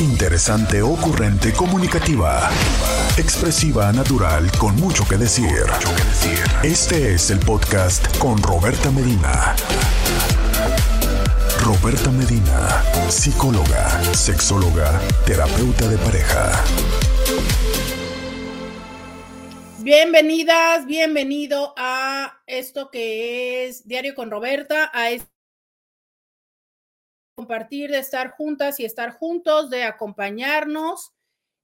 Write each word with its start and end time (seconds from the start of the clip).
Interesante, 0.00 0.80
ocurrente, 0.80 1.52
comunicativa. 1.52 2.48
Expresiva, 3.18 3.92
natural, 3.92 4.50
con 4.58 4.74
mucho 4.76 5.06
que 5.06 5.18
decir. 5.18 5.66
Este 6.62 7.12
es 7.12 7.30
el 7.30 7.38
podcast 7.38 8.16
con 8.16 8.42
Roberta 8.42 8.90
Medina. 8.90 9.54
Roberta 11.62 12.10
Medina, 12.12 12.82
psicóloga, 13.10 13.90
sexóloga, 14.14 14.98
terapeuta 15.26 15.86
de 15.86 15.98
pareja. 15.98 16.64
Bienvenidas, 19.80 20.86
bienvenido 20.86 21.74
a 21.76 22.40
esto 22.46 22.90
que 22.90 23.66
es 23.66 23.86
Diario 23.86 24.14
con 24.14 24.30
Roberta, 24.30 24.90
a 24.94 25.10
este 25.10 25.29
compartir, 27.40 27.90
de 27.90 27.98
estar 27.98 28.32
juntas 28.32 28.78
y 28.80 28.84
estar 28.84 29.12
juntos, 29.12 29.70
de 29.70 29.84
acompañarnos 29.84 31.14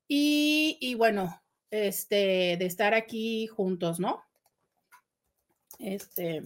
y, 0.09 0.78
y, 0.80 0.95
bueno, 0.95 1.42
este, 1.70 2.56
de 2.59 2.64
estar 2.64 2.95
aquí 2.95 3.46
juntos, 3.46 4.01
¿no? 4.01 4.24
Este, 5.78 6.45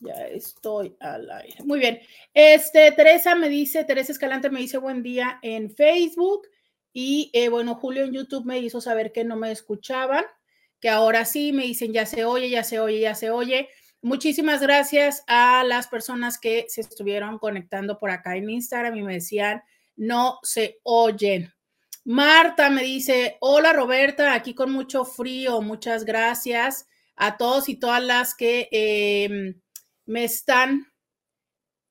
ya 0.00 0.14
estoy 0.26 0.96
al 0.98 1.30
aire. 1.30 1.62
Muy 1.62 1.78
bien. 1.78 2.00
Este, 2.34 2.90
Teresa 2.90 3.36
me 3.36 3.48
dice, 3.48 3.84
Teresa 3.84 4.10
Escalante 4.10 4.50
me 4.50 4.58
dice 4.58 4.78
buen 4.78 5.04
día 5.04 5.38
en 5.42 5.70
Facebook 5.70 6.48
y 6.92 7.30
eh, 7.34 7.50
bueno, 7.50 7.76
Julio 7.76 8.02
en 8.02 8.12
YouTube 8.12 8.46
me 8.46 8.58
hizo 8.58 8.80
saber 8.80 9.12
que 9.12 9.22
no 9.22 9.36
me 9.36 9.52
escuchaban, 9.52 10.24
que 10.80 10.88
ahora 10.88 11.24
sí 11.24 11.52
me 11.52 11.62
dicen 11.62 11.92
ya 11.92 12.04
se 12.04 12.24
oye, 12.24 12.50
ya 12.50 12.64
se 12.64 12.80
oye, 12.80 12.98
ya 12.98 13.14
se 13.14 13.30
oye. 13.30 13.68
Muchísimas 14.02 14.62
gracias 14.62 15.22
a 15.26 15.62
las 15.62 15.86
personas 15.86 16.38
que 16.38 16.64
se 16.68 16.80
estuvieron 16.80 17.38
conectando 17.38 17.98
por 17.98 18.10
acá 18.10 18.34
en 18.36 18.48
Instagram 18.48 18.96
y 18.96 19.02
me 19.02 19.14
decían, 19.14 19.62
no 19.94 20.38
se 20.42 20.80
oyen. 20.84 21.52
Marta 22.04 22.70
me 22.70 22.82
dice, 22.82 23.36
hola 23.40 23.74
Roberta, 23.74 24.32
aquí 24.32 24.54
con 24.54 24.72
mucho 24.72 25.04
frío, 25.04 25.60
muchas 25.60 26.06
gracias 26.06 26.88
a 27.14 27.36
todos 27.36 27.68
y 27.68 27.78
todas 27.78 28.02
las 28.02 28.34
que 28.34 28.68
em, 28.72 29.60
me 30.06 30.24
están 30.24 30.90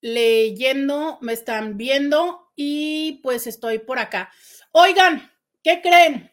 leyendo, 0.01 1.19
me 1.21 1.33
están 1.33 1.77
viendo 1.77 2.51
y 2.55 3.19
pues 3.21 3.45
estoy 3.45 3.77
por 3.77 3.99
acá. 3.99 4.31
Oigan, 4.71 5.31
¿qué 5.63 5.79
creen? 5.79 6.31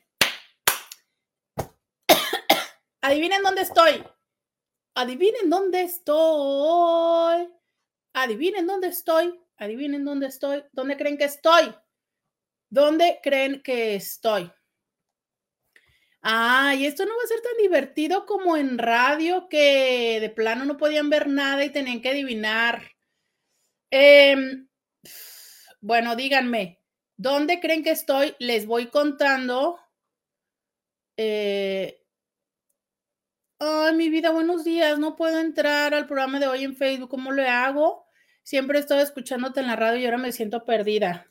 Adivinen 3.03 3.43
dónde 3.43 3.61
estoy. 3.61 4.03
Adivinen 4.97 5.51
dónde 5.51 5.83
estoy. 5.83 7.53
Adivinen 8.15 8.67
dónde 8.67 8.89
estoy. 8.89 9.39
Adivinen 9.59 10.07
dónde 10.07 10.29
estoy. 10.29 10.65
¿Dónde 10.73 10.97
creen 10.97 11.19
que 11.19 11.25
estoy? 11.25 11.75
¿Dónde 12.71 13.21
creen 13.23 13.63
que 13.63 13.95
estoy? 13.95 14.51
Ah, 16.23 16.75
y 16.75 16.87
esto 16.87 17.05
no 17.05 17.11
va 17.15 17.23
a 17.23 17.27
ser 17.27 17.43
tan 17.43 17.59
divertido 17.59 18.25
como 18.25 18.57
en 18.57 18.79
radio 18.79 19.49
que 19.51 20.19
de 20.19 20.31
plano 20.31 20.65
no 20.65 20.79
podían 20.79 21.11
ver 21.11 21.29
nada 21.29 21.63
y 21.63 21.71
tenían 21.71 22.01
que 22.01 22.09
adivinar. 22.09 22.91
Em, 23.91 24.67
bueno, 25.83 26.17
díganme, 26.17 26.81
¿dónde 27.19 27.61
creen 27.61 27.85
que 27.85 27.91
estoy? 27.91 28.35
Les 28.39 28.65
voy 28.65 28.87
contando. 28.87 29.79
Eh, 31.19 32.06
Ay, 33.59 33.95
mi 33.95 34.11
vida, 34.11 34.33
buenos 34.33 34.65
días. 34.65 34.99
No 34.99 35.17
puedo 35.17 35.41
entrar 35.41 35.95
al 35.95 36.07
programa 36.07 36.39
de 36.39 36.47
hoy 36.47 36.65
en 36.65 36.77
Facebook. 36.77 37.09
¿Cómo 37.09 37.33
le 37.33 37.49
hago? 37.49 38.07
Siempre 38.43 38.77
he 38.79 38.81
estado 38.81 39.01
escuchándote 39.01 39.61
en 39.61 39.67
la 39.67 39.77
radio 39.77 39.99
y 39.99 40.05
ahora 40.05 40.19
me 40.19 40.33
siento 40.33 40.67
perdida. 40.67 41.27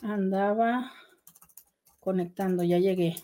Andaba 0.00 0.92
conectando, 1.98 2.62
ya 2.62 2.78
llegué. 2.78 3.16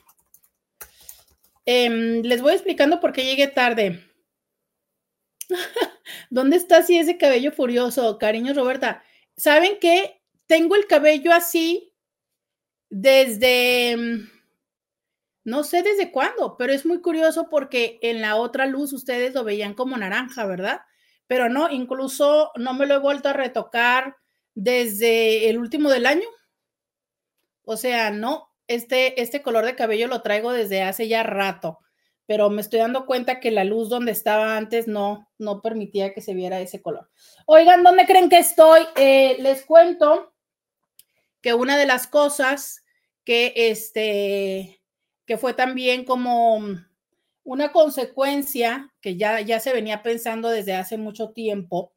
Em, 1.64 2.22
les 2.22 2.42
voy 2.42 2.54
explicando 2.54 2.98
por 2.98 3.12
qué 3.12 3.24
llegué 3.24 3.46
tarde. 3.46 4.04
¿Dónde 6.30 6.56
está 6.56 6.78
así 6.78 6.98
ese 6.98 7.18
cabello 7.18 7.52
furioso? 7.52 8.18
Cariño, 8.18 8.54
Roberta. 8.54 9.04
¿Saben 9.36 9.78
qué? 9.80 10.20
Tengo 10.46 10.74
el 10.74 10.88
cabello 10.88 11.32
así 11.32 11.92
desde 12.90 13.92
em, 13.92 14.28
no 15.46 15.62
sé 15.62 15.84
desde 15.84 16.10
cuándo, 16.10 16.56
pero 16.56 16.72
es 16.72 16.84
muy 16.84 17.00
curioso 17.00 17.48
porque 17.48 18.00
en 18.02 18.20
la 18.20 18.34
otra 18.34 18.66
luz 18.66 18.92
ustedes 18.92 19.32
lo 19.32 19.44
veían 19.44 19.74
como 19.74 19.96
naranja, 19.96 20.44
¿verdad? 20.44 20.80
Pero 21.28 21.48
no, 21.48 21.70
incluso 21.70 22.50
no 22.56 22.74
me 22.74 22.84
lo 22.84 22.96
he 22.96 22.98
vuelto 22.98 23.28
a 23.28 23.32
retocar 23.32 24.16
desde 24.56 25.48
el 25.48 25.58
último 25.58 25.88
del 25.88 26.06
año. 26.06 26.26
O 27.62 27.76
sea, 27.76 28.10
no, 28.10 28.52
este, 28.66 29.22
este 29.22 29.40
color 29.40 29.64
de 29.64 29.76
cabello 29.76 30.08
lo 30.08 30.20
traigo 30.20 30.52
desde 30.52 30.82
hace 30.82 31.06
ya 31.06 31.22
rato, 31.22 31.78
pero 32.26 32.50
me 32.50 32.60
estoy 32.60 32.80
dando 32.80 33.06
cuenta 33.06 33.38
que 33.38 33.52
la 33.52 33.62
luz 33.62 33.88
donde 33.88 34.10
estaba 34.10 34.56
antes 34.56 34.88
no, 34.88 35.30
no 35.38 35.62
permitía 35.62 36.12
que 36.12 36.22
se 36.22 36.34
viera 36.34 36.58
ese 36.58 36.82
color. 36.82 37.08
Oigan, 37.46 37.84
¿dónde 37.84 38.04
creen 38.04 38.28
que 38.28 38.38
estoy? 38.38 38.82
Eh, 38.96 39.36
les 39.38 39.64
cuento 39.64 40.34
que 41.40 41.54
una 41.54 41.78
de 41.78 41.86
las 41.86 42.08
cosas 42.08 42.82
que 43.22 43.52
este 43.54 44.82
que 45.26 45.36
fue 45.36 45.54
también 45.54 46.04
como 46.04 46.60
una 47.44 47.72
consecuencia 47.72 48.92
que 49.00 49.16
ya, 49.16 49.40
ya 49.40 49.60
se 49.60 49.72
venía 49.72 50.02
pensando 50.02 50.48
desde 50.48 50.74
hace 50.74 50.96
mucho 50.96 51.30
tiempo, 51.30 51.92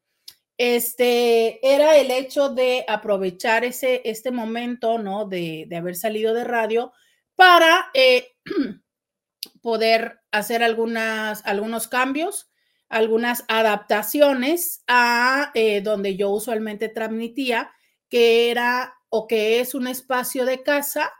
este, 0.59 1.65
era 1.65 1.95
el 1.97 2.11
hecho 2.11 2.49
de 2.49 2.83
aprovechar 2.87 3.63
ese, 3.63 4.01
este 4.03 4.29
momento, 4.29 4.97
¿no? 4.97 5.25
De, 5.25 5.67
haber 5.75 5.95
salido 5.95 6.33
de 6.33 6.43
radio 6.43 6.91
para 7.35 7.89
eh, 7.93 8.35
poder 9.61 10.19
hacer 10.31 10.61
algunas, 10.61 11.45
algunos 11.45 11.87
cambios, 11.87 12.51
algunas 12.89 13.45
adaptaciones 13.47 14.83
a 14.87 15.51
eh, 15.53 15.79
donde 15.81 16.17
yo 16.17 16.29
usualmente 16.29 16.89
transmitía, 16.89 17.71
que 18.09 18.51
era 18.51 18.95
o 19.07 19.27
que 19.27 19.61
es 19.61 19.73
un 19.73 19.87
espacio 19.87 20.45
de 20.45 20.61
casa 20.61 21.13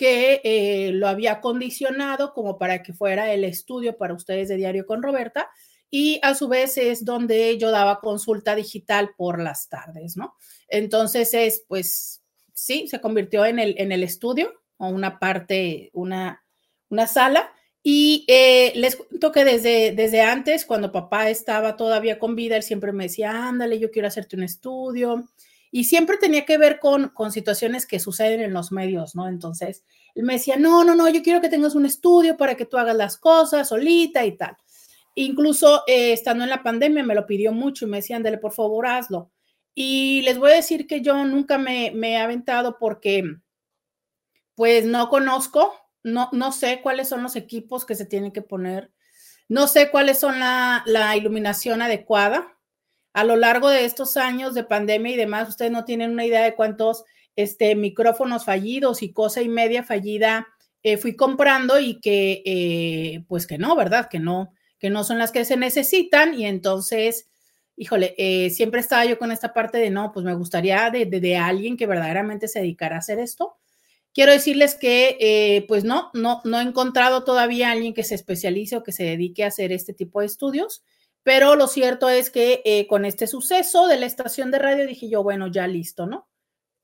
que 0.00 0.40
eh, 0.44 0.92
lo 0.94 1.08
había 1.08 1.42
condicionado 1.42 2.32
como 2.32 2.56
para 2.56 2.82
que 2.82 2.94
fuera 2.94 3.34
el 3.34 3.44
estudio 3.44 3.98
para 3.98 4.14
ustedes 4.14 4.48
de 4.48 4.56
Diario 4.56 4.86
con 4.86 5.02
Roberta 5.02 5.50
y 5.90 6.18
a 6.22 6.34
su 6.34 6.48
vez 6.48 6.78
es 6.78 7.04
donde 7.04 7.58
yo 7.58 7.70
daba 7.70 8.00
consulta 8.00 8.54
digital 8.54 9.10
por 9.18 9.38
las 9.38 9.68
tardes, 9.68 10.16
¿no? 10.16 10.36
Entonces 10.68 11.34
es, 11.34 11.64
pues, 11.68 12.22
sí, 12.54 12.88
se 12.88 13.02
convirtió 13.02 13.44
en 13.44 13.58
el, 13.58 13.74
en 13.76 13.92
el 13.92 14.02
estudio 14.02 14.54
o 14.78 14.88
una 14.88 15.18
parte, 15.18 15.90
una, 15.92 16.42
una 16.88 17.06
sala. 17.06 17.52
Y 17.82 18.24
eh, 18.26 18.72
les 18.76 18.96
cuento 18.96 19.32
que 19.32 19.44
desde, 19.44 19.92
desde 19.92 20.22
antes, 20.22 20.64
cuando 20.64 20.92
papá 20.92 21.28
estaba 21.28 21.76
todavía 21.76 22.18
con 22.18 22.36
vida, 22.36 22.56
él 22.56 22.62
siempre 22.62 22.92
me 22.92 23.04
decía, 23.04 23.48
ándale, 23.48 23.78
yo 23.78 23.90
quiero 23.90 24.08
hacerte 24.08 24.34
un 24.36 24.44
estudio 24.44 25.28
y 25.70 25.84
siempre 25.84 26.16
tenía 26.16 26.44
que 26.44 26.58
ver 26.58 26.80
con, 26.80 27.10
con 27.10 27.30
situaciones 27.30 27.86
que 27.86 28.00
suceden 28.00 28.40
en 28.40 28.52
los 28.52 28.72
medios, 28.72 29.14
¿no? 29.14 29.28
Entonces, 29.28 29.84
él 30.14 30.24
me 30.24 30.34
decía, 30.34 30.56
no, 30.56 30.82
no, 30.84 30.96
no, 30.96 31.08
yo 31.08 31.22
quiero 31.22 31.40
que 31.40 31.48
tengas 31.48 31.74
un 31.74 31.86
estudio 31.86 32.36
para 32.36 32.56
que 32.56 32.66
tú 32.66 32.76
hagas 32.76 32.96
las 32.96 33.16
cosas 33.16 33.68
solita 33.68 34.24
y 34.24 34.36
tal. 34.36 34.56
Incluso 35.14 35.84
eh, 35.86 36.12
estando 36.12 36.44
en 36.44 36.50
la 36.50 36.62
pandemia 36.62 37.04
me 37.04 37.14
lo 37.14 37.26
pidió 37.26 37.52
mucho 37.52 37.84
y 37.84 37.88
me 37.88 37.98
decían, 37.98 38.24
por 38.40 38.52
favor, 38.52 38.86
hazlo. 38.86 39.30
Y 39.74 40.22
les 40.22 40.38
voy 40.38 40.50
a 40.50 40.56
decir 40.56 40.86
que 40.88 41.00
yo 41.00 41.24
nunca 41.24 41.56
me, 41.56 41.92
me 41.94 42.12
he 42.12 42.16
aventado 42.16 42.76
porque, 42.78 43.22
pues, 44.56 44.84
no 44.84 45.08
conozco, 45.08 45.72
no, 46.02 46.28
no 46.32 46.50
sé 46.50 46.80
cuáles 46.82 47.08
son 47.08 47.22
los 47.22 47.36
equipos 47.36 47.84
que 47.84 47.94
se 47.94 48.06
tienen 48.06 48.32
que 48.32 48.42
poner, 48.42 48.90
no 49.48 49.68
sé 49.68 49.90
cuáles 49.90 50.18
son 50.18 50.40
la, 50.40 50.82
la 50.86 51.16
iluminación 51.16 51.82
adecuada 51.82 52.56
a 53.12 53.24
lo 53.24 53.36
largo 53.36 53.68
de 53.68 53.84
estos 53.84 54.16
años 54.16 54.54
de 54.54 54.64
pandemia 54.64 55.12
y 55.12 55.16
demás, 55.16 55.48
ustedes 55.48 55.72
no 55.72 55.84
tienen 55.84 56.12
una 56.12 56.24
idea 56.24 56.42
de 56.42 56.54
cuántos 56.54 57.04
este, 57.36 57.74
micrófonos 57.74 58.44
fallidos 58.44 59.02
y 59.02 59.12
cosa 59.12 59.42
y 59.42 59.48
media 59.48 59.82
fallida 59.82 60.46
eh, 60.82 60.96
fui 60.96 61.14
comprando 61.14 61.78
y 61.78 62.00
que, 62.00 62.42
eh, 62.44 63.24
pues 63.28 63.46
que 63.46 63.58
no, 63.58 63.76
¿verdad? 63.76 64.08
Que 64.08 64.18
no, 64.18 64.54
que 64.78 64.88
no 64.88 65.04
son 65.04 65.18
las 65.18 65.30
que 65.30 65.44
se 65.44 65.56
necesitan 65.56 66.38
y 66.38 66.46
entonces, 66.46 67.28
híjole, 67.76 68.14
eh, 68.16 68.50
siempre 68.50 68.80
estaba 68.80 69.04
yo 69.04 69.18
con 69.18 69.30
esta 69.30 69.52
parte 69.52 69.78
de, 69.78 69.90
no, 69.90 70.10
pues 70.12 70.24
me 70.24 70.34
gustaría 70.34 70.90
de, 70.90 71.04
de, 71.04 71.36
alguien 71.36 71.76
que 71.76 71.86
verdaderamente 71.86 72.48
se 72.48 72.60
dedicara 72.60 72.96
a 72.96 73.00
hacer 73.00 73.18
esto. 73.18 73.56
Quiero 74.14 74.32
decirles 74.32 74.74
que, 74.74 75.64
pues 75.68 75.84
no, 75.84 76.10
no, 76.14 76.40
no 76.44 76.58
he 76.58 76.62
encontrado 76.62 77.24
todavía 77.24 77.70
alguien 77.70 77.94
que 77.94 78.02
se 78.02 78.16
especialice 78.16 78.76
o 78.76 78.82
que 78.82 78.90
se 78.90 79.04
dedique 79.04 79.44
a 79.44 79.48
hacer 79.48 79.70
este 79.70 79.92
tipo 79.92 80.20
de 80.20 80.26
estudios. 80.26 80.82
Pero 81.22 81.54
lo 81.54 81.66
cierto 81.66 82.08
es 82.08 82.30
que 82.30 82.62
eh, 82.64 82.86
con 82.86 83.04
este 83.04 83.26
suceso 83.26 83.86
de 83.86 83.98
la 83.98 84.06
estación 84.06 84.50
de 84.50 84.58
radio 84.58 84.86
dije 84.86 85.08
yo, 85.08 85.22
bueno, 85.22 85.48
ya 85.48 85.66
listo, 85.66 86.06
¿no? 86.06 86.28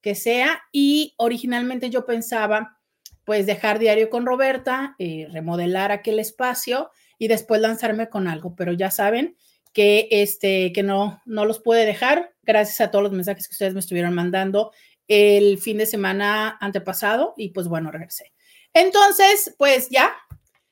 Que 0.00 0.14
sea. 0.14 0.62
Y 0.72 1.14
originalmente 1.16 1.90
yo 1.90 2.04
pensaba, 2.04 2.78
pues, 3.24 3.46
dejar 3.46 3.78
diario 3.78 4.10
con 4.10 4.26
Roberta, 4.26 4.94
eh, 4.98 5.26
remodelar 5.32 5.90
aquel 5.90 6.18
espacio 6.18 6.90
y 7.18 7.28
después 7.28 7.60
lanzarme 7.60 8.08
con 8.08 8.28
algo. 8.28 8.54
Pero 8.54 8.72
ya 8.72 8.90
saben 8.90 9.36
que, 9.72 10.08
este, 10.10 10.72
que 10.72 10.82
no, 10.82 11.22
no 11.24 11.44
los 11.44 11.60
puede 11.60 11.84
dejar, 11.84 12.34
gracias 12.42 12.80
a 12.80 12.90
todos 12.90 13.02
los 13.02 13.12
mensajes 13.12 13.48
que 13.48 13.52
ustedes 13.52 13.74
me 13.74 13.80
estuvieron 13.80 14.14
mandando 14.14 14.72
el 15.08 15.58
fin 15.58 15.78
de 15.78 15.86
semana 15.86 16.56
antepasado 16.60 17.34
y 17.36 17.50
pues 17.50 17.68
bueno, 17.68 17.90
regresé. 17.90 18.32
Entonces, 18.72 19.54
pues 19.58 19.88
ya 19.88 20.14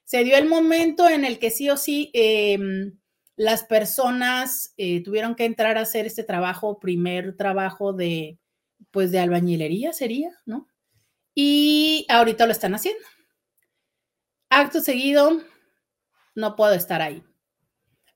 se 0.05 0.25
dio 0.25 0.37
el 0.37 0.47
momento 0.47 1.09
en 1.09 1.25
el 1.25 1.39
que 1.39 1.51
sí 1.51 1.71
o 1.71 1.77
sí 1.77 2.11
em, 2.13 2.99
las 3.37 3.65
personas 3.65 4.75
eh, 4.77 5.03
tuvieron 5.03 5.35
que 5.35 5.45
entrar 5.45 5.77
a 5.77 5.83
hacer 5.83 6.07
este 6.07 6.25
trabajo, 6.25 6.79
primer 6.79 7.37
trabajo 7.37 7.93
de, 7.93 8.39
pues 8.91 9.11
de 9.11 9.19
albañilería 9.19 9.93
sería, 9.93 10.31
¿no? 10.47 10.69
Y 11.35 12.07
ahorita 12.09 12.47
lo 12.47 12.53
están 12.53 12.75
haciendo. 12.75 13.05
Acto 14.49 14.81
seguido, 14.81 15.41
no 16.35 16.55
puedo 16.55 16.75
estar 16.75 17.03
ahí. 17.03 17.25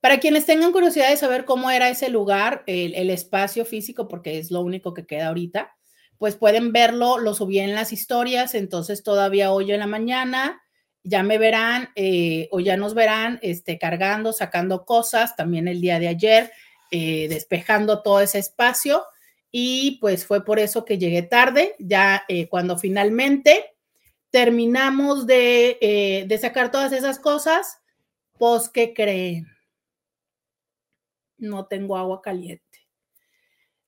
Para 0.00 0.20
quienes 0.20 0.46
tengan 0.46 0.70
curiosidad 0.70 1.10
de 1.10 1.16
saber 1.16 1.44
cómo 1.44 1.70
era 1.70 1.88
ese 1.88 2.08
lugar, 2.08 2.62
el, 2.66 3.10
espacio 3.10 3.64
físico, 3.64 4.06
porque 4.06 4.38
es 4.38 4.52
lo 4.52 4.60
único 4.60 4.94
que 4.94 5.06
queda 5.06 5.28
ahorita, 5.28 5.76
pues 6.18 6.36
pueden 6.36 6.72
verlo, 6.72 7.18
lo 7.18 7.34
subí 7.34 7.58
en 7.58 7.74
las 7.74 7.92
historias, 7.92 8.54
entonces 8.54 9.02
todavía 9.02 9.50
hoy 9.50 9.72
en 9.72 9.80
la 9.80 9.88
mañana 9.88 10.62
ya 11.08 11.22
me 11.22 11.38
verán 11.38 11.88
eh, 11.94 12.48
o 12.50 12.60
ya 12.60 12.76
nos 12.76 12.94
verán 12.94 13.38
este, 13.42 13.78
cargando, 13.78 14.32
sacando 14.32 14.84
cosas, 14.84 15.34
también 15.36 15.66
el 15.68 15.80
día 15.80 15.98
de 15.98 16.08
ayer, 16.08 16.52
eh, 16.90 17.26
despejando 17.28 18.02
todo 18.02 18.20
ese 18.20 18.38
espacio 18.38 19.04
y 19.50 19.98
pues 20.00 20.26
fue 20.26 20.44
por 20.44 20.58
eso 20.58 20.84
que 20.84 20.98
llegué 20.98 21.22
tarde, 21.22 21.74
ya 21.78 22.24
eh, 22.28 22.48
cuando 22.48 22.78
finalmente 22.78 23.74
terminamos 24.30 25.26
de, 25.26 26.26
de 26.28 26.38
sacar 26.38 26.70
todas 26.70 26.92
esas 26.92 27.18
cosas, 27.18 27.78
pues, 28.36 28.68
¿qué 28.68 28.92
creen? 28.92 29.46
No 31.38 31.66
tengo 31.66 31.96
agua 31.96 32.20
caliente. 32.20 32.67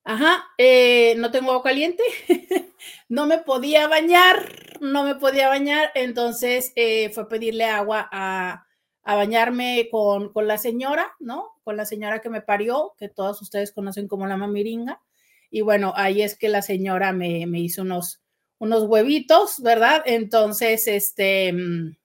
Ajá, 0.04 0.44
eh, 0.56 1.14
no 1.18 1.30
tengo 1.30 1.50
agua 1.52 1.62
caliente, 1.62 2.02
no 3.08 3.26
me 3.26 3.38
podía 3.38 3.86
bañar, 3.86 4.78
no 4.80 5.04
me 5.04 5.14
podía 5.14 5.48
bañar, 5.48 5.90
entonces 5.94 6.72
eh, 6.74 7.10
fue 7.10 7.28
pedirle 7.28 7.66
agua 7.66 8.08
a, 8.10 8.66
bañarme 9.04 9.88
con, 9.90 10.32
la 10.46 10.56
señora, 10.56 11.12
¿no? 11.18 11.50
Con 11.64 11.76
la 11.76 11.84
señora 11.84 12.20
que 12.20 12.30
me 12.30 12.40
parió, 12.42 12.94
que 12.98 13.08
todos 13.08 13.42
ustedes 13.42 13.72
conocen 13.72 14.08
como 14.08 14.26
la 14.26 14.36
mamiringa. 14.36 15.02
Y 15.50 15.62
bueno, 15.62 15.92
ahí 15.96 16.22
es 16.22 16.38
que 16.38 16.48
la 16.48 16.62
señora 16.62 17.12
me, 17.12 17.44
me 17.46 17.58
hizo 17.58 17.82
unos, 17.82 18.22
unos 18.58 18.84
huevitos, 18.84 19.60
¿verdad? 19.62 20.02
Entonces, 20.06 20.86
este, 20.86 21.52
mm, 21.52 21.96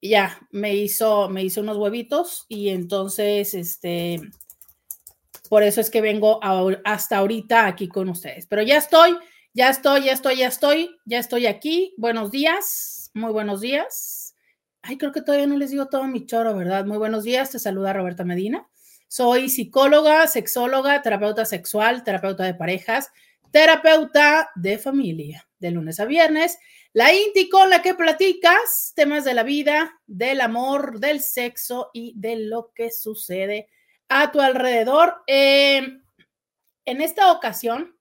ya, 0.00 0.38
me 0.50 0.74
hizo, 0.76 1.28
me 1.28 1.42
hizo 1.42 1.60
unos 1.60 1.76
huevitos 1.76 2.46
y 2.48 2.68
entonces, 2.68 3.54
este, 3.54 4.20
por 5.48 5.62
eso 5.62 5.80
es 5.80 5.90
que 5.90 6.00
vengo 6.00 6.40
hasta 6.84 7.18
ahorita 7.18 7.66
aquí 7.66 7.88
con 7.88 8.08
ustedes. 8.08 8.46
Pero 8.46 8.62
ya 8.62 8.76
estoy, 8.76 9.16
ya 9.52 9.70
estoy, 9.70 10.04
ya 10.04 10.12
estoy, 10.12 10.36
ya 10.36 10.46
estoy, 10.46 10.96
ya 11.04 11.18
estoy 11.18 11.46
aquí. 11.46 11.94
Buenos 11.96 12.30
días, 12.30 13.10
muy 13.14 13.32
buenos 13.32 13.60
días. 13.60 14.36
Ay, 14.82 14.98
creo 14.98 15.12
que 15.12 15.22
todavía 15.22 15.46
no 15.46 15.56
les 15.56 15.70
digo 15.70 15.86
todo 15.88 16.04
mi 16.04 16.26
choro, 16.26 16.54
¿verdad? 16.54 16.84
Muy 16.84 16.98
buenos 16.98 17.24
días, 17.24 17.50
te 17.50 17.58
saluda 17.58 17.92
Roberta 17.92 18.24
Medina. 18.24 18.68
Soy 19.08 19.48
psicóloga, 19.48 20.26
sexóloga, 20.26 21.00
terapeuta 21.02 21.44
sexual, 21.44 22.04
terapeuta 22.04 22.44
de 22.44 22.54
parejas, 22.54 23.10
terapeuta 23.50 24.50
de 24.56 24.78
familia, 24.78 25.48
de 25.58 25.70
lunes 25.70 26.00
a 26.00 26.04
viernes 26.04 26.58
la 26.94 27.12
Inti 27.12 27.48
con 27.48 27.70
la 27.70 27.82
que 27.82 27.94
platicas 27.94 28.92
temas 28.94 29.24
de 29.24 29.34
la 29.34 29.42
vida, 29.42 30.00
del 30.06 30.40
amor, 30.40 31.00
del 31.00 31.20
sexo 31.20 31.90
y 31.92 32.14
de 32.16 32.36
lo 32.36 32.70
que 32.72 32.92
sucede 32.92 33.68
a 34.16 34.30
tu 34.30 34.40
alrededor. 34.40 35.24
Em, 35.26 36.04
en 36.84 37.00
esta 37.00 37.32
ocasión 37.32 37.98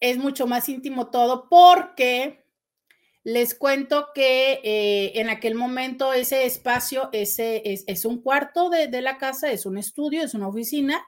es 0.00 0.16
mucho 0.16 0.46
más 0.46 0.70
íntimo 0.70 1.10
todo 1.10 1.48
porque 1.50 2.46
les 3.24 3.54
cuento 3.54 4.08
que 4.14 4.60
eh, 4.64 5.20
en 5.20 5.28
aquel 5.28 5.54
momento 5.54 6.14
ese 6.14 6.46
espacio 6.46 7.10
ese 7.12 7.62
es, 7.64 8.04
un 8.06 8.22
cuarto 8.22 8.70
de, 8.70 8.88
la 9.02 9.18
casa, 9.18 9.50
es 9.50 9.66
un 9.66 9.76
estudio, 9.76 10.22
es 10.22 10.32
una 10.32 10.48
oficina, 10.48 11.04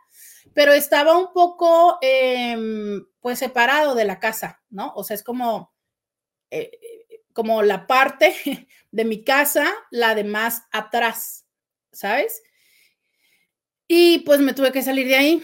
pero 0.53 0.75
estaba 0.75 1.17
un 1.17 1.33
poco 1.33 1.97
em, 2.03 3.07
pues 3.21 3.39
separado 3.39 3.95
de 3.95 4.05
la 4.05 4.21
casa, 4.21 4.63
¿no? 4.69 4.93
O 4.95 5.03
sea, 5.03 5.15
es 5.15 5.23
como 5.23 5.73
eh, 6.51 6.73
como 7.33 7.63
la 7.63 7.87
parte 7.87 8.35
de 8.91 9.05
mi 9.07 9.25
casa, 9.25 9.67
la 9.91 10.15
de 10.15 10.25
más 10.25 10.65
atrás, 10.73 11.47
¿sabes? 11.91 12.43
Y 13.89 14.19
pues 14.21 14.41
me 14.41 14.53
tuve 14.53 14.71
que 14.71 14.83
salir 14.83 15.09
de 15.09 15.17
ahí. 15.17 15.43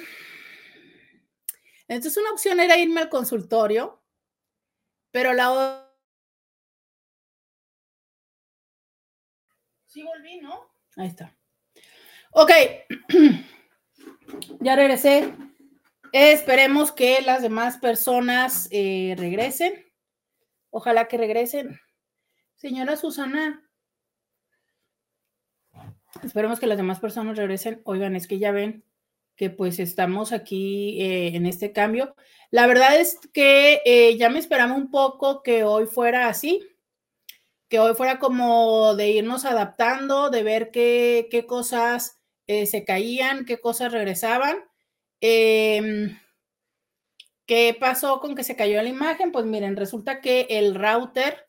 Entonces 1.88 2.17
una 2.19 2.31
opción 2.31 2.61
era 2.61 2.79
irme 2.79 3.00
al 3.00 3.08
consultorio, 3.08 4.02
pero 5.11 5.32
la 5.32 5.50
otra... 5.50 5.81
Sí 9.87 10.02
volví, 10.02 10.38
¿no? 10.41 10.70
Ahí 10.96 11.08
está. 11.08 11.37
Ok, 12.32 12.50
ya 14.61 14.76
regresé. 14.76 15.32
Esperemos 16.12 16.93
que 16.93 17.23
las 17.23 17.43
demás 17.43 17.79
personas 17.79 18.69
eh, 18.70 19.14
regresen. 19.17 19.85
Ojalá 20.70 21.06
que 21.06 21.17
regresen. 21.17 21.81
Señora 22.56 22.96
Susana, 22.96 23.64
esperemos 26.23 26.61
que 26.61 26.67
las 26.67 26.77
demás 26.77 27.01
personas 27.01 27.37
regresen. 27.37 27.81
Oigan, 27.85 28.17
es 28.17 28.27
que 28.27 28.39
ya 28.39 28.53
ven 28.53 28.85
que 29.37 29.51
pues 29.51 29.79
estamos 29.79 30.33
aquí 30.33 31.01
eh, 31.01 31.35
en 31.35 31.47
este 31.47 31.73
cambio. 31.73 32.15
La 32.51 32.67
verdad 32.67 33.01
es 33.01 33.19
que 33.33 33.83
eh, 33.85 34.17
ya 34.17 34.31
me 34.31 34.39
esperaba 34.39 34.75
un 34.75 34.91
poco 34.91 35.43
que 35.43 35.65
hoy 35.65 35.87
fuera 35.87 36.29
así, 36.29 36.63
que 37.69 37.81
hoy 37.81 37.95
fuera 37.95 38.19
como 38.19 38.95
de 38.95 39.11
irnos 39.11 39.45
adaptando, 39.45 40.31
de 40.31 40.43
ver 40.43 40.71
qué, 40.71 41.29
qué 41.31 41.47
cosas 41.47 42.21
eh, 42.47 42.67
se 42.67 42.85
caían, 42.85 43.45
qué 43.45 43.59
cosas 43.59 43.93
regresaban. 43.93 44.57
Em, 45.21 46.19
¿Qué 47.47 47.77
pasó 47.79 48.21
con 48.21 48.35
que 48.35 48.45
se 48.45 48.57
cayó 48.57 48.81
la 48.83 48.89
imagen? 48.89 49.31
Pues 49.31 49.45
miren, 49.45 49.77
resulta 49.77 50.21
que 50.21 50.47
el 50.49 50.75
router 50.75 51.47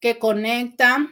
que 0.00 0.18
conecta 0.18 1.08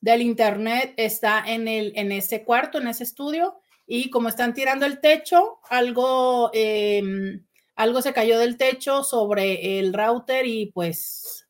del 0.00 0.22
internet 0.22 0.94
está 0.96 1.44
en, 1.46 1.68
el, 1.68 1.92
en 1.96 2.12
ese 2.12 2.44
cuarto, 2.44 2.78
en 2.78 2.88
ese 2.88 3.04
estudio, 3.04 3.60
y 3.86 4.10
como 4.10 4.28
están 4.28 4.54
tirando 4.54 4.86
el 4.86 5.00
techo, 5.00 5.58
algo, 5.68 6.50
em, 6.54 7.44
algo 7.74 8.02
se 8.02 8.12
cayó 8.12 8.38
del 8.38 8.56
techo 8.56 9.02
sobre 9.02 9.78
el 9.78 9.92
router 9.92 10.46
y 10.46 10.66
pues 10.72 11.48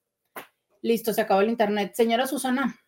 listo, 0.82 1.12
se 1.12 1.20
acabó 1.20 1.42
el 1.42 1.50
internet. 1.50 1.92
Señora 1.94 2.26
Susana. 2.26 2.80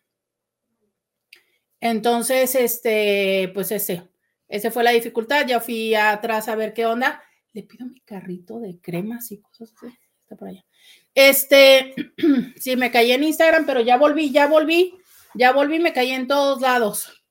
Entonces, 1.79 2.55
este, 2.55 3.51
pues 3.53 3.71
ese, 3.71 4.09
ese 4.47 4.71
fue 4.71 4.83
la 4.83 4.91
dificultad. 4.91 5.45
Ya 5.45 5.59
fui 5.59 5.93
atrás 5.93 6.47
a 6.47 6.55
ver 6.55 6.73
qué 6.73 6.85
onda 6.85 7.21
le 7.53 7.63
pido 7.63 7.85
mi 7.85 8.01
carrito 8.01 8.59
de 8.59 8.79
cremas 8.81 9.31
y 9.31 9.39
cosas 9.39 9.73
así. 9.75 9.95
Está 10.21 10.35
por 10.35 10.49
allá. 10.49 10.65
Este, 11.13 11.93
sí, 12.59 12.75
me 12.75 12.91
caí 12.91 13.11
en 13.11 13.23
Instagram, 13.23 13.65
pero 13.65 13.81
ya 13.81 13.97
volví, 13.97 14.31
ya 14.31 14.47
volví, 14.47 14.95
ya 15.35 15.51
volví, 15.51 15.79
me 15.79 15.93
caí 15.93 16.11
en 16.11 16.27
todos 16.27 16.61
lados. 16.61 17.23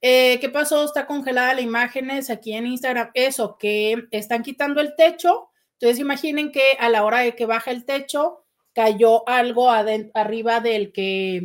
Eh, 0.00 0.38
¿Qué 0.40 0.48
pasó? 0.48 0.84
Está 0.84 1.06
congelada 1.06 1.54
la 1.54 1.60
imágenes 1.60 2.28
aquí 2.28 2.52
en 2.54 2.66
Instagram. 2.66 3.10
Eso, 3.14 3.56
que 3.58 4.08
están 4.10 4.42
quitando 4.42 4.80
el 4.80 4.96
techo. 4.96 5.48
Entonces 5.74 6.00
imaginen 6.00 6.50
que 6.50 6.62
a 6.78 6.88
la 6.88 7.04
hora 7.04 7.20
de 7.20 7.34
que 7.34 7.46
baja 7.46 7.70
el 7.70 7.84
techo, 7.84 8.44
cayó 8.72 9.28
algo 9.28 9.70
arriba 9.70 10.60
del 10.60 10.92
que 10.92 11.42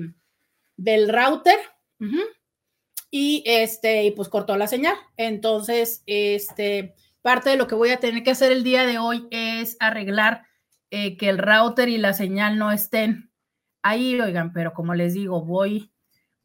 del 0.76 1.10
router. 1.10 1.60
Y 3.10 3.44
este, 3.46 4.04
y 4.06 4.12
pues 4.12 4.28
cortó 4.30 4.58
la 4.58 4.68
señal. 4.68 4.96
Entonces, 5.18 6.04
este, 6.06 6.96
parte 7.22 7.52
de 7.52 7.58
lo 7.58 7.68
que 7.68 7.76
voy 7.76 7.92
a 7.92 8.00
tener 8.00 8.24
que 8.24 8.32
hacer 8.32 8.52
el 8.52 8.64
día 8.64 8.86
de 8.86 8.98
hoy 8.98 9.28
es 9.32 9.78
arreglar 9.80 10.46
eh, 10.90 11.18
que 11.18 11.30
el 11.30 11.38
router 11.38 11.90
y 11.90 11.98
la 11.98 12.14
señal 12.14 12.58
no 12.58 12.72
estén 12.72 13.27
ahí, 13.82 14.20
oigan, 14.20 14.54
pero 14.54 14.74
como 14.74 14.94
les 14.94 15.14
digo, 15.14 15.44
voy, 15.44 15.92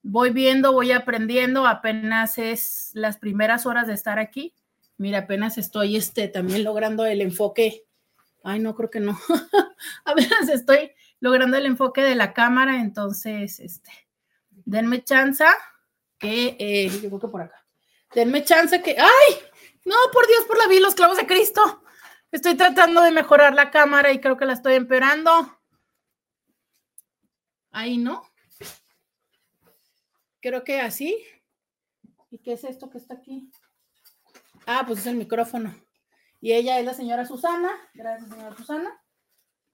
voy 0.03 0.31
viendo, 0.31 0.73
voy 0.73 0.93
aprendiendo, 0.93 1.67
apenas 1.67 2.39
es 2.39 2.91
las 2.95 3.19
primeras 3.19 3.67
horas 3.67 3.87
de 3.87 3.95
estar 3.95 4.19
aquí. 4.19 4.55
Mira, 4.97 5.21
apenas 5.21 5.59
estoy 5.59 5.97
este, 5.97 6.29
también 6.29 6.65
logrando 6.65 7.07
el 7.07 7.21
enfoque. 7.21 7.85
Ay, 8.45 8.61
no, 8.61 8.75
creo 8.75 8.91
que 8.91 9.01
no. 9.01 9.19
apenas 10.05 10.49
estoy 10.49 10.93
logrando 11.21 11.57
el 11.57 11.67
enfoque 11.67 12.03
de 12.03 12.15
la 12.15 12.33
cámara, 12.33 12.81
entonces, 12.81 13.61
este, 13.61 13.91
denme 14.65 15.03
chance 15.05 15.45
que, 16.19 16.57
eh, 16.59 16.89
yo 16.89 17.09
creo 17.09 17.21
que 17.21 17.29
por 17.29 17.43
acá. 17.43 17.65
Denme 18.15 18.45
chance 18.45 18.83
que, 18.83 18.97
¡ay! 18.99 19.39
No, 19.85 19.95
por 20.12 20.27
Dios, 20.27 20.45
por 20.47 20.59
la 20.59 20.69
vida, 20.69 20.81
los 20.81 20.95
clavos 20.95 21.17
de 21.17 21.27
Cristo. 21.27 21.83
Estoy 22.31 22.55
tratando 22.55 23.03
de 23.03 23.11
mejorar 23.11 23.55
la 23.55 23.71
cámara 23.71 24.12
y 24.12 24.21
creo 24.21 24.37
que 24.37 24.45
la 24.45 24.53
estoy 24.53 24.75
empeorando. 24.75 25.62
Ahí 27.73 27.99
no. 27.99 28.23
Creo 30.41 30.62
que 30.62 30.81
así. 30.81 31.17
¿Y 32.31 32.38
qué 32.38 32.52
es 32.52 32.64
esto 32.64 32.91
que 32.91 32.99
está 32.99 33.14
aquí? 33.14 33.50
Ah, 34.67 34.85
pues 34.87 35.00
es 35.00 35.07
el 35.07 35.17
micrófono. 35.17 35.75
Y 36.41 36.52
ella 36.52 36.79
es 36.79 36.85
la 36.85 36.95
señora 36.95 37.25
Susana. 37.25 37.71
Gracias, 37.95 38.31
señora 38.31 38.57
Susana. 38.57 39.02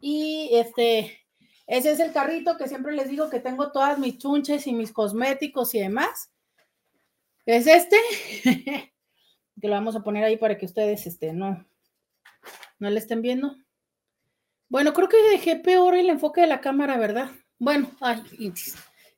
Y 0.00 0.50
este, 0.52 1.26
ese 1.66 1.92
es 1.92 2.00
el 2.00 2.12
carrito 2.12 2.56
que 2.56 2.68
siempre 2.68 2.94
les 2.94 3.08
digo 3.08 3.28
que 3.30 3.40
tengo 3.40 3.72
todas 3.72 3.98
mis 3.98 4.18
chunches 4.18 4.66
y 4.66 4.72
mis 4.72 4.92
cosméticos 4.92 5.74
y 5.74 5.80
demás. 5.80 6.32
Es 7.46 7.66
este, 7.66 7.96
que 9.60 9.68
lo 9.68 9.70
vamos 9.70 9.96
a 9.96 10.04
poner 10.04 10.24
ahí 10.24 10.36
para 10.36 10.56
que 10.56 10.66
ustedes 10.66 11.06
este, 11.06 11.32
no, 11.32 11.66
no 12.78 12.90
le 12.90 12.98
estén 12.98 13.22
viendo. 13.22 13.56
Bueno, 14.68 14.92
creo 14.92 15.08
que 15.08 15.22
dejé 15.30 15.56
peor 15.56 15.94
el 15.94 16.10
enfoque 16.10 16.42
de 16.42 16.46
la 16.46 16.60
cámara, 16.60 16.98
¿verdad? 16.98 17.30
Bueno, 17.60 17.90
ay, 18.00 18.22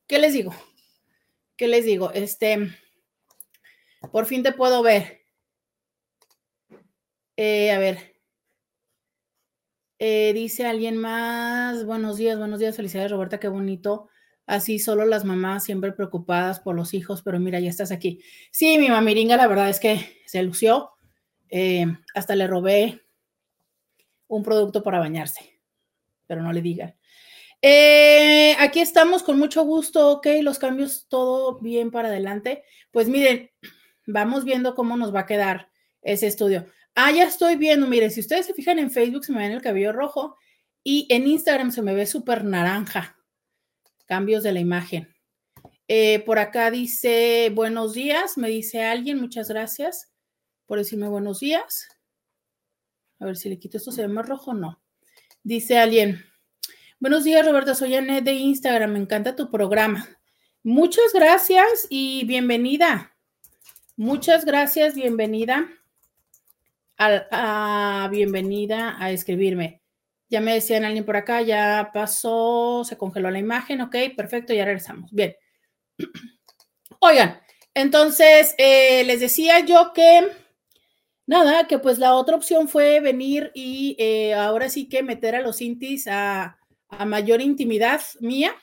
¿qué 0.06 0.18
les 0.18 0.32
digo? 0.32 0.54
¿Qué 1.56 1.68
les 1.68 1.84
digo? 1.84 2.10
Este, 2.12 2.70
por 4.10 4.24
fin 4.24 4.42
te 4.42 4.52
puedo 4.52 4.82
ver. 4.82 5.20
Eh, 7.36 7.70
a 7.70 7.78
ver. 7.78 8.16
Eh, 9.98 10.32
dice 10.32 10.66
alguien 10.66 10.96
más. 10.96 11.84
Buenos 11.84 12.16
días, 12.16 12.38
buenos 12.38 12.60
días. 12.60 12.76
Felicidades, 12.76 13.10
Roberta, 13.10 13.38
qué 13.38 13.48
bonito. 13.48 14.08
Así 14.46 14.78
solo 14.78 15.04
las 15.04 15.26
mamás 15.26 15.64
siempre 15.64 15.92
preocupadas 15.92 16.60
por 16.60 16.74
los 16.74 16.94
hijos, 16.94 17.20
pero 17.22 17.38
mira, 17.38 17.60
ya 17.60 17.68
estás 17.68 17.92
aquí. 17.92 18.22
Sí, 18.50 18.78
mi 18.78 18.88
mamiringa, 18.88 19.36
la 19.36 19.48
verdad 19.48 19.68
es 19.68 19.80
que 19.80 20.22
se 20.24 20.42
lució. 20.42 20.92
Eh, 21.50 21.84
hasta 22.14 22.34
le 22.36 22.46
robé 22.46 23.02
un 24.28 24.42
producto 24.42 24.82
para 24.82 24.98
bañarse, 24.98 25.60
pero 26.26 26.42
no 26.42 26.52
le 26.52 26.62
digan. 26.62 26.99
Eh, 27.62 28.56
aquí 28.58 28.80
estamos 28.80 29.22
con 29.22 29.38
mucho 29.38 29.64
gusto, 29.64 30.12
ok, 30.12 30.26
los 30.42 30.58
cambios, 30.58 31.06
todo 31.08 31.58
bien 31.60 31.90
para 31.90 32.08
adelante. 32.08 32.64
Pues 32.90 33.08
miren, 33.08 33.50
vamos 34.06 34.44
viendo 34.44 34.74
cómo 34.74 34.96
nos 34.96 35.14
va 35.14 35.20
a 35.20 35.26
quedar 35.26 35.70
ese 36.02 36.26
estudio. 36.26 36.66
Ah, 36.94 37.12
ya 37.12 37.24
estoy 37.24 37.56
viendo, 37.56 37.86
miren, 37.86 38.10
si 38.10 38.20
ustedes 38.20 38.46
se 38.46 38.54
fijan 38.54 38.78
en 38.78 38.90
Facebook 38.90 39.24
se 39.24 39.32
me 39.32 39.46
ve 39.46 39.54
el 39.54 39.62
cabello 39.62 39.92
rojo 39.92 40.36
y 40.82 41.06
en 41.10 41.26
Instagram 41.26 41.70
se 41.70 41.82
me 41.82 41.94
ve 41.94 42.06
súper 42.06 42.44
naranja. 42.44 43.16
Cambios 44.06 44.42
de 44.42 44.52
la 44.52 44.60
imagen. 44.60 45.14
Eh, 45.86 46.20
por 46.20 46.38
acá 46.38 46.70
dice 46.70 47.50
buenos 47.54 47.94
días, 47.94 48.38
me 48.38 48.48
dice 48.48 48.84
alguien, 48.84 49.20
muchas 49.20 49.48
gracias 49.48 50.12
por 50.66 50.78
decirme 50.78 51.08
buenos 51.08 51.40
días. 51.40 51.88
A 53.18 53.26
ver 53.26 53.36
si 53.36 53.48
le 53.48 53.58
quito 53.58 53.76
esto, 53.76 53.92
¿se 53.92 54.02
ve 54.02 54.08
más 54.08 54.28
rojo? 54.28 54.54
No. 54.54 54.80
Dice 55.42 55.78
alguien, 55.78 56.24
buenos 57.00 57.24
días 57.24 57.46
Roberto, 57.46 57.74
soy 57.74 57.94
Anet 57.94 58.22
de 58.22 58.34
Instagram, 58.34 58.92
me 58.92 58.98
encanta 58.98 59.34
tu 59.34 59.50
programa. 59.50 60.06
Muchas 60.62 61.14
gracias 61.14 61.86
y 61.88 62.26
bienvenida. 62.26 63.16
Muchas 63.96 64.44
gracias, 64.44 64.94
bienvenida. 64.94 65.66
A, 66.98 68.08
bienvenida 68.10 68.96
a 69.02 69.10
escribirme. 69.10 69.80
Ya 70.28 70.42
me 70.42 70.52
decían 70.52 70.84
alguien 70.84 71.06
por 71.06 71.16
acá, 71.16 71.40
ya 71.40 71.90
pasó, 71.94 72.84
se 72.84 72.98
congeló 72.98 73.30
la 73.30 73.38
imagen, 73.38 73.80
ok, 73.80 73.96
perfecto, 74.14 74.52
ya 74.52 74.66
regresamos. 74.66 75.10
Bien. 75.10 75.34
Oigan, 77.00 77.40
entonces 77.72 78.54
eh, 78.58 79.04
les 79.04 79.20
decía 79.20 79.60
yo 79.60 79.92
que 79.94 80.28
nada, 81.24 81.66
que 81.66 81.78
pues 81.78 81.98
la 81.98 82.14
otra 82.14 82.36
opción 82.36 82.68
fue 82.68 83.00
venir 83.00 83.50
y 83.54 83.96
eh, 83.98 84.34
ahora 84.34 84.68
sí 84.68 84.86
que 84.86 85.02
meter 85.02 85.34
a 85.34 85.40
los 85.40 85.62
intis 85.62 86.06
a, 86.06 86.59
mayor 87.06 87.40
intimidad 87.40 88.00
mía. 88.20 88.54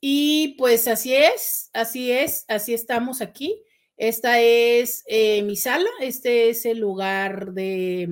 Y 0.00 0.54
pues 0.56 0.88
así 0.88 1.14
es, 1.14 1.70
así 1.72 2.10
es, 2.10 2.44
así 2.48 2.72
estamos 2.72 3.20
aquí. 3.20 3.62
Esta 3.96 4.40
es 4.40 5.04
eh, 5.06 5.42
mi 5.42 5.56
sala, 5.56 5.90
este 6.00 6.48
es 6.48 6.64
el 6.64 6.78
lugar 6.78 7.52
de 7.52 8.08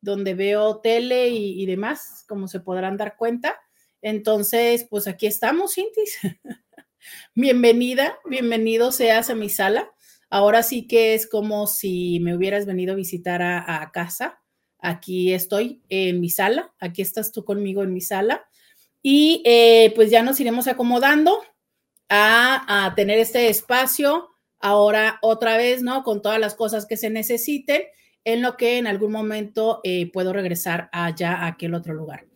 donde 0.00 0.34
veo 0.34 0.80
tele 0.80 1.28
y, 1.28 1.66
demás, 1.66 2.24
como 2.28 2.48
se 2.48 2.60
podrán 2.60 2.96
dar 2.96 3.16
cuenta. 3.16 3.58
Entonces, 4.00 4.86
pues 4.88 5.06
aquí 5.06 5.26
estamos, 5.26 5.76
Intis. 5.76 6.18
Bienvenida, 7.34 8.18
bienvenido 8.24 8.92
seas 8.92 9.28
a 9.30 9.34
mi 9.34 9.48
sala. 9.48 9.90
Ahora 10.30 10.62
sí 10.62 10.86
que 10.86 11.14
es 11.14 11.28
como 11.28 11.66
si 11.66 12.18
me 12.20 12.34
hubieras 12.34 12.66
venido 12.66 12.92
a 12.92 12.96
visitar 12.96 13.42
a, 13.42 13.90
casa. 13.92 14.40
Aquí 14.78 15.32
estoy 15.32 15.82
en 15.88 16.20
mi 16.20 16.30
sala, 16.30 16.72
aquí 16.80 17.02
estás 17.02 17.32
tú 17.32 17.44
conmigo 17.44 17.82
en 17.82 17.92
mi 17.92 18.00
sala. 18.00 18.46
Y 19.08 19.40
eh, 19.44 19.92
pues 19.94 20.10
ya 20.10 20.24
nos 20.24 20.40
iremos 20.40 20.66
acomodando 20.66 21.40
a, 22.08 22.92
tener 22.96 23.20
este 23.20 23.48
espacio 23.48 24.30
ahora 24.58 25.20
otra 25.22 25.56
vez, 25.56 25.80
¿no? 25.80 26.02
Con 26.02 26.22
todas 26.22 26.40
las 26.40 26.56
cosas 26.56 26.86
que 26.86 26.96
se 26.96 27.08
necesiten, 27.08 27.82
en 28.24 28.42
lo 28.42 28.56
que 28.56 28.78
en 28.78 28.88
algún 28.88 29.12
momento 29.12 29.80
eh, 29.84 30.10
puedo 30.10 30.32
regresar 30.32 30.88
allá 30.90 31.34
a 31.36 31.46
aquel 31.46 31.74
otro 31.74 31.94
lugar. 31.94 32.26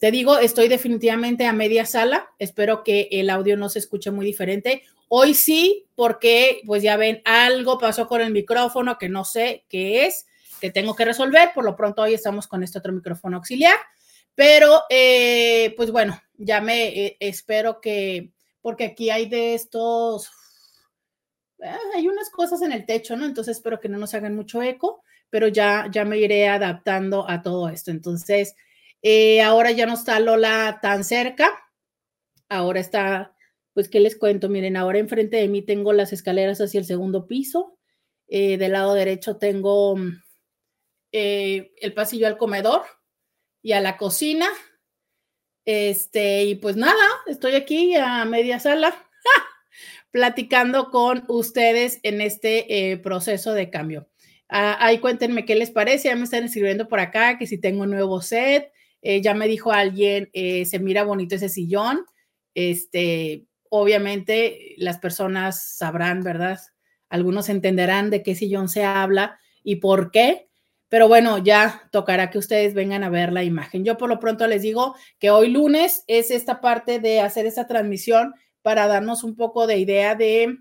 Te 0.00 0.10
digo, 0.10 0.36
estoy 0.38 0.68
definitivamente 0.68 1.46
a 1.46 1.54
media 1.54 1.86
sala. 1.86 2.28
Espero 2.38 2.84
que 2.84 3.08
el 3.10 3.30
audio 3.30 3.56
no 3.56 3.70
se 3.70 3.78
escuche 3.78 4.10
muy 4.10 4.26
diferente. 4.26 4.82
Hoy 5.08 5.32
sí, 5.32 5.86
porque 5.94 6.60
pues 6.66 6.82
ya 6.82 6.98
ven, 6.98 7.22
algo 7.24 7.78
pasó 7.78 8.06
con 8.06 8.20
el 8.20 8.34
micrófono 8.34 8.98
que 8.98 9.08
no 9.08 9.24
sé 9.24 9.64
qué 9.70 10.04
es, 10.04 10.26
que 10.60 10.70
tengo 10.70 10.94
que 10.94 11.06
resolver. 11.06 11.52
Por 11.54 11.64
lo 11.64 11.74
pronto 11.74 12.02
hoy 12.02 12.12
estamos 12.12 12.46
con 12.46 12.62
este 12.62 12.80
otro 12.80 12.92
micrófono 12.92 13.38
auxiliar. 13.38 13.78
Pero 14.38 14.82
eh, 14.88 15.74
pues 15.76 15.90
bueno, 15.90 16.16
ya 16.34 16.60
me 16.60 17.06
eh, 17.06 17.16
espero 17.18 17.80
que, 17.80 18.30
porque 18.60 18.84
aquí 18.84 19.10
hay 19.10 19.28
de 19.28 19.54
estos, 19.54 20.30
ah, 21.60 21.76
hay 21.96 22.06
unas 22.06 22.30
cosas 22.30 22.62
en 22.62 22.70
el 22.70 22.86
techo, 22.86 23.16
¿no? 23.16 23.26
Entonces 23.26 23.56
espero 23.56 23.80
que 23.80 23.88
no 23.88 23.98
nos 23.98 24.14
hagan 24.14 24.36
mucho 24.36 24.62
eco, 24.62 25.02
pero 25.28 25.48
ya, 25.48 25.88
ya 25.90 26.04
me 26.04 26.18
iré 26.18 26.46
adaptando 26.46 27.28
a 27.28 27.42
todo 27.42 27.68
esto. 27.68 27.90
Entonces, 27.90 28.54
eh, 29.02 29.42
ahora 29.42 29.72
ya 29.72 29.86
no 29.86 29.94
está 29.94 30.20
Lola 30.20 30.78
tan 30.80 31.02
cerca, 31.02 31.50
ahora 32.48 32.78
está 32.78 33.34
pues, 33.74 33.88
¿qué 33.88 33.98
les 33.98 34.16
cuento? 34.16 34.48
Miren, 34.48 34.76
ahora 34.76 35.00
enfrente 35.00 35.38
de 35.38 35.48
mí 35.48 35.62
tengo 35.62 35.92
las 35.92 36.12
escaleras 36.12 36.60
hacia 36.60 36.78
el 36.78 36.86
segundo 36.86 37.26
piso. 37.26 37.76
Del 38.28 38.70
lado 38.70 38.94
derecho 38.94 39.36
tengo 39.36 39.96
mm, 39.96 40.22
el 41.10 41.94
pasillo 41.94 42.28
al 42.28 42.38
comedor 42.38 42.82
y 43.62 43.72
a 43.72 43.80
la 43.80 43.96
cocina. 43.96 44.46
Este, 45.64 46.44
y 46.44 46.54
pues 46.54 46.76
nada, 46.76 47.04
estoy 47.26 47.54
aquí 47.54 47.94
a 47.96 48.24
media 48.24 48.58
sala 48.58 48.94
platicando 50.10 50.90
con 50.90 51.24
ustedes 51.28 52.00
en 52.02 52.20
este 52.20 52.90
eh, 52.90 52.96
proceso 52.96 53.52
de 53.52 53.70
cambio. 53.70 54.08
Ah, 54.48 54.78
ahí 54.80 54.98
cuéntenme 54.98 55.44
qué 55.44 55.54
les 55.54 55.70
parece. 55.70 56.08
Ya 56.08 56.16
me 56.16 56.24
están 56.24 56.44
escribiendo 56.44 56.88
por 56.88 57.00
acá 57.00 57.38
que 57.38 57.46
si 57.46 57.58
tengo 57.58 57.82
un 57.82 57.90
nuevo 57.90 58.22
set. 58.22 58.72
ya 59.02 59.34
me 59.34 59.46
dijo 59.46 59.70
alguien, 59.70 60.30
se 60.32 60.78
mira 60.80 61.04
bonito 61.04 61.34
ese 61.34 61.48
sillón. 61.48 62.04
Este, 62.54 63.46
obviamente 63.70 64.74
las 64.78 64.98
personas 64.98 65.76
sabrán, 65.76 66.22
¿verdad? 66.22 66.58
Algunos 67.08 67.48
entenderán 67.48 68.10
de 68.10 68.22
qué 68.22 68.34
sillón 68.34 68.68
se 68.68 68.84
habla 68.84 69.38
y 69.62 69.76
por 69.76 70.10
qué, 70.10 70.47
pero 70.88 71.08
bueno, 71.08 71.38
ya 71.38 71.88
tocará 71.92 72.30
que 72.30 72.38
ustedes 72.38 72.74
vengan 72.74 73.04
a 73.04 73.10
ver 73.10 73.32
la 73.32 73.44
imagen. 73.44 73.84
Yo 73.84 73.98
por 73.98 74.08
lo 74.08 74.18
pronto 74.18 74.46
les 74.46 74.62
digo 74.62 74.94
que 75.18 75.30
hoy 75.30 75.48
lunes 75.48 76.04
es 76.06 76.30
esta 76.30 76.60
parte 76.60 76.98
de 76.98 77.20
hacer 77.20 77.46
esta 77.46 77.66
transmisión 77.66 78.34
para 78.62 78.86
darnos 78.86 79.22
un 79.22 79.36
poco 79.36 79.66
de 79.66 79.78
idea 79.78 80.14
de 80.14 80.58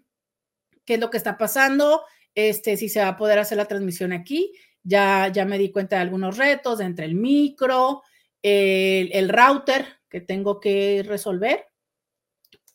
qué 0.85 0.95
es 0.95 0.99
lo 0.99 1.09
que 1.09 1.17
está 1.17 1.37
pasando, 1.37 2.03
este, 2.35 2.77
si 2.77 2.89
se 2.89 3.01
va 3.01 3.09
a 3.09 3.17
poder 3.17 3.39
hacer 3.39 3.57
la 3.57 3.65
transmisión 3.65 4.13
aquí. 4.13 4.51
Ya, 4.83 5.29
ya 5.33 5.45
me 5.45 5.57
di 5.57 5.71
cuenta 5.71 5.97
de 5.97 6.03
algunos 6.03 6.37
retos 6.37 6.79
entre 6.79 7.05
el 7.05 7.15
micro, 7.15 8.03
el, 8.41 9.29
router 9.29 9.85
que 10.09 10.21
tengo 10.21 10.59
que 10.59 11.03
resolver 11.05 11.67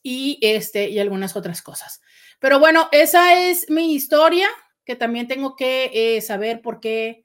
y, 0.03 0.39
este, 0.43 0.91
y 0.91 0.99
algunas 0.99 1.37
otras 1.37 1.63
cosas. 1.63 2.03
Pero 2.39 2.59
bueno, 2.59 2.89
esa 2.93 3.41
es 3.41 3.71
mi 3.71 3.95
historia, 3.95 4.49
que 4.85 4.97
también 4.97 5.29
tengo 5.29 5.57
que 5.57 5.91
eh, 5.95 6.21
saber 6.21 6.61
por 6.61 6.81
qué, 6.81 7.22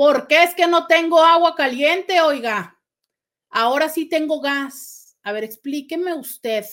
por 0.00 0.28
qué 0.28 0.44
es 0.44 0.54
que 0.54 0.66
no 0.66 0.86
tengo 0.86 1.22
agua 1.22 1.54
caliente, 1.54 2.22
oiga. 2.22 2.80
Ahora 3.50 3.90
sí 3.90 4.08
tengo 4.08 4.40
gas. 4.40 5.14
A 5.22 5.30
ver, 5.30 5.44
explíqueme 5.44 6.14
usted, 6.14 6.64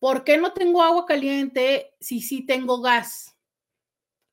¿por 0.00 0.24
qué 0.24 0.38
no 0.38 0.52
tengo 0.52 0.82
agua 0.82 1.06
caliente 1.06 1.94
si 2.00 2.20
sí 2.20 2.44
tengo 2.44 2.80
gas? 2.80 3.38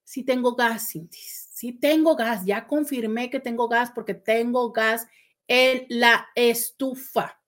Sí 0.03 0.23
tengo 0.23 0.55
gas. 0.55 0.91
Sí 1.11 1.71
tengo 1.73 2.15
gas. 2.15 2.45
Ya 2.45 2.65
confirmé 2.65 3.29
que 3.29 3.39
tengo 3.39 3.67
gas 3.67 3.91
porque 3.91 4.15
tengo 4.15 4.71
gas 4.71 5.05
en 5.47 5.85
la 5.89 6.29
estufa 6.33 7.39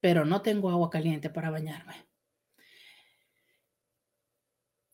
pero 0.00 0.24
no 0.24 0.40
tengo 0.40 0.70
agua 0.70 0.88
caliente 0.88 1.30
para 1.30 1.50
bañarme. 1.50 2.05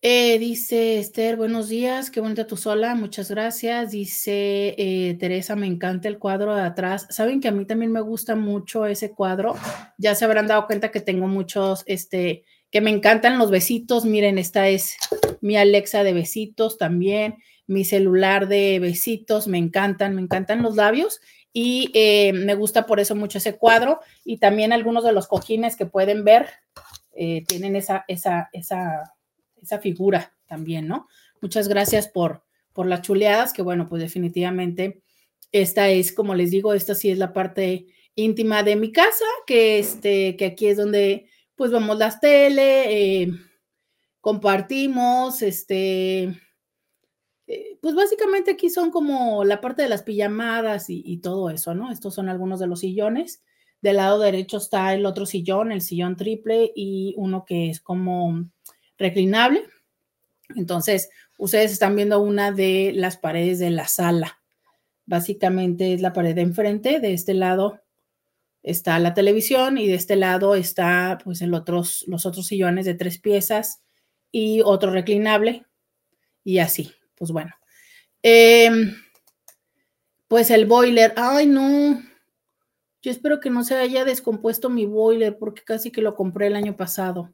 Eh, 0.04 0.40
dice 0.40 0.98
Esther, 0.98 1.36
buenos 1.36 1.68
días, 1.68 2.10
qué 2.10 2.20
bonita 2.20 2.48
tu 2.48 2.56
sola, 2.56 2.96
muchas 2.96 3.30
gracias. 3.30 3.92
Dice 3.92 4.74
eh, 4.76 5.16
Teresa, 5.20 5.54
me 5.54 5.68
encanta 5.68 6.08
el 6.08 6.18
cuadro 6.18 6.56
de 6.56 6.62
atrás. 6.62 7.06
Saben 7.08 7.40
que 7.40 7.46
a 7.46 7.52
mí 7.52 7.64
también 7.66 7.92
me 7.92 8.00
gusta 8.00 8.34
mucho 8.34 8.86
ese 8.86 9.12
cuadro. 9.12 9.54
Ya 9.98 10.16
se 10.16 10.24
habrán 10.24 10.48
dado 10.48 10.66
cuenta 10.66 10.90
que 10.90 11.00
tengo 11.00 11.28
muchos, 11.28 11.84
este, 11.86 12.42
que 12.72 12.80
me 12.80 12.90
encantan 12.90 13.38
los 13.38 13.52
besitos. 13.52 14.04
Miren, 14.04 14.38
esta 14.38 14.66
es 14.66 14.96
mi 15.40 15.56
Alexa 15.56 16.02
de 16.02 16.14
besitos 16.14 16.78
también. 16.78 17.36
mi 17.68 17.84
celular 17.84 18.48
de 18.48 18.80
besitos, 18.80 19.46
me 19.46 19.58
encantan, 19.58 20.16
me 20.16 20.22
encantan 20.22 20.62
los 20.62 20.74
labios 20.74 21.20
y 21.52 21.92
eh, 21.94 22.32
me 22.32 22.56
gusta 22.56 22.86
por 22.86 22.98
eso 22.98 23.14
mucho 23.14 23.38
ese 23.38 23.56
cuadro 23.56 24.00
y 24.24 24.38
también 24.38 24.72
algunos 24.72 25.04
de 25.04 25.12
los 25.12 25.28
cojines 25.28 25.76
que 25.76 25.86
pueden 25.86 26.24
ver 26.24 26.48
tienen 27.46 27.76
esa, 27.76 28.04
esa, 28.08 28.48
esa, 28.52 29.14
esa 29.62 29.78
figura 29.78 30.34
también, 30.46 30.88
¿no? 30.88 31.08
Muchas 31.40 31.68
gracias 31.68 32.08
por, 32.08 32.44
por 32.72 32.86
las 32.86 33.02
chuleadas, 33.02 33.52
que 33.52 33.62
bueno, 33.62 33.88
pues 33.88 34.02
definitivamente 34.02 35.02
esta 35.52 35.88
es, 35.88 36.12
como 36.12 36.34
les 36.34 36.50
digo, 36.50 36.74
esta 36.74 36.94
sí 36.94 37.10
es 37.10 37.18
la 37.18 37.32
parte 37.32 37.86
íntima 38.14 38.62
de 38.62 38.76
mi 38.76 38.92
casa, 38.92 39.24
que, 39.46 39.78
este, 39.78 40.36
que 40.36 40.46
aquí 40.46 40.66
es 40.66 40.76
donde 40.76 41.28
pues 41.54 41.70
vemos 41.70 41.98
las 41.98 42.20
tele, 42.20 43.22
eh, 43.22 43.32
compartimos, 44.20 45.42
este, 45.42 46.34
eh, 47.46 47.78
pues 47.80 47.94
básicamente 47.94 48.52
aquí 48.52 48.70
son 48.70 48.90
como 48.90 49.44
la 49.44 49.60
parte 49.60 49.82
de 49.82 49.88
las 49.88 50.02
pijamadas 50.02 50.86
y, 50.88 51.18
todo 51.18 51.50
eso, 51.50 51.74
¿no? 51.74 51.90
Estos 51.90 52.14
son 52.14 52.28
algunos 52.28 52.60
de 52.60 52.66
los 52.66 52.80
sillones. 52.80 53.42
Del 53.80 53.96
lado 53.96 54.20
derecho 54.20 54.58
está 54.58 54.94
el 54.94 55.04
otro 55.06 55.26
sillón, 55.26 55.72
el 55.72 55.82
sillón 55.82 56.16
triple 56.16 56.72
y 56.74 57.14
uno 57.18 57.44
que 57.44 57.68
es 57.68 57.80
como 57.80 58.48
reclinable. 58.98 59.64
Entonces, 60.56 61.10
ustedes 61.38 61.72
están 61.72 61.96
viendo 61.96 62.20
una 62.20 62.52
de 62.52 62.92
las 62.94 63.16
paredes 63.16 63.58
de 63.58 63.70
la 63.70 63.88
sala. 63.88 64.40
Básicamente 65.06 65.94
es 65.94 66.00
la 66.00 66.12
pared 66.12 66.34
de 66.34 66.42
enfrente. 66.42 67.00
De 67.00 67.12
este 67.12 67.34
lado 67.34 67.80
está 68.62 68.98
la 68.98 69.14
televisión 69.14 69.78
y 69.78 69.88
de 69.88 69.94
este 69.94 70.16
lado 70.16 70.54
está 70.54 71.18
pues 71.22 71.42
el 71.42 71.54
otros, 71.54 72.04
los 72.06 72.26
otros 72.26 72.46
sillones 72.46 72.86
de 72.86 72.94
tres 72.94 73.18
piezas 73.18 73.82
y 74.30 74.60
otro 74.64 74.90
reclinable 74.90 75.66
y 76.44 76.58
así 76.58 76.92
pues 77.16 77.30
bueno. 77.32 77.54
Em, 78.22 78.94
pues 80.28 80.50
el 80.50 80.66
boiler, 80.66 81.12
ay 81.16 81.46
no, 81.46 82.02
yo 83.02 83.10
espero 83.10 83.40
que 83.40 83.50
no 83.50 83.64
se 83.64 83.76
haya 83.76 84.04
descompuesto 84.04 84.70
mi 84.70 84.86
boiler 84.86 85.36
porque 85.38 85.62
casi 85.62 85.90
que 85.90 86.02
lo 86.02 86.14
compré 86.14 86.46
el 86.46 86.56
año 86.56 86.76
pasado. 86.76 87.32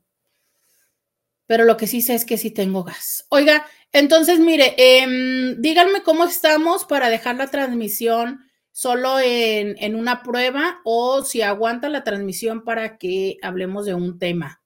Pero 1.48 1.64
lo 1.64 1.78
que 1.78 1.86
sí 1.86 2.02
sé 2.02 2.14
es 2.14 2.26
que 2.26 2.36
sí 2.36 2.50
tengo 2.50 2.84
gas. 2.84 3.26
Oiga, 3.30 3.66
entonces 3.90 4.38
mire, 4.38 4.74
em, 4.76 5.60
díganme 5.60 6.02
cómo 6.02 6.24
estamos 6.24 6.84
para 6.84 7.08
dejar 7.08 7.36
la 7.36 7.48
transmisión 7.48 8.44
solo 8.70 9.18
en, 9.18 9.94
una 9.96 10.22
prueba 10.22 10.80
o 10.84 11.24
si 11.24 11.40
aguanta 11.40 11.88
la 11.88 12.04
transmisión 12.04 12.64
para 12.64 12.98
que 12.98 13.38
hablemos 13.42 13.86
de 13.86 13.94
un 13.94 14.18
tema. 14.18 14.62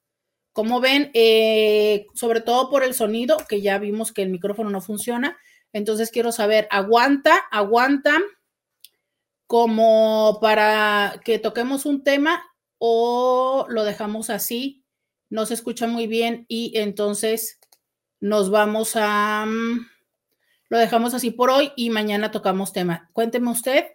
Como 0.52 0.80
ven, 0.80 1.10
eh, 1.14 2.06
sobre 2.14 2.40
todo 2.40 2.68
por 2.68 2.82
el 2.82 2.94
sonido, 2.94 3.38
que 3.48 3.62
ya 3.62 3.78
vimos 3.78 4.12
que 4.12 4.22
el 4.22 4.30
micrófono 4.30 4.68
no 4.68 4.80
funciona, 4.80 5.38
entonces 5.72 6.10
quiero 6.10 6.32
saber, 6.32 6.66
¿aguanta, 6.70 7.34
aguanta 7.50 8.18
como 9.46 10.38
para 10.40 11.20
que 11.24 11.38
toquemos 11.38 11.86
un 11.86 12.02
tema 12.02 12.42
o 12.78 13.66
lo 13.68 13.84
dejamos 13.84 14.30
así? 14.30 14.81
No 15.32 15.46
se 15.46 15.54
escucha 15.54 15.86
muy 15.86 16.06
bien 16.06 16.44
y 16.48 16.72
entonces 16.78 17.58
nos 18.20 18.50
vamos 18.50 18.92
a... 18.96 19.46
Mm, 19.46 19.86
lo 20.68 20.78
dejamos 20.78 21.14
así 21.14 21.30
por 21.30 21.50
hoy 21.50 21.72
y 21.76 21.90
mañana 21.90 22.30
tocamos 22.30 22.72
tema. 22.72 23.10
Cuénteme 23.12 23.50
usted 23.50 23.86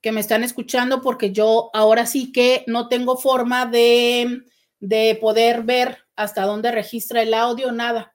que 0.00 0.12
me 0.12 0.20
están 0.20 0.44
escuchando 0.44 1.02
porque 1.02 1.32
yo 1.32 1.70
ahora 1.74 2.06
sí 2.06 2.32
que 2.32 2.64
no 2.66 2.88
tengo 2.88 3.16
forma 3.16 3.66
de 3.66 4.44
de 4.80 5.18
poder 5.20 5.62
ver 5.62 5.98
hasta 6.16 6.42
dónde 6.42 6.70
registra 6.70 7.22
el 7.22 7.34
audio, 7.34 7.72
nada. 7.72 8.14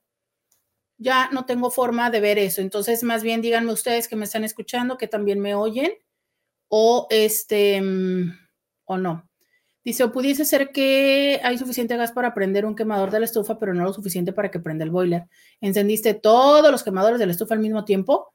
Ya 0.98 1.30
no 1.32 1.46
tengo 1.46 1.72
forma 1.72 2.10
de 2.10 2.20
ver 2.20 2.38
eso. 2.38 2.62
Entonces, 2.62 3.04
más 3.04 3.24
bien 3.24 3.42
díganme 3.42 3.74
ustedes 3.74 4.08
que 4.08 4.16
me 4.16 4.26
están 4.26 4.44
escuchando, 4.44 4.98
que 4.98 5.08
también 5.08 5.40
me 5.40 5.56
oyen, 5.56 5.92
o 6.68 7.08
este, 7.10 7.82
mm, 7.82 8.32
o 8.86 8.98
no. 8.98 9.31
Dice, 9.84 10.04
o 10.04 10.12
pudiese 10.12 10.46
ser 10.46 10.72
que 10.72 11.40
hay 11.44 11.58
suficiente 11.58 11.98
gas 11.98 12.12
para 12.12 12.34
prender 12.34 12.66
un 12.66 12.76
quemador 12.76 13.10
de 13.10 13.20
la 13.20 13.26
estufa, 13.26 13.58
pero 13.58 13.74
no 13.74 13.84
lo 13.84 13.94
suficiente 13.94 14.32
para 14.32 14.52
que 14.52 14.60
prenda 14.60 14.84
el 14.84 14.92
boiler. 14.92 15.28
¿Encendiste 15.60 16.14
todos 16.14 16.72
los 16.72 16.84
quemadores 16.84 17.20
de 17.20 17.26
la 17.26 17.32
estufa 17.32 17.56
al 17.56 17.62
mismo 17.62 17.84
tiempo? 17.84 18.34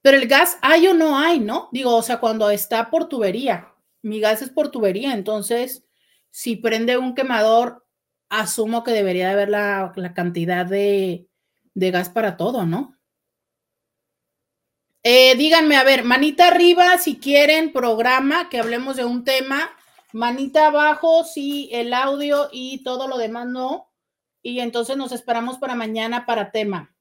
Pero 0.00 0.16
el 0.16 0.28
gas 0.28 0.58
hay 0.62 0.86
o 0.86 0.94
no 0.94 1.18
hay, 1.18 1.40
¿no? 1.40 1.68
Digo, 1.72 1.94
o 1.94 2.02
sea, 2.02 2.20
cuando 2.20 2.50
está 2.50 2.90
por 2.90 3.08
tubería. 3.08 3.72
Mi 4.02 4.20
gas 4.20 4.42
es 4.42 4.50
por 4.50 4.70
tubería, 4.70 5.14
entonces 5.14 5.84
si 6.30 6.56
prende 6.56 6.98
un 6.98 7.14
quemador, 7.14 7.86
asumo 8.28 8.82
que 8.82 8.90
debería 8.90 9.30
haber 9.30 9.48
la, 9.48 9.92
cantidad 10.16 10.66
de, 10.66 11.28
gas 11.74 12.08
para 12.08 12.36
todo, 12.36 12.66
¿no? 12.66 12.96
Eh, 15.06 15.36
díganme, 15.36 15.76
a 15.76 15.84
ver, 15.84 16.02
manita 16.02 16.48
arriba 16.48 16.96
si 16.96 17.18
quieren 17.18 17.74
programa, 17.74 18.48
que 18.48 18.58
hablemos 18.58 18.96
de 18.96 19.04
un 19.04 19.22
tema, 19.22 19.70
manita 20.14 20.68
abajo 20.68 21.24
si 21.24 21.68
el 21.72 21.92
audio 21.92 22.48
y 22.50 22.82
todo 22.84 23.06
lo 23.06 23.18
demás 23.18 23.46
no, 23.46 23.92
y 24.40 24.60
entonces 24.60 24.96
nos 24.96 25.12
esperamos 25.12 25.58
para 25.58 25.74
mañana 25.74 26.24
para 26.24 26.50
tema. 26.52 26.96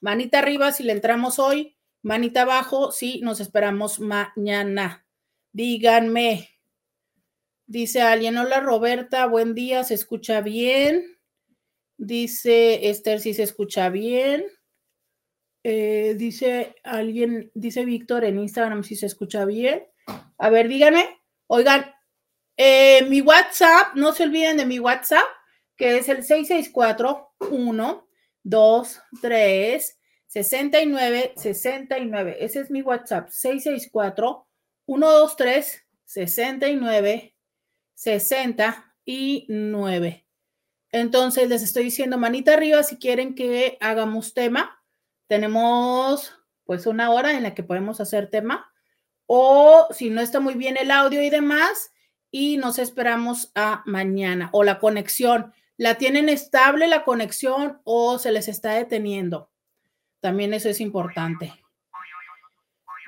Manita 0.00 0.40
arriba 0.40 0.72
si 0.72 0.82
le 0.82 0.92
entramos 0.92 1.38
hoy, 1.38 1.74
manita 2.02 2.42
abajo 2.42 2.92
si 2.92 3.22
nos 3.22 3.40
esperamos 3.40 3.98
mañana. 3.98 5.06
Díganme. 5.52 6.50
Dice 7.66 8.02
alguien, 8.02 8.36
hola 8.36 8.60
Roberta, 8.60 9.24
buen 9.24 9.54
día, 9.54 9.84
se 9.84 9.94
escucha 9.94 10.42
bien. 10.42 11.18
Dice 11.96 12.90
Esther, 12.90 13.20
si 13.20 13.32
se 13.32 13.44
escucha 13.44 13.88
bien. 13.88 14.44
Eh, 15.62 16.14
dice 16.16 16.74
alguien, 16.84 17.50
dice 17.54 17.84
Víctor 17.84 18.24
en 18.24 18.38
Instagram 18.38 18.82
si 18.82 18.96
se 18.96 19.06
escucha 19.06 19.44
bien. 19.44 19.86
A 20.38 20.50
ver, 20.50 20.68
díganme. 20.68 21.20
Oigan, 21.46 21.92
eh, 22.56 23.04
mi 23.08 23.20
WhatsApp, 23.20 23.94
no 23.94 24.12
se 24.12 24.24
olviden 24.24 24.56
de 24.56 24.66
mi 24.66 24.78
WhatsApp, 24.78 25.26
que 25.76 25.98
es 25.98 26.08
el 26.08 26.22
664 26.22 27.34
1 27.50 28.08
2 28.42 29.02
3 29.20 29.98
69 30.26 31.32
69. 31.36 32.36
Ese 32.40 32.60
es 32.60 32.70
mi 32.70 32.82
WhatsApp, 32.82 33.28
664 33.28 34.46
123 34.86 35.86
69 36.04 37.34
69. 37.94 40.26
Entonces 40.92 41.48
les 41.48 41.62
estoy 41.62 41.84
diciendo 41.84 42.18
manita 42.18 42.54
arriba 42.54 42.82
si 42.82 42.96
quieren 42.96 43.34
que 43.34 43.76
hagamos 43.80 44.34
tema. 44.34 44.79
Tenemos 45.30 46.34
pues 46.64 46.88
una 46.88 47.12
hora 47.12 47.36
en 47.36 47.44
la 47.44 47.54
que 47.54 47.62
podemos 47.62 48.00
hacer 48.00 48.30
tema. 48.30 48.68
O 49.26 49.86
si 49.92 50.10
no 50.10 50.20
está 50.20 50.40
muy 50.40 50.54
bien 50.54 50.76
el 50.76 50.90
audio 50.90 51.22
y 51.22 51.30
demás, 51.30 51.92
y 52.32 52.56
nos 52.56 52.80
esperamos 52.80 53.52
a 53.54 53.84
mañana. 53.86 54.50
O 54.52 54.64
la 54.64 54.80
conexión. 54.80 55.52
¿La 55.76 55.98
tienen 55.98 56.28
estable 56.28 56.88
la 56.88 57.04
conexión 57.04 57.80
o 57.84 58.18
se 58.18 58.32
les 58.32 58.48
está 58.48 58.72
deteniendo? 58.72 59.52
También 60.18 60.52
eso 60.52 60.68
es 60.68 60.80
importante. 60.80 61.52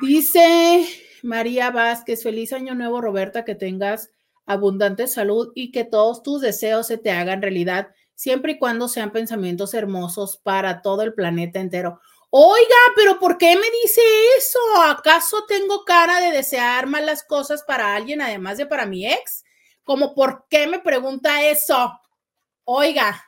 Dice 0.01 0.87
María 1.25 1.73
Vázquez, 1.73 2.23
feliz 2.23 2.53
año 2.53 2.77
nuevo, 2.77 3.01
Roberta, 3.01 3.45
que 3.45 3.57
tengas 3.57 4.13
abundante 4.47 5.09
salud 5.09 5.51
y 5.57 5.73
que 5.73 5.83
todos 5.83 6.23
tus 6.23 6.41
deseos 6.41 6.87
se 6.87 6.99
te 6.99 7.11
hagan 7.11 7.43
realidad, 7.43 7.89
siempre 8.15 8.53
y 8.53 8.59
cuando 8.61 8.87
sean 8.87 9.11
pensamientos 9.11 9.75
hermosos 9.75 10.37
para 10.37 10.83
todo 10.83 11.03
el 11.03 11.15
planeta 11.15 11.59
entero. 11.59 12.01
Oiga, 12.35 12.77
pero 12.97 13.19
¿por 13.19 13.37
qué 13.37 13.57
me 13.57 13.71
dice 13.83 14.01
eso? 14.39 14.59
¿Acaso 14.87 15.45
tengo 15.45 15.85
cara 15.85 16.19
de 16.19 16.31
desear 16.33 16.87
malas 16.87 17.23
cosas 17.23 17.63
para 17.63 17.95
alguien 17.95 18.23
además 18.23 18.57
de 18.57 18.65
para 18.65 18.87
mi 18.87 19.07
ex? 19.07 19.45
¿Cómo 19.85 20.15
por 20.15 20.47
qué 20.49 20.67
me 20.67 20.79
pregunta 20.79 21.47
eso? 21.47 22.01
Oiga. 22.65 23.23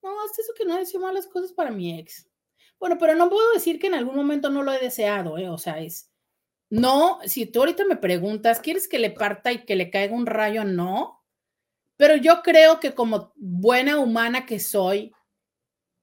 No, 0.00 0.10
es 0.26 0.38
eso 0.38 0.52
que 0.56 0.64
no 0.64 0.76
deseo 0.76 1.00
malas 1.00 1.26
cosas 1.26 1.52
para 1.52 1.72
mi 1.72 1.98
ex. 1.98 2.28
Bueno, 2.78 2.98
pero 3.00 3.16
no 3.16 3.28
puedo 3.28 3.52
decir 3.52 3.80
que 3.80 3.88
en 3.88 3.94
algún 3.94 4.14
momento 4.14 4.48
no 4.48 4.62
lo 4.62 4.72
he 4.72 4.78
deseado, 4.78 5.36
¿eh? 5.36 5.48
O 5.48 5.58
sea, 5.58 5.80
es, 5.80 6.08
no, 6.70 7.18
si 7.24 7.46
tú 7.46 7.58
ahorita 7.58 7.84
me 7.84 7.96
preguntas, 7.96 8.60
¿quieres 8.60 8.86
que 8.86 9.00
le 9.00 9.10
parta 9.10 9.50
y 9.50 9.64
que 9.64 9.74
le 9.74 9.90
caiga 9.90 10.14
un 10.14 10.26
rayo? 10.26 10.62
No. 10.62 11.24
Pero 11.96 12.14
yo 12.14 12.42
creo 12.42 12.78
que 12.78 12.94
como 12.94 13.32
buena 13.34 13.98
humana 13.98 14.46
que 14.46 14.60
soy, 14.60 15.12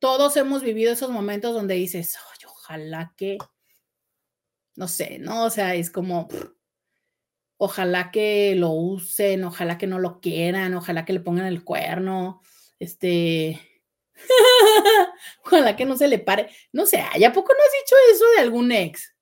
todos 0.04 0.36
hemos 0.36 0.64
vivido 0.64 0.92
esos 0.92 1.12
momentos 1.12 1.54
donde 1.54 1.76
dices, 1.76 2.18
ojalá 2.46 3.14
que, 3.16 3.38
no 4.76 4.90
sé, 4.90 5.18
¿no? 5.18 5.46
O 5.46 5.50
sea, 5.50 5.76
es 5.76 5.90
como, 5.90 6.28
ojalá 7.56 8.12
que 8.12 8.54
lo 8.58 8.72
usen, 8.72 9.46
ojalá 9.46 9.78
que 9.78 9.88
no 9.88 10.00
lo 10.00 10.20
quieran, 10.20 10.74
ojalá 10.74 11.06
que 11.06 11.14
le 11.14 11.22
pongan 11.22 11.46
el 11.46 11.64
cuerno, 11.64 12.42
este, 12.80 13.62
ojalá 15.46 15.78
que 15.78 15.86
no 15.86 15.96
se 15.96 16.10
le 16.10 16.20
pare. 16.20 16.50
No 16.74 16.86
sé, 16.86 17.00
¿a 17.00 17.32
poco 17.32 17.54
no 17.54 17.64
has 17.64 17.72
dicho 17.72 17.96
eso 18.12 18.26
de 18.36 18.42
algún 18.42 18.74
ex? 18.74 19.16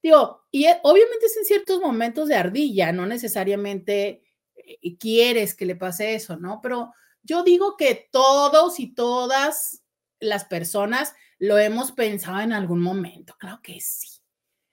Digo, 0.00 0.46
y 0.52 0.66
e, 0.66 0.78
obviamente 0.84 1.26
es 1.26 1.36
en 1.36 1.46
ciertos 1.46 1.80
momentos 1.80 2.28
de 2.28 2.36
ardilla, 2.36 2.92
no 2.92 3.06
necesariamente 3.06 4.22
eh, 4.54 4.96
quieres 4.98 5.56
que 5.56 5.66
le 5.66 5.74
pase 5.74 6.14
eso, 6.14 6.36
¿no? 6.36 6.60
Pero 6.62 6.94
yo 7.24 7.42
digo 7.42 7.76
que 7.76 8.08
todos 8.12 8.78
y 8.78 8.94
todas 8.94 9.77
las 10.20 10.44
personas 10.44 11.14
lo 11.38 11.58
hemos 11.58 11.92
pensado 11.92 12.40
en 12.40 12.52
algún 12.52 12.80
momento, 12.80 13.36
claro 13.38 13.60
que 13.62 13.80
sí. 13.80 14.08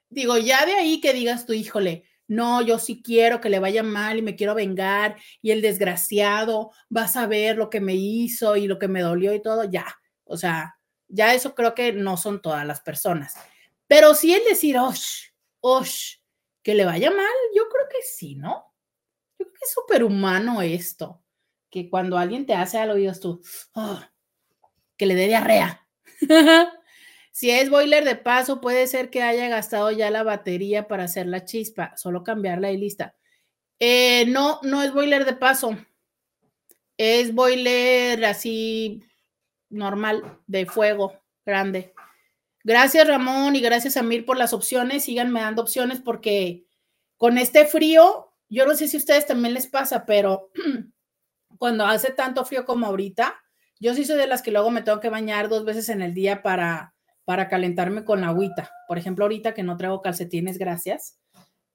Digo, 0.10 0.38
ya 0.38 0.66
de 0.66 0.74
ahí 0.74 1.02
que 1.02 1.14
digas 1.14 1.46
tú, 1.46 1.54
híjole, 1.54 2.06
no, 2.28 2.62
yo 2.62 2.80
sí 2.80 3.02
quiero 3.04 3.40
que 3.40 3.50
le 3.50 3.60
vaya 3.60 3.84
mal 3.84 4.18
y 4.18 4.22
me 4.22 4.36
quiero 4.36 4.56
vengar 4.56 5.18
y 5.42 5.52
el 5.52 5.62
desgraciado 5.62 6.72
va 6.96 7.04
a 7.04 7.08
saber 7.08 7.58
lo 7.58 7.70
que 7.70 7.82
me 7.82 7.96
hizo 7.96 8.56
y 8.56 8.68
lo 8.68 8.80
que 8.80 8.88
me 8.88 9.02
dolió 9.02 9.34
y 9.34 9.42
todo, 9.42 9.64
ya. 9.64 9.86
O 10.24 10.38
sea, 10.38 10.80
ya 11.08 11.34
eso 11.34 11.54
creo 11.54 11.76
que 11.76 11.94
no 11.94 12.18
son 12.18 12.42
todas 12.42 12.66
las 12.66 12.82
personas. 12.82 13.36
Pero 13.88 14.16
sí 14.16 14.34
el 14.34 14.44
decir, 14.44 14.78
osh, 14.78 15.28
osh, 15.60 16.16
que 16.64 16.74
le 16.74 16.86
vaya 16.86 17.12
mal, 17.12 17.36
yo 17.56 17.70
creo 17.70 17.88
que 17.90 18.02
sí, 18.02 18.36
¿no? 18.36 18.74
Yo 19.38 19.46
creo 19.46 19.54
que 19.54 19.66
es 19.66 19.72
súper 19.72 20.04
humano 20.04 20.62
esto, 20.64 21.24
que 21.70 21.90
cuando 21.90 22.18
alguien 22.18 22.48
te 22.48 22.56
hace 22.56 22.80
algo, 22.80 22.96
digas 22.96 23.20
tú, 23.20 23.42
oh, 23.74 24.02
que 24.98 25.06
le 25.06 25.16
dé 25.16 25.28
diarrea. 25.28 25.88
Si 27.36 27.52
es 27.52 27.70
boiler 27.70 28.06
de 28.06 28.16
paso, 28.16 28.62
puede 28.62 28.88
ser 28.88 29.10
que 29.10 29.22
haya 29.22 29.50
gastado 29.50 29.92
ya 29.92 30.10
la 30.10 30.24
batería 30.24 30.88
para 30.88 31.04
hacer 31.04 31.28
la 31.28 31.44
chispa, 31.44 31.92
solo 31.98 32.24
cambiarla 32.24 32.72
y 32.72 32.78
lista. 32.78 33.18
Eh, 33.78 34.26
no, 34.28 34.62
no 34.64 34.82
es 34.82 34.94
boiler 34.94 35.26
de 35.26 35.34
paso. 35.34 35.78
Es 36.98 37.34
boiler 37.34 38.24
así 38.24 39.04
normal, 39.70 40.40
de 40.48 40.66
fuego, 40.66 41.22
grande. 41.46 41.94
Gracias 42.64 43.06
Ramón 43.06 43.58
y 43.58 43.60
gracias 43.60 43.98
Amir 43.98 44.26
por 44.26 44.38
las 44.38 44.54
opciones. 44.54 45.04
Síganme 45.04 45.42
dando 45.42 45.62
opciones 45.62 46.00
porque 46.00 46.66
con 47.18 47.38
este 47.38 47.66
frío, 47.66 48.32
yo 48.48 48.66
no 48.66 48.76
sé 48.76 48.88
si 48.88 48.96
a 48.96 49.00
ustedes 49.00 49.26
también 49.28 49.54
les 49.54 49.68
pasa, 49.68 50.06
pero 50.06 50.52
cuando 51.58 51.86
hace 51.86 52.14
tanto 52.14 52.46
frío 52.46 52.66
como 52.66 52.86
ahorita, 52.86 53.44
yo 53.80 53.94
sí 53.94 54.06
soy 54.06 54.18
de 54.18 54.28
las 54.28 54.42
que 54.42 54.52
luego 54.52 54.72
me 54.72 54.82
tengo 54.82 55.00
que 55.00 55.10
bañar 55.10 55.50
dos 55.50 55.66
veces 55.66 55.90
en 55.90 56.02
el 56.02 56.14
día 56.14 56.42
para 56.42 56.96
para 57.26 57.50
calentarme 57.50 58.06
con 58.06 58.22
la 58.22 58.28
agüita. 58.28 58.72
Por 58.88 58.98
ejemplo, 58.98 59.26
ahorita 59.26 59.54
que 59.54 59.64
no 59.64 59.76
traigo 59.76 60.02
calcetines, 60.02 60.58
gracias, 60.58 61.20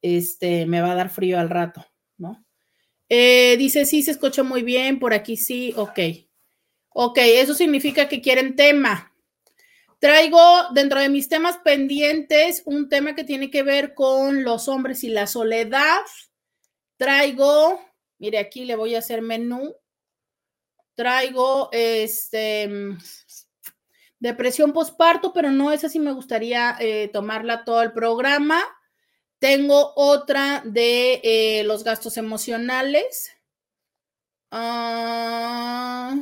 este, 0.01 0.65
me 0.65 0.81
va 0.81 0.93
a 0.93 0.95
dar 0.95 1.11
frío 1.11 1.39
al 1.39 1.51
rato, 1.51 1.85
¿no? 2.17 2.43
Eh, 3.09 3.57
dice, 3.59 3.85
sí, 3.85 4.03
se 4.03 4.13
escucha 4.13 4.45
muy 4.45 4.63
bien, 4.63 5.01
por 5.01 5.13
aquí 5.13 5.37
sí, 5.37 5.75
ok. 5.77 5.99
Ok, 6.91 7.19
eso 7.19 7.55
significa 7.55 8.09
que 8.09 8.21
quieren 8.21 8.55
tema. 8.55 9.13
Traigo 9.99 10.41
dentro 10.73 11.01
de 11.01 11.09
mis 11.09 11.29
temas 11.29 11.59
pendientes 11.59 12.63
un 12.65 12.89
tema 12.89 13.15
que 13.15 13.25
tiene 13.25 13.51
que 13.51 13.63
ver 13.63 13.93
con 13.93 14.45
los 14.45 14.69
hombres 14.69 15.05
y 15.05 15.09
la 15.09 15.27
soledad. 15.27 16.01
Traigo, 16.97 17.81
mire, 18.19 18.39
aquí 18.39 18.65
le 18.65 18.77
voy 18.77 18.95
a 18.95 19.01
hacer 19.01 19.21
menú. 19.21 19.75
Traigo 21.01 21.71
este 21.73 22.69
depresión 24.19 24.75
posparto, 24.75 25.33
pero 25.33 25.51
no 25.51 25.73
es 25.73 25.83
así, 25.83 25.99
me 25.99 26.13
gustaría 26.13 26.77
eh, 26.79 27.09
tomarla 27.11 27.65
todo 27.65 27.81
el 27.81 27.93
programa. 27.93 28.61
Tengo 29.39 29.95
otra 29.97 30.61
de 30.63 31.23
eh, 31.25 31.65
los 31.65 31.85
gastos 31.85 32.19
emocionales. 32.19 33.33
Ah, 34.51 36.17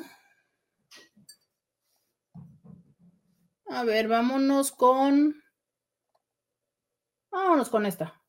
a 3.67 3.83
ver, 3.83 4.07
vámonos 4.07 4.71
con... 4.71 5.43
Vámonos 7.33 7.69
con 7.69 7.85
esta. 7.85 8.23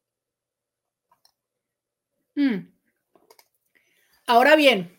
Hmm. 2.33 2.73
Ahora 4.25 4.55
bien, 4.55 4.98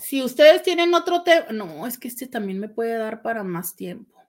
si 0.00 0.22
ustedes 0.22 0.62
tienen 0.62 0.94
otro 0.94 1.22
tema, 1.22 1.46
no, 1.50 1.86
es 1.86 1.98
que 1.98 2.08
este 2.08 2.26
también 2.26 2.58
me 2.58 2.68
puede 2.68 2.96
dar 2.96 3.22
para 3.22 3.44
más 3.44 3.76
tiempo. 3.76 4.20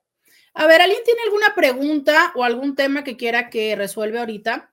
A 0.54 0.66
ver, 0.66 0.80
¿alguien 0.80 1.02
tiene 1.04 1.20
alguna 1.24 1.54
pregunta 1.54 2.32
o 2.34 2.44
algún 2.44 2.74
tema 2.74 3.04
que 3.04 3.16
quiera 3.16 3.50
que 3.50 3.76
resuelva 3.76 4.20
ahorita? 4.20 4.72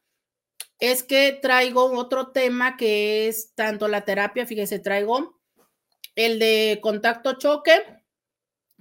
Es 0.79 1.03
que 1.03 1.37
traigo 1.41 1.91
otro 1.97 2.31
tema 2.31 2.77
que 2.77 3.27
es 3.27 3.53
tanto 3.53 3.87
la 3.87 4.05
terapia, 4.05 4.45
fíjese, 4.45 4.79
traigo 4.79 5.39
el 6.15 6.39
de 6.39 6.79
contacto 6.81 7.33
choque 7.37 7.73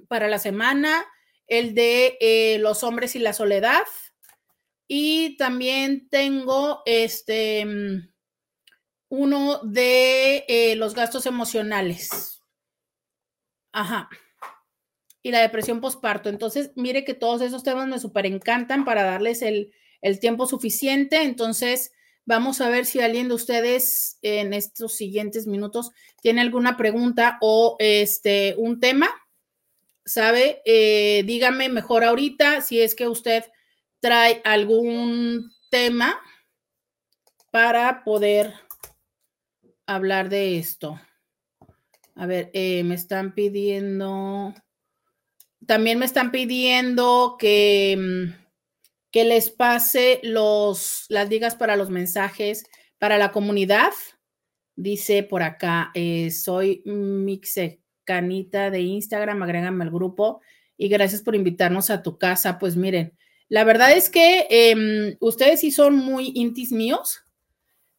para 0.06 0.28
la 0.28 0.38
semana, 0.38 1.04
el 1.46 1.74
de 1.74 2.18
eh, 2.20 2.58
los 2.60 2.84
hombres 2.84 3.16
y 3.16 3.18
la 3.18 3.32
soledad, 3.32 3.84
y 4.86 5.36
también 5.38 6.08
tengo 6.08 6.82
este 6.84 7.64
mm, 7.64 8.11
uno 9.12 9.60
de 9.62 10.46
eh, 10.48 10.74
los 10.76 10.94
gastos 10.94 11.26
emocionales. 11.26 12.40
Ajá. 13.70 14.08
Y 15.22 15.32
la 15.32 15.42
depresión 15.42 15.82
postparto. 15.82 16.30
Entonces, 16.30 16.70
mire 16.76 17.04
que 17.04 17.12
todos 17.12 17.42
esos 17.42 17.62
temas 17.62 17.86
me 17.88 17.98
súper 17.98 18.24
encantan 18.24 18.86
para 18.86 19.02
darles 19.02 19.42
el, 19.42 19.70
el 20.00 20.18
tiempo 20.18 20.46
suficiente. 20.46 21.24
Entonces, 21.24 21.92
vamos 22.24 22.62
a 22.62 22.70
ver 22.70 22.86
si 22.86 23.00
alguien 23.00 23.28
de 23.28 23.34
ustedes 23.34 24.16
en 24.22 24.54
estos 24.54 24.96
siguientes 24.96 25.46
minutos 25.46 25.90
tiene 26.22 26.40
alguna 26.40 26.78
pregunta 26.78 27.36
o 27.42 27.76
este 27.80 28.54
un 28.56 28.80
tema. 28.80 29.10
¿Sabe? 30.06 30.62
Eh, 30.64 31.22
dígame 31.26 31.68
mejor 31.68 32.02
ahorita 32.02 32.62
si 32.62 32.80
es 32.80 32.94
que 32.94 33.08
usted 33.08 33.44
trae 34.00 34.40
algún 34.42 35.52
tema 35.68 36.18
para 37.50 38.04
poder 38.04 38.54
hablar 39.94 40.28
de 40.28 40.58
esto. 40.58 41.00
A 42.14 42.26
ver, 42.26 42.50
eh, 42.52 42.84
me 42.84 42.94
están 42.94 43.34
pidiendo, 43.34 44.54
también 45.66 45.98
me 45.98 46.04
están 46.04 46.30
pidiendo 46.30 47.36
que, 47.38 47.96
mm, 47.98 48.42
que 49.10 49.24
les 49.24 49.50
pase 49.50 50.20
los, 50.22 51.06
las 51.08 51.28
ligas 51.28 51.54
para 51.54 51.76
los 51.76 51.90
mensajes 51.90 52.64
para 52.98 53.18
la 53.18 53.32
comunidad. 53.32 53.92
Dice 54.76 55.22
por 55.22 55.42
acá, 55.42 55.90
eh, 55.94 56.30
soy 56.30 56.82
Mixecanita 56.84 58.70
de 58.70 58.80
Instagram, 58.80 59.42
agrégame 59.42 59.84
al 59.84 59.90
grupo 59.90 60.40
y 60.76 60.88
gracias 60.88 61.22
por 61.22 61.34
invitarnos 61.34 61.90
a 61.90 62.02
tu 62.02 62.18
casa. 62.18 62.58
Pues 62.58 62.76
miren, 62.76 63.16
la 63.48 63.64
verdad 63.64 63.92
es 63.92 64.08
que 64.08 64.46
em, 64.50 65.16
ustedes 65.20 65.60
sí 65.60 65.70
son 65.70 65.96
muy 65.96 66.32
intis 66.34 66.72
míos 66.72 67.21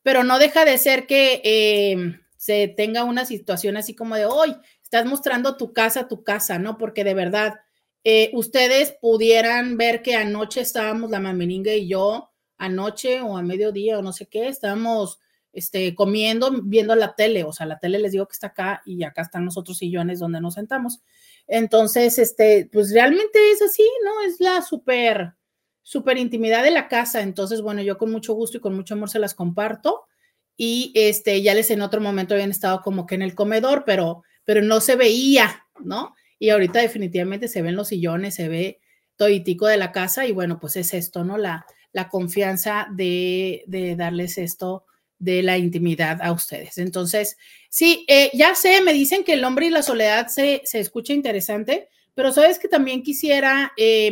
pero 0.04 0.24
no 0.24 0.38
deja 0.38 0.66
de 0.66 0.78
ser 0.78 1.08
que 1.08 1.42
eh, 1.44 2.20
se 2.38 2.68
tenga 2.68 3.04
una 3.06 3.26
situación 3.26 3.78
así 3.78 3.96
como 3.96 4.16
de 4.16 4.26
hoy, 4.26 4.56
estás 4.84 5.06
mostrando 5.06 5.58
tu 5.58 5.74
casa, 5.74 6.08
tu 6.08 6.24
casa, 6.24 6.60
¿no? 6.60 6.78
Porque 6.78 7.04
de 7.04 7.14
verdad, 7.14 7.62
eh, 8.04 8.30
ustedes 8.34 8.94
pudieran 9.02 9.78
ver 9.78 10.02
que 10.02 10.16
anoche 10.16 10.62
estábamos, 10.62 11.10
la 11.10 11.22
mamiringa 11.22 11.74
y 11.74 11.88
yo, 11.88 12.32
anoche 12.58 13.22
o 13.22 13.38
a 13.38 13.42
mediodía 13.42 13.98
o 13.98 14.02
no 14.02 14.14
sé 14.14 14.28
qué, 14.28 14.50
estábamos 14.50 15.20
este, 15.54 15.96
comiendo, 15.96 16.52
viendo 16.64 16.96
la 16.96 17.16
tele, 17.16 17.44
o 17.44 17.54
sea, 17.54 17.66
la 17.66 17.80
tele 17.80 18.00
les 18.00 18.12
digo 18.12 18.28
que 18.28 18.34
está 18.34 18.48
acá 18.48 18.82
y 18.86 19.04
acá 19.04 19.22
están 19.22 19.46
los 19.46 19.58
otros 19.58 19.78
sillones 19.78 20.20
donde 20.20 20.42
nos 20.42 20.56
sentamos. 20.56 21.02
Entonces, 21.48 22.20
este, 22.20 22.70
pues 22.72 22.92
realmente 22.92 23.40
es 23.52 23.62
así, 23.62 23.88
¿no? 24.04 24.22
Es 24.28 24.40
la 24.40 24.62
súper 24.62 25.34
súper 25.84 26.18
intimidad 26.18 26.64
de 26.64 26.72
la 26.72 26.88
casa. 26.88 27.22
Entonces, 27.22 27.62
bueno, 27.62 27.82
yo 27.82 27.98
con 27.98 28.12
mucho 28.12 28.34
gusto 28.34 28.58
y 28.58 28.62
con 28.62 28.74
mucho 28.74 28.96
amor 28.96 29.10
se 29.10 29.20
las 29.20 29.36
comparto. 29.36 30.06
Y 30.56 30.92
este, 30.96 31.42
ya 31.42 31.54
les 31.54 31.70
en 31.72 31.82
otro 31.82 32.02
momento 32.02 32.34
habían 32.34 32.52
estado 32.52 32.82
como 32.82 33.06
que 33.06 33.16
en 33.16 33.22
el 33.22 33.36
comedor, 33.36 33.84
pero, 33.86 34.24
pero 34.46 34.62
no 34.62 34.82
se 34.82 34.96
veía, 34.96 35.66
¿no? 35.84 36.16
Y 36.40 36.50
ahorita 36.50 36.80
definitivamente 36.80 37.48
se 37.48 37.62
ven 37.62 37.76
los 37.76 37.90
sillones, 37.90 38.36
se 38.36 38.48
ve 38.48 38.80
toditico 39.16 39.68
de 39.68 39.78
la 39.78 39.92
casa 39.92 40.26
y 40.26 40.32
bueno, 40.32 40.60
pues 40.60 40.76
es 40.76 40.94
esto, 40.94 41.24
¿no? 41.24 41.38
La, 41.38 41.66
la 41.92 42.10
confianza 42.10 42.88
de, 42.92 43.64
de 43.68 43.96
darles 43.96 44.38
esto 44.38 44.86
de 45.20 45.42
la 45.42 45.58
intimidad 45.58 46.22
a 46.22 46.32
ustedes. 46.32 46.78
Entonces, 46.78 47.38
sí, 47.70 48.06
eh, 48.08 48.30
ya 48.34 48.56
sé, 48.56 48.82
me 48.82 48.94
dicen 48.94 49.24
que 49.24 49.34
el 49.34 49.44
hombre 49.44 49.68
y 49.68 49.70
la 49.70 49.82
soledad 49.82 50.28
se, 50.28 50.62
se 50.66 50.80
escucha 50.80 51.14
interesante, 51.14 51.90
pero 52.14 52.32
sabes 52.32 52.60
que 52.60 52.68
también 52.68 53.04
quisiera... 53.04 53.74
Eh, 53.76 54.12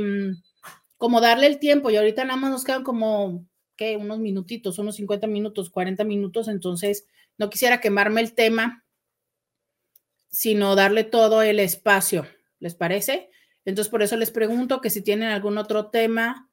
como 1.01 1.19
darle 1.19 1.47
el 1.47 1.57
tiempo 1.57 1.89
y 1.89 1.95
ahorita 1.95 2.23
nada 2.25 2.37
más 2.39 2.51
nos 2.51 2.63
quedan 2.63 2.83
como, 2.83 3.47
¿qué? 3.75 3.97
Unos 3.97 4.19
minutitos, 4.19 4.77
unos 4.77 4.97
50 4.97 5.25
minutos, 5.25 5.71
40 5.71 6.03
minutos, 6.03 6.47
entonces 6.47 7.07
no 7.39 7.49
quisiera 7.49 7.81
quemarme 7.81 8.21
el 8.21 8.35
tema, 8.35 8.85
sino 10.29 10.75
darle 10.75 11.03
todo 11.03 11.41
el 11.41 11.59
espacio, 11.59 12.27
¿les 12.59 12.75
parece? 12.75 13.31
Entonces 13.65 13.89
por 13.89 14.03
eso 14.03 14.15
les 14.15 14.29
pregunto 14.29 14.79
que 14.79 14.91
si 14.91 15.01
tienen 15.01 15.29
algún 15.29 15.57
otro 15.57 15.89
tema 15.89 16.51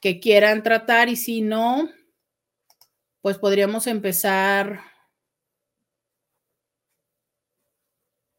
que 0.00 0.18
quieran 0.18 0.62
tratar 0.62 1.10
y 1.10 1.16
si 1.16 1.42
no, 1.42 1.90
pues 3.20 3.36
podríamos 3.36 3.86
empezar. 3.86 4.80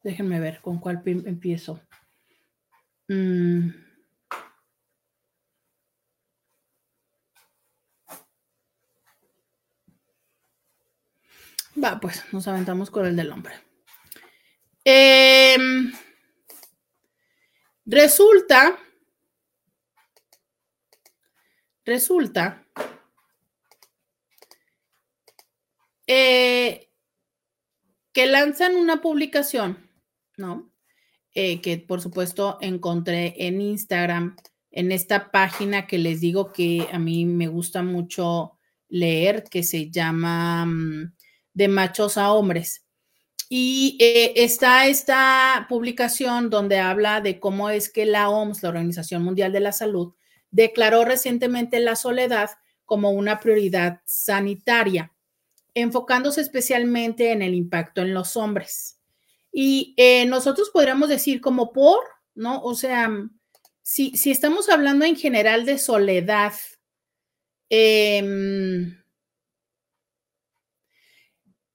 Déjenme 0.02 0.40
ver 0.40 0.60
con 0.60 0.80
cuál 0.80 1.02
empiezo. 1.06 1.80
Mm. 3.06 3.81
Va, 11.76 12.00
pues 12.00 12.24
nos 12.32 12.48
aventamos 12.48 12.90
con 12.90 13.06
el 13.06 13.16
del 13.16 13.30
hombre. 13.30 13.54
Em, 14.84 15.92
Resulta, 17.84 18.78
resulta 21.84 22.64
eh, 26.06 26.88
que 28.12 28.26
lanzan 28.26 28.76
una 28.76 29.00
publicación, 29.00 29.90
¿no? 30.36 30.72
Eh, 31.34 31.60
que 31.60 31.78
por 31.78 32.00
supuesto 32.00 32.58
encontré 32.60 33.34
en 33.46 33.60
Instagram, 33.60 34.36
en 34.70 34.92
esta 34.92 35.32
página 35.32 35.88
que 35.88 35.98
les 35.98 36.20
digo 36.20 36.52
que 36.52 36.88
a 36.92 37.00
mí 37.00 37.26
me 37.26 37.48
gusta 37.48 37.82
mucho 37.82 38.58
leer, 38.88 39.42
que 39.44 39.64
se 39.64 39.90
llama 39.90 40.66
mm, 40.66 41.14
De 41.54 41.68
machos 41.68 42.16
a 42.18 42.32
hombres. 42.32 42.84
Y 43.54 43.98
eh, 44.00 44.32
está 44.36 44.86
esta 44.86 45.66
publicación 45.68 46.48
donde 46.48 46.78
habla 46.78 47.20
de 47.20 47.38
cómo 47.38 47.68
es 47.68 47.92
que 47.92 48.06
la 48.06 48.30
OMS, 48.30 48.62
la 48.62 48.70
Organización 48.70 49.22
Mundial 49.22 49.52
de 49.52 49.60
la 49.60 49.72
Salud, 49.72 50.14
declaró 50.50 51.04
recientemente 51.04 51.78
la 51.78 51.94
soledad 51.94 52.48
como 52.86 53.10
una 53.10 53.40
prioridad 53.40 54.00
sanitaria, 54.06 55.12
enfocándose 55.74 56.40
especialmente 56.40 57.30
en 57.30 57.42
el 57.42 57.54
impacto 57.54 58.00
en 58.00 58.14
los 58.14 58.38
hombres. 58.38 58.98
Y 59.52 59.92
eh, 59.98 60.24
nosotros 60.24 60.70
podríamos 60.70 61.10
decir 61.10 61.42
como 61.42 61.72
por, 61.72 62.00
¿no? 62.34 62.62
O 62.62 62.74
sea, 62.74 63.10
si, 63.82 64.16
si 64.16 64.30
estamos 64.30 64.70
hablando 64.70 65.04
en 65.04 65.16
general 65.16 65.66
de 65.66 65.76
soledad, 65.76 66.54
eh, 67.68 68.94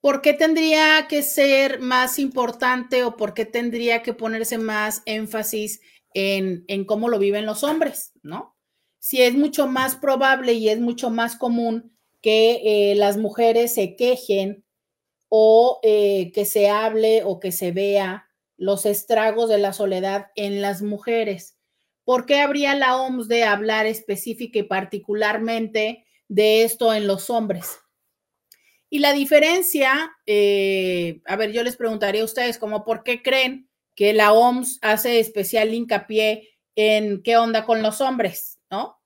¿por 0.02 0.22
qué 0.22 0.34
tendría 0.34 1.08
que 1.08 1.24
ser 1.24 1.80
más 1.80 2.20
importante 2.20 3.04
o 3.04 3.18
por 3.18 3.34
qué 3.34 3.46
tendría 3.46 4.04
que 4.04 4.14
ponerse 4.14 4.58
más 4.58 5.02
énfasis 5.06 5.82
en, 6.14 6.86
cómo 6.86 7.10
lo 7.10 7.20
viven 7.20 7.46
los 7.46 7.64
hombres, 7.64 8.14
¿no? 8.24 8.56
Si 9.00 9.22
es 9.22 9.36
mucho 9.36 9.68
más 9.68 9.96
probable 9.96 10.54
y 10.54 10.70
es 10.70 10.80
mucho 10.80 11.10
más 11.10 11.36
común 11.36 11.96
que 12.22 12.92
eh, 12.92 12.96
las 12.96 13.18
mujeres 13.18 13.76
se 13.76 13.96
quejen 13.96 14.66
o 15.30 15.80
eh, 15.84 16.32
que 16.34 16.46
se 16.46 16.70
hable 16.70 17.24
o 17.24 17.40
que 17.40 17.52
se 17.52 17.72
vea 17.72 18.28
los 18.58 18.86
estragos 18.86 19.50
de 19.50 19.60
la 19.60 19.74
soledad 19.74 20.28
en 20.36 20.62
las 20.62 20.82
mujeres. 20.82 21.58
¿Por 22.04 22.26
qué 22.26 22.40
habría 22.40 22.74
la 22.74 22.98
OMS 22.98 23.28
de 23.28 23.44
hablar 23.44 23.86
específica 23.86 24.60
y 24.60 24.64
particularmente 24.64 26.06
de 26.28 26.64
esto 26.64 26.94
en 26.94 27.06
los 27.06 27.30
hombres? 27.30 27.78
Y 28.90 29.00
la 29.00 29.12
diferencia, 29.14 30.12
eh, 30.26 31.22
a 31.26 31.36
ver, 31.36 31.52
yo 31.52 31.64
les 31.64 31.76
preguntaría 31.76 32.22
a 32.22 32.26
ustedes, 32.26 32.58
como 32.58 32.86
por 32.86 33.04
qué 33.04 33.22
creen 33.22 33.70
que 33.96 34.14
la 34.14 34.32
OMS 34.32 34.80
hace 34.82 35.20
especial 35.20 35.74
hincapié 35.74 36.50
en 36.76 37.24
qué 37.24 37.38
onda 37.38 37.66
con 37.66 37.82
los 37.82 38.00
hombres, 38.00 38.60
¿no? 38.70 39.02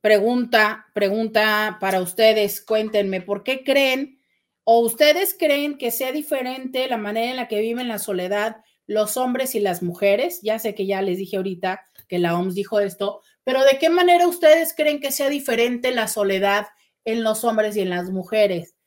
Pregunta, 0.00 0.86
pregunta 0.94 1.76
para 1.80 2.00
ustedes, 2.00 2.64
cuéntenme, 2.64 3.20
¿por 3.20 3.44
qué 3.44 3.62
creen 3.62 4.18
o 4.64 4.80
ustedes 4.80 5.36
creen 5.38 5.76
que 5.76 5.90
sea 5.90 6.12
diferente 6.12 6.88
la 6.88 6.96
manera 6.96 7.30
en 7.30 7.36
la 7.36 7.48
que 7.48 7.60
viven 7.60 7.88
la 7.88 7.98
soledad 7.98 8.56
los 8.86 9.16
hombres 9.16 9.54
y 9.54 9.60
las 9.60 9.82
mujeres? 9.82 10.40
Ya 10.42 10.58
sé 10.58 10.74
que 10.74 10.86
ya 10.86 11.02
les 11.02 11.18
dije 11.18 11.36
ahorita 11.36 11.82
que 12.08 12.18
la 12.18 12.38
OMS 12.38 12.54
dijo 12.54 12.80
esto, 12.80 13.20
pero 13.44 13.62
¿de 13.64 13.78
qué 13.78 13.90
manera 13.90 14.26
ustedes 14.26 14.74
creen 14.74 15.00
que 15.00 15.12
sea 15.12 15.28
diferente 15.28 15.92
la 15.92 16.08
soledad 16.08 16.68
en 17.04 17.22
los 17.22 17.44
hombres 17.44 17.76
y 17.76 17.80
en 17.80 17.90
las 17.90 18.10
mujeres? 18.10 18.77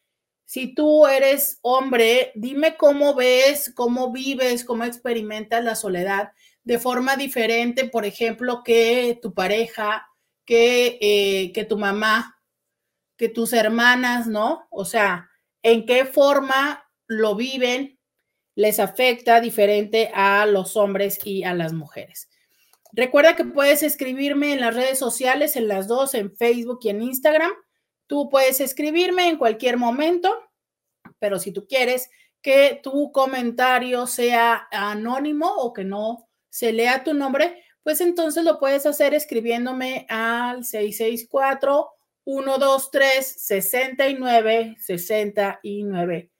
Si 0.52 0.76
tú 0.76 1.08
eres 1.08 1.60
hombre, 1.62 2.34
dime 2.36 2.76
cómo 2.76 3.16
ves, 3.16 3.72
cómo 3.74 4.12
vives, 4.12 4.66
cómo 4.66 4.84
experimentas 4.84 5.64
la 5.64 5.76
soledad 5.76 6.34
de 6.66 6.78
forma 6.78 7.16
diferente, 7.16 7.88
por 7.88 8.04
ejemplo, 8.04 8.62
que 8.62 9.18
tu 9.22 9.34
pareja, 9.34 10.10
que, 10.44 10.98
eh, 11.00 11.54
que 11.54 11.64
tu 11.64 11.78
mamá, 11.78 12.38
que 13.16 13.30
tus 13.30 13.54
hermanas, 13.54 14.28
¿no? 14.28 14.68
O 14.72 14.84
sea, 14.84 15.30
¿en 15.64 15.86
qué 15.86 16.04
forma 16.04 16.84
lo 17.08 17.36
viven? 17.38 17.98
Les 18.54 18.82
afecta 18.82 19.40
diferente 19.40 20.12
a 20.14 20.46
los 20.48 20.76
hombres 20.76 21.18
y 21.24 21.46
a 21.46 21.54
las 21.54 21.72
mujeres. 21.72 22.30
Recuerda 22.92 23.38
que 23.38 23.46
puedes 23.46 23.84
escribirme 23.84 24.52
en 24.52 24.60
las 24.60 24.76
redes 24.76 25.00
sociales, 25.00 25.56
en 25.56 25.70
las 25.70 25.88
dos, 25.88 26.14
en 26.14 26.36
Facebook 26.36 26.80
y 26.82 26.90
en 26.90 27.04
Instagram 27.04 27.54
Tú 28.12 28.28
puedes 28.30 28.60
escribirme 28.60 29.30
en 29.30 29.38
cualquier 29.38 29.78
momento, 29.78 30.38
pero 31.17 31.39
si 31.39 31.54
tú 31.54 31.65
quieres 31.65 32.10
que 32.41 32.82
tu 32.84 33.13
comentario 33.13 34.06
sea 34.06 34.67
anónimo 34.69 35.50
o 35.50 35.71
que 35.71 35.86
no 35.86 36.28
se 36.50 36.74
lea 36.74 37.06
tu 37.06 37.13
nombre, 37.13 37.63
pues 37.84 38.02
entonces 38.02 38.43
lo 38.43 38.60
puedes 38.60 38.86
hacer 38.86 39.13
escribiéndome 39.13 40.06
al 40.10 40.65
664 40.65 41.89
123 42.26 43.26
69 43.26 44.76
69 44.78 46.32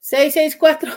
664 0.00 0.90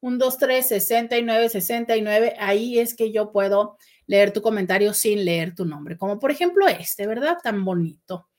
123 0.00 0.66
69 0.66 1.48
69 1.48 2.34
ahí 2.40 2.80
es 2.80 2.96
que 2.96 3.12
yo 3.12 3.30
puedo 3.30 3.76
leer 4.08 4.32
tu 4.32 4.42
comentario 4.42 4.92
sin 4.92 5.24
leer 5.24 5.54
tu 5.54 5.64
nombre, 5.64 5.96
como 5.96 6.18
por 6.18 6.32
ejemplo 6.32 6.66
este, 6.66 7.06
¿verdad? 7.06 7.38
Tan 7.40 7.64
bonito. 7.64 8.31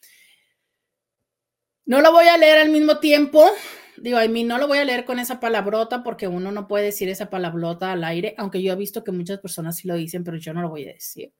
No 1.85 2.01
lo 2.01 2.11
voy 2.11 2.27
a 2.27 2.37
leer 2.37 2.59
al 2.59 2.69
mismo 2.69 2.99
tiempo. 2.99 3.49
Digo, 3.97 4.17
a 4.17 4.27
mí 4.27 4.43
no 4.43 4.57
lo 4.57 4.67
voy 4.67 4.77
a 4.77 4.85
leer 4.85 5.05
con 5.05 5.19
esa 5.19 5.39
palabrota 5.39 6.03
porque 6.03 6.27
uno 6.27 6.51
no 6.51 6.67
puede 6.67 6.85
decir 6.85 7.09
esa 7.09 7.29
palabrota 7.29 7.91
al 7.91 8.03
aire, 8.03 8.35
aunque 8.37 8.61
yo 8.61 8.73
he 8.73 8.75
visto 8.75 9.03
que 9.03 9.11
muchas 9.11 9.39
personas 9.39 9.77
sí 9.77 9.87
lo 9.87 9.95
dicen, 9.95 10.23
pero 10.23 10.37
yo 10.37 10.53
no 10.53 10.61
lo 10.61 10.69
voy 10.69 10.83
a 10.83 10.93
decir. 10.93 11.31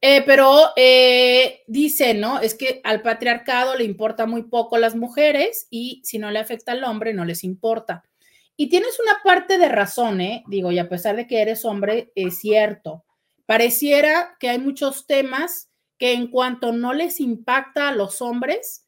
Eh, 0.00 0.22
pero 0.26 0.72
eh, 0.76 1.62
dice, 1.66 2.12
¿no? 2.12 2.38
Es 2.40 2.54
que 2.54 2.82
al 2.84 3.00
patriarcado 3.00 3.74
le 3.74 3.84
importa 3.84 4.26
muy 4.26 4.42
poco 4.42 4.76
las 4.76 4.94
mujeres 4.94 5.66
y 5.70 6.02
si 6.04 6.18
no 6.18 6.30
le 6.30 6.38
afecta 6.38 6.72
al 6.72 6.84
hombre, 6.84 7.14
no 7.14 7.24
les 7.24 7.42
importa. 7.42 8.04
Y 8.56 8.68
tienes 8.68 9.00
una 9.00 9.22
parte 9.24 9.56
de 9.56 9.68
razón, 9.68 10.20
¿eh? 10.20 10.44
Digo, 10.46 10.70
y 10.70 10.78
a 10.78 10.90
pesar 10.90 11.16
de 11.16 11.26
que 11.26 11.40
eres 11.40 11.64
hombre, 11.64 12.12
es 12.14 12.38
cierto. 12.38 13.04
Pareciera 13.46 14.36
que 14.38 14.50
hay 14.50 14.58
muchos 14.58 15.06
temas 15.06 15.70
que 15.98 16.12
en 16.12 16.28
cuanto 16.28 16.72
no 16.72 16.92
les 16.92 17.18
impacta 17.18 17.88
a 17.88 17.94
los 17.94 18.20
hombres, 18.20 18.83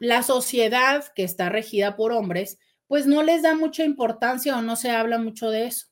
la 0.00 0.24
sociedad 0.24 1.04
que 1.14 1.22
está 1.22 1.50
regida 1.50 1.94
por 1.94 2.10
hombres, 2.10 2.58
pues 2.88 3.06
no 3.06 3.22
les 3.22 3.42
da 3.42 3.54
mucha 3.54 3.84
importancia 3.84 4.58
o 4.58 4.62
no 4.62 4.74
se 4.74 4.90
habla 4.90 5.18
mucho 5.18 5.50
de 5.50 5.66
eso. 5.66 5.86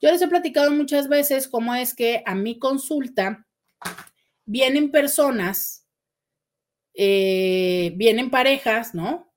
Yo 0.00 0.10
les 0.10 0.22
he 0.22 0.28
platicado 0.28 0.70
muchas 0.70 1.08
veces 1.08 1.48
cómo 1.48 1.74
es 1.74 1.94
que 1.94 2.22
a 2.24 2.34
mi 2.34 2.58
consulta 2.58 3.46
vienen 4.46 4.90
personas, 4.90 5.86
eh, 6.94 7.92
vienen 7.96 8.30
parejas, 8.30 8.94
¿no? 8.94 9.32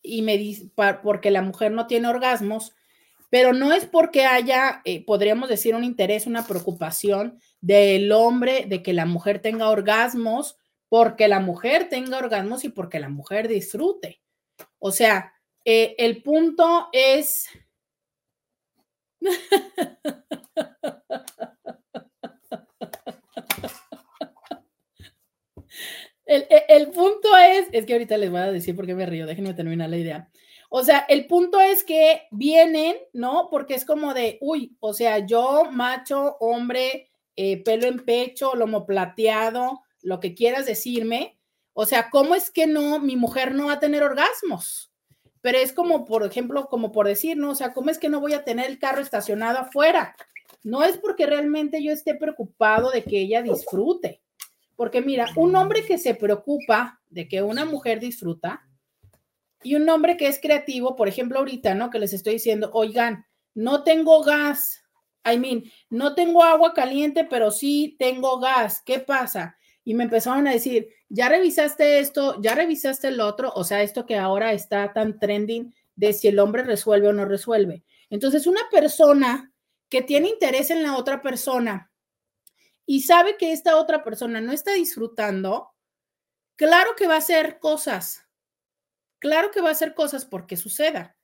Y 0.00 0.22
me 0.22 0.38
dicen, 0.38 0.72
porque 1.02 1.30
la 1.30 1.42
mujer 1.42 1.72
no 1.72 1.86
tiene 1.86 2.08
orgasmos, 2.08 2.72
pero 3.30 3.52
no 3.52 3.72
es 3.72 3.84
porque 3.84 4.26
haya, 4.26 4.80
eh, 4.84 5.04
podríamos 5.04 5.48
decir, 5.48 5.74
un 5.74 5.82
interés, 5.82 6.26
una 6.26 6.46
preocupación 6.46 7.40
del 7.60 8.12
hombre 8.12 8.66
de 8.68 8.82
que 8.82 8.92
la 8.92 9.06
mujer 9.06 9.40
tenga 9.40 9.70
orgasmos 9.70 10.56
porque 10.88 11.28
la 11.28 11.40
mujer 11.40 11.88
tenga 11.88 12.18
orgasmos 12.18 12.64
y 12.64 12.68
porque 12.68 13.00
la 13.00 13.08
mujer 13.08 13.48
disfrute. 13.48 14.22
O 14.78 14.90
sea, 14.90 15.32
eh, 15.64 15.94
el 15.98 16.22
punto 16.22 16.88
es... 16.92 17.48
El, 26.26 26.46
el, 26.68 26.90
punto 26.90 27.36
es, 27.36 27.68
es 27.70 27.84
que 27.84 27.92
ahorita 27.92 28.16
les 28.16 28.30
voy 28.30 28.40
a 28.40 28.50
decir 28.50 28.74
por 28.74 28.86
qué 28.86 28.94
me 28.94 29.04
río, 29.04 29.26
déjenme 29.26 29.52
terminar 29.52 29.90
la 29.90 29.98
idea. 29.98 30.30
O 30.76 30.82
sea, 30.82 31.06
el 31.08 31.28
punto 31.28 31.60
es 31.60 31.84
que 31.84 32.22
vienen, 32.32 32.96
¿no? 33.12 33.48
Porque 33.48 33.74
es 33.74 33.84
como 33.84 34.12
de, 34.12 34.38
uy, 34.40 34.76
o 34.80 34.92
sea, 34.92 35.18
yo, 35.24 35.68
macho, 35.70 36.36
hombre, 36.40 37.12
eh, 37.36 37.62
pelo 37.62 37.86
en 37.86 38.04
pecho, 38.04 38.56
lomo 38.56 38.84
plateado, 38.84 39.83
lo 40.04 40.20
que 40.20 40.34
quieras 40.34 40.66
decirme. 40.66 41.38
O 41.72 41.86
sea, 41.86 42.10
¿cómo 42.10 42.36
es 42.36 42.52
que 42.52 42.68
no, 42.68 43.00
mi 43.00 43.16
mujer 43.16 43.54
no 43.54 43.66
va 43.66 43.72
a 43.72 43.80
tener 43.80 44.02
orgasmos? 44.04 44.92
Pero 45.40 45.58
es 45.58 45.72
como, 45.72 46.04
por 46.04 46.24
ejemplo, 46.24 46.68
como 46.68 46.92
por 46.92 47.08
decir, 47.08 47.36
¿no? 47.36 47.50
O 47.50 47.54
sea, 47.54 47.72
¿cómo 47.72 47.90
es 47.90 47.98
que 47.98 48.08
no 48.08 48.20
voy 48.20 48.34
a 48.34 48.44
tener 48.44 48.70
el 48.70 48.78
carro 48.78 49.02
estacionado 49.02 49.58
afuera? 49.58 50.14
No 50.62 50.84
es 50.84 50.96
porque 50.98 51.26
realmente 51.26 51.82
yo 51.82 51.92
esté 51.92 52.14
preocupado 52.14 52.90
de 52.90 53.02
que 53.02 53.20
ella 53.20 53.42
disfrute. 53.42 54.22
Porque 54.76 55.02
mira, 55.02 55.26
un 55.36 55.54
hombre 55.56 55.84
que 55.84 55.98
se 55.98 56.14
preocupa 56.14 57.00
de 57.08 57.28
que 57.28 57.42
una 57.42 57.64
mujer 57.64 58.00
disfruta 58.00 58.66
y 59.62 59.76
un 59.76 59.88
hombre 59.88 60.16
que 60.16 60.28
es 60.28 60.38
creativo, 60.40 60.96
por 60.96 61.08
ejemplo, 61.08 61.38
ahorita, 61.38 61.74
¿no? 61.74 61.90
Que 61.90 61.98
les 61.98 62.12
estoy 62.12 62.34
diciendo, 62.34 62.70
oigan, 62.72 63.26
no 63.54 63.82
tengo 63.82 64.22
gas. 64.22 64.82
I 65.24 65.38
mean, 65.38 65.64
no 65.88 66.14
tengo 66.14 66.42
agua 66.42 66.74
caliente, 66.74 67.24
pero 67.24 67.50
sí 67.50 67.96
tengo 67.98 68.38
gas. 68.40 68.82
¿Qué 68.84 68.98
pasa? 68.98 69.56
Y 69.84 69.94
me 69.94 70.04
empezaron 70.04 70.48
a 70.48 70.52
decir, 70.52 70.88
ya 71.08 71.28
revisaste 71.28 71.98
esto, 71.98 72.40
ya 72.40 72.54
revisaste 72.54 73.08
el 73.08 73.20
otro, 73.20 73.52
o 73.54 73.64
sea, 73.64 73.82
esto 73.82 74.06
que 74.06 74.16
ahora 74.16 74.52
está 74.52 74.92
tan 74.92 75.18
trending 75.18 75.74
de 75.94 76.12
si 76.12 76.28
el 76.28 76.38
hombre 76.38 76.64
resuelve 76.64 77.08
o 77.08 77.12
no 77.12 77.26
resuelve. 77.26 77.84
Entonces, 78.08 78.46
una 78.46 78.62
persona 78.70 79.52
que 79.90 80.02
tiene 80.02 80.28
interés 80.28 80.70
en 80.70 80.82
la 80.82 80.96
otra 80.96 81.20
persona 81.20 81.92
y 82.86 83.02
sabe 83.02 83.36
que 83.36 83.52
esta 83.52 83.76
otra 83.76 84.02
persona 84.02 84.40
no 84.40 84.52
está 84.52 84.72
disfrutando, 84.72 85.70
claro 86.56 86.96
que 86.96 87.06
va 87.06 87.14
a 87.14 87.18
hacer 87.18 87.58
cosas, 87.58 88.26
claro 89.18 89.50
que 89.50 89.60
va 89.60 89.68
a 89.68 89.72
hacer 89.72 89.94
cosas 89.94 90.24
porque 90.24 90.56
suceda. 90.56 91.16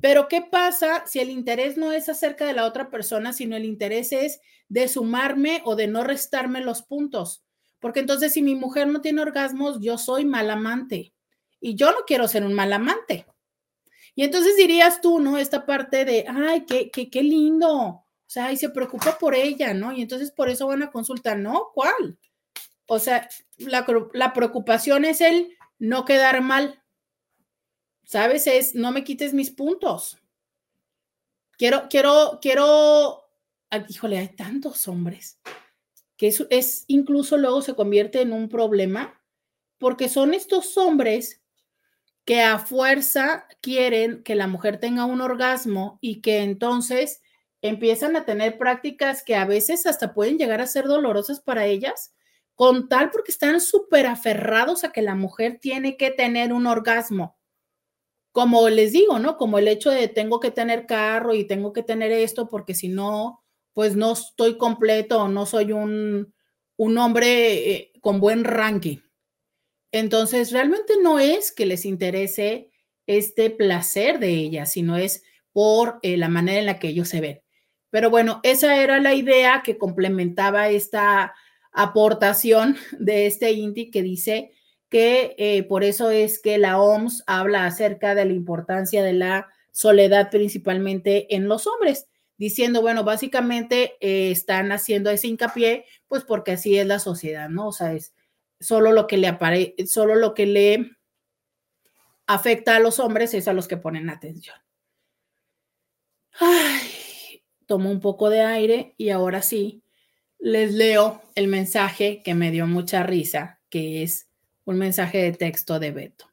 Pero 0.00 0.28
¿qué 0.28 0.42
pasa 0.42 1.06
si 1.06 1.20
el 1.20 1.30
interés 1.30 1.76
no 1.78 1.92
es 1.92 2.08
acerca 2.08 2.46
de 2.46 2.52
la 2.52 2.66
otra 2.66 2.90
persona, 2.90 3.32
sino 3.32 3.56
el 3.56 3.64
interés 3.64 4.12
es 4.12 4.40
de 4.68 4.88
sumarme 4.88 5.62
o 5.64 5.76
de 5.76 5.86
no 5.86 6.04
restarme 6.04 6.60
los 6.60 6.82
puntos? 6.82 7.44
Porque 7.80 8.00
entonces 8.00 8.32
si 8.32 8.42
mi 8.42 8.54
mujer 8.54 8.86
no 8.88 9.00
tiene 9.00 9.22
orgasmos, 9.22 9.78
yo 9.80 9.98
soy 9.98 10.24
mal 10.24 10.50
amante 10.50 11.12
y 11.60 11.74
yo 11.74 11.92
no 11.92 11.98
quiero 12.06 12.28
ser 12.28 12.44
un 12.44 12.54
mal 12.54 12.72
amante. 12.72 13.26
Y 14.14 14.22
entonces 14.22 14.56
dirías 14.56 15.00
tú, 15.00 15.18
¿no? 15.18 15.38
Esta 15.38 15.66
parte 15.66 16.04
de, 16.04 16.24
ay, 16.28 16.64
qué, 16.66 16.90
qué, 16.90 17.10
qué 17.10 17.22
lindo. 17.22 17.72
O 17.74 18.04
sea, 18.26 18.52
y 18.52 18.56
se 18.56 18.70
preocupa 18.70 19.18
por 19.18 19.34
ella, 19.34 19.74
¿no? 19.74 19.92
Y 19.92 20.02
entonces 20.02 20.30
por 20.30 20.48
eso 20.48 20.66
van 20.66 20.82
a 20.82 20.90
consulta, 20.90 21.34
¿no? 21.34 21.70
¿Cuál? 21.74 22.18
O 22.86 22.98
sea, 22.98 23.28
la, 23.58 23.86
la 24.12 24.32
preocupación 24.32 25.04
es 25.04 25.20
el 25.20 25.56
no 25.78 26.04
quedar 26.04 26.42
mal. 26.42 26.82
¿Sabes? 28.04 28.46
Es, 28.46 28.74
no 28.74 28.92
me 28.92 29.02
quites 29.02 29.32
mis 29.32 29.50
puntos. 29.50 30.18
Quiero, 31.56 31.88
quiero, 31.88 32.38
quiero, 32.42 33.24
híjole, 33.88 34.18
hay 34.18 34.28
tantos 34.28 34.86
hombres 34.88 35.38
que 36.16 36.28
es, 36.28 36.46
es 36.50 36.84
incluso 36.86 37.36
luego 37.36 37.62
se 37.62 37.74
convierte 37.74 38.20
en 38.20 38.32
un 38.32 38.48
problema 38.48 39.20
porque 39.78 40.08
son 40.08 40.34
estos 40.34 40.76
hombres 40.78 41.42
que 42.24 42.40
a 42.40 42.58
fuerza 42.58 43.46
quieren 43.60 44.22
que 44.22 44.34
la 44.34 44.46
mujer 44.46 44.78
tenga 44.78 45.04
un 45.04 45.20
orgasmo 45.20 45.98
y 46.00 46.22
que 46.22 46.38
entonces 46.38 47.20
empiezan 47.60 48.16
a 48.16 48.24
tener 48.24 48.58
prácticas 48.58 49.22
que 49.22 49.36
a 49.36 49.44
veces 49.44 49.86
hasta 49.86 50.14
pueden 50.14 50.38
llegar 50.38 50.60
a 50.60 50.66
ser 50.66 50.86
dolorosas 50.86 51.40
para 51.40 51.66
ellas, 51.66 52.14
con 52.54 52.88
tal 52.88 53.10
porque 53.10 53.32
están 53.32 53.60
súper 53.60 54.06
aferrados 54.06 54.84
a 54.84 54.92
que 54.92 55.02
la 55.02 55.14
mujer 55.14 55.58
tiene 55.60 55.96
que 55.96 56.10
tener 56.10 56.52
un 56.52 56.66
orgasmo. 56.66 57.36
Como 58.32 58.68
les 58.68 58.92
digo, 58.92 59.18
¿no? 59.18 59.36
Como 59.36 59.58
el 59.58 59.68
hecho 59.68 59.90
de 59.90 60.08
tengo 60.08 60.40
que 60.40 60.50
tener 60.50 60.86
carro 60.86 61.34
y 61.34 61.46
tengo 61.46 61.72
que 61.72 61.82
tener 61.82 62.10
esto 62.12 62.48
porque 62.48 62.74
si 62.74 62.88
no, 62.88 63.43
pues 63.74 63.96
no 63.96 64.12
estoy 64.12 64.56
completo 64.56 65.28
no 65.28 65.44
soy 65.44 65.72
un, 65.72 66.32
un 66.76 66.98
hombre 66.98 67.70
eh, 67.70 67.92
con 68.00 68.20
buen 68.20 68.44
ranking. 68.44 68.98
Entonces, 69.92 70.50
realmente 70.50 70.94
no 71.00 71.20
es 71.20 71.52
que 71.52 71.66
les 71.66 71.84
interese 71.84 72.70
este 73.06 73.50
placer 73.50 74.18
de 74.18 74.30
ella, 74.30 74.66
sino 74.66 74.96
es 74.96 75.22
por 75.52 76.00
eh, 76.02 76.16
la 76.16 76.28
manera 76.28 76.58
en 76.58 76.66
la 76.66 76.78
que 76.78 76.88
ellos 76.88 77.08
se 77.08 77.20
ven. 77.20 77.42
Pero 77.90 78.10
bueno, 78.10 78.40
esa 78.42 78.82
era 78.82 78.98
la 78.98 79.14
idea 79.14 79.62
que 79.64 79.78
complementaba 79.78 80.68
esta 80.68 81.34
aportación 81.70 82.76
de 82.98 83.26
este 83.26 83.52
INTI 83.52 83.90
que 83.90 84.02
dice 84.02 84.50
que 84.88 85.34
eh, 85.38 85.62
por 85.64 85.84
eso 85.84 86.10
es 86.10 86.40
que 86.40 86.58
la 86.58 86.80
OMS 86.80 87.22
habla 87.26 87.66
acerca 87.66 88.14
de 88.14 88.24
la 88.24 88.32
importancia 88.32 89.02
de 89.02 89.12
la 89.12 89.48
soledad 89.70 90.30
principalmente 90.30 91.34
en 91.34 91.48
los 91.48 91.66
hombres, 91.66 92.08
diciendo, 92.36 92.82
bueno, 92.82 93.04
básicamente 93.04 93.96
eh, 94.00 94.30
están 94.30 94.72
haciendo 94.72 95.10
ese 95.10 95.28
hincapié, 95.28 95.86
pues 96.08 96.24
porque 96.24 96.52
así 96.52 96.78
es 96.78 96.86
la 96.86 96.98
sociedad, 96.98 97.48
¿no? 97.48 97.68
O 97.68 97.72
sea, 97.72 97.92
es 97.92 98.14
solo 98.60 98.92
lo 98.92 99.06
que 99.06 99.16
le 99.16 99.28
aparece, 99.28 99.74
solo 99.86 100.14
lo 100.14 100.34
que 100.34 100.46
le 100.46 100.96
afecta 102.26 102.76
a 102.76 102.80
los 102.80 102.98
hombres 102.98 103.34
es 103.34 103.48
a 103.48 103.52
los 103.52 103.68
que 103.68 103.76
ponen 103.76 104.10
atención. 104.10 104.56
Ay, 106.40 107.42
tomo 107.66 107.90
un 107.90 108.00
poco 108.00 108.30
de 108.30 108.42
aire 108.42 108.94
y 108.96 109.10
ahora 109.10 109.42
sí 109.42 109.82
les 110.38 110.72
leo 110.74 111.22
el 111.34 111.48
mensaje 111.48 112.22
que 112.22 112.34
me 112.34 112.50
dio 112.50 112.66
mucha 112.66 113.02
risa, 113.02 113.60
que 113.70 114.02
es 114.02 114.28
un 114.64 114.78
mensaje 114.78 115.18
de 115.18 115.32
texto 115.32 115.78
de 115.78 115.90
Beto. 115.90 116.30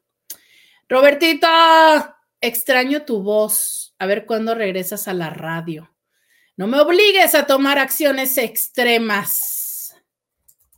Robertito, 0.88 1.46
extraño 2.40 3.04
tu 3.04 3.22
voz. 3.22 3.94
A 3.98 4.06
ver 4.06 4.26
cuándo 4.26 4.54
regresas 4.54 5.08
a 5.08 5.14
la 5.14 5.30
radio. 5.30 5.91
No 6.62 6.68
me 6.68 6.78
obligues 6.78 7.34
a 7.34 7.44
tomar 7.44 7.80
acciones 7.80 8.38
extremas. 8.38 9.96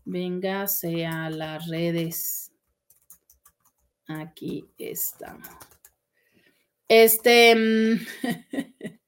Véngase 0.07 1.05
a 1.05 1.29
las 1.29 1.69
redes. 1.69 2.51
Aquí 4.09 4.65
estamos. 4.79 5.47
Este, 6.89 7.55
mm, 7.55 8.01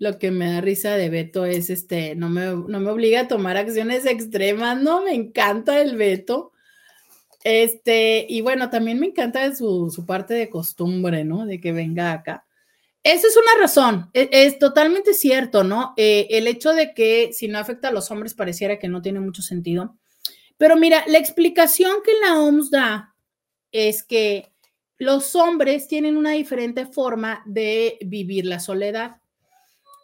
lo 0.00 0.18
que 0.18 0.32
me 0.32 0.50
da 0.50 0.60
risa 0.60 0.96
de 0.96 1.08
Beto 1.08 1.44
es 1.44 1.70
este, 1.70 2.16
no 2.16 2.30
me, 2.30 2.46
no 2.46 2.80
me 2.80 2.90
obliga 2.90 3.20
a 3.20 3.28
tomar 3.28 3.56
acciones 3.56 4.06
extremas, 4.06 4.82
no, 4.82 5.04
me 5.04 5.14
encanta 5.14 5.80
el 5.80 5.96
Beto. 5.96 6.50
Este, 7.44 8.26
y 8.28 8.40
bueno, 8.40 8.70
también 8.70 8.98
me 8.98 9.06
encanta 9.06 9.54
su, 9.54 9.92
su 9.94 10.04
parte 10.04 10.34
de 10.34 10.50
costumbre, 10.50 11.22
¿no? 11.22 11.46
De 11.46 11.60
que 11.60 11.70
venga 11.70 12.10
acá. 12.10 12.45
Esa 13.06 13.28
es 13.28 13.36
una 13.36 13.60
razón, 13.60 14.10
e, 14.14 14.28
es, 14.32 14.58
totalmente 14.58 15.14
cierto, 15.14 15.62
¿no? 15.62 15.94
Eh, 15.96 16.26
el 16.30 16.48
hecho 16.48 16.72
de 16.72 16.92
que 16.92 17.32
si 17.32 17.46
no 17.46 17.60
afecta 17.60 17.86
a 17.86 17.92
los 17.92 18.10
hombres 18.10 18.34
pareciera 18.34 18.80
que 18.80 18.88
no 18.88 19.00
tiene 19.00 19.20
mucho 19.20 19.42
sentido. 19.42 19.96
Pero 20.56 20.74
mira, 20.74 21.04
la 21.06 21.18
explicación 21.18 21.98
que 22.04 22.10
la 22.20 22.40
OMS 22.40 22.68
da 22.68 23.14
es 23.70 24.02
que 24.02 24.52
los 24.98 25.36
hombres 25.36 25.86
tienen 25.86 26.16
una 26.16 26.32
diferente 26.32 26.84
forma 26.84 27.44
de 27.46 27.96
vivir 28.04 28.44
la 28.44 28.58
soledad. 28.58 29.18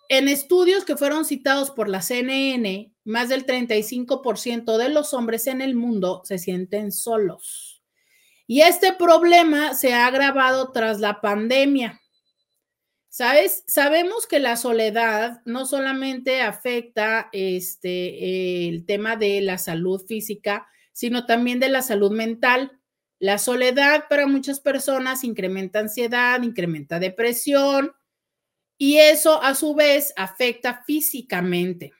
En 0.09 0.29
estudios 0.29 0.85
que 0.85 0.97
fueron 0.97 1.25
citados 1.25 1.73
por 1.73 1.89
la 1.89 2.03
CNN, 2.03 2.93
más 3.03 3.29
del 3.29 3.47
35% 3.47 4.77
de 4.77 4.91
los 4.91 5.13
hombres 5.13 5.49
en 5.49 5.61
el 5.61 5.75
mundo 5.75 6.23
se 6.25 6.39
sienten 6.39 6.93
solos. 6.93 7.83
Y 8.47 8.61
este 8.61 8.93
problema 8.93 9.75
se 9.75 9.93
ha 9.93 10.07
agravado 10.07 10.71
tras 10.71 11.01
la 11.01 11.21
pandemia. 11.21 12.02
¿Sabes? 13.15 13.63
Sabemos 13.67 14.27
que 14.27 14.39
la 14.39 14.57
soledad 14.57 15.43
no 15.45 15.67
solamente 15.67 16.41
afecta 16.41 17.29
este, 17.33 18.69
el 18.69 18.87
tema 18.87 19.17
de 19.17 19.43
la 19.43 19.59
salud 19.59 20.03
física, 20.07 20.67
sino 20.95 21.27
también 21.27 21.61
de 21.61 21.69
la 21.69 21.83
salud 21.83 22.11
mental. 22.11 22.81
La 23.19 23.37
soledad 23.37 24.07
para 24.09 24.27
muchas 24.27 24.61
personas 24.61 25.25
incrementa 25.25 25.81
ansiedad, 25.81 26.41
incrementa 26.43 26.99
depresión 26.99 27.93
y 28.79 28.97
eso 28.97 29.43
a 29.43 29.55
su 29.57 29.75
vez 29.75 30.15
afecta 30.17 30.83
físicamente. 30.87 31.93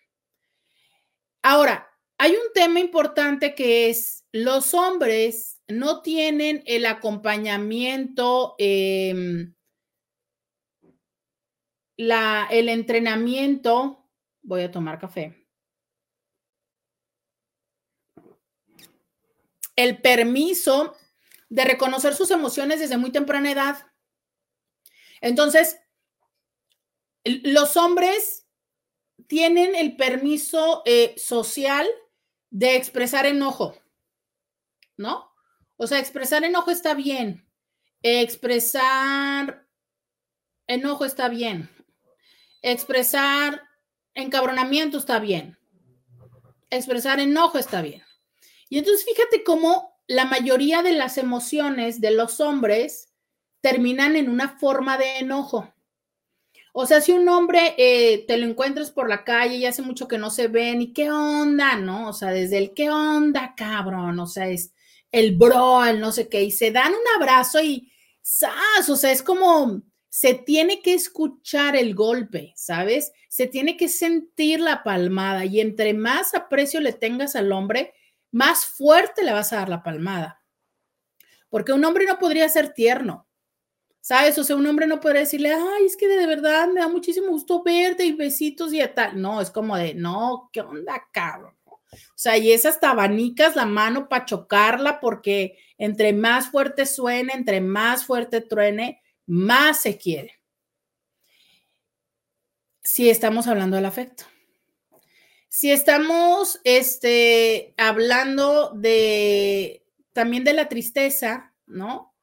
Ahora, 1.43 1.91
hay 2.17 2.31
un 2.31 2.55
tema 2.55 2.81
importante 2.81 3.55
que 3.55 3.91
es 3.91 4.25
los 4.33 4.73
hombres 4.73 5.61
no 5.69 6.01
tienen 6.01 6.63
el 6.65 6.87
acompañamiento. 6.87 8.55
Em, 8.57 9.53
la, 11.97 12.49
el 12.51 12.69
entrenamiento, 12.69 14.09
voy 14.43 14.63
a 14.63 14.71
tomar 14.71 14.99
café. 14.99 15.47
El 19.77 20.01
permiso 20.01 20.97
de 21.49 21.65
reconocer 21.65 22.15
sus 22.15 22.31
emociones 22.31 22.81
desde 22.81 22.97
muy 22.97 23.11
temprana 23.11 23.53
edad. 23.53 23.87
Entonces, 25.21 25.79
los 27.25 27.77
hombres 27.77 28.47
tienen 29.27 29.75
el 29.75 29.97
permiso 29.97 30.83
eh, 30.85 31.15
social 31.17 31.87
de 32.51 32.77
expresar 32.77 33.27
enojo, 33.27 33.77
¿no? 34.97 35.31
O 35.77 35.87
sea, 35.87 35.99
expresar 35.99 36.45
enojo 36.45 36.71
está 36.71 36.95
bien. 36.95 37.49
Expresar 38.03 39.69
enojo 40.67 41.05
está 41.05 41.29
bien. 41.29 41.71
Expresar 42.63 43.63
encabronamiento 44.15 44.99
está 44.99 45.19
bien. 45.19 45.59
Expresar 46.71 47.21
enojo 47.21 47.59
está 47.59 47.83
bien. 47.83 48.03
Y 48.69 48.79
entonces 48.79 49.05
fíjate 49.05 49.45
cómo 49.45 49.93
la 50.07 50.25
mayoría 50.25 50.83
de 50.83 50.93
las 50.93 51.19
emociones 51.19 52.01
de 52.01 52.13
los 52.13 52.41
hombres 52.41 53.13
terminan 53.61 54.17
en 54.17 54.31
una 54.31 54.59
forma 54.59 54.97
de 54.97 55.19
enojo. 55.19 55.73
O 56.73 56.87
sea, 56.87 57.01
si 57.03 57.13
un 57.13 57.29
hombre 57.29 57.75
eh, 57.77 58.25
te 58.27 58.39
lo 58.39 58.47
encuentras 58.47 58.91
por 58.91 59.09
la 59.09 59.25
calle 59.25 59.57
y 59.57 59.67
hace 59.67 59.83
mucho 59.83 60.09
que 60.09 60.17
no 60.17 60.31
se 60.31 60.49
ven, 60.49 60.81
y 60.81 60.93
qué 60.95 61.11
onda, 61.11 61.77
¿no? 61.77 62.09
O 62.09 62.13
sea, 62.15 62.31
desde 62.31 62.57
el 62.59 62.73
qué 62.73 62.91
onda, 62.91 63.55
cabrón, 63.55 64.19
o 64.19 64.27
sea, 64.27 64.49
es 64.49 64.73
el 65.11 65.37
bro, 65.37 65.85
el 65.85 66.01
no 66.01 66.13
sé 66.13 66.29
qué, 66.29 66.43
y 66.43 66.51
se 66.51 66.71
dan 66.71 66.93
un 66.93 67.23
abrazo 67.23 67.61
y, 67.61 67.93
¡zas! 68.25 68.89
O 68.89 68.97
sea, 68.97 69.13
es 69.13 69.23
como, 69.23 69.83
se 70.15 70.35
tiene 70.35 70.83
que 70.83 70.93
escuchar 70.93 71.75
el 71.75 71.95
golpe, 71.95 72.53
¿sabes? 72.55 73.13
Se 73.31 73.47
tiene 73.47 73.79
que 73.79 73.89
sentir 73.89 74.61
la 74.61 74.83
palmada 74.83 75.47
y 75.47 75.59
entre 75.59 75.95
más 75.95 76.35
aprecio 76.35 76.81
le 76.81 76.93
tengas 76.93 77.35
al 77.35 77.51
hombre, 77.51 77.95
más 78.31 78.67
fuerte 78.67 79.25
le 79.25 79.33
vas 79.33 79.55
a 79.55 79.57
dar 79.57 79.71
la 79.71 79.83
palmada. 79.83 80.45
Porque 81.49 81.73
un 81.73 81.83
hombre 81.87 82.05
no 82.05 82.19
podría 82.19 82.47
ser 82.51 82.75
tierno. 82.75 83.27
¿Sabes? 84.03 84.37
O 84.37 84.45
sea, 84.45 84.57
un 84.57 84.67
hombre 84.67 84.87
no 84.87 85.01
puede 85.01 85.21
decirle, 85.21 85.55
ay, 85.55 85.87
es 85.87 85.97
que 85.97 86.09
de 86.09 86.27
verdad 86.27 86.69
me 86.69 86.81
da 86.81 86.89
muchísimo 86.89 87.29
gusto 87.29 87.63
verte 87.63 88.05
y 88.05 88.13
besitos 88.13 88.75
y 88.75 88.87
tal. 88.95 89.19
No, 89.19 89.41
es 89.41 89.51
como 89.51 89.79
de, 89.79 89.95
no, 89.95 90.51
¿qué 90.53 90.61
onda, 90.61 91.09
cabrón? 91.11 91.55
O 91.67 91.97
sea, 92.17 92.37
y 92.37 92.53
esas 92.53 92.81
tabanicas 92.81 93.57
la 93.57 93.65
mano 93.65 94.11
para 94.11 94.27
chocarla 94.27 95.01
porque 95.01 95.57
entre 95.79 96.13
más 96.13 96.51
fuerte 96.51 96.85
suene, 96.85 97.33
entre 97.33 97.63
más 97.63 98.05
fuerte 98.05 98.43
truene, 98.43 99.02
más 99.27 99.83
se 99.83 99.99
quiere. 99.99 100.41
Si 102.83 103.09
estamos 103.09 103.47
hablando 103.47 103.77
del 103.77 103.87
afecto. 103.87 104.25
Si 105.49 105.71
estamos 105.71 106.61
este, 106.65 107.75
hablando 107.77 108.71
de 108.75 109.85
también 110.13 110.45
de 110.45 110.53
la 110.53 110.69
tristeza, 110.69 111.55
¿no? 111.67 112.15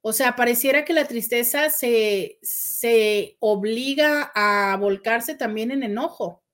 O 0.00 0.12
sea, 0.12 0.36
pareciera 0.36 0.84
que 0.84 0.92
la 0.92 1.06
tristeza 1.06 1.68
se, 1.68 2.38
se 2.42 3.36
obliga 3.40 4.30
a 4.34 4.76
volcarse 4.76 5.34
también 5.34 5.72
en 5.72 5.82
enojo. 5.82 6.44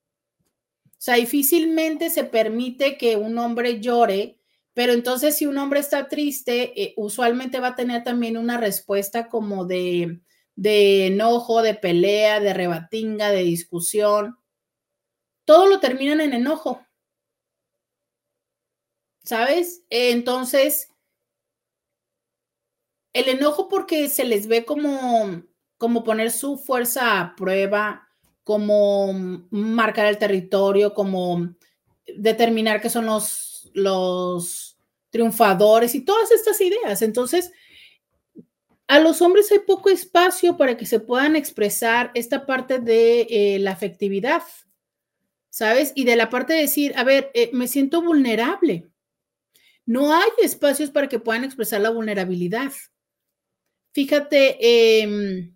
O 0.86 1.04
sea, 1.04 1.16
difícilmente 1.16 2.08
se 2.10 2.24
permite 2.24 2.96
que 2.96 3.16
un 3.16 3.36
hombre 3.36 3.80
llore, 3.80 4.38
pero 4.74 4.92
entonces 4.92 5.36
si 5.36 5.46
un 5.46 5.58
hombre 5.58 5.80
está 5.80 6.08
triste, 6.08 6.82
eh, 6.82 6.94
usualmente 6.96 7.60
va 7.60 7.68
a 7.68 7.76
tener 7.76 8.02
también 8.04 8.36
una 8.36 8.58
respuesta 8.58 9.28
como 9.28 9.66
de, 9.66 10.20
de 10.56 11.06
enojo, 11.08 11.62
de 11.62 11.74
pelea, 11.74 12.40
de 12.40 12.54
rebatinga, 12.54 13.30
de 13.30 13.42
discusión. 13.42 14.38
Todo 15.44 15.66
lo 15.66 15.80
terminan 15.80 16.20
en 16.20 16.32
enojo. 16.32 16.86
¿Sabes? 19.24 19.84
Entonces, 19.90 20.88
el 23.12 23.28
enojo 23.28 23.68
porque 23.68 24.08
se 24.08 24.24
les 24.24 24.46
ve 24.46 24.64
como, 24.64 25.42
como 25.76 26.02
poner 26.02 26.30
su 26.30 26.56
fuerza 26.56 27.20
a 27.20 27.36
prueba, 27.36 28.08
como 28.42 29.12
marcar 29.50 30.06
el 30.06 30.18
territorio, 30.18 30.94
como 30.94 31.54
determinar 32.16 32.80
que 32.80 32.90
son 32.90 33.06
los, 33.06 33.51
los 33.74 34.78
triunfadores 35.10 35.94
y 35.94 36.04
todas 36.04 36.30
estas 36.30 36.60
ideas. 36.60 37.02
Entonces, 37.02 37.52
a 38.88 38.98
los 38.98 39.22
hombres 39.22 39.50
hay 39.52 39.60
poco 39.60 39.90
espacio 39.90 40.56
para 40.56 40.76
que 40.76 40.86
se 40.86 41.00
puedan 41.00 41.36
expresar 41.36 42.10
esta 42.14 42.44
parte 42.46 42.78
de 42.78 43.26
eh, 43.30 43.58
la 43.58 43.72
afectividad, 43.72 44.42
¿sabes? 45.50 45.92
Y 45.94 46.04
de 46.04 46.16
la 46.16 46.28
parte 46.28 46.54
de 46.54 46.62
decir, 46.62 46.92
a 46.96 47.04
ver, 47.04 47.30
eh, 47.34 47.50
me 47.52 47.68
siento 47.68 48.02
vulnerable. 48.02 48.88
No 49.86 50.14
hay 50.14 50.30
espacios 50.42 50.90
para 50.90 51.08
que 51.08 51.18
puedan 51.18 51.44
expresar 51.44 51.80
la 51.80 51.90
vulnerabilidad. 51.90 52.72
Fíjate 53.92 54.58
eh, 54.60 55.52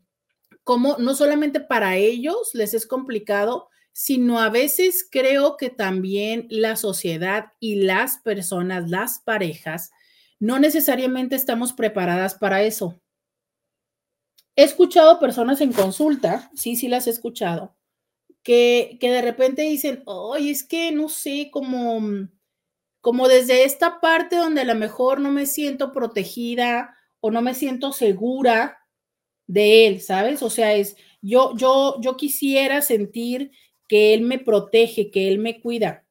cómo 0.65 0.97
no 0.99 1.15
solamente 1.15 1.61
para 1.61 1.97
ellos 1.97 2.51
les 2.55 2.75
es 2.75 2.87
complicado, 2.87 3.69
sino 3.99 4.41
a 4.41 4.51
veces 4.51 5.09
creo 5.11 5.57
que 5.57 5.71
también 5.71 6.47
la 6.51 6.77
sociedad 6.77 7.55
y 7.61 7.77
las 7.77 8.19
personas, 8.19 8.91
las 8.91 9.21
parejas, 9.21 9.91
no 10.39 10.59
necesariamente 10.59 11.35
estamos 11.35 11.73
preparadas 11.73 12.35
para 12.35 12.63
eso. 12.63 13.01
He 14.55 14.65
escuchado 14.65 15.19
personas 15.19 15.63
en 15.63 15.73
consulta, 15.73 16.51
sí, 16.55 16.77
sí 16.77 16.89
las 16.89 17.07
he 17.07 17.11
escuchado, 17.11 17.75
que, 18.43 18.99
que 19.01 19.11
de 19.11 19.23
repente 19.23 19.63
dicen, 19.63 20.03
oye, 20.05 20.51
es 20.51 20.63
que 20.63 20.93
no 20.93 21.09
sé, 21.09 21.49
como, 21.51 22.29
como 23.01 23.29
desde 23.29 23.65
esta 23.65 23.99
parte 24.01 24.37
donde 24.37 24.61
a 24.61 24.67
lo 24.67 24.75
mejor 24.75 25.23
no 25.23 25.31
me 25.31 25.47
siento 25.47 25.93
protegida 25.93 26.95
o 27.21 27.31
no 27.31 27.41
me 27.41 27.55
siento 27.55 27.93
segura 27.93 28.77
de 29.47 29.87
él, 29.87 30.03
¿sabes? 30.03 30.43
O 30.43 30.51
sea, 30.51 30.75
es 30.75 30.97
yo 31.23 31.57
yo 31.57 31.97
yo 32.01 32.17
quisiera 32.17 32.83
sentir 32.83 33.53
que 33.89 34.15
él 34.15 34.23
me 34.23 34.39
protege, 34.39 35.11
que 35.11 35.29
él 35.29 35.39
me 35.39 35.61
cuida. 35.61 36.05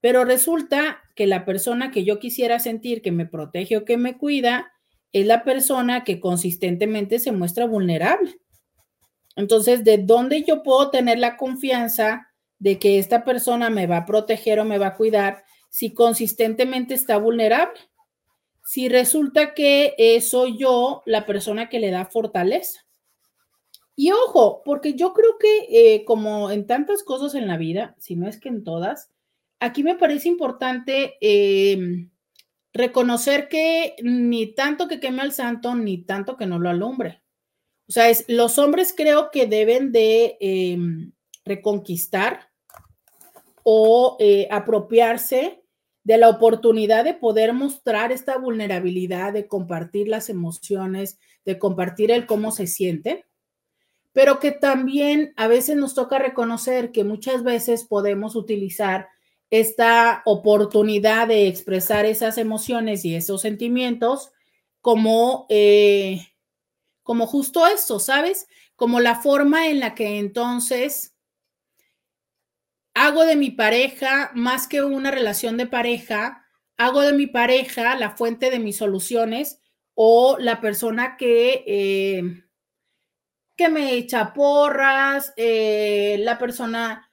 Pero 0.00 0.24
resulta 0.24 1.02
que 1.14 1.26
la 1.26 1.44
persona 1.44 1.90
que 1.90 2.04
yo 2.04 2.18
quisiera 2.18 2.58
sentir 2.58 3.02
que 3.02 3.12
me 3.12 3.26
protege 3.26 3.76
o 3.76 3.84
que 3.84 3.96
me 3.96 4.18
cuida 4.18 4.72
es 5.12 5.26
la 5.26 5.44
persona 5.44 6.04
que 6.04 6.20
consistentemente 6.20 7.18
se 7.18 7.32
muestra 7.32 7.66
vulnerable. 7.66 8.38
Entonces, 9.36 9.84
¿de 9.84 9.98
dónde 9.98 10.42
yo 10.42 10.62
puedo 10.62 10.90
tener 10.90 11.18
la 11.18 11.36
confianza 11.36 12.28
de 12.58 12.78
que 12.78 12.98
esta 12.98 13.24
persona 13.24 13.70
me 13.70 13.86
va 13.86 13.98
a 13.98 14.06
proteger 14.06 14.60
o 14.60 14.64
me 14.64 14.78
va 14.78 14.88
a 14.88 14.96
cuidar 14.96 15.44
si 15.70 15.94
consistentemente 15.94 16.94
está 16.94 17.16
vulnerable? 17.18 17.78
si 18.64 18.88
resulta 18.88 19.54
que 19.54 19.94
eh, 19.98 20.20
soy 20.20 20.58
yo 20.58 21.02
la 21.06 21.26
persona 21.26 21.68
que 21.68 21.80
le 21.80 21.90
da 21.90 22.06
fortaleza. 22.06 22.81
Y 23.94 24.10
ojo, 24.10 24.62
porque 24.64 24.94
yo 24.94 25.12
creo 25.12 25.36
que 25.38 25.66
eh, 25.70 26.04
como 26.04 26.50
en 26.50 26.66
tantas 26.66 27.02
cosas 27.02 27.34
en 27.34 27.46
la 27.46 27.56
vida, 27.56 27.94
si 27.98 28.16
no 28.16 28.26
es 28.28 28.40
que 28.40 28.48
en 28.48 28.64
todas, 28.64 29.10
aquí 29.60 29.82
me 29.82 29.96
parece 29.96 30.28
importante 30.28 31.16
em, 31.20 32.10
reconocer 32.72 33.48
que 33.48 33.94
ni 34.02 34.54
tanto 34.54 34.88
que 34.88 34.98
queme 34.98 35.22
al 35.22 35.32
santo, 35.32 35.74
ni 35.74 35.98
tanto 36.04 36.36
que 36.36 36.46
no 36.46 36.58
lo 36.58 36.70
alumbre. 36.70 37.22
O 37.88 37.92
sea, 37.92 38.08
es, 38.08 38.24
los 38.28 38.58
hombres 38.58 38.94
creo 38.96 39.30
que 39.30 39.46
deben 39.46 39.92
de 39.92 40.36
em, 40.40 41.12
reconquistar 41.44 42.50
o 43.62 44.16
eh, 44.18 44.48
apropiarse 44.50 45.62
de 46.04 46.18
la 46.18 46.28
oportunidad 46.28 47.04
de 47.04 47.14
poder 47.14 47.52
mostrar 47.52 48.10
esta 48.10 48.38
vulnerabilidad, 48.38 49.32
de 49.32 49.46
compartir 49.46 50.08
las 50.08 50.28
emociones, 50.30 51.18
de 51.44 51.58
compartir 51.58 52.10
el 52.10 52.26
cómo 52.26 52.50
se 52.50 52.66
siente, 52.66 53.26
pero 54.12 54.38
que 54.40 54.52
también 54.52 55.32
a 55.36 55.48
veces 55.48 55.76
nos 55.76 55.94
toca 55.94 56.18
reconocer 56.18 56.92
que 56.92 57.04
muchas 57.04 57.42
veces 57.42 57.84
podemos 57.84 58.36
utilizar 58.36 59.08
esta 59.50 60.22
oportunidad 60.24 61.28
de 61.28 61.46
expresar 61.46 62.06
esas 62.06 62.38
emociones 62.38 63.04
y 63.04 63.14
esos 63.14 63.42
sentimientos 63.42 64.32
como, 64.80 65.46
eh, 65.50 66.26
como 67.02 67.26
justo 67.26 67.66
esto, 67.66 67.98
¿sabes? 67.98 68.46
Como 68.76 69.00
la 69.00 69.16
forma 69.16 69.68
en 69.68 69.80
la 69.80 69.94
que 69.94 70.18
entonces 70.18 71.14
hago 72.94 73.24
de 73.24 73.36
mi 73.36 73.50
pareja 73.50 74.30
más 74.34 74.66
que 74.66 74.82
una 74.82 75.10
relación 75.10 75.56
de 75.56 75.66
pareja, 75.66 76.46
hago 76.76 77.02
de 77.02 77.12
mi 77.12 77.26
pareja 77.26 77.96
la 77.96 78.16
fuente 78.16 78.50
de 78.50 78.58
mis 78.58 78.76
soluciones 78.76 79.60
o 79.94 80.36
la 80.38 80.60
persona 80.60 81.16
que, 81.16 81.64
eh, 81.66 82.44
me 83.68 83.94
echa 83.94 84.32
porras, 84.32 85.32
eh, 85.36 86.16
la 86.20 86.38
persona 86.38 87.08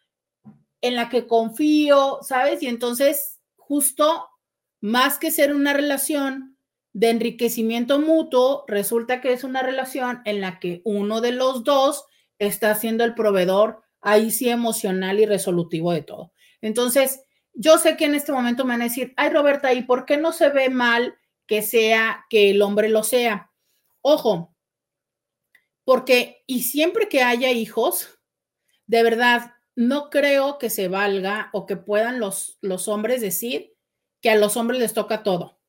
en 0.81 0.95
la 0.95 1.09
que 1.09 1.27
confío, 1.27 2.19
¿sabes? 2.21 2.63
Y 2.63 2.67
entonces, 2.67 3.39
justo 3.57 4.29
más 4.81 5.17
que 5.17 5.31
ser 5.31 5.53
una 5.53 5.73
relación 5.73 6.57
de 6.93 7.09
enriquecimiento 7.09 7.99
mutuo, 7.99 8.65
resulta 8.67 9.21
que 9.21 9.33
es 9.33 9.43
una 9.43 9.61
relación 9.61 10.21
en 10.25 10.41
la 10.41 10.59
que 10.59 10.81
uno 10.85 11.21
de 11.21 11.31
los 11.31 11.63
dos 11.63 12.05
está 12.39 12.73
siendo 12.75 13.03
el 13.03 13.13
proveedor 13.13 13.81
ahí 14.01 14.31
sí 14.31 14.49
emocional 14.49 15.19
y 15.19 15.25
resolutivo 15.25 15.91
de 15.91 16.01
todo. 16.01 16.31
Entonces, 16.61 17.23
yo 17.53 17.77
sé 17.77 17.97
que 17.97 18.05
en 18.05 18.15
este 18.15 18.31
momento 18.31 18.63
me 18.63 18.73
van 18.73 18.81
a 18.81 18.85
decir, 18.85 19.13
ay 19.17 19.29
Roberta, 19.29 19.73
¿y 19.73 19.83
por 19.83 20.05
qué 20.05 20.17
no 20.17 20.31
se 20.31 20.49
ve 20.49 20.69
mal 20.69 21.15
que 21.45 21.61
sea 21.61 22.25
que 22.29 22.51
el 22.51 22.61
hombre 22.61 22.89
lo 22.89 23.03
sea? 23.03 23.51
Ojo, 24.01 24.48
porque 25.89 26.43
y 26.45 26.61
siempre 26.61 27.09
que 27.09 27.23
haya 27.23 27.49
hijos, 27.49 28.19
de 28.85 29.01
verdad, 29.01 29.55
no 29.75 30.11
creo 30.11 30.59
que 30.59 30.69
se 30.69 30.87
valga 30.87 31.49
o 31.51 31.65
que 31.65 31.77
puedan 31.77 32.19
los, 32.19 32.59
los 32.61 32.87
hombres 32.87 33.21
decir 33.21 33.75
que 34.21 34.29
a 34.29 34.35
los 34.35 34.55
hombres 34.55 34.79
les 34.79 34.93
toca 34.93 35.23
todo. 35.23 35.59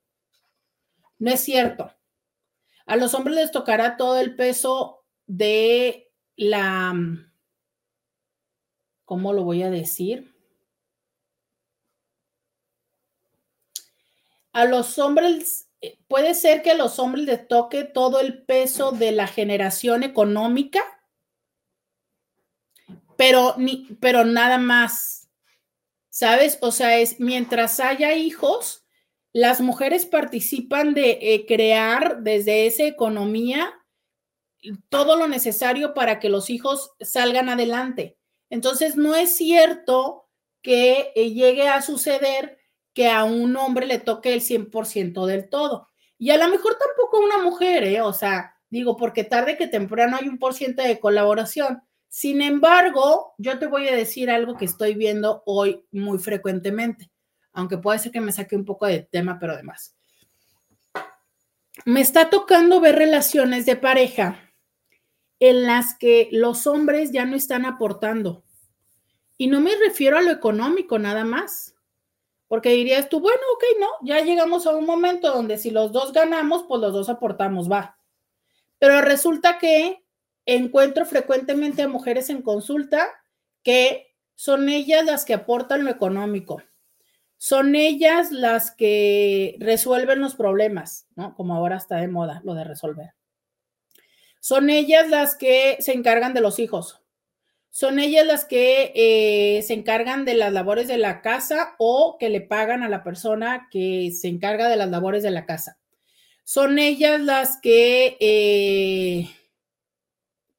No 1.19 1.31
es 1.31 1.41
cierto. 1.41 1.97
A 2.85 2.97
los 2.97 3.15
hombres 3.15 3.35
les 3.35 3.51
tocará 3.51 3.97
todo 3.97 4.21
el 4.21 4.37
peso 4.37 5.07
de 5.27 6.13
la 6.37 6.93
¿cómo 9.07 9.33
lo 9.33 9.43
voy 9.45 9.63
a 9.63 9.71
decir? 9.71 10.35
A 14.53 14.67
los 14.67 14.99
hombres, 14.99 15.70
puede 16.09 16.35
ser 16.35 16.63
que 16.63 16.73
a 16.73 16.77
los 16.77 16.99
hombres 16.99 17.25
les 17.25 17.49
toque 17.49 17.85
todo 17.85 18.21
el 18.21 18.43
peso 18.43 18.93
de 18.93 19.13
la 19.13 19.27
generación 19.27 20.03
económica, 20.03 20.83
pero, 23.17 23.55
ni, 23.59 23.89
pero 24.01 24.25
nada 24.25 24.59
más, 24.59 25.29
¿sabes? 26.09 26.59
O 26.63 26.73
sea, 26.73 26.99
es 26.99 27.21
mientras 27.21 27.81
haya 27.81 28.15
hijos, 28.15 28.87
las 29.33 29.61
mujeres 29.61 30.07
participan 30.07 30.95
de 30.95 31.19
eh, 31.21 31.47
crear 31.47 32.23
desde 32.23 32.67
esa 32.67 32.85
economía 32.85 33.75
todo 34.89 35.17
lo 35.17 35.29
necesario 35.29 35.95
para 35.95 36.19
que 36.19 36.29
los 36.29 36.51
hijos 36.51 36.93
salgan 37.01 37.49
adelante. 37.49 38.19
Entonces, 38.51 38.97
no 38.97 39.15
es 39.15 39.35
cierto 39.37 40.29
que 40.63 41.13
eh, 41.15 41.31
llegue 41.31 41.69
a 41.69 41.81
suceder 41.81 42.60
que 42.95 43.09
a 43.09 43.25
un 43.25 43.57
hombre 43.57 43.87
le 43.87 43.99
toque 43.99 44.33
el 44.33 44.41
100% 44.41 45.27
del 45.27 45.49
todo. 45.49 45.89
Y 46.19 46.31
a 46.31 46.37
lo 46.37 46.49
mejor 46.49 46.77
tampoco 46.79 47.17
a 47.17 47.25
una 47.25 47.39
mujer, 47.39 47.85
¿eh? 47.85 48.03
O 48.03 48.13
sea, 48.13 48.55
Digo, 48.71 48.97
porque 48.97 49.25
tarde 49.25 49.57
que 49.57 49.67
temprano 49.67 50.17
hay 50.17 50.29
un 50.29 50.39
por 50.39 50.55
ciento 50.55 50.83
de 50.83 51.01
colaboración. 51.01 51.83
Sin 52.09 52.41
embargo, 52.41 53.35
yo 53.37 53.59
te 53.59 53.67
voy 53.67 53.89
a 53.89 53.97
decir 53.97 54.31
algo 54.31 54.57
que 54.57 54.65
estoy 54.65 54.95
viendo 54.95 55.43
hoy 55.45 55.85
muy 55.91 56.19
frecuentemente, 56.19 57.11
aunque 57.53 57.79
puede 57.79 57.99
ser 57.99 58.13
que 58.13 58.21
me 58.21 58.33
saque 58.33 58.55
un 58.55 58.65
poco 58.65 58.87
de 58.87 59.01
tema, 59.01 59.39
pero 59.41 59.55
además. 59.55 59.97
Me 61.85 62.01
está 62.01 62.31
tocando 62.31 62.81
ver 62.81 62.95
relaciones 62.97 63.67
de 63.67 63.75
pareja 63.75 64.39
en 65.41 65.65
las 65.65 65.95
que 65.95 66.29
los 66.31 66.67
hombres 66.67 67.11
ya 67.11 67.25
no 67.25 67.35
están 67.35 67.65
aportando. 67.65 68.45
Y 69.37 69.49
no 69.49 69.61
me 69.61 69.75
refiero 69.77 70.19
a 70.19 70.23
lo 70.23 70.31
económico 70.31 70.99
nada 70.99 71.25
más, 71.25 71.75
porque 72.51 72.71
dirías 72.71 73.09
tú, 73.09 73.21
bueno, 73.21 73.41
ok, 73.55 73.65
no, 73.79 73.87
ya 74.03 74.23
llegamos 74.23 74.67
a 74.67 74.75
un 74.75 74.85
momento 74.85 75.33
donde 75.33 75.57
si 75.57 75.71
los 75.71 75.93
dos 75.93 76.13
ganamos, 76.13 76.65
pues 76.65 76.81
los 76.81 76.93
dos 76.93 77.09
aportamos, 77.09 77.71
va. 77.71 77.97
Pero 78.81 79.01
resulta 79.03 79.59
que 79.59 80.05
encuentro 80.47 81.07
frecuentemente 81.07 81.83
a 81.83 81.89
mujeres 81.89 82.29
en 82.29 82.43
consulta 82.43 83.09
que 83.63 84.17
son 84.35 84.69
ellas 84.69 85.05
las 85.05 85.25
que 85.25 85.35
aportan 85.35 85.85
lo 85.85 85.93
económico. 85.93 86.61
Son 87.37 87.77
ellas 87.77 88.33
las 88.33 88.73
que 88.73 89.55
resuelven 89.61 90.21
los 90.21 90.35
problemas, 90.35 91.07
¿no? 91.15 91.37
Como 91.37 91.55
ahora 91.55 91.77
está 91.77 91.99
de 91.99 92.09
moda 92.09 92.41
lo 92.43 92.55
de 92.55 92.65
resolver. 92.65 93.15
Son 94.41 94.71
ellas 94.71 95.09
las 95.09 95.37
que 95.37 95.77
se 95.79 95.93
encargan 95.93 96.35
de 96.35 96.41
los 96.41 96.59
hijos. 96.59 97.00
Son 97.71 97.99
ellas 97.99 98.27
las 98.27 98.45
que 98.45 98.93
eh, 98.95 99.63
se 99.63 99.75
encargan 99.75 100.25
de 100.25 100.35
las 100.35 100.53
labores 100.53 100.89
de 100.89 100.99
la 100.99 101.23
casa 101.23 101.75
o 101.79 102.17
que 102.19 102.29
le 102.29 102.41
pagan 102.41 102.83
a 102.83 102.89
la 102.89 103.03
persona 103.05 103.69
que 103.71 104.11
se 104.13 104.29
encarga 104.29 104.69
de 104.69 104.77
las 104.77 104.91
labores 104.91 105.23
de 105.23 105.31
la 105.31 105.47
casa. 105.47 105.79
Son 106.45 106.79
ellas 106.79 107.21
las 107.21 107.61
que 107.61 108.17
eh, 108.19 109.31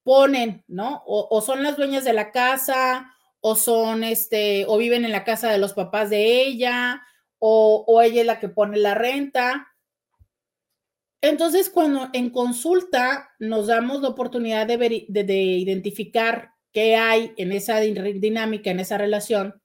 ponen, 0.03 0.64
¿no? 0.68 1.03
O, 1.05 1.41
son 1.41 1.64
las 1.64 1.76
dueñas 1.76 2.05
de 2.05 2.14
la 2.14 2.32
casa, 2.32 3.14
o 3.41 3.55
son 3.55 4.03
este, 4.03 4.66
o 4.68 4.78
viven 4.78 5.03
en 5.03 5.12
la 5.12 5.26
casa 5.26 5.51
de 5.51 5.57
los 5.57 5.74
papás 5.74 6.09
de 6.09 6.41
ella, 6.43 7.01
o, 7.39 7.84
o 7.88 8.01
ella 8.01 8.22
es 8.22 8.28
la 8.28 8.39
que 8.39 8.49
pone 8.49 8.78
la 8.78 8.95
renta. 8.95 9.72
Entonces, 11.22 11.70
cuando 11.70 12.09
en 12.14 12.32
consulta 12.32 13.30
nos 13.38 13.68
damos 13.68 14.01
la 14.01 14.09
oportunidad 14.09 14.66
de, 14.66 15.36
identificar 15.36 16.53
qué 16.72 16.95
hay 16.95 17.34
en 17.38 17.51
esa 17.51 17.80
dinámica, 17.80 18.72
en 18.72 18.80
esa 18.80 18.97
relación, 18.97 19.61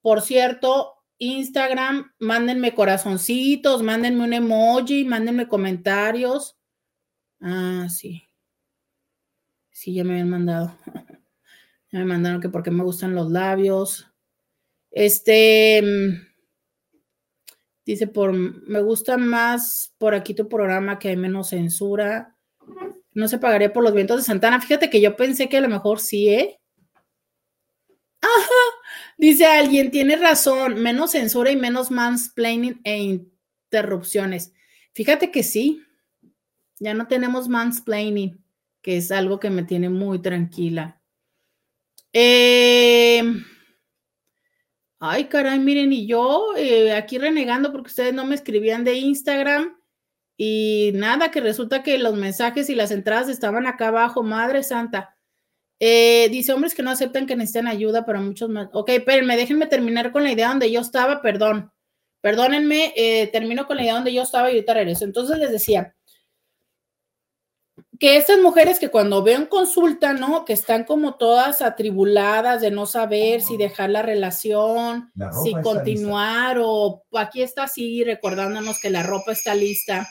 por 0.00 0.20
cierto, 0.22 0.94
Instagram, 1.18 2.12
mándenme 2.18 2.74
corazoncitos, 2.74 3.82
mándenme 3.82 4.24
un 4.24 4.32
emoji, 4.32 5.04
mándenme 5.04 5.48
comentarios. 5.48 6.58
Ah, 7.40 7.86
sí. 7.88 8.28
Sí, 9.70 9.94
ya 9.94 10.04
me 10.04 10.12
habían 10.12 10.30
mandado. 10.30 10.76
ya 11.92 11.98
me 12.00 12.04
mandaron 12.04 12.40
que 12.40 12.48
porque 12.48 12.70
me 12.70 12.84
gustan 12.84 13.14
los 13.14 13.30
labios. 13.30 14.12
Este. 14.90 15.80
Mm, 15.82 16.32
Dice, 17.84 18.06
por, 18.06 18.32
me 18.32 18.80
gusta 18.80 19.16
más 19.16 19.94
por 19.98 20.14
aquí 20.14 20.34
tu 20.34 20.48
programa 20.48 20.98
que 20.98 21.08
hay 21.08 21.16
menos 21.16 21.50
censura. 21.50 22.36
No 23.14 23.28
se 23.28 23.38
pagaría 23.38 23.72
por 23.72 23.82
los 23.84 23.94
vientos 23.94 24.18
de 24.18 24.22
Santana. 24.24 24.60
Fíjate 24.60 24.90
que 24.90 25.00
yo 25.00 25.16
pensé 25.16 25.48
que 25.48 25.58
a 25.58 25.60
lo 25.60 25.68
mejor 25.68 26.00
sí, 26.00 26.28
¿eh? 26.28 26.60
Ajá. 28.20 28.30
Dice 29.18 29.46
alguien, 29.46 29.90
tiene 29.90 30.16
razón, 30.16 30.80
menos 30.80 31.12
censura 31.12 31.50
y 31.50 31.56
menos 31.56 31.90
mansplaining 31.90 32.80
e 32.84 32.98
interrupciones. 32.98 34.52
Fíjate 34.94 35.30
que 35.30 35.42
sí, 35.42 35.82
ya 36.78 36.94
no 36.94 37.06
tenemos 37.06 37.48
mansplaining, 37.48 38.42
que 38.80 38.96
es 38.96 39.12
algo 39.12 39.38
que 39.38 39.50
me 39.50 39.64
tiene 39.64 39.88
muy 39.88 40.20
tranquila. 40.20 41.00
Eh, 42.12 43.22
Ay, 45.04 45.24
caray, 45.24 45.58
miren, 45.58 45.92
y 45.92 46.06
yo 46.06 46.54
eh, 46.56 46.92
aquí 46.92 47.18
renegando 47.18 47.72
porque 47.72 47.88
ustedes 47.88 48.14
no 48.14 48.24
me 48.24 48.36
escribían 48.36 48.84
de 48.84 48.94
Instagram 48.94 49.76
y 50.44 50.90
nada, 50.94 51.30
que 51.30 51.40
resulta 51.40 51.84
que 51.84 51.98
los 51.98 52.14
mensajes 52.14 52.68
y 52.68 52.74
las 52.74 52.90
entradas 52.90 53.28
estaban 53.28 53.68
acá 53.68 53.86
abajo, 53.86 54.24
Madre 54.24 54.64
Santa. 54.64 55.16
Eh, 55.78 56.28
dice 56.32 56.52
hombres 56.52 56.74
que 56.74 56.82
no 56.82 56.90
aceptan 56.90 57.26
que 57.26 57.36
necesitan 57.36 57.68
ayuda, 57.68 58.04
pero 58.04 58.20
muchos 58.20 58.48
más. 58.48 58.68
Ok, 58.72 58.88
espérenme, 58.88 59.36
déjenme 59.36 59.66
terminar 59.66 60.10
con 60.10 60.24
la 60.24 60.32
idea 60.32 60.48
donde 60.48 60.68
yo 60.72 60.80
estaba, 60.80 61.22
perdón. 61.22 61.70
Perdónenme, 62.20 62.92
eh, 62.96 63.28
termino 63.28 63.68
con 63.68 63.76
la 63.76 63.84
idea 63.84 63.94
donde 63.94 64.12
yo 64.12 64.22
estaba 64.22 64.50
y 64.50 64.54
ahorita 64.54 64.74
regreso. 64.74 65.04
Entonces 65.04 65.38
les 65.38 65.52
decía, 65.52 65.94
que 68.00 68.16
estas 68.16 68.40
mujeres 68.40 68.80
que 68.80 68.90
cuando 68.90 69.22
ven 69.22 69.46
consulta, 69.46 70.12
¿no? 70.12 70.44
Que 70.44 70.54
están 70.54 70.82
como 70.82 71.14
todas 71.14 71.62
atribuladas 71.62 72.60
de 72.60 72.72
no 72.72 72.86
saber 72.86 73.42
si 73.42 73.56
dejar 73.56 73.90
la 73.90 74.02
relación, 74.02 75.12
si 75.44 75.52
continuar 75.62 76.58
o 76.60 77.04
aquí 77.12 77.42
está 77.42 77.62
así 77.62 78.02
recordándonos 78.02 78.80
que 78.80 78.90
la 78.90 79.04
ropa 79.04 79.30
está 79.30 79.54
lista. 79.54 80.08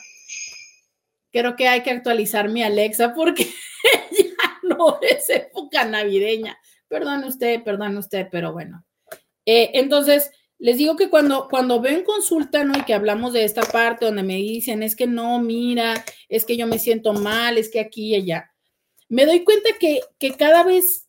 Creo 1.32 1.56
que 1.56 1.68
hay 1.68 1.82
que 1.82 1.90
actualizar 1.90 2.48
mi 2.48 2.62
Alexa 2.62 3.14
porque 3.14 3.44
ya 4.12 4.58
no 4.62 4.98
es 5.00 5.28
época 5.30 5.84
navideña. 5.84 6.58
Perdón 6.88 7.24
usted, 7.24 7.62
perdón 7.62 7.96
usted, 7.96 8.28
pero 8.30 8.52
bueno. 8.52 8.84
Eh, 9.46 9.70
entonces, 9.74 10.30
les 10.58 10.76
digo 10.76 10.94
que 10.94 11.10
cuando, 11.10 11.48
cuando 11.48 11.80
ven 11.80 12.04
consulta, 12.04 12.64
¿no? 12.64 12.78
Y 12.78 12.82
que 12.82 12.94
hablamos 12.94 13.32
de 13.32 13.44
esta 13.44 13.62
parte 13.62 14.04
donde 14.04 14.22
me 14.22 14.36
dicen, 14.36 14.82
es 14.82 14.94
que 14.94 15.06
no, 15.06 15.40
mira, 15.40 16.04
es 16.28 16.44
que 16.44 16.56
yo 16.56 16.66
me 16.66 16.78
siento 16.78 17.12
mal, 17.12 17.58
es 17.58 17.70
que 17.70 17.80
aquí 17.80 18.10
y 18.10 18.14
allá, 18.14 18.52
me 19.08 19.26
doy 19.26 19.42
cuenta 19.42 19.70
que, 19.80 20.00
que 20.18 20.32
cada 20.32 20.62
vez 20.62 21.08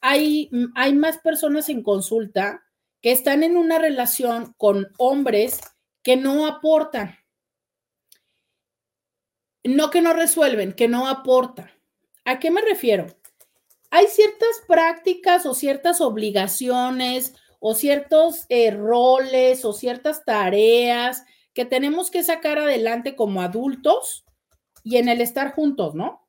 hay, 0.00 0.50
hay 0.74 0.94
más 0.94 1.18
personas 1.18 1.68
en 1.68 1.82
consulta 1.82 2.62
que 3.02 3.12
están 3.12 3.42
en 3.42 3.56
una 3.56 3.78
relación 3.78 4.54
con 4.56 4.88
hombres 4.98 5.60
que 6.02 6.16
no 6.16 6.46
aportan. 6.46 7.18
No 9.68 9.90
que 9.90 10.02
no 10.02 10.12
resuelven, 10.12 10.72
que 10.72 10.88
no 10.88 11.08
aportan. 11.08 11.70
¿A 12.24 12.38
qué 12.38 12.50
me 12.50 12.60
refiero? 12.60 13.06
Hay 13.90 14.06
ciertas 14.08 14.62
prácticas 14.66 15.46
o 15.46 15.54
ciertas 15.54 16.00
obligaciones 16.00 17.34
o 17.60 17.74
ciertos 17.74 18.46
roles 18.76 19.64
o 19.64 19.72
ciertas 19.72 20.24
tareas 20.24 21.24
que 21.54 21.64
tenemos 21.64 22.10
que 22.10 22.22
sacar 22.22 22.58
adelante 22.58 23.16
como 23.16 23.40
adultos 23.40 24.24
y 24.84 24.98
en 24.98 25.08
el 25.08 25.20
estar 25.20 25.52
juntos, 25.54 25.94
¿no? 25.94 26.26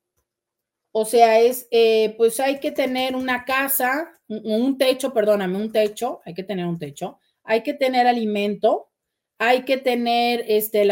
O 0.92 1.06
sea, 1.06 1.40
es, 1.40 1.68
eh, 1.70 2.16
pues 2.18 2.40
hay 2.40 2.60
que 2.60 2.72
tener 2.72 3.16
una 3.16 3.46
casa, 3.46 4.10
un, 4.28 4.78
techo, 4.78 5.14
perdóname, 5.14 5.58
un 5.58 5.72
techo, 5.72 6.22
hay 6.26 6.34
que 6.34 6.44
tener 6.44 6.66
un 6.66 6.80
techo, 6.80 7.20
hay 7.44 7.62
que 7.62 7.74
tener 7.74 8.08
alimento, 8.08 8.90
hay 9.38 9.64
que 9.64 9.78
tener 9.78 10.44
este, 10.48 10.86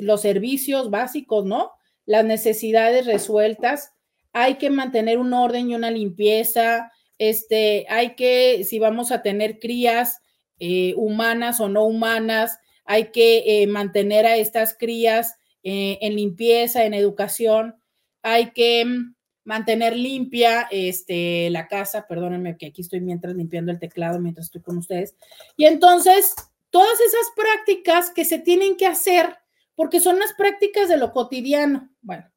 los 0.00 0.22
servicios 0.22 0.88
básicos, 0.88 1.44
¿no? 1.44 1.72
Las 2.04 2.24
necesidades 2.24 3.06
resueltas, 3.06 3.92
hay 4.32 4.56
que 4.56 4.70
mantener 4.70 5.18
un 5.18 5.32
orden 5.32 5.70
y 5.70 5.74
una 5.74 5.90
limpieza, 5.90 6.90
este, 7.18 7.86
hay 7.88 8.14
que, 8.14 8.64
si 8.64 8.78
vamos 8.78 9.12
a 9.12 9.22
tener 9.22 9.58
crías 9.58 10.20
eh, 10.58 10.94
humanas 10.96 11.60
o 11.60 11.68
no 11.68 11.84
humanas, 11.84 12.58
hay 12.84 13.12
que 13.12 13.62
eh, 13.62 13.66
mantener 13.66 14.26
a 14.26 14.36
estas 14.36 14.76
crías 14.76 15.36
eh, 15.62 15.98
en 16.00 16.16
limpieza, 16.16 16.84
en 16.84 16.94
educación, 16.94 17.76
hay 18.22 18.50
que 18.50 18.84
mm, 18.84 19.14
mantener 19.44 19.96
limpia 19.96 20.66
este, 20.70 21.50
la 21.50 21.68
casa, 21.68 22.06
perdónenme 22.08 22.56
que 22.56 22.66
aquí 22.66 22.82
estoy 22.82 23.00
mientras 23.00 23.34
limpiando 23.34 23.70
el 23.70 23.78
teclado, 23.78 24.18
mientras 24.18 24.46
estoy 24.46 24.62
con 24.62 24.78
ustedes. 24.78 25.14
Y 25.56 25.66
entonces, 25.66 26.34
todas 26.70 27.00
esas 27.00 27.32
prácticas 27.36 28.10
que 28.10 28.24
se 28.24 28.38
tienen 28.38 28.76
que 28.76 28.86
hacer, 28.86 29.36
porque 29.74 30.00
son 30.00 30.18
las 30.18 30.32
prácticas 30.34 30.88
de 30.88 30.96
lo 30.96 31.12
cotidiano. 31.12 31.90
Bueno, 32.00 32.30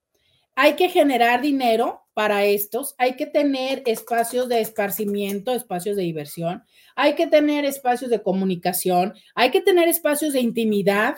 hay 0.56 0.76
que 0.76 0.90
generar 0.90 1.42
dinero 1.42 2.06
para 2.14 2.46
estos, 2.46 2.96
hay 2.98 3.18
que 3.18 3.26
tener 3.26 3.84
espacios 3.86 4.48
de 4.48 4.62
esparcimiento, 4.62 5.52
espacios 5.52 5.98
de 5.98 6.04
diversión, 6.04 6.64
hay 6.96 7.14
que 7.16 7.28
tener 7.28 7.66
espacios 7.66 8.10
de 8.10 8.24
comunicación, 8.24 9.14
hay 9.36 9.52
que 9.52 9.60
tener 9.60 9.90
espacios 9.90 10.32
de 10.32 10.40
intimidad, 10.40 11.18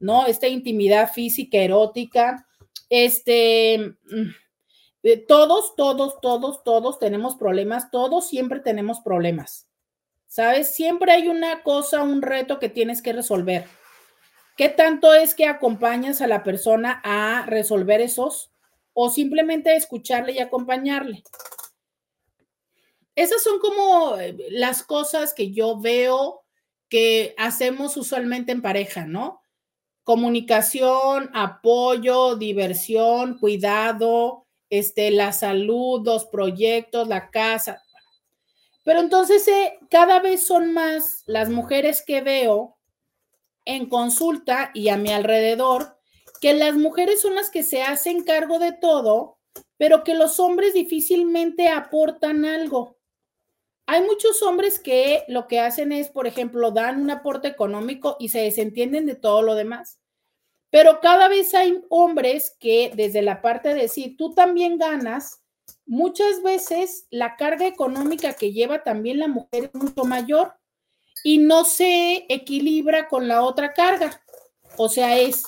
¿no? 0.00 0.26
Esta 0.26 0.48
intimidad 0.48 1.12
física, 1.12 1.58
erótica, 1.58 2.48
este, 2.90 3.94
mm, 4.10 4.30
eh, 5.04 5.16
todos, 5.16 5.76
todos, 5.76 6.20
todos, 6.20 6.64
todos 6.64 6.98
tenemos 6.98 7.36
problemas, 7.36 7.92
todos 7.92 8.28
siempre 8.28 8.58
tenemos 8.58 9.00
problemas, 9.00 9.68
¿sabes? 10.26 10.74
Siempre 10.74 11.12
hay 11.12 11.28
una 11.28 11.62
cosa, 11.62 12.02
un 12.02 12.20
reto 12.20 12.58
que 12.58 12.68
tienes 12.68 13.00
que 13.00 13.12
resolver. 13.12 13.66
¿Qué 14.56 14.68
tanto 14.68 15.14
es 15.14 15.34
que 15.34 15.46
acompañas 15.46 16.20
a 16.20 16.26
la 16.26 16.42
persona 16.42 17.00
a 17.04 17.46
resolver 17.46 18.00
esos 18.00 18.52
o 18.94 19.10
simplemente 19.10 19.74
escucharle 19.74 20.32
y 20.32 20.38
acompañarle. 20.38 21.22
Esas 23.14 23.42
son 23.42 23.58
como 23.58 24.18
eh, 24.18 24.36
las 24.50 24.82
cosas 24.82 25.34
que 25.34 25.52
yo 25.52 25.80
veo 25.80 26.42
que 26.88 27.34
hacemos 27.38 27.96
usualmente 27.96 28.52
en 28.52 28.62
pareja, 28.62 29.06
¿no? 29.06 29.42
comunicación, 30.04 31.30
apoyo, 31.32 32.34
diversión, 32.34 33.38
cuidado, 33.38 34.46
este, 34.68 35.12
la 35.12 35.32
salud, 35.32 36.02
los 36.04 36.26
proyectos, 36.26 37.06
la 37.06 37.30
casa. 37.30 37.82
Pero 38.84 39.00
entonces 39.00 39.46
eh, 39.46 39.78
cada 39.90 40.18
vez 40.18 40.44
son 40.44 40.72
más 40.72 41.22
las 41.26 41.50
mujeres 41.50 42.02
que 42.04 42.20
veo 42.20 42.76
en 43.64 43.88
consulta 43.88 44.70
y 44.74 44.88
a 44.88 44.96
mi 44.96 45.12
alrededor, 45.12 45.98
que 46.40 46.54
las 46.54 46.74
mujeres 46.74 47.20
son 47.20 47.34
las 47.34 47.50
que 47.50 47.62
se 47.62 47.82
hacen 47.82 48.24
cargo 48.24 48.58
de 48.58 48.72
todo, 48.72 49.38
pero 49.76 50.04
que 50.04 50.14
los 50.14 50.40
hombres 50.40 50.74
difícilmente 50.74 51.68
aportan 51.68 52.44
algo. 52.44 52.98
Hay 53.86 54.02
muchos 54.02 54.42
hombres 54.42 54.78
que 54.78 55.24
lo 55.28 55.46
que 55.48 55.60
hacen 55.60 55.92
es, 55.92 56.08
por 56.08 56.26
ejemplo, 56.26 56.70
dan 56.70 57.00
un 57.02 57.10
aporte 57.10 57.48
económico 57.48 58.16
y 58.18 58.28
se 58.28 58.40
desentienden 58.40 59.06
de 59.06 59.16
todo 59.16 59.42
lo 59.42 59.54
demás. 59.54 60.00
Pero 60.70 61.00
cada 61.00 61.28
vez 61.28 61.54
hay 61.54 61.82
hombres 61.90 62.56
que 62.58 62.92
desde 62.94 63.22
la 63.22 63.42
parte 63.42 63.74
de 63.74 63.88
sí, 63.88 64.16
tú 64.16 64.34
también 64.34 64.78
ganas, 64.78 65.42
muchas 65.84 66.42
veces 66.42 67.06
la 67.10 67.36
carga 67.36 67.66
económica 67.66 68.32
que 68.32 68.52
lleva 68.52 68.82
también 68.82 69.18
la 69.18 69.28
mujer 69.28 69.70
es 69.72 69.74
mucho 69.74 70.04
mayor 70.04 70.54
y 71.22 71.38
no 71.38 71.64
se 71.64 72.26
equilibra 72.28 73.08
con 73.08 73.28
la 73.28 73.42
otra 73.42 73.72
carga. 73.72 74.22
O 74.76 74.88
sea, 74.88 75.18
es, 75.18 75.44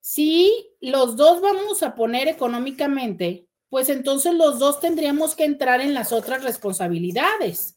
si 0.00 0.70
los 0.80 1.16
dos 1.16 1.40
vamos 1.40 1.82
a 1.82 1.94
poner 1.94 2.28
económicamente, 2.28 3.46
pues 3.68 3.88
entonces 3.88 4.34
los 4.34 4.58
dos 4.58 4.80
tendríamos 4.80 5.34
que 5.34 5.44
entrar 5.44 5.80
en 5.80 5.94
las 5.94 6.12
otras 6.12 6.44
responsabilidades 6.44 7.76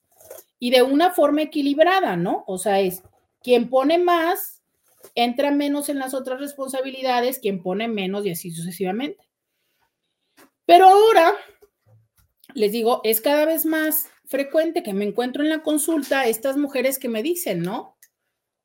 y 0.60 0.72
de 0.72 0.84
una 0.84 1.12
forma 1.12 1.44
equilibrada, 1.44 2.16
¿no? 2.16 2.44
O 2.48 2.58
sea, 2.58 2.80
es 2.80 3.02
quien 3.42 3.70
pone 3.70 3.98
más, 3.98 4.62
entra 5.16 5.52
menos 5.52 5.90
en 5.90 6.00
las 6.00 6.14
otras 6.14 6.40
responsabilidades, 6.40 7.40
quien 7.40 7.64
pone 7.64 7.88
menos 7.88 8.26
y 8.26 8.32
así 8.32 8.52
sucesivamente. 8.52 9.28
Pero 10.66 10.90
ahora, 10.90 11.34
les 12.54 12.72
digo, 12.72 13.02
es 13.04 13.22
cada 13.22 13.46
vez 13.46 13.66
más 13.66 14.08
frecuente 14.28 14.84
que 14.84 14.94
me 14.94 15.06
encuentro 15.06 15.44
en 15.44 15.50
la 15.50 15.64
consulta 15.64 16.28
estas 16.28 16.58
mujeres 16.58 17.00
que 17.00 17.10
me 17.10 17.24
dicen, 17.24 17.62
¿no? 17.62 17.98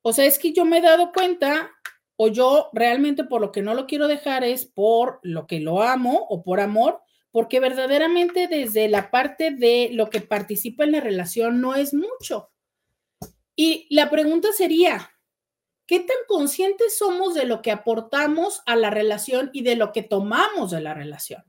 O 0.03 0.13
sea, 0.13 0.27
es 0.27 0.39
que 0.39 0.53
yo 0.53 0.65
me 0.65 0.79
he 0.79 0.83
dado 0.83 1.13
cuenta 1.13 1.71
o 2.17 2.29
yo 2.29 2.71
realmente 2.73 3.25
por 3.25 3.41
lo 3.41 3.53
que 3.53 3.63
no 3.63 3.75
lo 3.75 3.87
quiero 3.87 4.09
dejar 4.09 4.45
es 4.45 4.67
por 4.67 5.21
lo 5.23 5.47
que 5.47 5.61
lo 5.61 5.83
amo 5.83 6.27
o 6.29 6.43
por 6.43 6.61
amor, 6.61 7.01
porque 7.31 7.61
verdaderamente 7.61 8.47
desde 8.49 8.89
la 8.89 9.11
parte 9.11 9.51
de 9.51 9.91
lo 9.93 10.11
que 10.11 10.21
participa 10.21 10.85
en 10.85 10.93
la 10.93 11.01
relación 11.01 11.61
no 11.61 11.75
es 11.75 11.95
mucho. 11.95 12.51
Y 13.57 13.87
la 13.91 14.11
pregunta 14.11 14.49
sería, 14.53 15.13
¿qué 15.87 16.01
tan 16.01 16.17
conscientes 16.29 16.97
somos 16.99 17.35
de 17.35 17.45
lo 17.45 17.63
que 17.63 17.71
aportamos 17.71 18.63
a 18.67 18.77
la 18.77 18.91
relación 18.91 19.51
y 19.53 19.63
de 19.63 19.77
lo 19.77 19.93
que 19.93 20.03
tomamos 20.03 20.71
de 20.71 20.81
la 20.81 20.95
relación? 20.95 21.45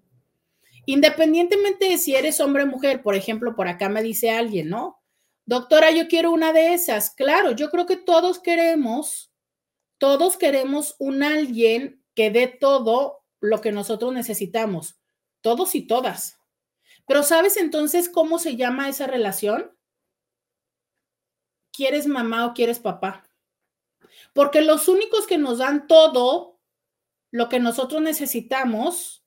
Independientemente 0.85 1.89
de 1.89 1.97
si 1.97 2.15
eres 2.15 2.39
hombre 2.39 2.63
o 2.63 2.67
mujer, 2.67 3.01
por 3.01 3.15
ejemplo, 3.15 3.55
por 3.55 3.67
acá 3.67 3.89
me 3.89 4.03
dice 4.03 4.31
alguien, 4.31 4.69
¿no? 4.69 5.01
Doctora, 5.45 5.91
yo 5.91 6.07
quiero 6.07 6.31
una 6.31 6.53
de 6.53 6.73
esas. 6.73 7.11
Claro, 7.11 7.51
yo 7.51 7.69
creo 7.69 7.85
que 7.85 7.97
todos 7.97 8.39
queremos, 8.39 9.31
todos 9.97 10.37
queremos 10.37 10.95
un 10.99 11.23
alguien 11.23 12.03
que 12.15 12.31
dé 12.31 12.47
todo 12.47 13.23
lo 13.39 13.61
que 13.61 13.71
nosotros 13.71 14.13
necesitamos, 14.13 14.99
todos 15.41 15.75
y 15.75 15.85
todas. 15.85 16.39
Pero 17.05 17.23
¿sabes 17.23 17.57
entonces 17.57 18.09
cómo 18.09 18.39
se 18.39 18.55
llama 18.55 18.87
esa 18.87 19.07
relación? 19.07 19.75
¿Quieres 21.73 22.07
mamá 22.07 22.45
o 22.45 22.53
quieres 22.53 22.79
papá? 22.79 23.27
Porque 24.33 24.61
los 24.61 24.87
únicos 24.87 25.27
que 25.27 25.37
nos 25.37 25.57
dan 25.57 25.87
todo 25.87 26.59
lo 27.31 27.49
que 27.49 27.59
nosotros 27.59 28.01
necesitamos 28.01 29.25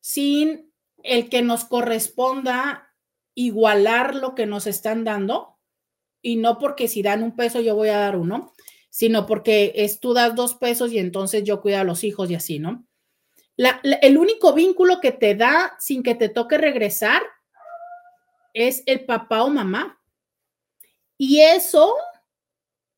sin 0.00 0.67
el 1.02 1.28
que 1.28 1.42
nos 1.42 1.64
corresponda 1.64 2.94
igualar 3.34 4.14
lo 4.14 4.34
que 4.34 4.46
nos 4.46 4.66
están 4.66 5.04
dando, 5.04 5.58
y 6.22 6.36
no 6.36 6.58
porque 6.58 6.88
si 6.88 7.02
dan 7.02 7.22
un 7.22 7.36
peso 7.36 7.60
yo 7.60 7.74
voy 7.74 7.88
a 7.88 7.98
dar 7.98 8.16
uno, 8.16 8.52
sino 8.90 9.26
porque 9.26 9.72
es 9.76 10.00
tú 10.00 10.12
das 10.12 10.34
dos 10.34 10.54
pesos 10.54 10.92
y 10.92 10.98
entonces 10.98 11.44
yo 11.44 11.60
cuido 11.60 11.78
a 11.78 11.84
los 11.84 12.04
hijos 12.04 12.30
y 12.30 12.34
así, 12.34 12.58
¿no? 12.58 12.84
el 13.56 14.18
único 14.18 14.52
vínculo 14.52 15.00
que 15.00 15.10
te 15.10 15.34
da 15.34 15.76
sin 15.80 16.04
que 16.04 16.14
te 16.14 16.28
toque 16.28 16.58
regresar 16.58 17.22
es 18.54 18.84
el 18.86 19.04
papá 19.04 19.42
o 19.42 19.50
mamá. 19.50 20.00
Y 21.16 21.40
eso, 21.40 21.92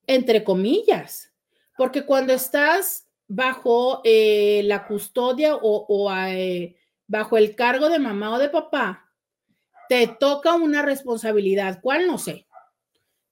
entre 0.07 0.45
comillas, 0.45 1.33
porque 1.79 2.05
cuando 2.05 2.35
estás 2.35 3.09
bajo 3.27 4.03
eh, 4.05 4.63
la 4.65 4.87
custodia 4.87 5.55
o, 5.57 5.87
o 5.89 6.15
eh, 6.15 6.77
bajo 7.11 7.37
el 7.37 7.57
cargo 7.57 7.89
de 7.89 7.99
mamá 7.99 8.33
o 8.33 8.39
de 8.39 8.49
papá, 8.49 9.11
te 9.89 10.07
toca 10.07 10.55
una 10.55 10.83
responsabilidad. 10.83 11.81
¿Cuál? 11.83 12.07
No 12.07 12.19
sé. 12.19 12.47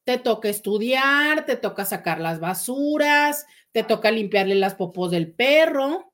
Te 0.02 0.18
toca 0.18 0.48
estudiar, 0.48 1.46
te 1.46 1.54
toca 1.54 1.84
sacar 1.84 2.20
las 2.20 2.40
basuras, 2.40 3.46
te 3.70 3.84
toca 3.84 4.10
limpiarle 4.10 4.56
las 4.56 4.74
popos 4.74 5.12
del 5.12 5.32
perro. 5.32 6.12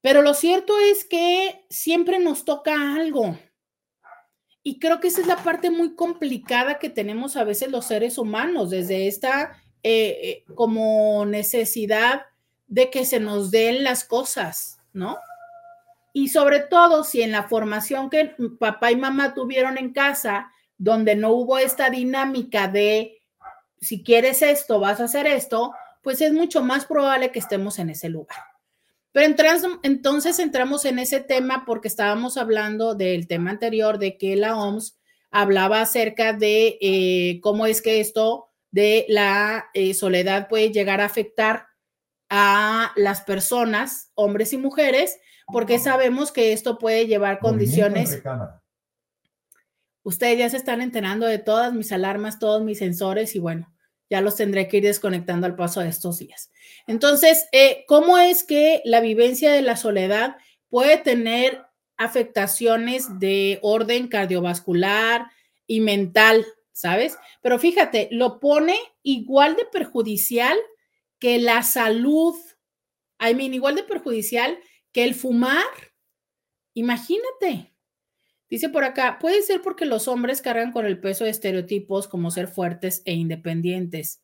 Pero 0.00 0.22
lo 0.22 0.34
cierto 0.34 0.74
es 0.80 1.04
que 1.04 1.64
siempre 1.70 2.18
nos 2.18 2.44
toca 2.44 2.96
algo. 2.96 3.38
Y 4.64 4.80
creo 4.80 4.98
que 4.98 5.08
esa 5.08 5.20
es 5.20 5.28
la 5.28 5.36
parte 5.36 5.70
muy 5.70 5.94
complicada 5.94 6.80
que 6.80 6.90
tenemos 6.90 7.36
a 7.36 7.44
veces 7.44 7.70
los 7.70 7.84
seres 7.84 8.18
humanos, 8.18 8.70
desde 8.70 9.06
esta 9.06 9.62
eh, 9.84 10.18
eh, 10.22 10.44
como 10.56 11.24
necesidad 11.24 12.22
de 12.66 12.90
que 12.90 13.04
se 13.04 13.20
nos 13.20 13.52
den 13.52 13.84
las 13.84 14.02
cosas, 14.02 14.80
¿no? 14.92 15.18
Y 16.12 16.28
sobre 16.28 16.60
todo 16.60 17.04
si 17.04 17.22
en 17.22 17.32
la 17.32 17.44
formación 17.44 18.10
que 18.10 18.34
papá 18.58 18.92
y 18.92 18.96
mamá 18.96 19.34
tuvieron 19.34 19.78
en 19.78 19.92
casa, 19.92 20.52
donde 20.76 21.16
no 21.16 21.30
hubo 21.30 21.58
esta 21.58 21.90
dinámica 21.90 22.68
de 22.68 23.22
si 23.80 24.02
quieres 24.02 24.42
esto, 24.42 24.78
vas 24.78 25.00
a 25.00 25.04
hacer 25.04 25.26
esto, 25.26 25.72
pues 26.02 26.20
es 26.20 26.32
mucho 26.32 26.62
más 26.62 26.84
probable 26.84 27.32
que 27.32 27.38
estemos 27.38 27.78
en 27.78 27.90
ese 27.90 28.08
lugar. 28.08 28.38
Pero 29.12 29.34
entonces 29.82 30.38
entramos 30.38 30.84
en 30.84 30.98
ese 30.98 31.20
tema 31.20 31.64
porque 31.66 31.88
estábamos 31.88 32.36
hablando 32.38 32.94
del 32.94 33.26
tema 33.26 33.50
anterior 33.50 33.98
de 33.98 34.16
que 34.16 34.36
la 34.36 34.56
OMS 34.56 34.98
hablaba 35.30 35.82
acerca 35.82 36.32
de 36.32 36.78
eh, 36.80 37.40
cómo 37.42 37.66
es 37.66 37.82
que 37.82 38.00
esto 38.00 38.48
de 38.70 39.04
la 39.08 39.66
eh, 39.74 39.92
soledad 39.92 40.48
puede 40.48 40.72
llegar 40.72 41.00
a 41.00 41.06
afectar 41.06 41.66
a 42.30 42.92
las 42.96 43.20
personas, 43.20 44.10
hombres 44.14 44.54
y 44.54 44.58
mujeres, 44.58 45.18
porque 45.46 45.78
sabemos 45.78 46.32
que 46.32 46.52
esto 46.52 46.78
puede 46.78 47.06
llevar 47.06 47.38
condiciones. 47.38 48.22
Ustedes 50.02 50.38
ya 50.38 50.50
se 50.50 50.56
están 50.56 50.80
enterando 50.80 51.26
de 51.26 51.38
todas 51.38 51.72
mis 51.72 51.92
alarmas, 51.92 52.38
todos 52.38 52.62
mis 52.62 52.78
sensores 52.78 53.36
y 53.36 53.38
bueno, 53.38 53.72
ya 54.10 54.20
los 54.20 54.36
tendré 54.36 54.68
que 54.68 54.78
ir 54.78 54.84
desconectando 54.84 55.46
al 55.46 55.56
paso 55.56 55.80
de 55.80 55.88
estos 55.88 56.18
días. 56.18 56.50
Entonces, 56.86 57.46
eh, 57.52 57.84
¿cómo 57.86 58.18
es 58.18 58.44
que 58.44 58.82
la 58.84 59.00
vivencia 59.00 59.52
de 59.52 59.62
la 59.62 59.76
soledad 59.76 60.36
puede 60.68 60.96
tener 60.98 61.64
afectaciones 61.96 63.18
de 63.18 63.58
orden 63.62 64.08
cardiovascular 64.08 65.26
y 65.66 65.80
mental, 65.80 66.44
¿sabes? 66.72 67.16
Pero 67.42 67.58
fíjate, 67.58 68.08
lo 68.10 68.40
pone 68.40 68.76
igual 69.02 69.56
de 69.56 69.66
perjudicial 69.66 70.58
que 71.18 71.38
la 71.38 71.62
salud, 71.62 72.34
I 73.20 73.34
mean, 73.34 73.54
igual 73.54 73.76
de 73.76 73.84
perjudicial 73.84 74.58
que 74.92 75.04
el 75.04 75.14
fumar, 75.14 75.64
imagínate. 76.74 77.74
Dice 78.48 78.68
por 78.68 78.84
acá, 78.84 79.18
puede 79.18 79.42
ser 79.42 79.62
porque 79.62 79.86
los 79.86 80.08
hombres 80.08 80.42
cargan 80.42 80.72
con 80.72 80.84
el 80.84 81.00
peso 81.00 81.24
de 81.24 81.30
estereotipos 81.30 82.06
como 82.06 82.30
ser 82.30 82.48
fuertes 82.48 83.02
e 83.06 83.14
independientes. 83.14 84.22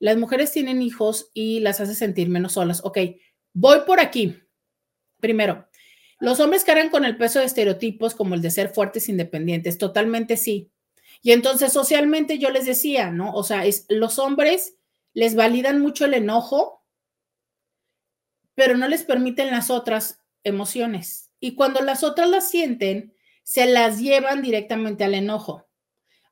Las 0.00 0.16
mujeres 0.16 0.52
tienen 0.52 0.82
hijos 0.82 1.30
y 1.34 1.60
las 1.60 1.80
hace 1.80 1.94
sentir 1.94 2.28
menos 2.28 2.54
solas. 2.54 2.84
Ok, 2.84 2.98
voy 3.52 3.78
por 3.86 4.00
aquí. 4.00 4.36
Primero, 5.20 5.68
los 6.18 6.40
hombres 6.40 6.64
cargan 6.64 6.90
con 6.90 7.04
el 7.04 7.16
peso 7.16 7.38
de 7.38 7.46
estereotipos 7.46 8.14
como 8.14 8.34
el 8.34 8.42
de 8.42 8.50
ser 8.50 8.70
fuertes 8.70 9.08
e 9.08 9.12
independientes. 9.12 9.78
Totalmente 9.78 10.36
sí. 10.36 10.72
Y 11.22 11.32
entonces 11.32 11.72
socialmente 11.72 12.38
yo 12.38 12.50
les 12.50 12.66
decía, 12.66 13.10
¿no? 13.10 13.32
O 13.34 13.44
sea, 13.44 13.64
los 13.88 14.18
hombres 14.18 14.76
les 15.12 15.34
validan 15.34 15.80
mucho 15.80 16.04
el 16.04 16.14
enojo, 16.14 16.83
pero 18.54 18.76
no 18.76 18.88
les 18.88 19.02
permiten 19.02 19.50
las 19.50 19.70
otras 19.70 20.20
emociones. 20.42 21.30
Y 21.40 21.54
cuando 21.54 21.80
las 21.80 22.04
otras 22.04 22.28
las 22.28 22.48
sienten, 22.50 23.14
se 23.42 23.66
las 23.66 24.00
llevan 24.00 24.42
directamente 24.42 25.04
al 25.04 25.14
enojo. 25.14 25.66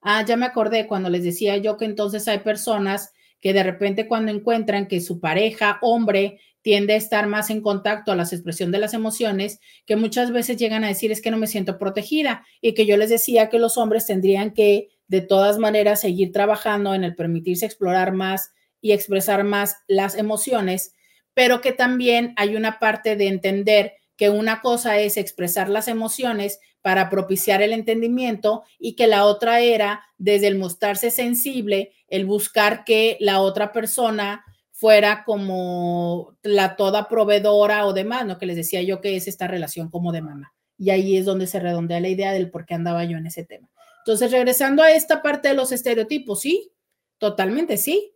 Ah, 0.01 0.25
ya 0.27 0.37
me 0.37 0.47
acordé 0.47 0.87
cuando 0.87 1.11
les 1.11 1.23
decía 1.23 1.57
yo 1.59 1.77
que 1.77 1.85
entonces 1.85 2.27
hay 2.29 2.39
personas 2.39 3.13
que 3.41 3.53
de 3.53 3.63
repente 3.63 4.07
cuando 4.07 4.33
encuentran 4.33 4.87
que 4.87 5.01
su 5.01 5.21
pareja, 5.21 5.79
hombre, 5.83 6.41
tiende 6.63 6.95
a 6.95 6.97
estar 6.97 7.27
más 7.27 7.51
en 7.51 7.61
contacto 7.61 8.13
a 8.13 8.17
la 8.17 8.23
expresión 8.23 8.71
de 8.71 8.79
las 8.79 8.95
emociones, 8.95 9.61
que 9.85 9.97
muchas 9.97 10.31
veces 10.31 10.57
llegan 10.57 10.85
a 10.85 10.89
decir 10.89 11.11
es 11.11 11.21
que 11.21 11.33
no 11.33 11.37
me 11.37 11.49
siento 11.49 11.77
protegida 11.77 12.47
y 12.61 12.75
que 12.75 12.87
yo 12.87 12.97
les 12.97 13.11
decía 13.11 13.49
que 13.49 13.59
los 13.59 13.77
hombres 13.77 14.07
tendrían 14.07 14.53
que 14.53 14.89
de 15.09 15.21
todas 15.21 15.59
maneras 15.59 16.01
seguir 16.01 16.33
trabajando 16.33 16.95
en 16.95 17.05
el 17.05 17.17
permitirse 17.17 17.67
explorar 17.67 18.13
más 18.13 18.53
y 18.81 18.93
expresar 18.93 19.45
más 19.45 19.77
las 19.89 20.17
emociones, 20.17 20.95
pero 21.35 21.61
que 21.61 21.73
también 21.73 22.35
hay 22.37 22.57
una 22.57 22.79
parte 22.79 23.17
de 23.17 23.29
entender 23.29 23.95
que 24.17 24.31
una 24.31 24.61
cosa 24.61 24.99
es 24.99 25.17
expresar 25.17 25.69
las 25.69 25.89
emociones 25.89 26.61
para 26.83 27.09
propiciar 27.09 27.63
el 27.63 27.73
entendimiento 27.73 28.65
y 28.79 28.95
que 28.95 29.07
la 29.07 29.25
otra 29.25 29.61
era 29.61 30.05
desde 30.19 30.49
el 30.49 30.59
mostrarse 30.59 31.11
sensible, 31.11 31.93
el 32.09 32.27
buscar 32.27 32.85
que 32.85 33.17
la 33.21 33.41
otra 33.41 33.73
persona 33.73 34.45
fuera 34.71 35.23
como 35.25 36.37
la 36.43 36.75
toda 36.77 37.09
proveedora 37.09 37.87
o 37.87 37.93
demás, 37.93 38.27
¿no? 38.27 38.39
Que 38.39 38.47
les 38.47 38.57
decía 38.57 38.83
yo 38.83 39.01
que 39.01 39.15
es 39.17 39.29
esta 39.29 39.47
relación 39.47 39.91
como 39.91 40.11
de 40.11 40.23
mamá. 40.23 40.53
Y 40.77 40.91
ahí 40.91 41.17
es 41.17 41.25
donde 41.25 41.47
se 41.47 41.61
redondea 41.61 42.01
la 42.01 42.09
idea 42.09 42.33
del 42.33 42.51
por 42.51 42.67
qué 42.67 42.75
andaba 42.75 43.05
yo 43.05 43.17
en 43.17 43.27
ese 43.27 43.45
tema. 43.45 43.71
Entonces, 43.99 44.33
regresando 44.33 44.83
a 44.83 44.91
esta 44.91 45.23
parte 45.23 45.49
de 45.49 45.55
los 45.55 45.71
estereotipos, 45.71 46.41
sí, 46.41 46.73
totalmente 47.19 47.77
sí. 47.77 48.13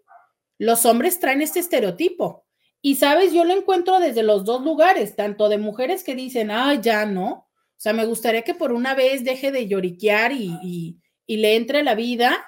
Los 0.58 0.84
hombres 0.84 1.20
traen 1.20 1.42
este 1.42 1.60
estereotipo. 1.60 2.45
Y 2.82 2.96
sabes, 2.96 3.32
yo 3.32 3.44
lo 3.44 3.52
encuentro 3.52 3.98
desde 3.98 4.22
los 4.22 4.44
dos 4.44 4.62
lugares, 4.62 5.16
tanto 5.16 5.48
de 5.48 5.58
mujeres 5.58 6.04
que 6.04 6.14
dicen, 6.14 6.50
ah, 6.50 6.74
ya 6.74 7.04
no. 7.06 7.28
O 7.28 7.78
sea, 7.78 7.92
me 7.92 8.06
gustaría 8.06 8.42
que 8.42 8.54
por 8.54 8.72
una 8.72 8.94
vez 8.94 9.24
deje 9.24 9.52
de 9.52 9.66
lloriquear 9.66 10.32
y, 10.32 10.98
y 11.26 11.36
le 11.36 11.56
entre 11.56 11.82
la 11.82 11.94
vida 11.94 12.44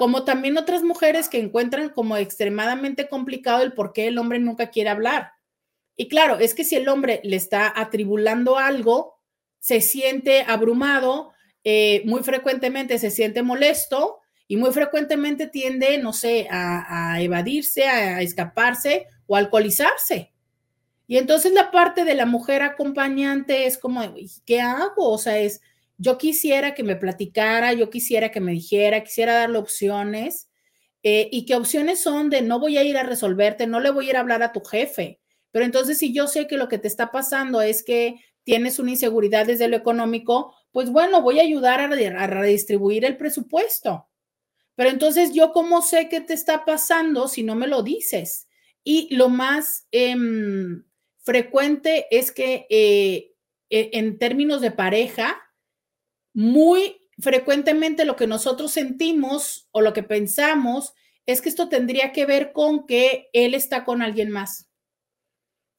como 0.00 0.24
también 0.24 0.56
otras 0.56 0.82
mujeres 0.82 1.28
que 1.28 1.38
encuentran 1.38 1.90
como 1.90 2.16
extremadamente 2.16 3.06
complicado 3.06 3.62
el 3.62 3.74
por 3.74 3.92
qué 3.92 4.06
el 4.06 4.16
hombre 4.16 4.38
nunca 4.38 4.70
quiere 4.70 4.88
hablar. 4.88 5.32
Y 5.94 6.08
claro, 6.08 6.38
es 6.38 6.54
que 6.54 6.64
si 6.64 6.76
el 6.76 6.88
hombre 6.88 7.20
le 7.22 7.36
está 7.36 7.70
atribulando 7.78 8.56
algo, 8.56 9.18
se 9.58 9.82
siente 9.82 10.42
abrumado, 10.48 11.32
eh, 11.64 12.00
muy 12.06 12.22
frecuentemente 12.22 12.98
se 12.98 13.10
siente 13.10 13.42
molesto 13.42 14.20
y 14.48 14.56
muy 14.56 14.72
frecuentemente 14.72 15.48
tiende, 15.48 15.98
no 15.98 16.14
sé, 16.14 16.48
a, 16.50 17.12
a 17.12 17.20
evadirse, 17.20 17.86
a 17.86 18.22
escaparse 18.22 19.06
o 19.30 19.36
a 19.36 19.38
alcoholizarse. 19.38 20.32
Y 21.06 21.16
entonces 21.16 21.52
la 21.52 21.70
parte 21.70 22.04
de 22.04 22.16
la 22.16 22.26
mujer 22.26 22.62
acompañante 22.62 23.66
es 23.66 23.78
como, 23.78 24.02
¿qué 24.44 24.60
hago? 24.60 25.08
O 25.08 25.18
sea, 25.18 25.38
es, 25.38 25.60
yo 25.98 26.18
quisiera 26.18 26.74
que 26.74 26.82
me 26.82 26.96
platicara, 26.96 27.72
yo 27.72 27.90
quisiera 27.90 28.32
que 28.32 28.40
me 28.40 28.50
dijera, 28.50 29.04
quisiera 29.04 29.34
darle 29.34 29.58
opciones. 29.58 30.50
Eh, 31.04 31.28
y 31.30 31.46
qué 31.46 31.54
opciones 31.54 32.02
son 32.02 32.28
de 32.28 32.42
no 32.42 32.58
voy 32.58 32.76
a 32.76 32.82
ir 32.82 32.98
a 32.98 33.04
resolverte, 33.04 33.68
no 33.68 33.78
le 33.78 33.90
voy 33.90 34.06
a 34.06 34.10
ir 34.10 34.16
a 34.16 34.20
hablar 34.20 34.42
a 34.42 34.52
tu 34.52 34.62
jefe. 34.62 35.20
Pero 35.52 35.64
entonces, 35.64 35.98
si 35.98 36.12
yo 36.12 36.26
sé 36.26 36.48
que 36.48 36.56
lo 36.56 36.68
que 36.68 36.78
te 36.78 36.88
está 36.88 37.12
pasando 37.12 37.62
es 37.62 37.84
que 37.84 38.16
tienes 38.42 38.80
una 38.80 38.90
inseguridad 38.90 39.46
desde 39.46 39.68
lo 39.68 39.76
económico, 39.76 40.56
pues 40.72 40.90
bueno, 40.90 41.22
voy 41.22 41.38
a 41.38 41.44
ayudar 41.44 41.78
a, 41.78 42.26
redistribuir 42.26 43.04
el 43.04 43.16
presupuesto. 43.16 44.08
Pero 44.74 44.90
entonces, 44.90 45.32
¿yo 45.32 45.52
cómo 45.52 45.82
sé 45.82 46.08
qué 46.08 46.20
te 46.20 46.34
está 46.34 46.64
pasando 46.64 47.28
si 47.28 47.44
no 47.44 47.54
me 47.54 47.68
lo 47.68 47.84
dices? 47.84 48.48
Y 48.84 49.14
lo 49.14 49.28
más 49.28 49.86
em, 49.92 50.84
frecuente 51.18 52.06
es 52.10 52.32
que 52.32 52.66
eh, 52.70 53.34
e, 53.70 53.90
en 53.92 54.18
términos 54.18 54.60
de 54.60 54.70
pareja, 54.70 55.40
muy 56.32 57.08
frecuentemente 57.18 58.04
lo 58.04 58.16
que 58.16 58.26
nosotros 58.26 58.72
sentimos 58.72 59.68
o 59.72 59.80
lo 59.80 59.92
que 59.92 60.02
pensamos 60.02 60.94
es 61.26 61.42
que 61.42 61.48
esto 61.48 61.68
tendría 61.68 62.12
que 62.12 62.26
ver 62.26 62.52
con 62.52 62.86
que 62.86 63.28
él 63.32 63.54
está 63.54 63.84
con 63.84 64.02
alguien 64.02 64.30
más. 64.30 64.68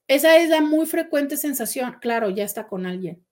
Esa 0.07 0.37
es 0.37 0.49
la 0.49 0.61
muy 0.61 0.85
frecuente 0.85 1.37
sensación, 1.37 1.97
claro, 2.01 2.29
ya 2.29 2.43
está 2.43 2.67
con 2.67 2.85
alguien. 2.85 3.25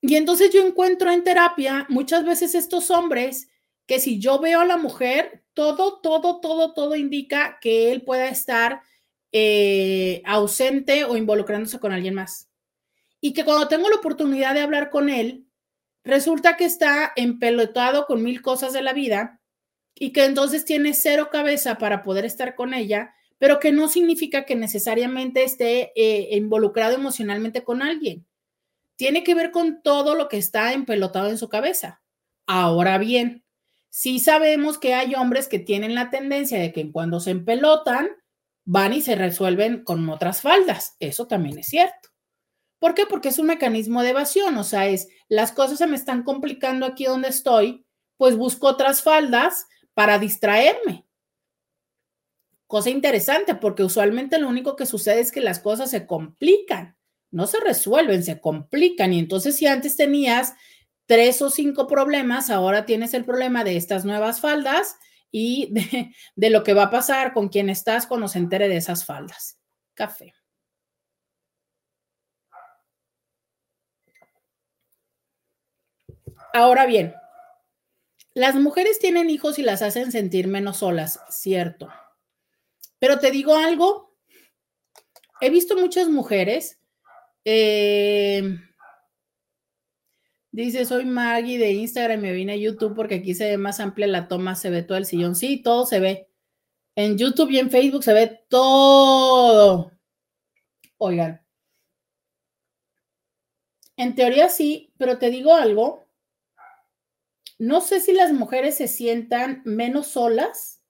Y 0.00 0.16
entonces 0.16 0.52
yo 0.52 0.66
encuentro 0.66 1.10
en 1.10 1.24
terapia 1.24 1.86
muchas 1.88 2.24
veces 2.24 2.54
estos 2.54 2.90
hombres 2.90 3.48
que 3.86 4.00
si 4.00 4.18
yo 4.18 4.38
veo 4.40 4.60
a 4.60 4.66
la 4.66 4.76
mujer, 4.76 5.44
todo, 5.56 6.00
todo, 6.02 6.38
todo, 6.38 6.74
todo 6.74 6.96
indica 6.96 7.58
que 7.62 7.90
él 7.90 8.02
pueda 8.02 8.28
estar 8.28 8.82
eh, 9.32 10.20
ausente 10.26 11.04
o 11.04 11.16
involucrándose 11.16 11.80
con 11.80 11.92
alguien 11.92 12.12
más. 12.12 12.50
Y 13.22 13.32
que 13.32 13.42
cuando 13.42 13.66
tengo 13.66 13.88
la 13.88 13.96
oportunidad 13.96 14.52
de 14.52 14.60
hablar 14.60 14.90
con 14.90 15.08
él, 15.08 15.46
resulta 16.04 16.58
que 16.58 16.66
está 16.66 17.10
empelotado 17.16 18.04
con 18.04 18.22
mil 18.22 18.42
cosas 18.42 18.74
de 18.74 18.82
la 18.82 18.92
vida 18.92 19.40
y 19.94 20.12
que 20.12 20.26
entonces 20.26 20.66
tiene 20.66 20.92
cero 20.92 21.30
cabeza 21.32 21.78
para 21.78 22.02
poder 22.02 22.26
estar 22.26 22.54
con 22.54 22.74
ella, 22.74 23.14
pero 23.38 23.58
que 23.58 23.72
no 23.72 23.88
significa 23.88 24.44
que 24.44 24.56
necesariamente 24.56 25.42
esté 25.42 25.90
eh, 25.96 26.36
involucrado 26.36 26.96
emocionalmente 26.96 27.64
con 27.64 27.80
alguien. 27.80 28.26
Tiene 28.96 29.24
que 29.24 29.34
ver 29.34 29.52
con 29.52 29.80
todo 29.82 30.16
lo 30.16 30.28
que 30.28 30.36
está 30.36 30.74
empelotado 30.74 31.30
en 31.30 31.38
su 31.38 31.48
cabeza. 31.48 32.02
Ahora 32.46 32.98
bien, 32.98 33.45
sí 33.96 34.18
sabemos 34.18 34.76
que 34.76 34.92
hay 34.92 35.14
hombres 35.14 35.48
que 35.48 35.58
tienen 35.58 35.94
la 35.94 36.10
tendencia 36.10 36.60
de 36.60 36.70
que 36.70 36.92
cuando 36.92 37.18
se 37.18 37.30
empelotan, 37.30 38.10
van 38.66 38.92
y 38.92 39.00
se 39.00 39.14
resuelven 39.14 39.84
con 39.84 40.06
otras 40.10 40.42
faldas. 40.42 40.96
Eso 41.00 41.26
también 41.26 41.58
es 41.58 41.68
cierto. 41.68 42.10
¿Por 42.78 42.92
qué? 42.92 43.06
Porque 43.06 43.30
es 43.30 43.38
un 43.38 43.46
mecanismo 43.46 44.02
de 44.02 44.10
evasión, 44.10 44.58
o 44.58 44.64
sea, 44.64 44.86
es 44.86 45.08
las 45.28 45.50
cosas 45.50 45.78
se 45.78 45.86
me 45.86 45.96
están 45.96 46.24
complicando 46.24 46.84
aquí 46.84 47.06
donde 47.06 47.28
estoy, 47.28 47.86
pues 48.18 48.36
busco 48.36 48.66
otras 48.66 49.00
faldas 49.00 49.66
para 49.94 50.18
distraerme. 50.18 51.06
Cosa 52.66 52.90
interesante, 52.90 53.54
porque 53.54 53.82
usualmente 53.82 54.38
lo 54.38 54.50
único 54.50 54.76
que 54.76 54.84
sucede 54.84 55.20
es 55.20 55.32
que 55.32 55.40
las 55.40 55.58
cosas 55.58 55.88
se 55.88 56.06
complican, 56.06 56.98
no 57.30 57.46
se 57.46 57.60
resuelven, 57.60 58.22
se 58.22 58.42
complican. 58.42 59.14
Y 59.14 59.20
entonces 59.20 59.56
si 59.56 59.66
antes 59.66 59.96
tenías 59.96 60.52
tres 61.06 61.40
o 61.42 61.50
cinco 61.50 61.86
problemas, 61.86 62.50
ahora 62.50 62.84
tienes 62.84 63.14
el 63.14 63.24
problema 63.24 63.64
de 63.64 63.76
estas 63.76 64.04
nuevas 64.04 64.40
faldas 64.40 64.96
y 65.30 65.72
de, 66.36 66.50
lo 66.50 66.62
que 66.62 66.74
va 66.74 66.84
a 66.84 66.90
pasar 66.90 67.32
con 67.32 67.48
quien 67.48 67.70
estás 67.70 68.06
cuando 68.06 68.28
se 68.28 68.38
entere 68.38 68.68
de 68.68 68.76
esas 68.76 69.04
faldas. 69.04 69.58
Café. 69.94 70.34
Ahora 76.52 76.86
bien, 76.86 77.14
las 78.34 78.54
mujeres 78.54 78.98
tienen 78.98 79.30
hijos 79.30 79.58
y 79.58 79.62
las 79.62 79.82
hacen 79.82 80.10
sentir 80.10 80.48
menos 80.48 80.78
solas, 80.78 81.20
cierto. 81.30 81.88
Pero 82.98 83.18
te 83.18 83.30
digo 83.30 83.56
algo, 83.56 84.16
he 85.40 85.50
visto 85.50 85.76
muchas 85.76 86.08
mujeres, 86.08 86.80
eh, 87.44 88.58
dice, 90.62 90.84
soy 90.84 91.04
Maggie 91.04 91.58
de 91.58 91.72
Instagram, 91.72 92.20
me 92.20 92.32
vine 92.32 92.54
a 92.54 92.56
YouTube 92.56 92.94
porque 92.94 93.16
aquí 93.16 93.34
se 93.34 93.50
ve 93.50 93.58
más 93.58 93.80
amplia 93.80 94.06
la 94.06 94.28
toma, 94.28 94.54
se 94.54 94.70
ve 94.70 94.82
todo 94.82 94.98
el 94.98 95.06
sillón, 95.06 95.36
sí, 95.36 95.62
todo 95.62 95.86
se 95.86 96.00
ve. 96.00 96.28
En 96.94 97.18
YouTube 97.18 97.50
y 97.50 97.58
en 97.58 97.70
Facebook 97.70 98.02
se 98.02 98.14
ve 98.14 98.44
todo. 98.48 99.92
Oigan, 100.98 101.46
en 103.96 104.14
teoría 104.14 104.48
sí, 104.48 104.92
pero 104.98 105.18
te 105.18 105.30
digo 105.30 105.54
algo, 105.54 106.06
no 107.58 107.80
sé 107.80 108.00
si 108.00 108.12
las 108.12 108.32
mujeres 108.32 108.76
se 108.76 108.88
sientan 108.88 109.62
menos 109.64 110.08
solas 110.08 110.82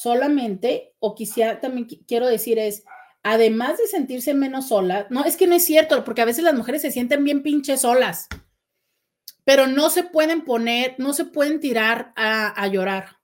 solamente, 0.00 0.94
o 1.00 1.14
quisiera 1.14 1.60
también 1.60 1.86
quiero 2.06 2.26
decir 2.26 2.58
es, 2.58 2.84
además 3.22 3.78
de 3.78 3.86
sentirse 3.88 4.34
menos 4.34 4.68
solas, 4.68 5.06
no, 5.10 5.24
es 5.24 5.36
que 5.36 5.46
no 5.46 5.54
es 5.54 5.64
cierto, 5.64 6.04
porque 6.04 6.22
a 6.22 6.26
veces 6.26 6.44
las 6.44 6.54
mujeres 6.54 6.82
se 6.82 6.92
sienten 6.92 7.24
bien 7.24 7.42
pinches 7.42 7.80
solas, 7.80 8.28
pero 9.48 9.66
no 9.66 9.88
se 9.88 10.04
pueden 10.04 10.44
poner, 10.44 10.94
no 10.98 11.14
se 11.14 11.24
pueden 11.24 11.58
tirar 11.58 12.12
a, 12.16 12.66
llorar. 12.66 13.16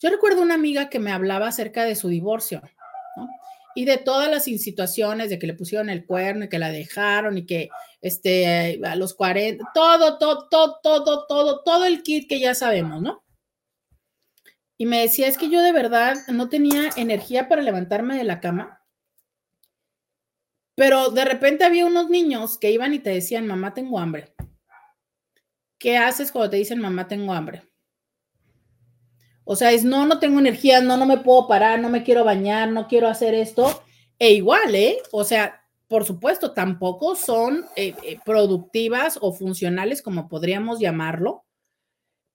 Yo 0.00 0.08
recuerdo 0.08 0.40
una 0.40 0.54
amiga 0.54 0.88
que 0.88 0.98
me 0.98 1.12
hablaba 1.12 1.48
acerca 1.48 1.84
de 1.84 1.94
su 1.94 2.08
divorcio 2.08 2.62
y 3.74 3.84
de 3.84 3.98
todas 3.98 4.30
las 4.30 4.44
situaciones 4.44 5.28
de 5.28 5.38
que 5.38 5.46
le 5.46 5.52
pusieron 5.52 5.90
el 5.90 6.06
cuerno 6.06 6.46
y 6.46 6.48
que 6.48 6.58
la 6.58 6.70
dejaron 6.70 7.36
y 7.36 7.44
que 7.44 7.68
este, 8.00 8.80
a 8.82 8.96
los 8.96 9.12
40, 9.12 9.62
todo, 9.74 10.16
todo, 10.16 10.48
todo, 10.48 10.80
todo, 10.82 11.26
todo, 11.26 11.62
todo 11.62 11.84
el 11.84 12.02
kit 12.02 12.26
que 12.30 12.40
ya 12.40 12.54
sabemos, 12.54 13.02
¿no? 13.02 13.22
Y 14.78 14.86
me 14.86 15.02
decía, 15.02 15.28
es 15.28 15.36
que 15.36 15.50
yo 15.50 15.60
de 15.60 15.72
verdad 15.72 16.16
no 16.28 16.48
tenía 16.48 16.88
energía 16.96 17.46
para 17.46 17.60
levantarme 17.60 18.16
de 18.16 18.24
la 18.24 18.40
cama, 18.40 18.82
pero 20.74 21.10
de 21.10 21.26
repente 21.26 21.64
había 21.64 21.84
unos 21.84 22.08
niños 22.08 22.56
que 22.56 22.70
iban 22.70 22.94
y 22.94 23.00
te 23.00 23.10
decían, 23.10 23.46
mamá, 23.46 23.74
tengo 23.74 23.98
hambre. 23.98 24.34
¿Qué 25.86 25.96
haces 25.96 26.32
cuando 26.32 26.50
te 26.50 26.56
dicen, 26.56 26.80
mamá, 26.80 27.06
tengo 27.06 27.32
hambre? 27.32 27.62
O 29.44 29.54
sea, 29.54 29.70
es 29.70 29.84
no, 29.84 30.04
no 30.04 30.18
tengo 30.18 30.40
energía, 30.40 30.80
no, 30.80 30.96
no 30.96 31.06
me 31.06 31.18
puedo 31.18 31.46
parar, 31.46 31.78
no 31.78 31.88
me 31.88 32.02
quiero 32.02 32.24
bañar, 32.24 32.72
no 32.72 32.88
quiero 32.88 33.06
hacer 33.06 33.34
esto. 33.34 33.84
E 34.18 34.32
igual, 34.32 34.74
¿eh? 34.74 34.98
O 35.12 35.22
sea, 35.22 35.64
por 35.86 36.04
supuesto, 36.04 36.54
tampoco 36.54 37.14
son 37.14 37.66
eh, 37.76 37.94
eh, 38.02 38.18
productivas 38.24 39.16
o 39.22 39.32
funcionales, 39.32 40.02
como 40.02 40.28
podríamos 40.28 40.80
llamarlo. 40.80 41.44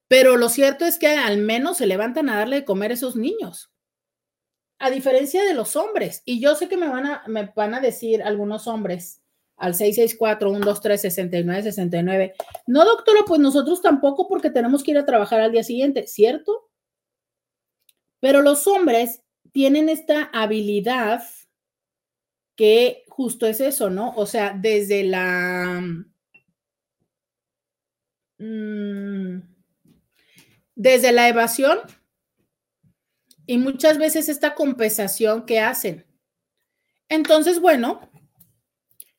Pero 0.07 0.37
lo 0.37 0.47
cierto 0.47 0.85
es 0.85 0.97
que 0.97 1.09
al 1.09 1.37
menos 1.39 1.75
se 1.75 1.87
levantan 1.87 2.29
a 2.29 2.37
darle 2.37 2.55
de 2.61 2.65
comer 2.65 2.91
a 2.91 2.93
esos 2.93 3.17
niños. 3.17 3.69
A 4.79 4.89
diferencia 4.89 5.43
de 5.43 5.55
los 5.55 5.75
hombres. 5.75 6.21
Y 6.23 6.39
yo 6.39 6.55
sé 6.55 6.69
que 6.69 6.77
me 6.77 6.87
van 6.87 7.05
a, 7.05 7.23
me 7.27 7.51
van 7.53 7.73
a 7.73 7.81
decir 7.81 8.23
algunos 8.23 8.65
hombres 8.67 9.20
al 9.61 9.75
664-123-6969. 9.75 12.33
No, 12.67 12.83
doctora, 12.83 13.21
pues 13.25 13.39
nosotros 13.39 13.81
tampoco 13.81 14.27
porque 14.27 14.49
tenemos 14.49 14.83
que 14.83 14.91
ir 14.91 14.97
a 14.97 15.05
trabajar 15.05 15.39
al 15.39 15.51
día 15.51 15.63
siguiente, 15.63 16.07
¿cierto? 16.07 16.69
Pero 18.19 18.41
los 18.41 18.67
hombres 18.67 19.21
tienen 19.51 19.87
esta 19.87 20.23
habilidad 20.33 21.23
que 22.55 23.05
justo 23.07 23.45
es 23.45 23.61
eso, 23.61 23.89
¿no? 23.89 24.13
O 24.15 24.25
sea, 24.25 24.57
desde 24.59 25.03
la... 25.03 25.81
Mm, 28.39 29.41
desde 30.75 31.11
la 31.11 31.29
evasión 31.29 31.79
y 33.45 33.59
muchas 33.59 33.99
veces 33.99 34.29
esta 34.29 34.55
compensación 34.55 35.45
que 35.45 35.59
hacen. 35.59 36.07
Entonces, 37.09 37.59
bueno, 37.59 38.10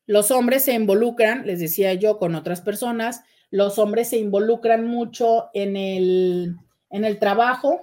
los 0.06 0.30
hombres 0.30 0.64
se 0.64 0.72
involucran, 0.72 1.46
les 1.46 1.60
decía 1.60 1.94
yo, 1.94 2.18
con 2.18 2.34
otras 2.34 2.60
personas, 2.60 3.22
los 3.50 3.78
hombres 3.78 4.08
se 4.08 4.16
involucran 4.16 4.86
mucho 4.86 5.50
en 5.54 5.76
el, 5.76 6.56
en 6.90 7.04
el 7.04 7.18
trabajo, 7.18 7.80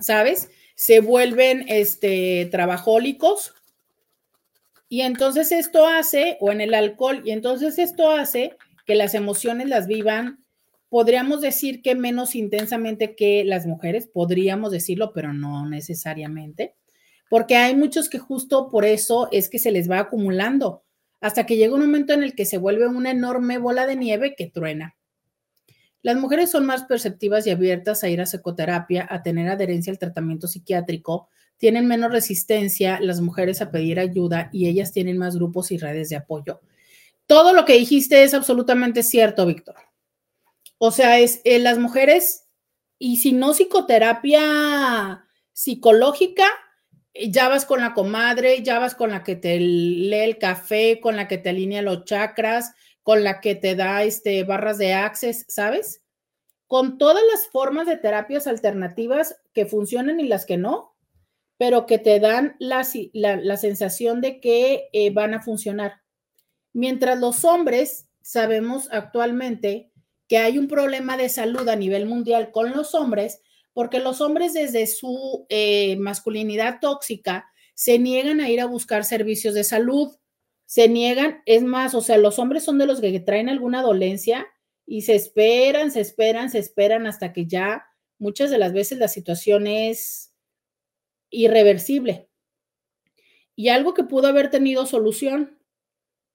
¿sabes? 0.00 0.50
Se 0.76 1.00
vuelven 1.00 1.64
este, 1.68 2.48
trabajólicos. 2.50 3.54
Y 4.88 5.02
entonces 5.02 5.52
esto 5.52 5.86
hace, 5.86 6.36
o 6.40 6.50
en 6.52 6.60
el 6.60 6.74
alcohol, 6.74 7.22
y 7.24 7.32
entonces 7.32 7.78
esto 7.78 8.10
hace 8.10 8.56
que 8.86 8.94
las 8.94 9.14
emociones 9.14 9.68
las 9.68 9.86
vivan, 9.86 10.44
podríamos 10.88 11.40
decir 11.40 11.82
que 11.82 11.94
menos 11.94 12.34
intensamente 12.34 13.14
que 13.14 13.44
las 13.44 13.66
mujeres, 13.66 14.08
podríamos 14.08 14.72
decirlo, 14.72 15.12
pero 15.12 15.32
no 15.32 15.68
necesariamente, 15.68 16.74
porque 17.28 17.56
hay 17.56 17.76
muchos 17.76 18.08
que 18.08 18.18
justo 18.18 18.68
por 18.68 18.84
eso 18.84 19.28
es 19.30 19.48
que 19.48 19.60
se 19.60 19.70
les 19.70 19.88
va 19.88 20.00
acumulando 20.00 20.82
hasta 21.20 21.46
que 21.46 21.56
llega 21.56 21.74
un 21.74 21.80
momento 21.80 22.12
en 22.12 22.22
el 22.22 22.34
que 22.34 22.46
se 22.46 22.58
vuelve 22.58 22.86
una 22.86 23.10
enorme 23.10 23.58
bola 23.58 23.86
de 23.86 23.96
nieve 23.96 24.34
que 24.36 24.46
truena. 24.46 24.96
Las 26.02 26.16
mujeres 26.16 26.50
son 26.50 26.64
más 26.64 26.84
perceptivas 26.84 27.46
y 27.46 27.50
abiertas 27.50 28.02
a 28.02 28.08
ir 28.08 28.20
a 28.20 28.24
psicoterapia, 28.24 29.06
a 29.10 29.22
tener 29.22 29.48
adherencia 29.48 29.92
al 29.92 29.98
tratamiento 29.98 30.48
psiquiátrico, 30.48 31.28
tienen 31.58 31.86
menos 31.86 32.10
resistencia 32.10 32.98
las 33.00 33.20
mujeres 33.20 33.60
a 33.60 33.70
pedir 33.70 34.00
ayuda 34.00 34.48
y 34.50 34.66
ellas 34.66 34.92
tienen 34.92 35.18
más 35.18 35.36
grupos 35.36 35.70
y 35.72 35.76
redes 35.76 36.08
de 36.08 36.16
apoyo. 36.16 36.62
Todo 37.26 37.52
lo 37.52 37.66
que 37.66 37.74
dijiste 37.74 38.24
es 38.24 38.32
absolutamente 38.32 39.02
cierto, 39.02 39.44
Víctor. 39.44 39.76
O 40.78 40.90
sea, 40.90 41.18
es 41.18 41.42
eh, 41.44 41.58
las 41.58 41.78
mujeres, 41.78 42.46
y 42.98 43.18
si 43.18 43.32
no 43.32 43.52
psicoterapia 43.52 45.26
psicológica, 45.52 46.46
ya 47.14 47.48
vas 47.48 47.66
con 47.66 47.80
la 47.80 47.94
comadre, 47.94 48.62
ya 48.62 48.78
vas 48.78 48.94
con 48.94 49.10
la 49.10 49.24
que 49.24 49.36
te 49.36 49.58
lee 49.58 50.20
el 50.20 50.38
café, 50.38 51.00
con 51.00 51.16
la 51.16 51.28
que 51.28 51.38
te 51.38 51.50
alinea 51.50 51.82
los 51.82 52.04
chakras, 52.04 52.74
con 53.02 53.24
la 53.24 53.40
que 53.40 53.54
te 53.54 53.74
da 53.74 54.02
este, 54.02 54.44
barras 54.44 54.78
de 54.78 54.94
access, 54.94 55.44
¿sabes? 55.48 56.02
Con 56.66 56.98
todas 56.98 57.22
las 57.32 57.48
formas 57.48 57.86
de 57.86 57.96
terapias 57.96 58.46
alternativas 58.46 59.40
que 59.52 59.66
funcionan 59.66 60.20
y 60.20 60.28
las 60.28 60.46
que 60.46 60.56
no, 60.56 60.96
pero 61.56 61.86
que 61.86 61.98
te 61.98 62.20
dan 62.20 62.56
la, 62.58 62.86
la, 63.12 63.56
sensación 63.56 64.20
de 64.20 64.40
que 64.40 64.88
eh, 64.92 65.10
van 65.10 65.34
a 65.34 65.42
funcionar. 65.42 66.00
Mientras 66.72 67.18
los 67.18 67.44
hombres 67.44 68.06
sabemos 68.22 68.88
actualmente 68.92 69.90
que 70.28 70.38
hay 70.38 70.58
un 70.58 70.68
problema 70.68 71.16
de 71.16 71.28
salud 71.28 71.68
a 71.68 71.76
nivel 71.76 72.06
mundial 72.06 72.52
con 72.52 72.70
los 72.70 72.94
hombres, 72.94 73.42
porque 73.80 73.98
los 73.98 74.20
hombres 74.20 74.52
desde 74.52 74.86
su 74.86 75.46
eh, 75.48 75.96
masculinidad 75.96 76.80
tóxica 76.82 77.50
se 77.72 77.98
niegan 77.98 78.38
a 78.42 78.50
ir 78.50 78.60
a 78.60 78.66
buscar 78.66 79.06
servicios 79.06 79.54
de 79.54 79.64
salud, 79.64 80.14
se 80.66 80.86
niegan, 80.86 81.40
es 81.46 81.62
más, 81.62 81.94
o 81.94 82.02
sea, 82.02 82.18
los 82.18 82.38
hombres 82.38 82.62
son 82.62 82.76
de 82.76 82.84
los 82.84 83.00
que 83.00 83.20
traen 83.20 83.48
alguna 83.48 83.80
dolencia 83.80 84.46
y 84.84 85.00
se 85.00 85.14
esperan, 85.14 85.90
se 85.90 86.00
esperan, 86.00 86.50
se 86.50 86.58
esperan 86.58 87.06
hasta 87.06 87.32
que 87.32 87.46
ya 87.46 87.86
muchas 88.18 88.50
de 88.50 88.58
las 88.58 88.74
veces 88.74 88.98
la 88.98 89.08
situación 89.08 89.66
es 89.66 90.34
irreversible. 91.30 92.28
Y 93.56 93.70
algo 93.70 93.94
que 93.94 94.04
pudo 94.04 94.26
haber 94.26 94.50
tenido 94.50 94.84
solución. 94.84 95.58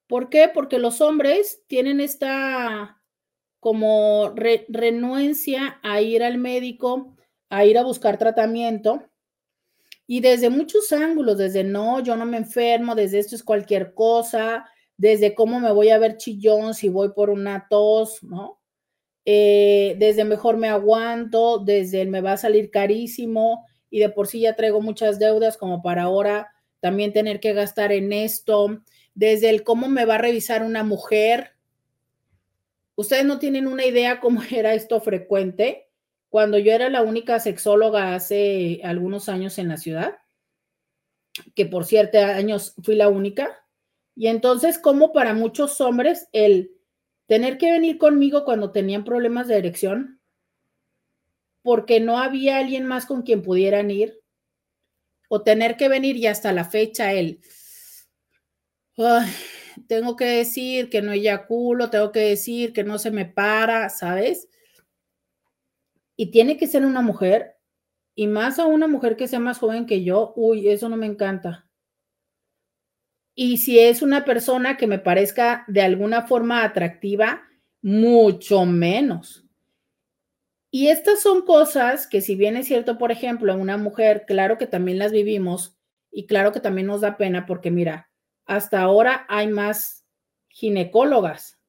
¿Por 0.07 0.29
qué? 0.29 0.49
Porque 0.51 0.79
los 0.79 0.99
hombres 0.99 1.61
tienen 1.67 1.99
esta 1.99 3.03
como 3.59 4.33
renuencia 4.35 5.79
a 5.83 6.01
ir 6.01 6.23
al 6.23 6.39
médico, 6.39 7.14
a 7.49 7.65
ir 7.65 7.77
a 7.77 7.83
buscar 7.83 8.17
tratamiento. 8.17 9.03
Y 10.07 10.21
desde 10.21 10.49
muchos 10.49 10.91
ángulos, 10.91 11.37
desde 11.37 11.63
no, 11.63 11.99
yo 11.99 12.15
no 12.15 12.25
me 12.25 12.37
enfermo, 12.37 12.95
desde 12.95 13.19
esto 13.19 13.35
es 13.35 13.43
cualquier 13.43 13.93
cosa, 13.93 14.65
desde 14.97 15.33
cómo 15.33 15.59
me 15.59 15.71
voy 15.71 15.89
a 15.89 15.97
ver 15.97 16.17
chillón 16.17 16.73
si 16.73 16.89
voy 16.89 17.09
por 17.13 17.29
una 17.29 17.67
tos, 17.69 18.21
¿no? 18.23 18.61
Eh, 19.25 19.95
desde 19.97 20.23
mejor 20.23 20.57
me 20.57 20.69
aguanto, 20.69 21.57
desde 21.57 22.05
me 22.05 22.21
va 22.21 22.33
a 22.33 22.37
salir 22.37 22.69
carísimo 22.69 23.65
y 23.89 23.99
de 23.99 24.09
por 24.09 24.27
sí 24.27 24.41
ya 24.41 24.55
traigo 24.55 24.81
muchas 24.81 25.17
deudas 25.17 25.57
como 25.57 25.81
para 25.81 26.03
ahora 26.03 26.51
también 26.79 27.11
tener 27.11 27.39
que 27.39 27.53
gastar 27.53 27.91
en 27.91 28.13
esto, 28.13 28.83
desde 29.15 29.49
el 29.49 29.63
cómo 29.63 29.87
me 29.87 30.05
va 30.05 30.15
a 30.15 30.19
revisar 30.19 30.61
una 30.61 30.83
mujer. 30.83 31.55
Ustedes 32.93 33.25
no 33.25 33.39
tienen 33.39 33.65
una 33.65 33.85
idea 33.85 34.19
cómo 34.19 34.41
era 34.51 34.75
esto 34.75 35.01
frecuente 35.01 35.84
cuando 36.35 36.57
yo 36.57 36.73
era 36.73 36.89
la 36.89 37.01
única 37.01 37.39
sexóloga 37.39 38.13
hace 38.13 38.81
algunos 38.83 39.29
años 39.29 39.57
en 39.57 39.69
la 39.69 39.77
ciudad, 39.77 40.17
que 41.55 41.65
por 41.65 41.85
siete 41.85 42.17
años 42.17 42.75
fui 42.83 42.95
la 42.95 43.07
única, 43.07 43.65
y 44.17 44.27
entonces 44.27 44.77
como 44.77 45.13
para 45.13 45.33
muchos 45.33 45.79
hombres 45.79 46.27
el 46.33 46.73
tener 47.25 47.57
que 47.57 47.71
venir 47.71 47.97
conmigo 47.97 48.43
cuando 48.43 48.73
tenían 48.73 49.05
problemas 49.05 49.47
de 49.47 49.59
erección, 49.59 50.19
porque 51.61 52.01
no 52.01 52.19
había 52.19 52.57
alguien 52.57 52.85
más 52.85 53.05
con 53.05 53.21
quien 53.21 53.41
pudieran 53.41 53.89
ir, 53.89 54.19
o 55.29 55.41
tener 55.41 55.77
que 55.77 55.87
venir 55.87 56.17
y 56.17 56.27
hasta 56.27 56.51
la 56.51 56.65
fecha 56.65 57.13
el, 57.13 57.39
tengo 59.87 60.17
que 60.17 60.25
decir 60.25 60.89
que 60.89 61.01
no 61.01 61.13
eyaculo, 61.13 61.89
tengo 61.89 62.11
que 62.11 62.19
decir 62.19 62.73
que 62.73 62.83
no 62.83 62.99
se 62.99 63.11
me 63.11 63.23
para, 63.23 63.89
¿sabes? 63.89 64.49
Y 66.15 66.31
tiene 66.31 66.57
que 66.57 66.67
ser 66.67 66.85
una 66.85 67.01
mujer, 67.01 67.55
y 68.15 68.27
más 68.27 68.59
a 68.59 68.65
una 68.65 68.87
mujer 68.87 69.17
que 69.17 69.27
sea 69.27 69.39
más 69.39 69.59
joven 69.59 69.85
que 69.85 70.03
yo, 70.03 70.33
uy, 70.35 70.69
eso 70.69 70.87
no 70.87 70.95
me 70.95 71.05
encanta. 71.05 71.67
Y 73.35 73.57
si 73.57 73.79
es 73.79 74.01
una 74.01 74.23
persona 74.23 74.77
que 74.77 74.87
me 74.87 74.99
parezca 74.99 75.65
de 75.67 75.81
alguna 75.81 76.25
forma 76.25 76.63
atractiva, 76.63 77.43
mucho 77.81 78.65
menos. 78.65 79.45
Y 80.71 80.87
estas 80.87 81.21
son 81.21 81.45
cosas 81.45 82.07
que 82.07 82.21
si 82.21 82.35
bien 82.35 82.55
es 82.55 82.67
cierto, 82.67 82.97
por 82.97 83.11
ejemplo, 83.11 83.55
una 83.55 83.77
mujer, 83.77 84.23
claro 84.25 84.57
que 84.57 84.67
también 84.67 84.97
las 84.97 85.11
vivimos 85.11 85.77
y 86.11 86.25
claro 86.25 86.53
que 86.53 86.61
también 86.61 86.87
nos 86.87 87.01
da 87.01 87.17
pena 87.17 87.45
porque 87.45 87.71
mira, 87.71 88.09
hasta 88.45 88.81
ahora 88.81 89.25
hay 89.27 89.47
más 89.47 90.05
ginecólogas, 90.47 91.59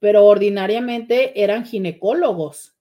pero 0.00 0.24
ordinariamente 0.26 1.42
eran 1.42 1.64
ginecólogos 1.64 2.73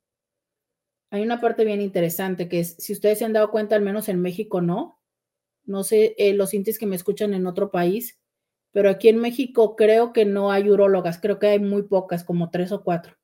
hay 1.14 1.22
una 1.22 1.40
parte 1.40 1.64
bien 1.64 1.80
interesante 1.80 2.50
que 2.50 2.62
es, 2.62 2.76
si 2.80 2.92
ustedes 2.92 3.20
se 3.20 3.26
han 3.26 3.34
dado 3.34 3.52
cuenta, 3.52 3.76
al 3.76 3.84
menos 3.84 4.10
en 4.10 4.20
México 4.20 4.62
no, 4.62 5.00
no 5.64 5.84
sé 5.84 6.16
eh, 6.18 6.34
los 6.34 6.56
intis 6.56 6.80
que 6.80 6.88
me 6.88 6.96
escuchan 6.96 7.36
en 7.36 7.46
otro 7.46 7.70
país, 7.70 8.20
pero 8.72 8.90
aquí 8.90 9.10
en 9.10 9.18
México 9.18 9.76
creo 9.76 10.12
que 10.12 10.26
no 10.26 10.52
hay 10.52 10.72
urólogas, 10.72 11.20
creo 11.20 11.38
que 11.38 11.50
hay 11.50 11.60
muy 11.60 11.84
pocas, 11.84 12.24
como 12.24 12.50
tres 12.50 12.72
o 12.72 12.84
cuatro. 12.84 13.16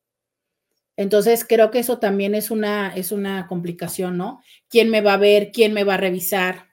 Entonces, 0.97 1.43
creo 1.43 1.71
que 1.71 1.79
eso 1.79 1.97
también 1.97 2.35
es 2.35 2.51
una, 2.51 2.93
es 2.95 3.11
una 3.11 3.47
complicación, 3.47 4.17
¿no? 4.17 4.39
¿Quién 4.69 4.91
me 4.91 5.01
va 5.01 5.13
a 5.13 5.17
ver? 5.17 5.51
¿Quién 5.51 5.73
me 5.73 5.83
va 5.83 5.95
a 5.95 5.97
revisar? 5.97 6.67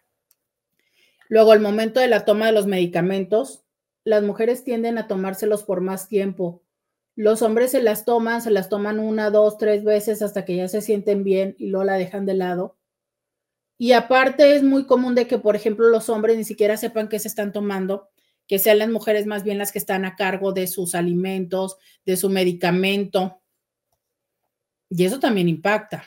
Luego, 1.31 1.55
el 1.55 1.61
momento 1.61 1.99
de 1.99 2.09
la 2.09 2.27
toma 2.27 2.45
de 2.45 2.53
los 2.53 2.67
medicamentos, 2.67 3.65
las 4.05 4.23
mujeres 4.23 4.65
tienden 4.65 4.99
a 4.99 5.09
tomárselos 5.09 5.63
por 5.63 5.81
más 5.81 6.09
tiempo 6.09 6.66
los 7.17 7.41
hombres 7.41 7.71
se 7.71 7.83
las 7.83 8.05
toman, 8.05 8.43
se 8.43 8.51
las 8.51 8.69
toman 8.69 8.99
una, 8.99 9.31
dos, 9.31 9.57
tres 9.57 9.83
veces 9.83 10.21
hasta 10.21 10.45
que 10.45 10.55
ya 10.55 10.69
se 10.69 10.83
sienten 10.83 11.25
bien 11.25 11.57
y 11.59 11.69
luego 11.69 11.85
la 11.85 11.97
dejan 11.97 12.27
de 12.27 12.35
lado. 12.35 12.77
Y 13.79 13.93
aparte 13.93 14.55
es 14.55 14.63
muy 14.63 14.85
común 14.85 15.15
de 15.15 15.27
que, 15.27 15.39
por 15.39 15.57
ejemplo, 15.57 15.89
los 15.89 16.11
hombres 16.11 16.37
ni 16.37 16.45
siquiera 16.45 16.77
sepan 16.77 17.09
qué 17.09 17.19
se 17.19 17.29
están 17.29 17.53
tomando, 17.53 18.11
que 18.47 18.59
sean 18.59 18.79
las 18.79 18.91
mujeres 18.91 19.27
más 19.27 19.45
bien 19.45 19.57
las 19.57 19.73
que 19.73 19.79
están 19.79 20.05
a 20.05 20.15
cargo 20.15 20.53
de 20.53 20.67
sus 20.67 20.95
alimentos, 20.95 21.79
de 22.05 22.19
su 22.19 22.29
medicamento. 22.29 23.41
Y 24.91 25.05
eso 25.05 25.19
también 25.19 25.49
impacta. 25.49 26.05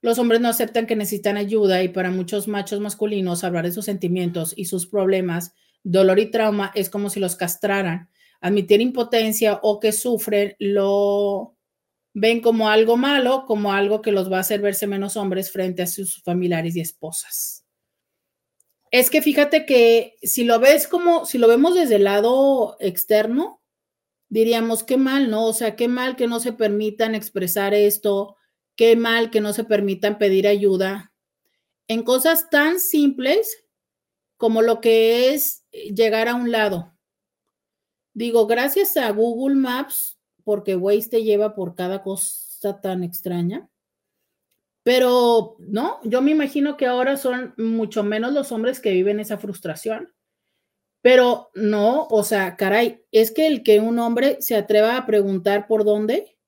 Los 0.00 0.18
hombres 0.18 0.40
no 0.40 0.48
aceptan 0.48 0.86
que 0.86 0.94
necesitan 0.94 1.36
ayuda 1.36 1.82
y 1.82 1.88
para 1.88 2.12
muchos 2.12 2.46
machos 2.46 2.78
masculinos 2.78 3.42
hablar 3.42 3.64
de 3.64 3.72
sus 3.72 3.84
sentimientos 3.84 4.54
y 4.56 4.66
sus 4.66 4.86
problemas, 4.86 5.54
dolor 5.82 6.20
y 6.20 6.30
trauma 6.30 6.70
es 6.74 6.88
como 6.88 7.10
si 7.10 7.18
los 7.18 7.34
castraran 7.34 8.10
admitir 8.44 8.82
impotencia 8.82 9.58
o 9.62 9.80
que 9.80 9.90
sufren 9.90 10.54
lo 10.58 11.56
ven 12.12 12.42
como 12.42 12.68
algo 12.68 12.98
malo, 12.98 13.46
como 13.46 13.72
algo 13.72 14.02
que 14.02 14.12
los 14.12 14.30
va 14.30 14.36
a 14.36 14.40
hacer 14.40 14.60
verse 14.60 14.86
menos 14.86 15.16
hombres 15.16 15.50
frente 15.50 15.80
a 15.80 15.86
sus 15.86 16.22
familiares 16.22 16.76
y 16.76 16.80
esposas. 16.80 17.64
Es 18.90 19.08
que 19.08 19.22
fíjate 19.22 19.64
que 19.64 20.16
si 20.22 20.44
lo 20.44 20.60
ves 20.60 20.86
como, 20.86 21.24
si 21.24 21.38
lo 21.38 21.48
vemos 21.48 21.74
desde 21.74 21.96
el 21.96 22.04
lado 22.04 22.76
externo, 22.80 23.62
diríamos 24.28 24.82
qué 24.84 24.98
mal, 24.98 25.30
¿no? 25.30 25.46
O 25.46 25.54
sea, 25.54 25.74
qué 25.74 25.88
mal 25.88 26.14
que 26.14 26.26
no 26.26 26.38
se 26.38 26.52
permitan 26.52 27.14
expresar 27.14 27.72
esto, 27.72 28.36
qué 28.76 28.94
mal 28.94 29.30
que 29.30 29.40
no 29.40 29.54
se 29.54 29.64
permitan 29.64 30.18
pedir 30.18 30.46
ayuda. 30.46 31.14
en 31.88 32.02
cosas 32.02 32.50
tan 32.50 32.80
simples 32.80 33.64
como 34.36 34.62
lo 34.62 34.80
que 34.80 35.34
es 35.34 35.64
llegar 35.70 36.28
a 36.28 36.34
un 36.34 36.52
lado. 36.52 36.93
Digo, 38.14 38.46
gracias 38.46 38.96
a 38.96 39.10
Google 39.10 39.56
Maps, 39.56 40.18
porque 40.44 40.76
Waze 40.76 41.10
te 41.10 41.24
lleva 41.24 41.54
por 41.54 41.74
cada 41.74 42.02
cosa 42.02 42.80
tan 42.80 43.02
extraña. 43.02 43.68
Pero 44.84 45.56
no, 45.58 45.98
yo 46.04 46.22
me 46.22 46.30
imagino 46.30 46.76
que 46.76 46.86
ahora 46.86 47.16
son 47.16 47.54
mucho 47.56 48.04
menos 48.04 48.32
los 48.32 48.52
hombres 48.52 48.80
que 48.80 48.92
viven 48.92 49.18
esa 49.18 49.38
frustración. 49.38 50.14
Pero 51.02 51.50
no, 51.54 52.06
o 52.08 52.22
sea, 52.22 52.56
caray, 52.56 53.04
es 53.10 53.32
que 53.32 53.46
el 53.46 53.62
que 53.62 53.80
un 53.80 53.98
hombre 53.98 54.40
se 54.40 54.54
atreva 54.54 54.96
a 54.96 55.06
preguntar 55.06 55.66
por 55.66 55.84
dónde, 55.84 56.38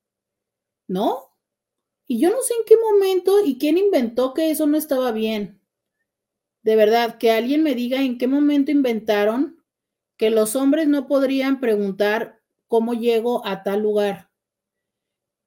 ¿no? 0.86 1.36
Y 2.06 2.20
yo 2.20 2.30
no 2.30 2.40
sé 2.42 2.54
en 2.54 2.64
qué 2.64 2.76
momento 2.76 3.44
y 3.44 3.58
quién 3.58 3.76
inventó 3.76 4.32
que 4.34 4.50
eso 4.50 4.66
no 4.66 4.76
estaba 4.76 5.12
bien. 5.12 5.60
De 6.62 6.76
verdad, 6.76 7.18
que 7.18 7.32
alguien 7.32 7.62
me 7.62 7.74
diga 7.74 8.02
en 8.02 8.18
qué 8.18 8.28
momento 8.28 8.70
inventaron 8.70 9.55
que 10.16 10.30
los 10.30 10.56
hombres 10.56 10.88
no 10.88 11.06
podrían 11.06 11.60
preguntar 11.60 12.40
cómo 12.66 12.94
llego 12.94 13.46
a 13.46 13.62
tal 13.62 13.82
lugar. 13.82 14.30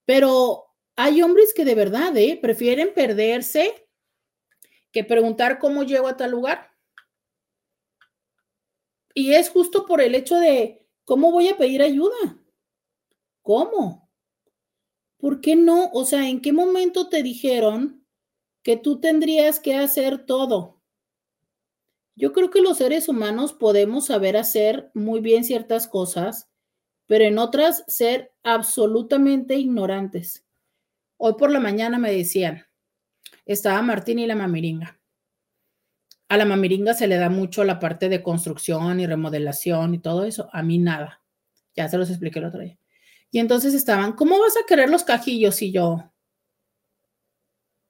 Pero 0.05 0.65
hay 0.95 1.21
hombres 1.21 1.53
que 1.53 1.65
de 1.65 1.75
verdad 1.75 2.15
¿eh? 2.17 2.37
prefieren 2.41 2.93
perderse 2.93 3.87
que 4.91 5.03
preguntar 5.03 5.59
cómo 5.59 5.83
llego 5.83 6.07
a 6.07 6.17
tal 6.17 6.31
lugar. 6.31 6.71
Y 9.13 9.33
es 9.33 9.49
justo 9.49 9.85
por 9.85 10.01
el 10.01 10.15
hecho 10.15 10.35
de 10.35 10.85
cómo 11.05 11.31
voy 11.31 11.49
a 11.49 11.57
pedir 11.57 11.81
ayuda. 11.81 12.39
¿Cómo? 13.41 14.09
¿Por 15.17 15.41
qué 15.41 15.55
no? 15.55 15.89
O 15.93 16.05
sea, 16.05 16.29
¿en 16.29 16.41
qué 16.41 16.53
momento 16.53 17.09
te 17.09 17.23
dijeron 17.23 18.05
que 18.63 18.77
tú 18.77 18.99
tendrías 18.99 19.59
que 19.59 19.75
hacer 19.75 20.25
todo? 20.25 20.78
Yo 22.19 22.33
creo 22.33 22.49
que 22.49 22.61
los 22.61 22.79
seres 22.79 23.07
humanos 23.07 23.53
podemos 23.53 24.07
saber 24.07 24.35
hacer 24.35 24.91
muy 24.93 25.21
bien 25.21 25.45
ciertas 25.45 25.87
cosas, 25.87 26.49
pero 27.05 27.23
en 27.23 27.39
otras 27.39 27.85
ser 27.87 28.33
absolutamente 28.43 29.55
ignorantes. 29.55 30.45
Hoy 31.15 31.35
por 31.37 31.49
la 31.49 31.61
mañana 31.61 31.97
me 31.97 32.11
decían, 32.11 32.65
estaba 33.45 33.81
Martín 33.81 34.19
y 34.19 34.27
la 34.27 34.35
mamiringa. 34.35 34.99
A 36.27 36.35
la 36.35 36.43
mamiringa 36.43 36.93
se 36.93 37.07
le 37.07 37.15
da 37.15 37.29
mucho 37.29 37.63
la 37.63 37.79
parte 37.79 38.09
de 38.09 38.21
construcción 38.21 38.99
y 38.99 39.07
remodelación 39.07 39.93
y 39.93 39.99
todo 39.99 40.25
eso. 40.25 40.49
A 40.51 40.61
mí 40.61 40.77
nada. 40.77 41.23
Ya 41.73 41.87
se 41.87 41.97
los 41.97 42.09
expliqué 42.09 42.39
el 42.39 42.45
otro 42.45 42.59
día. 42.59 42.77
Y 43.31 43.39
entonces 43.39 43.73
estaban, 43.73 44.11
¿cómo 44.11 44.37
vas 44.39 44.57
a 44.57 44.65
querer 44.67 44.89
los 44.89 45.05
cajillos? 45.05 45.61
Y 45.61 45.71
yo, 45.71 46.11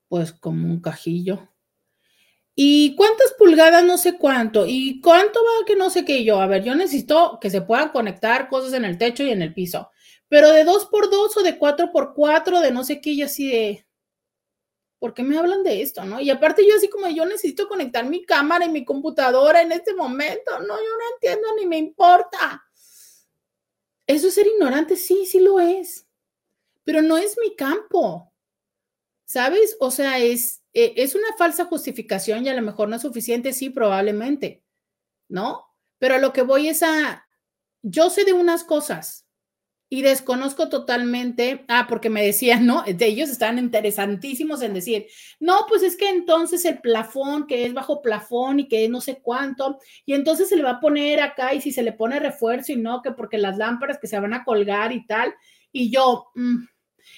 pues 0.07 0.33
como 0.33 0.67
un 0.67 0.81
cajillo. 0.81 1.48
¿Y 2.61 2.93
cuántas 2.97 3.31
pulgadas? 3.37 3.85
No 3.85 3.97
sé 3.97 4.17
cuánto. 4.17 4.65
¿Y 4.67 4.99
cuánto 4.99 5.39
va 5.39 5.65
que 5.65 5.77
no 5.77 5.89
sé 5.89 6.03
qué? 6.03 6.25
yo, 6.25 6.41
a 6.41 6.45
ver, 6.45 6.61
yo 6.61 6.75
necesito 6.75 7.39
que 7.39 7.49
se 7.49 7.61
puedan 7.61 7.87
conectar 7.87 8.49
cosas 8.49 8.73
en 8.73 8.83
el 8.83 8.97
techo 8.97 9.23
y 9.23 9.29
en 9.29 9.41
el 9.41 9.53
piso. 9.53 9.91
Pero 10.27 10.51
de 10.51 10.65
dos 10.65 10.85
por 10.87 11.09
dos 11.09 11.37
o 11.37 11.41
de 11.41 11.57
cuatro 11.57 11.89
por 11.93 12.13
cuatro, 12.13 12.59
de 12.59 12.71
no 12.71 12.83
sé 12.83 12.99
qué, 12.99 13.11
y 13.11 13.21
así 13.21 13.49
de, 13.49 13.87
¿por 14.99 15.13
qué 15.13 15.23
me 15.23 15.37
hablan 15.37 15.63
de 15.63 15.81
esto? 15.81 16.03
¿No? 16.03 16.19
Y 16.19 16.29
aparte 16.31 16.67
yo 16.67 16.75
así 16.75 16.89
como 16.89 17.07
yo 17.07 17.25
necesito 17.25 17.69
conectar 17.69 18.03
mi 18.03 18.25
cámara 18.25 18.65
y 18.65 18.69
mi 18.69 18.83
computadora 18.83 19.61
en 19.61 19.71
este 19.71 19.93
momento. 19.93 20.59
No, 20.59 20.75
yo 20.75 20.97
no 20.97 21.13
entiendo 21.13 21.47
ni 21.57 21.65
me 21.65 21.77
importa. 21.77 22.61
¿Eso 24.05 24.27
es 24.27 24.33
ser 24.33 24.47
ignorante? 24.47 24.97
Sí, 24.97 25.25
sí 25.25 25.39
lo 25.39 25.61
es. 25.61 26.07
Pero 26.83 27.01
no 27.01 27.17
es 27.17 27.37
mi 27.41 27.55
campo. 27.55 28.33
¿Sabes? 29.23 29.77
O 29.79 29.91
sea, 29.91 30.19
es, 30.19 30.58
e, 30.73 30.93
es 30.97 31.15
una 31.15 31.33
falsa 31.37 31.65
justificación 31.65 32.45
y 32.45 32.49
a 32.49 32.53
lo 32.53 32.61
mejor 32.61 32.89
no 32.89 32.95
es 32.95 33.01
suficiente, 33.01 33.53
sí, 33.53 33.69
probablemente. 33.69 34.63
¿No? 35.27 35.65
Pero 35.99 36.15
a 36.15 36.19
lo 36.19 36.33
que 36.33 36.41
voy 36.41 36.69
es 36.69 36.81
a, 36.81 37.27
yo 37.81 38.09
sé 38.09 38.25
de 38.25 38.33
unas 38.33 38.63
cosas 38.63 39.29
y 39.91 40.03
desconozco 40.03 40.69
totalmente, 40.69 41.65
ah, 41.67 41.87
porque 41.89 42.11
me 42.11 42.23
decían, 42.23 42.65
¿no? 42.65 42.83
De 42.83 43.05
ellos 43.07 43.29
están 43.29 43.57
interesantísimos 43.57 44.61
en 44.61 44.75
decir, 44.75 45.07
no, 45.39 45.65
pues 45.67 45.81
es 45.81 45.97
que 45.97 46.09
entonces 46.09 46.63
el 46.65 46.79
plafón, 46.79 47.47
que 47.47 47.65
es 47.65 47.73
bajo 47.73 48.01
plafón 48.03 48.59
y 48.59 48.67
que 48.67 48.87
no 48.87 49.01
sé 49.01 49.19
cuánto, 49.19 49.79
y 50.05 50.13
entonces 50.13 50.47
se 50.47 50.55
le 50.55 50.63
va 50.63 50.71
a 50.71 50.79
poner 50.79 51.21
acá 51.21 51.55
y 51.55 51.61
si 51.61 51.71
se 51.71 51.81
le 51.81 51.91
pone 51.93 52.19
refuerzo 52.19 52.71
y 52.71 52.75
no, 52.75 53.01
que 53.01 53.11
porque 53.11 53.39
las 53.39 53.57
lámparas 53.57 53.97
que 53.99 54.07
se 54.07 54.19
van 54.19 54.33
a 54.33 54.43
colgar 54.43 54.91
y 54.91 55.07
tal, 55.07 55.33
y 55.71 55.89
yo, 55.89 56.27
mm, 56.35 56.65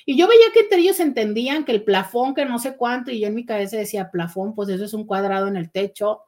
y 0.06 0.18
yo 0.18 0.28
veía 0.28 0.52
que 0.54 0.62
entre 0.62 0.80
ellos 0.80 1.00
entendían 1.00 1.66
que 1.66 1.72
el 1.72 1.84
plafón, 1.84 2.34
que 2.34 2.46
no 2.46 2.60
sé 2.60 2.76
cuánto, 2.76 3.12
y 3.12 3.20
yo 3.20 3.28
en 3.28 3.36
mi 3.36 3.46
cabeza 3.46 3.78
decía, 3.78 4.12
plafón, 4.12 4.56
pues 4.56 4.70
eso 4.70 4.86
es 4.86 4.94
un 4.94 5.06
cuadrado 5.06 5.48
en 5.48 5.58
el 5.58 5.72
techo, 5.72 6.22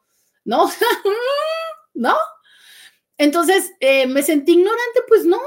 ¿no? 0.46 0.70
¿No? 1.94 2.16
Entonces, 3.18 3.72
eh, 3.80 4.08
me 4.08 4.24
sentí 4.24 4.54
ignorante, 4.54 5.02
pues 5.08 5.26
no, 5.26 5.40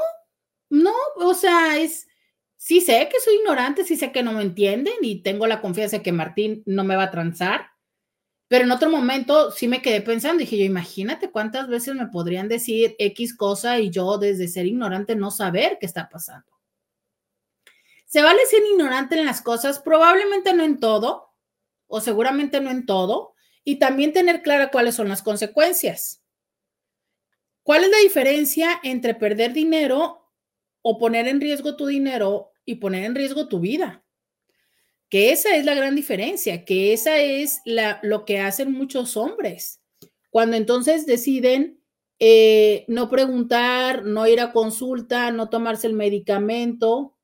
no, 0.70 0.94
o 1.16 1.34
sea, 1.34 1.78
es, 1.78 2.06
sí 2.56 2.80
sé 2.80 3.08
que 3.10 3.20
soy 3.20 3.36
ignorante, 3.36 3.84
sí 3.84 3.96
sé 3.96 4.12
que 4.12 4.22
no 4.22 4.32
me 4.32 4.42
entienden 4.42 4.94
y 5.02 5.22
tengo 5.22 5.46
la 5.46 5.60
confianza 5.60 5.98
de 5.98 6.02
que 6.02 6.12
Martín 6.12 6.62
no 6.66 6.84
me 6.84 6.96
va 6.96 7.04
a 7.04 7.10
transar, 7.10 7.70
pero 8.48 8.64
en 8.64 8.70
otro 8.70 8.88
momento 8.90 9.50
sí 9.50 9.66
me 9.66 9.82
quedé 9.82 10.00
pensando, 10.00 10.38
dije 10.38 10.58
yo, 10.58 10.64
imagínate 10.64 11.30
cuántas 11.30 11.68
veces 11.68 11.94
me 11.94 12.06
podrían 12.06 12.48
decir 12.48 12.94
X 12.98 13.36
cosa 13.36 13.80
y 13.80 13.90
yo 13.90 14.18
desde 14.18 14.46
ser 14.48 14.66
ignorante 14.66 15.16
no 15.16 15.30
saber 15.30 15.78
qué 15.80 15.86
está 15.86 16.08
pasando. 16.08 16.55
¿Se 18.16 18.22
vale 18.22 18.46
ser 18.46 18.62
ignorante 18.72 19.18
en 19.18 19.26
las 19.26 19.42
cosas? 19.42 19.78
Probablemente 19.78 20.54
no 20.54 20.64
en 20.64 20.80
todo, 20.80 21.34
o 21.86 22.00
seguramente 22.00 22.62
no 22.62 22.70
en 22.70 22.86
todo, 22.86 23.34
y 23.62 23.78
también 23.78 24.14
tener 24.14 24.40
clara 24.40 24.70
cuáles 24.70 24.94
son 24.94 25.10
las 25.10 25.20
consecuencias. 25.20 26.24
¿Cuál 27.62 27.84
es 27.84 27.90
la 27.90 27.98
diferencia 27.98 28.80
entre 28.82 29.14
perder 29.14 29.52
dinero 29.52 30.30
o 30.80 30.96
poner 30.96 31.28
en 31.28 31.42
riesgo 31.42 31.76
tu 31.76 31.88
dinero 31.88 32.52
y 32.64 32.76
poner 32.76 33.04
en 33.04 33.16
riesgo 33.16 33.48
tu 33.48 33.60
vida. 33.60 34.02
Que 35.10 35.30
esa 35.30 35.54
es 35.54 35.66
la 35.66 35.74
gran 35.74 35.94
diferencia, 35.94 36.64
que 36.64 36.94
esa 36.94 37.18
es 37.18 37.60
la, 37.66 38.00
lo 38.02 38.24
que 38.24 38.40
hacen 38.40 38.72
muchos 38.72 39.18
hombres. 39.18 39.82
Cuando 40.30 40.56
entonces 40.56 41.04
deciden 41.04 41.82
eh, 42.18 42.86
no 42.88 43.10
preguntar, 43.10 44.06
no 44.06 44.26
ir 44.26 44.40
a 44.40 44.52
consulta, 44.52 45.30
no 45.32 45.50
tomarse 45.50 45.86
el 45.86 45.92
medicamento, 45.92 47.15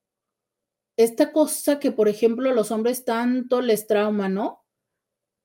esta 0.96 1.32
cosa 1.32 1.78
que, 1.78 1.92
por 1.92 2.08
ejemplo, 2.08 2.52
los 2.52 2.70
hombres 2.70 3.04
tanto 3.04 3.60
les 3.60 3.86
trauma, 3.86 4.28
¿no? 4.28 4.64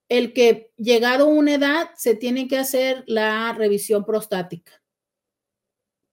El 0.10 0.34
que 0.34 0.72
llegado 0.78 1.26
a 1.26 1.30
una 1.30 1.56
edad 1.56 1.90
se 1.96 2.16
tiene 2.16 2.48
que 2.48 2.58
hacer 2.58 3.04
la 3.08 3.54
revisión 3.54 4.06
prostática. 4.06 4.82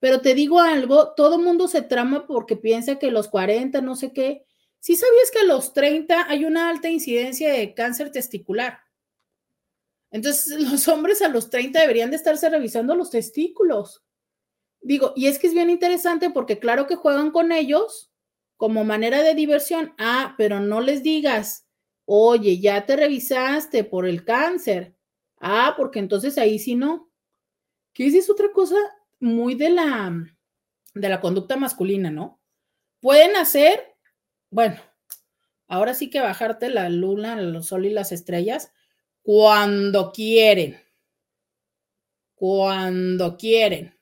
Pero 0.01 0.21
te 0.21 0.35
digo 0.35 0.61
algo, 0.61 1.15
todo 1.15 1.39
mundo 1.39 1.69
se 1.69 1.83
trama 1.83 2.27
porque 2.27 2.57
piensa 2.57 2.99
que 2.99 3.11
los 3.11 3.29
40, 3.29 3.81
no 3.81 3.97
sé 3.97 4.13
qué. 4.13 4.45
Si 4.79 4.97
sabías 4.97 5.31
que 5.33 5.41
a 5.41 5.45
los 5.45 5.73
30 5.73 6.29
hay 6.29 6.45
una 6.45 6.69
alta 6.69 6.91
incidencia 6.91 7.53
de 7.53 7.73
cáncer 7.75 8.13
testicular. 8.13 8.81
Entonces, 10.11 10.61
los 10.71 10.87
hombres 10.89 11.23
a 11.23 11.29
los 11.29 11.51
30 11.51 11.81
deberían 11.81 12.11
de 12.11 12.17
estarse 12.17 12.49
revisando 12.51 12.95
los 12.95 13.11
testículos. 13.11 14.05
Digo, 14.81 15.15
y 15.17 15.27
es 15.27 15.39
que 15.39 15.47
es 15.47 15.55
bien 15.55 15.71
interesante 15.71 16.31
porque 16.31 16.59
claro 16.59 16.87
que 16.87 16.97
juegan 16.97 17.31
con 17.31 17.51
ellos 17.51 18.14
como 18.65 18.83
manera 18.83 19.23
de 19.23 19.35
diversión. 19.35 19.93
Ah, 19.99 20.35
pero 20.39 20.59
no 20.59 20.81
les 20.81 21.03
digas, 21.03 21.67
oye, 22.07 22.61
ya 22.61 22.87
te 22.87 22.97
revisaste 22.97 23.85
por 23.85 24.07
el 24.07 24.25
cáncer. 24.25 24.97
Ah, 25.39 25.75
porque 25.77 25.99
entonces 25.99 26.39
ahí 26.39 26.59
sí 26.59 26.75
no. 26.75 27.13
¿Qué 27.93 28.07
es 28.07 28.31
otra 28.31 28.53
cosa 28.55 28.77
muy 29.21 29.55
de 29.55 29.69
la, 29.69 30.15
de 30.95 31.09
la 31.11 31.21
conducta 31.21 31.57
masculina, 31.57 32.11
¿no? 32.11 32.41
Pueden 33.01 33.37
hacer, 33.37 33.99
bueno, 34.49 34.81
ahora 35.67 35.93
sí 35.93 36.09
que 36.09 36.21
bajarte 36.21 36.71
la 36.71 36.89
luna, 36.89 37.39
el 37.39 37.63
sol 37.63 37.85
y 37.85 37.91
las 37.91 38.13
estrellas 38.13 38.73
cuando 39.21 40.11
quieren. 40.11 40.81
Cuando 42.35 43.37
quieren. 43.37 43.95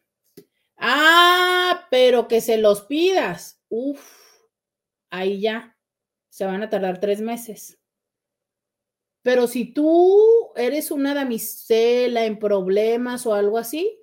Ah, 0.77 1.89
pero 1.91 2.29
que 2.29 2.41
se 2.41 2.59
los 2.59 2.83
pidas. 2.83 3.61
Uf, 3.69 4.22
ahí 5.13 5.41
ya 5.41 5.77
se 6.31 6.45
van 6.45 6.63
a 6.63 6.71
tardar 6.71 6.99
tres 6.99 7.21
meses. 7.21 7.79
Pero 9.23 9.47
si 9.47 9.73
tú 9.73 10.53
eres 10.57 10.91
una 10.91 11.15
damisela 11.15 12.25
en 12.25 12.39
problemas 12.39 13.27
o 13.27 13.35
algo 13.35 13.59
así, 13.59 14.01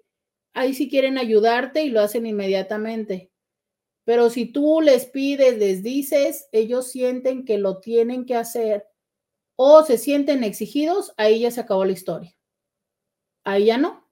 ahí 0.54 0.74
sí 0.74 0.90
quieren 0.90 1.18
ayudarte 1.18 1.84
y 1.84 1.90
lo 1.90 2.00
hacen 2.00 2.26
inmediatamente. 2.26 3.32
Pero 4.06 4.30
si 4.30 4.46
tú 4.46 4.82
les 4.82 5.08
pides, 5.08 5.58
les 5.58 5.84
dices, 5.84 6.48
ellos 6.52 6.92
sienten 6.92 7.44
que 7.44 7.58
lo 7.58 7.80
tienen 7.80 8.26
que 8.26 8.36
hacer 8.36 8.88
o 9.56 9.84
se 9.84 9.98
sienten 9.98 10.44
exigidos, 10.44 11.14
ahí 11.18 11.42
ya 11.42 11.52
se 11.52 11.62
acabó 11.62 11.84
la 11.84 11.92
historia. 11.92 12.38
Ahí 13.44 13.66
ya 13.66 13.78
no, 13.78 14.10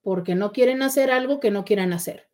porque 0.00 0.34
no 0.34 0.52
quieren 0.52 0.82
hacer 0.82 1.10
algo 1.10 1.40
que 1.40 1.50
no 1.50 1.64
quieran 1.64 1.92
hacer. 1.92 2.28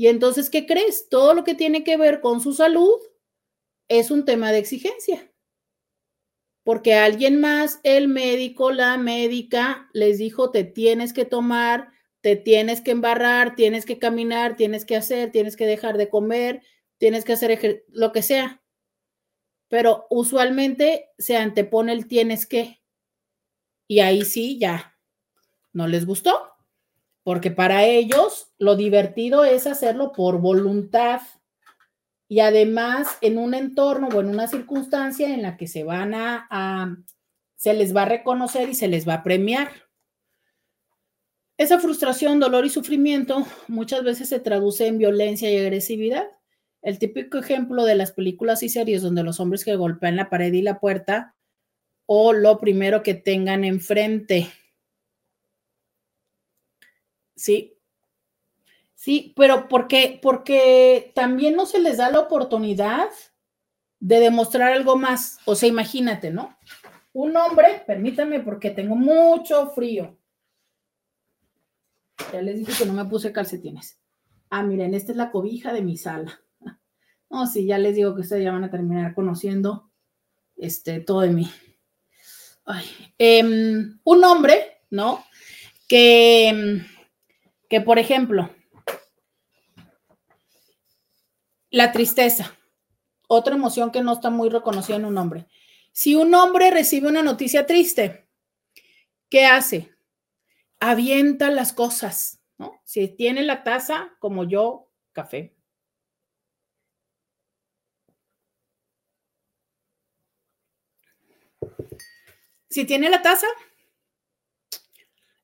Y 0.00 0.06
entonces, 0.06 0.48
¿qué 0.48 0.64
crees? 0.64 1.10
Todo 1.10 1.34
lo 1.34 1.44
que 1.44 1.54
tiene 1.54 1.84
que 1.84 1.98
ver 1.98 2.22
con 2.22 2.40
su 2.40 2.54
salud 2.54 2.98
es 3.86 4.10
un 4.10 4.24
tema 4.24 4.50
de 4.50 4.56
exigencia. 4.56 5.30
porque 6.64 6.94
alguien 6.94 7.38
más, 7.38 7.80
el 7.82 8.08
médico, 8.08 8.72
la 8.72 8.96
médica, 8.96 9.90
les 9.92 10.16
dijo, 10.16 10.50
te 10.50 10.64
tienes 10.64 11.12
que 11.12 11.26
tomar, 11.26 11.92
te 12.22 12.36
tienes 12.36 12.80
que 12.80 12.92
embarrar, 12.92 13.54
tienes 13.56 13.84
que 13.84 13.98
caminar, 13.98 14.56
tienes 14.56 14.86
que 14.86 14.96
hacer, 14.96 15.32
tienes 15.32 15.54
que 15.54 15.66
dejar 15.66 15.98
de 15.98 16.08
comer, 16.08 16.62
tienes 16.96 17.26
que 17.26 17.34
hacer 17.34 17.84
lo 17.88 18.10
que 18.12 18.22
sea. 18.22 18.62
Pero 19.68 20.06
usualmente 20.08 21.10
se 21.18 21.36
antepone 21.36 21.92
el 21.92 22.08
tienes 22.08 22.46
que. 22.46 22.80
Y 23.86 24.00
ahí 24.00 24.24
sí, 24.24 24.58
ya, 24.58 24.96
no 25.74 25.86
les 25.88 26.06
gustó, 26.06 26.39
porque 27.22 27.50
para 27.50 27.84
ellos 27.84 28.52
lo 28.58 28.76
divertido 28.76 29.44
es 29.44 29.66
hacerlo 29.66 30.12
por 30.12 30.40
voluntad 30.40 31.20
y 32.28 32.40
además 32.40 33.18
en 33.20 33.38
un 33.38 33.54
entorno 33.54 34.08
o 34.08 34.20
en 34.20 34.28
una 34.28 34.46
circunstancia 34.46 35.34
en 35.34 35.42
la 35.42 35.56
que 35.56 35.66
se 35.66 35.82
van 35.82 36.14
a, 36.14 36.96
se 37.56 37.74
les 37.74 37.94
va 37.94 38.02
a 38.02 38.06
reconocer 38.06 38.68
y 38.68 38.74
se 38.74 38.88
les 38.88 39.06
va 39.06 39.14
a 39.14 39.22
premiar. 39.22 39.68
Esa 41.58 41.78
frustración, 41.78 42.40
dolor 42.40 42.64
y 42.64 42.70
sufrimiento 42.70 43.46
muchas 43.68 44.02
veces 44.02 44.28
se 44.28 44.40
traduce 44.40 44.86
en 44.86 44.96
violencia 44.96 45.50
y 45.50 45.58
agresividad. 45.58 46.26
El 46.82 46.98
típico 46.98 47.36
ejemplo 47.36 47.84
de 47.84 47.96
las 47.96 48.12
películas 48.12 48.62
y 48.62 48.70
series 48.70 49.02
donde 49.02 49.24
los 49.24 49.40
hombres 49.40 49.64
que 49.64 49.76
golpean 49.76 50.16
la 50.16 50.30
pared 50.30 50.52
y 50.52 50.62
la 50.62 50.80
puerta 50.80 51.34
o 52.06 52.32
lo 52.32 52.58
primero 52.58 53.02
que 53.02 53.14
tengan 53.14 53.64
enfrente. 53.64 54.48
Sí, 57.40 57.80
Sí, 59.00 59.32
pero 59.34 59.66
porque, 59.66 60.20
porque 60.20 61.10
también 61.14 61.56
no 61.56 61.64
se 61.64 61.80
les 61.80 61.96
da 61.96 62.10
la 62.10 62.20
oportunidad 62.20 63.08
de 63.98 64.20
demostrar 64.20 64.74
algo 64.74 64.94
más. 64.98 65.38
O 65.46 65.54
sea, 65.54 65.70
imagínate, 65.70 66.30
¿no? 66.30 66.54
Un 67.14 67.34
hombre, 67.34 67.82
permítanme 67.86 68.40
porque 68.40 68.68
tengo 68.68 68.96
mucho 68.96 69.68
frío. 69.70 70.18
Ya 72.30 72.42
les 72.42 72.58
dije 72.58 72.74
que 72.76 72.84
no 72.84 72.92
me 72.92 73.06
puse 73.06 73.32
calcetines. 73.32 73.98
Ah, 74.50 74.62
miren, 74.62 74.92
esta 74.92 75.12
es 75.12 75.16
la 75.16 75.30
cobija 75.30 75.72
de 75.72 75.80
mi 75.80 75.96
sala. 75.96 76.38
No, 77.30 77.46
sí, 77.46 77.64
ya 77.64 77.78
les 77.78 77.94
digo 77.94 78.14
que 78.14 78.20
ustedes 78.20 78.42
ya 78.44 78.52
van 78.52 78.64
a 78.64 78.70
terminar 78.70 79.14
conociendo 79.14 79.90
este, 80.56 81.00
todo 81.00 81.20
de 81.20 81.30
mí. 81.30 81.50
Em, 83.16 83.98
un 84.04 84.24
hombre, 84.24 84.82
¿no? 84.90 85.24
Que, 85.88 86.82
que, 87.70 87.80
por 87.80 88.00
ejemplo, 88.00 88.50
la 91.70 91.92
tristeza, 91.92 92.58
otra 93.28 93.54
emoción 93.54 93.92
que 93.92 94.02
no 94.02 94.14
está 94.14 94.28
muy 94.28 94.50
reconocida 94.50 94.96
en 94.96 95.04
un 95.04 95.16
hombre. 95.16 95.46
Si 95.92 96.16
un 96.16 96.34
hombre 96.34 96.72
recibe 96.72 97.06
una 97.06 97.22
noticia 97.22 97.66
triste, 97.66 98.28
¿qué 99.28 99.46
hace? 99.46 99.94
Avienta 100.80 101.48
las 101.50 101.72
cosas, 101.72 102.42
¿no? 102.58 102.80
Si 102.84 103.06
tiene 103.06 103.42
la 103.44 103.62
taza, 103.62 104.16
como 104.18 104.42
yo, 104.42 104.90
café. 105.12 105.54
Si 112.68 112.84
tiene 112.84 113.10
la 113.10 113.22
taza 113.22 113.46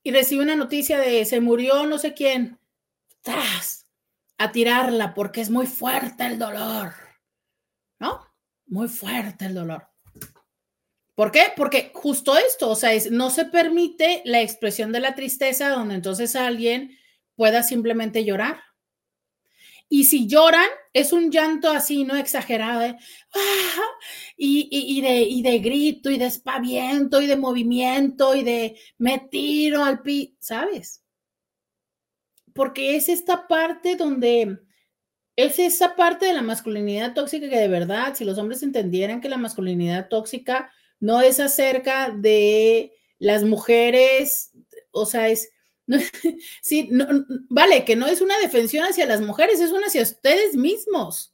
y 0.07 0.13
recibe 0.13 0.45
una 0.45 0.55
noticia 0.55 1.01
de 1.01 1.25
se 1.25 1.41
murió 1.41 1.85
no 1.85 1.99
sé 1.99 2.15
quién, 2.15 2.61
¡tras! 3.23 3.87
a 4.39 4.53
tirarla 4.53 5.15
porque 5.15 5.41
es 5.41 5.51
muy 5.51 5.67
fuerte 5.67 6.25
el 6.25 6.39
dolor, 6.39 6.93
¿no? 7.99 8.25
Muy 8.67 8.87
fuerte 8.87 9.47
el 9.47 9.55
dolor. 9.55 9.89
¿Por 11.17 11.33
qué? 11.33 11.47
Porque 11.57 11.91
justo 11.93 12.39
esto, 12.39 12.71
o 12.71 12.77
sea, 12.77 12.93
no 13.11 13.31
se 13.31 13.47
permite 13.47 14.23
la 14.25 14.43
expresión 14.43 14.93
de 14.93 15.01
la 15.01 15.17
tristeza 15.17 15.71
donde 15.71 15.97
entonces 15.97 16.37
alguien 16.37 16.97
pueda 17.35 17.65
simplemente 17.65 18.25
llorar. 18.25 18.61
Y 19.89 20.05
si 20.05 20.27
lloran, 20.27 20.69
es 20.93 21.13
un 21.13 21.31
llanto 21.31 21.71
así, 21.71 22.05
¿no? 22.05 22.17
Exagerado, 22.17 22.83
¿eh? 22.83 22.97
y, 24.37 25.01
de, 25.01 25.21
y 25.21 25.43
de 25.43 25.59
grito, 25.61 26.11
y 26.11 26.19
de 26.19 26.27
espaviento, 26.27 27.23
y 27.23 27.27
de 27.27 27.37
movimiento, 27.37 28.35
y 28.35 28.43
de 28.43 28.79
me 28.99 29.19
tiro 29.31 29.85
al 29.85 30.03
pi, 30.03 30.37
¿sabes? 30.41 31.03
porque 32.57 32.97
es 32.97 33.09
esta 33.09 33.47
parte 33.47 33.95
donde 33.95 34.59
es 35.37 35.59
esa 35.59 35.95
parte 35.95 36.27
de 36.27 36.33
la 36.33 36.43
masculinidad 36.43 37.15
tóxica 37.15 37.49
que 37.49 37.59
de 37.59 37.69
verdad, 37.69 38.15
si 38.15 38.25
los 38.25 38.39
hombres 38.39 38.63
entendieran 38.63 39.21
que 39.21 39.29
la 39.29 39.37
masculinidad 39.37 40.09
tóxica 40.09 40.73
no 40.99 41.21
es 41.21 41.39
acerca 41.39 42.11
de 42.11 42.95
las 43.19 43.45
mujeres, 43.45 44.53
o 44.91 45.05
sea, 45.05 45.29
es, 45.29 45.51
sí, 46.63 46.91
vale, 47.49 47.85
que 47.85 47.97
no 47.97 48.07
es 48.07 48.21
una 48.21 48.39
defensión 48.39 48.85
hacia 48.85 49.07
las 49.07 49.21
mujeres, 49.21 49.61
es 49.61 49.71
una 49.71 49.87
hacia 49.87 50.03
ustedes 50.03 50.57
mismos, 50.57 51.33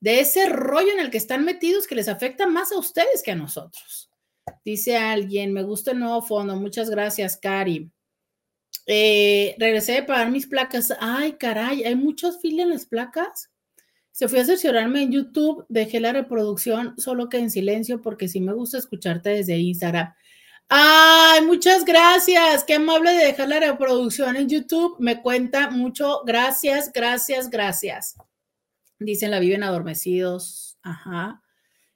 de 0.00 0.20
ese 0.20 0.48
rollo 0.48 0.92
en 0.92 1.00
el 1.00 1.10
que 1.10 1.18
están 1.18 1.44
metidos 1.44 1.86
que 1.86 1.94
les 1.94 2.08
afecta 2.08 2.46
más 2.46 2.72
a 2.72 2.78
ustedes 2.78 3.22
que 3.22 3.32
a 3.32 3.36
nosotros. 3.36 4.10
Dice 4.64 4.96
alguien, 4.96 5.52
me 5.52 5.62
gusta 5.62 5.90
el 5.92 5.98
nuevo 6.00 6.22
fondo, 6.22 6.56
muchas 6.56 6.88
gracias, 6.90 7.36
Cari. 7.36 7.90
Eh, 8.86 9.54
regresé 9.58 9.98
a 9.98 10.06
pagar 10.06 10.30
mis 10.30 10.46
placas. 10.46 10.94
Ay, 10.98 11.32
caray, 11.32 11.84
hay 11.84 11.94
muchos 11.94 12.40
filas 12.40 12.64
en 12.64 12.70
las 12.70 12.86
placas. 12.86 13.50
Se 14.12 14.28
fui 14.28 14.38
a 14.38 14.44
cerciorarme 14.44 15.02
en 15.02 15.12
YouTube, 15.12 15.64
dejé 15.68 16.00
la 16.00 16.12
reproducción, 16.12 16.94
solo 16.98 17.28
que 17.28 17.38
en 17.38 17.50
silencio, 17.50 18.00
porque 18.00 18.28
sí 18.28 18.40
me 18.40 18.52
gusta 18.52 18.78
escucharte 18.78 19.30
desde 19.30 19.58
Instagram. 19.58 20.12
Ay, 20.70 21.46
muchas 21.46 21.84
gracias. 21.84 22.62
Qué 22.64 22.74
amable 22.74 23.12
de 23.12 23.26
dejar 23.26 23.48
la 23.48 23.60
reproducción 23.60 24.36
en 24.36 24.48
YouTube. 24.48 24.96
Me 24.98 25.22
cuenta 25.22 25.70
mucho. 25.70 26.22
Gracias, 26.26 26.92
gracias, 26.92 27.48
gracias. 27.48 28.16
Dicen 28.98 29.30
la 29.30 29.40
viven 29.40 29.62
adormecidos. 29.62 30.78
Ajá. 30.82 31.42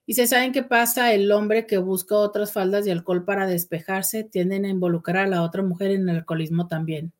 Y 0.06 0.14
se 0.14 0.26
saben 0.26 0.52
qué 0.52 0.62
pasa, 0.62 1.12
el 1.12 1.30
hombre 1.32 1.66
que 1.66 1.78
busca 1.78 2.16
otras 2.16 2.52
faldas 2.52 2.84
de 2.84 2.92
alcohol 2.92 3.24
para 3.24 3.46
despejarse 3.46 4.24
tienden 4.24 4.64
a 4.64 4.68
involucrar 4.68 5.24
a 5.24 5.28
la 5.28 5.42
otra 5.42 5.62
mujer 5.62 5.90
en 5.92 6.08
el 6.08 6.16
alcoholismo 6.16 6.66
también. 6.66 7.12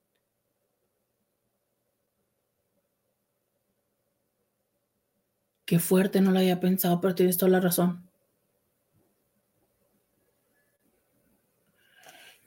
Qué 5.64 5.78
fuerte, 5.78 6.20
no 6.20 6.30
lo 6.32 6.38
había 6.38 6.60
pensado, 6.60 7.00
pero 7.00 7.14
tienes 7.14 7.38
toda 7.38 7.50
la 7.50 7.60
razón. 7.60 8.11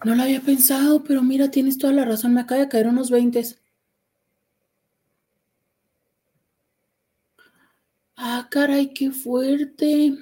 No 0.06 0.14
lo 0.14 0.22
había 0.22 0.39
pensado, 0.39 1.03
pero 1.03 1.24
mira, 1.24 1.49
tienes 1.49 1.80
toda 1.80 1.91
la 1.91 2.05
razón. 2.05 2.36
Me 2.36 2.42
acaba 2.42 2.62
de 2.62 2.70
caer 2.70 2.88
unos 2.88 3.09
20. 3.09 3.43
Ah, 8.16 8.47
caray, 8.51 8.93
qué 8.93 9.09
fuerte. 9.09 10.16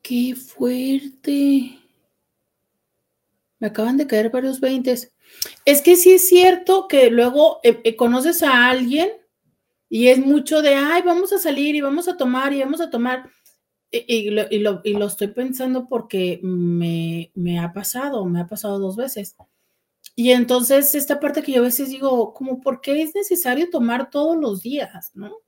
Qué 0.00 0.34
fuerte. 0.34 1.78
Me 3.58 3.66
acaban 3.66 3.98
de 3.98 4.06
caer 4.06 4.30
varios 4.30 4.58
veintes. 4.58 5.12
Es 5.66 5.82
que 5.82 5.96
sí 5.96 6.12
es 6.12 6.26
cierto 6.26 6.88
que 6.88 7.10
luego 7.10 7.60
eh, 7.62 7.78
eh, 7.84 7.94
conoces 7.94 8.42
a 8.42 8.70
alguien 8.70 9.10
y 9.90 10.08
es 10.08 10.18
mucho 10.18 10.62
de, 10.62 10.76
ay, 10.76 11.02
vamos 11.02 11.30
a 11.34 11.38
salir 11.38 11.74
y 11.74 11.82
vamos 11.82 12.08
a 12.08 12.16
tomar 12.16 12.54
y 12.54 12.60
vamos 12.60 12.80
a 12.80 12.88
tomar. 12.88 13.28
Y, 14.06 14.30
lo, 14.30 15.06
estoy 15.06 15.28
pensando 15.28 15.88
porque 15.88 16.40
me, 16.42 17.30
me, 17.34 17.60
ha 17.60 17.72
pasado, 17.72 18.24
me 18.24 18.40
ha 18.40 18.46
pasado 18.46 18.78
dos 18.78 18.96
veces. 18.96 19.36
Y 20.16 20.30
entonces 20.30 20.94
esta 20.94 21.20
parte 21.20 21.42
que 21.42 21.52
yo 21.52 21.60
a 21.60 21.64
veces 21.64 21.90
digo, 21.90 22.34
como, 22.34 22.60
¿por 22.60 22.80
qué 22.80 23.02
es 23.02 23.14
necesario 23.14 23.70
tomar 23.70 24.10
todos 24.10 24.36
los 24.36 24.62
días? 24.62 25.12
¿No? 25.14 25.38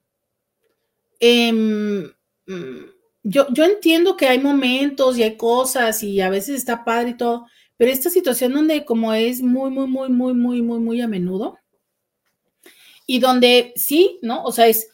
Em, 1.20 2.12
mm, 2.46 2.84
yo, 3.22 3.46
yo 3.52 3.64
entiendo 3.64 4.16
que 4.16 4.28
hay 4.28 4.38
momentos 4.38 5.18
y 5.18 5.22
hay 5.22 5.36
cosas 5.36 6.02
y 6.02 6.20
a 6.20 6.30
veces 6.30 6.56
está 6.56 6.84
padre 6.84 7.10
y 7.10 7.16
todo, 7.16 7.46
pero 7.76 7.90
esta 7.90 8.10
situación 8.10 8.52
donde 8.52 8.84
como 8.84 9.12
es 9.12 9.42
muy, 9.42 9.70
muy, 9.70 9.86
muy, 9.86 10.08
muy, 10.08 10.34
muy, 10.34 10.62
muy, 10.62 10.78
muy 10.78 11.00
a 11.00 11.08
menudo 11.08 11.58
y 13.06 13.18
donde 13.20 13.72
sí, 13.76 14.18
¿no? 14.22 14.42
O 14.44 14.52
sea, 14.52 14.66
es, 14.66 14.88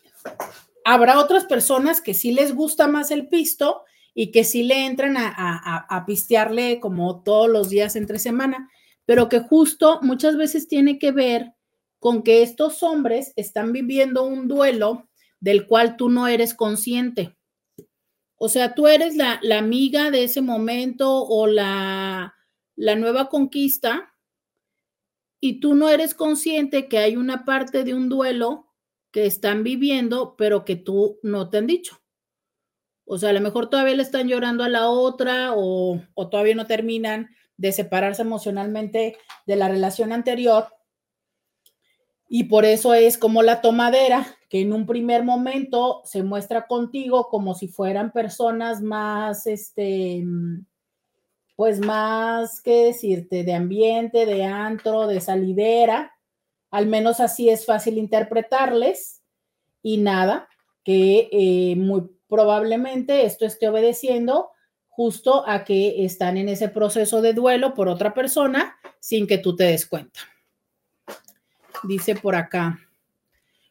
habrá 0.85 1.19
otras 1.19 1.45
personas 1.45 2.01
que 2.01 2.15
sí 2.15 2.33
les 2.33 2.55
gusta 2.55 2.89
más 2.89 3.11
el 3.11 3.29
pisto 3.29 3.83
y 4.15 4.31
que 4.31 4.45
sí 4.45 4.63
le 4.63 4.87
entran 4.87 5.17
a, 5.17 5.87
a 5.89 6.07
pistearle 6.07 6.81
como 6.81 7.23
todos 7.23 7.49
los 7.49 7.71
días 7.71 7.97
entre 7.97 8.19
semana, 8.19 8.71
pero 9.07 9.29
que 9.29 9.41
justo 9.41 10.01
muchas 10.03 10.37
veces 10.37 10.69
tiene 10.69 10.99
que 10.99 11.13
ver 11.13 11.55
con 11.99 12.23
que 12.23 12.43
estos 12.43 12.83
hombres 12.83 13.33
están 13.37 13.73
viviendo 13.73 14.25
un 14.25 14.49
duelo 14.49 15.09
del 15.39 15.67
cual 15.67 15.97
tú 15.97 16.09
no 16.09 16.27
eres 16.27 16.55
consciente. 16.55 17.37
O 18.37 18.49
sea, 18.49 18.75
tú 18.75 18.89
eres 18.89 19.15
la, 19.15 19.41
amiga 19.57 20.11
de 20.11 20.25
ese 20.25 20.41
momento 20.41 21.23
o 21.25 21.47
la, 21.47 22.35
la 22.75 22.97
nueva 22.97 23.29
conquista 23.29 24.17
y 25.41 25.61
tú 25.61 25.77
no 25.77 25.89
eres 25.89 26.13
consciente 26.13 26.89
que 26.89 26.99
hay 26.99 27.17
una 27.17 27.45
parte 27.45 27.85
de 27.85 27.95
un 27.95 28.09
duelo 28.09 28.72
que 29.13 29.27
están 29.27 29.63
viviendo, 29.63 30.35
pero 30.37 30.65
que 30.65 30.77
tú 30.77 31.19
no 31.23 31.51
te 31.51 31.59
han 31.59 31.67
dicho. 31.67 32.01
O 33.05 33.19
sea, 33.19 33.31
a 33.31 33.33
lo 33.33 33.41
mejor 33.41 33.69
todavía 33.69 33.95
le 33.95 34.03
están 34.03 34.29
llorando 34.29 34.65
a 34.65 34.69
la 34.69 34.89
otra 34.89 35.53
o, 35.55 36.01
o 36.15 36.29
todavía 36.29 36.55
no 36.55 36.67
terminan 36.67 37.29
de 37.57 37.73
separarse 37.73 38.23
emocionalmente 38.23 39.17
de 39.47 39.57
la 39.57 39.69
relación 39.69 40.13
anterior. 40.13 40.67
Y 42.29 42.45
por 42.45 42.65
eso 42.65 42.95
es 42.95 43.19
como 43.19 43.43
la 43.43 43.61
tomadera, 43.61 44.27
que 44.49 44.63
en 44.63 44.73
un 44.73 44.87
primer 44.87 45.23
momento 45.23 46.01
se 46.05 46.23
muestra 46.23 46.67
contigo 46.67 47.29
como 47.29 47.55
si 47.55 47.69
fueran 47.69 48.11
personas 48.11 48.81
más, 48.81 49.47
este, 49.47 50.25
pues 51.57 51.81
más, 51.81 52.63
¿qué 52.63 52.87
decirte? 52.87 53.45
De 53.45 53.55
ambiente, 53.55 54.25
de 54.25 54.45
antro, 54.45 55.07
de 55.07 55.21
salidera. 55.21 56.13
Al 56.73 56.86
menos 56.89 57.20
así 57.20 57.49
es 57.49 57.65
fácil 57.65 57.99
interpretarles. 57.99 59.23
Y 59.85 59.99
nada, 59.99 60.49
que 60.85 61.28
eh, 61.31 61.77
muy 61.77 62.03
probablemente 62.28 63.24
esto 63.24 63.47
esté 63.47 63.69
obedeciendo 63.69 64.51
justo 64.89 65.49
a 65.49 65.65
que 65.65 66.05
están 66.05 66.36
en 66.36 66.49
ese 66.49 66.69
proceso 66.69 67.23
de 67.23 67.35
duelo 67.35 67.74
por 67.74 67.89
otra 67.89 68.15
persona 68.15 68.77
sin 69.01 69.27
que 69.27 69.39
tú 69.39 69.55
te 69.55 69.65
des 69.65 69.86
cuenta. 69.86 70.20
Dice 71.85 72.15
por 72.15 72.35
acá. 72.35 72.78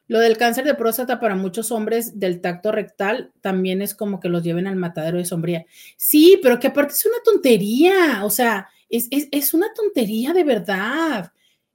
Lo 0.07 0.19
del 0.19 0.37
cáncer 0.37 0.65
de 0.65 0.75
próstata 0.75 1.19
para 1.19 1.35
muchos 1.35 1.71
hombres 1.71 2.19
del 2.19 2.41
tacto 2.41 2.71
rectal 2.71 3.31
también 3.39 3.81
es 3.81 3.95
como 3.95 4.19
que 4.19 4.29
los 4.29 4.43
lleven 4.43 4.67
al 4.67 4.75
matadero 4.75 5.17
de 5.17 5.25
sombría. 5.25 5.65
Sí, 5.95 6.39
pero 6.43 6.59
que 6.59 6.67
aparte 6.67 6.93
es 6.93 7.05
una 7.05 7.23
tontería, 7.23 8.25
o 8.25 8.29
sea, 8.29 8.67
es, 8.89 9.07
es 9.09 9.53
una 9.53 9.73
tontería 9.73 10.33
de 10.33 10.43
verdad. 10.43 11.31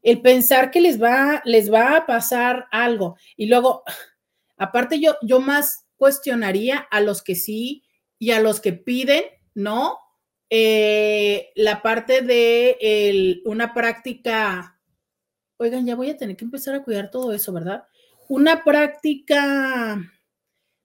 El 0.06 0.22
pensar 0.22 0.70
que 0.70 0.80
les 0.80 1.02
va, 1.02 1.42
les 1.44 1.72
va 1.72 1.96
a 1.96 2.06
pasar 2.06 2.68
algo. 2.70 3.16
Y 3.36 3.46
luego, 3.46 3.82
aparte 4.56 5.00
yo, 5.00 5.16
yo 5.20 5.40
más 5.40 5.84
cuestionaría 5.96 6.78
a 6.78 7.00
los 7.00 7.24
que 7.24 7.34
sí 7.34 7.82
y 8.16 8.30
a 8.30 8.38
los 8.38 8.60
que 8.60 8.72
piden, 8.72 9.24
¿no? 9.54 9.98
Eh, 10.48 11.50
la 11.56 11.82
parte 11.82 12.22
de 12.22 13.42
una 13.46 13.74
práctica, 13.74 14.80
oigan, 15.56 15.84
ya 15.84 15.96
voy 15.96 16.10
a 16.10 16.16
tener 16.16 16.36
que 16.36 16.44
empezar 16.44 16.76
a 16.76 16.84
cuidar 16.84 17.10
todo 17.10 17.32
eso, 17.32 17.52
¿verdad? 17.52 17.82
Una 18.28 18.62
práctica 18.62 19.98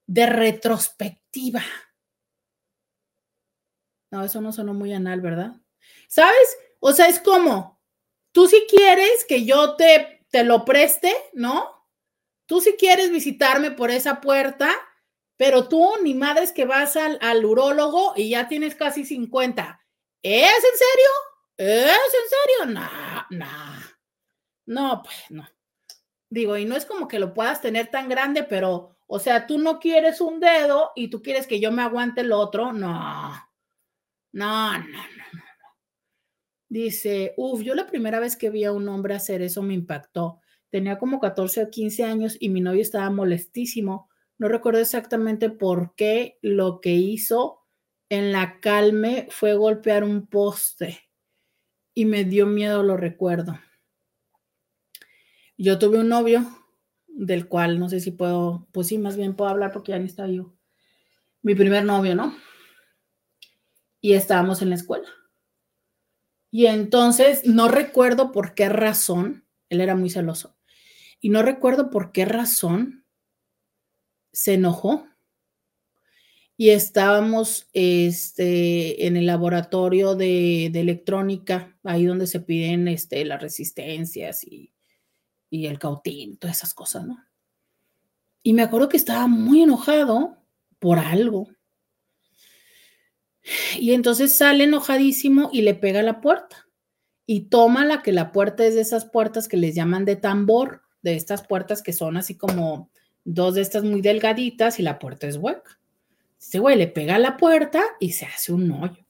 de 0.08 0.26
retrospectiva. 0.26 1.62
No, 4.10 4.24
eso 4.24 4.42
no 4.42 4.52
sonó 4.52 4.74
muy 4.74 4.94
anal, 4.94 5.22
¿verdad? 5.22 5.58
¿Sabes? 6.08 6.58
O 6.80 6.92
sea, 6.92 7.06
es 7.06 7.20
como, 7.20 7.81
tú 8.32 8.48
si 8.48 8.66
quieres 8.68 9.26
que 9.26 9.46
yo 9.46 9.76
te, 9.76 10.26
te 10.30 10.44
lo 10.44 10.66
preste, 10.66 11.14
¿no? 11.34 11.88
Tú 12.46 12.62
si 12.62 12.74
quieres 12.74 13.12
visitarme 13.12 13.72
por 13.72 13.92
esa 13.92 14.22
puerta, 14.22 14.72
pero 15.38 15.68
tú 15.68 15.94
ni 16.04 16.14
madres 16.14 16.52
que 16.52 16.66
vas 16.66 16.96
al, 16.96 17.18
al 17.22 17.44
urólogo 17.46 18.14
y 18.16 18.30
ya 18.30 18.48
tienes 18.48 18.76
casi 18.76 19.06
50. 19.06 19.82
¿Es 20.22 20.44
en 20.44 20.60
serio? 20.60 21.10
¿Es 21.58 22.14
en 22.14 22.74
serio? 22.74 22.80
No, 22.80 23.26
no. 23.30 23.92
No, 24.66 25.02
pues 25.04 25.18
no. 25.30 25.48
Digo, 26.30 26.56
y 26.58 26.66
no 26.66 26.76
es 26.76 26.86
como 26.86 27.08
que 27.08 27.20
lo 27.20 27.34
puedas 27.34 27.62
tener 27.62 27.88
tan 27.88 28.08
grande, 28.08 28.44
pero, 28.44 28.98
o 29.08 29.20
sea, 29.20 29.48
tú 29.48 29.58
no 29.58 29.80
quieres 29.80 30.22
un 30.22 30.40
dedo 30.40 30.92
y 30.96 31.10
tú 31.10 31.22
quieres 31.22 31.46
que 31.46 31.60
yo 31.60 31.72
me 31.72 31.82
aguante 31.82 32.22
el 32.22 32.32
otro. 32.32 32.72
No, 32.72 33.32
no, 34.32 34.78
no, 34.78 34.80
no, 34.80 34.98
no. 35.34 35.44
Dice, 36.72 37.34
uff, 37.36 37.62
yo 37.62 37.76
la 37.76 37.86
primera 37.86 38.20
vez 38.20 38.36
que 38.36 38.50
vi 38.50 38.64
a 38.64 38.72
un 38.72 38.88
hombre 38.88 39.14
hacer 39.14 39.42
eso 39.42 39.62
me 39.62 39.74
impactó. 39.74 40.40
Tenía 40.70 40.98
como 40.98 41.20
14 41.20 41.64
o 41.64 41.70
15 41.70 42.04
años 42.04 42.38
y 42.40 42.50
mi 42.50 42.62
novio 42.62 42.82
estaba 42.82 43.10
molestísimo 43.10 44.10
no 44.42 44.48
recuerdo 44.48 44.80
exactamente 44.80 45.52
por 45.52 45.94
qué 45.94 46.40
lo 46.42 46.82
que 46.82 46.96
hizo 46.96 47.60
en 48.10 48.32
la 48.32 48.60
calme 48.60 49.28
fue 49.30 49.54
golpear 49.54 50.04
un 50.04 50.26
poste 50.26 51.00
y 51.94 52.06
me 52.06 52.24
dio 52.24 52.48
miedo, 52.48 52.82
lo 52.82 52.98
recuerdo. 52.98 53.60
Yo 55.60 55.78
tuve 55.78 56.00
un 56.00 56.10
novio 56.10 56.44
del 57.06 57.48
cual 57.48 57.78
no 57.80 57.88
sé 57.88 58.00
si 58.00 58.10
puedo, 58.10 58.68
pues 58.72 58.88
sí, 58.88 58.98
más 58.98 59.16
bien 59.16 59.36
puedo 59.36 59.52
hablar 59.52 59.72
porque 59.72 59.92
ya 59.92 60.00
ni 60.00 60.06
está 60.06 60.26
yo. 60.26 60.56
Mi 61.44 61.54
primer 61.54 61.86
novio, 61.86 62.16
¿no? 62.16 62.36
Y 64.02 64.14
estábamos 64.14 64.64
en 64.64 64.70
la 64.70 64.76
escuela. 64.76 65.08
Y 66.52 66.68
entonces 66.68 67.46
no 67.46 67.70
recuerdo 67.70 68.32
por 68.32 68.54
qué 68.54 68.70
razón, 68.70 69.46
él 69.70 69.82
era 69.82 69.96
muy 69.96 70.10
celoso, 70.10 70.58
y 71.20 71.30
no 71.30 71.42
recuerdo 71.42 71.90
por 71.90 72.12
qué 72.12 72.26
razón 72.26 73.06
se 74.34 74.56
enojó 74.56 75.08
y 76.62 76.70
estábamos 76.70 77.68
este, 77.74 79.08
en 79.08 79.18
el 79.18 79.26
laboratorio 79.26 80.14
de, 80.14 80.68
electrónica, 80.68 81.76
ahí 81.84 82.06
donde 82.06 82.28
se 82.28 82.40
piden 82.40 82.88
este, 82.88 83.26
las 83.26 83.42
resistencias 83.42 84.44
y, 84.44 84.72
y 85.50 85.66
el 85.66 85.80
cautín, 85.80 86.38
todas 86.38 86.58
esas 86.58 86.76
cosas, 86.76 87.06
¿no? 87.06 87.18
Y 88.44 88.54
me 88.54 88.62
acuerdo 88.62 88.90
que 88.90 88.98
estaba 88.98 89.28
muy 89.28 89.64
enojado 89.64 90.38
por 90.78 91.00
algo. 91.00 91.50
Y 93.80 93.94
entonces 93.94 94.34
sale 94.34 94.66
enojadísimo 94.66 95.50
y 95.52 95.62
le 95.62 95.74
pega 95.74 96.02
la 96.02 96.22
puerta. 96.22 96.68
Y 97.26 97.50
toma 97.50 97.86
la 97.86 98.02
que 98.02 98.12
la 98.12 98.32
puerta 98.32 98.66
es 98.66 98.76
de 98.76 98.82
esas 98.82 99.06
puertas 99.06 99.48
que 99.48 99.58
les 99.58 99.76
llaman 99.76 100.06
de 100.06 100.16
tambor, 100.16 100.82
de 101.02 101.16
estas 101.16 101.46
puertas 101.46 101.82
que 101.82 101.94
son 101.94 102.18
así 102.18 102.36
como 102.36 102.90
dos 103.24 103.56
de 103.56 103.62
estas 103.62 103.84
muy 103.84 104.02
delgaditas 104.02 104.80
y 104.80 104.84
la 104.84 105.00
puerta 105.00 105.28
es 105.28 105.38
hueca. 105.38 105.80
Este 106.40 106.60
güey 106.60 106.78
le 106.78 106.88
pega 106.88 107.20
la 107.20 107.38
puerta 107.38 107.84
y 108.00 108.14
se 108.14 108.26
hace 108.26 108.52
un 108.52 108.72
hoyo. 108.72 109.06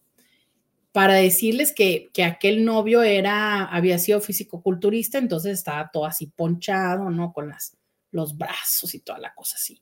Para 0.92 1.16
decirles 1.16 1.74
que, 1.74 2.10
que 2.14 2.26
aquel 2.26 2.66
novio 2.66 3.02
era, 3.02 3.66
había 3.66 3.98
sido 3.98 4.20
físico-culturista, 4.20 5.18
entonces 5.18 5.54
estaba 5.54 5.90
todo 5.92 6.06
así 6.06 6.28
ponchado, 6.28 7.10
¿no? 7.10 7.32
Con 7.32 7.48
las, 7.48 7.78
los 8.12 8.38
brazos 8.38 8.94
y 8.94 9.00
toda 9.00 9.20
la 9.20 9.34
cosa 9.34 9.56
así. 9.56 9.82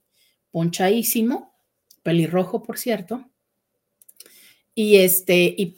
Ponchadísimo, 0.51 1.55
pelirrojo, 2.03 2.61
por 2.61 2.77
cierto. 2.77 3.28
Y 4.79 4.95
este, 4.95 5.35
y 5.57 5.75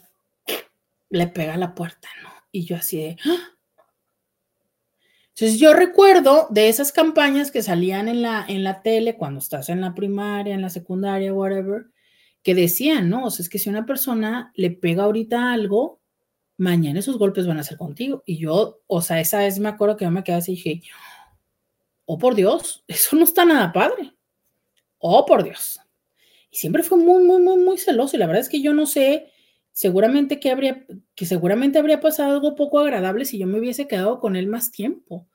le 1.10 1.26
pega 1.26 1.56
a 1.56 1.57
la 1.57 1.73
puerta, 1.73 2.07
¿no? 2.22 2.30
Y 2.52 2.65
yo 2.65 2.76
así 2.76 2.98
de, 2.98 3.18
¡Ah! 3.26 3.57
Entonces 5.30 5.60
yo 5.60 5.73
recuerdo 5.73 6.45
de 6.52 6.69
esas 6.69 6.91
campañas 6.91 7.49
que 7.49 7.64
salían 7.64 8.07
en 8.07 8.22
la, 8.22 8.45
en 8.48 8.64
la 8.64 8.84
tele 8.84 9.18
cuando 9.18 9.40
estás 9.40 9.69
en 9.69 9.82
la 9.82 9.95
primaria, 9.95 10.53
en 10.53 10.61
la 10.61 10.69
secundaria, 10.69 11.34
whatever, 11.34 11.88
que 12.44 12.53
decían, 12.53 13.10
¿no? 13.10 13.26
O 13.26 13.32
sea, 13.32 13.41
es 13.41 13.49
que 13.49 13.57
si 13.57 13.72
una 13.72 13.88
persona 13.88 14.52
le 14.53 14.69
pega 14.69 15.06
ahorita 15.06 15.52
algo, 15.52 15.99
mañana 16.57 16.99
esos 16.99 17.18
golpes 17.18 17.48
van 17.48 17.57
a 17.57 17.64
ser 17.64 17.80
contigo. 17.80 18.22
Y 18.28 18.38
yo, 18.38 18.82
o 18.86 19.02
sea, 19.02 19.19
esa 19.19 19.40
vez 19.40 19.57
me 19.57 19.69
acuerdo 19.69 19.98
que 19.98 20.06
yo 20.06 20.11
me 20.11 20.23
quedé 20.23 20.36
así 20.36 20.52
y 20.52 20.56
dije, 20.57 20.82
oh 22.06 22.19
por 22.19 22.36
Dios, 22.36 22.84
eso 22.88 23.15
no 23.15 23.23
está 23.23 23.45
nada 23.45 23.73
padre. 23.73 24.14
Oh 24.99 25.26
por 25.26 25.41
Dios. 25.44 25.80
Y 26.52 26.57
siempre 26.57 26.84
fue 26.84 26.99
muy, 26.99 27.23
muy, 27.23 27.41
muy, 27.41 27.57
muy 27.57 27.78
celoso. 27.78 28.15
Y 28.15 28.19
la 28.19 28.28
verdad 28.28 28.41
es 28.41 28.49
que 28.49 28.61
yo 28.61 28.73
no 28.73 28.86
sé, 28.86 29.32
seguramente 29.72 30.40
que 30.40 30.52
habría, 30.52 30.86
que 31.15 31.26
seguramente 31.26 31.80
habría 31.80 31.99
pasado 31.99 32.34
algo 32.34 32.56
poco 32.56 32.80
agradable 32.80 33.26
si 33.26 33.40
yo 33.40 33.48
me 33.48 33.60
hubiese 33.60 33.88
quedado 33.88 34.19
con 34.19 34.36
él 34.36 34.48
más 34.48 34.72
tiempo 34.72 35.28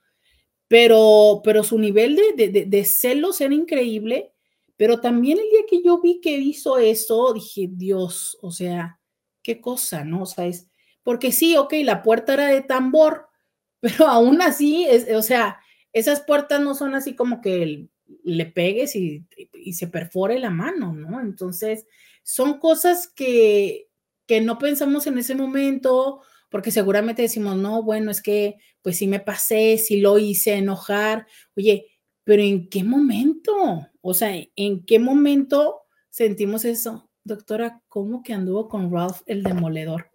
pero, 0.68 1.42
pero 1.44 1.62
su 1.62 1.78
nivel 1.78 2.16
de, 2.16 2.48
de, 2.48 2.64
de, 2.66 2.84
celos 2.84 3.40
era 3.40 3.54
increíble, 3.54 4.32
pero 4.76 5.00
también 5.00 5.38
el 5.38 5.48
día 5.50 5.60
que 5.68 5.82
yo 5.82 6.00
vi 6.00 6.20
que 6.20 6.36
hizo 6.38 6.78
eso, 6.78 7.32
dije, 7.32 7.68
Dios, 7.70 8.36
o 8.42 8.50
sea, 8.50 9.00
qué 9.42 9.60
cosa, 9.60 10.04
¿no? 10.04 10.22
O 10.22 10.26
sea, 10.26 10.46
es, 10.46 10.68
porque 11.02 11.30
sí, 11.32 11.56
ok, 11.56 11.74
la 11.84 12.02
puerta 12.02 12.34
era 12.34 12.48
de 12.48 12.62
tambor, 12.62 13.28
pero 13.80 14.08
aún 14.08 14.42
así, 14.42 14.84
es, 14.84 15.08
o 15.14 15.22
sea, 15.22 15.60
esas 15.92 16.20
puertas 16.20 16.60
no 16.60 16.74
son 16.74 16.94
así 16.94 17.14
como 17.14 17.40
que 17.40 17.88
le 18.24 18.46
pegues 18.46 18.96
y, 18.96 19.24
y 19.52 19.72
se 19.74 19.88
perfore 19.88 20.38
la 20.38 20.50
mano, 20.50 20.92
¿no? 20.92 21.20
Entonces, 21.20 21.86
son 22.22 22.58
cosas 22.58 23.08
que, 23.08 23.88
que 24.26 24.40
no 24.40 24.58
pensamos 24.58 25.06
en 25.06 25.18
ese 25.18 25.34
momento 25.34 26.22
porque 26.50 26.70
seguramente 26.70 27.22
decimos, 27.22 27.56
no, 27.56 27.82
bueno, 27.82 28.10
es 28.10 28.22
que 28.22 28.56
pues 28.82 28.98
sí 28.98 29.06
me 29.06 29.20
pasé, 29.20 29.78
sí 29.78 30.00
lo 30.00 30.18
hice 30.18 30.54
enojar. 30.54 31.26
Oye, 31.56 31.86
pero 32.24 32.42
¿en 32.42 32.68
qué 32.68 32.84
momento? 32.84 33.88
O 34.00 34.14
sea, 34.14 34.30
¿en 34.54 34.84
qué 34.84 34.98
momento 34.98 35.82
sentimos 36.08 36.64
eso? 36.64 37.10
Doctora, 37.24 37.82
¿cómo 37.88 38.22
que 38.22 38.32
anduvo 38.32 38.68
con 38.68 38.92
Ralph 38.92 39.22
el 39.26 39.42
demoledor? 39.42 40.10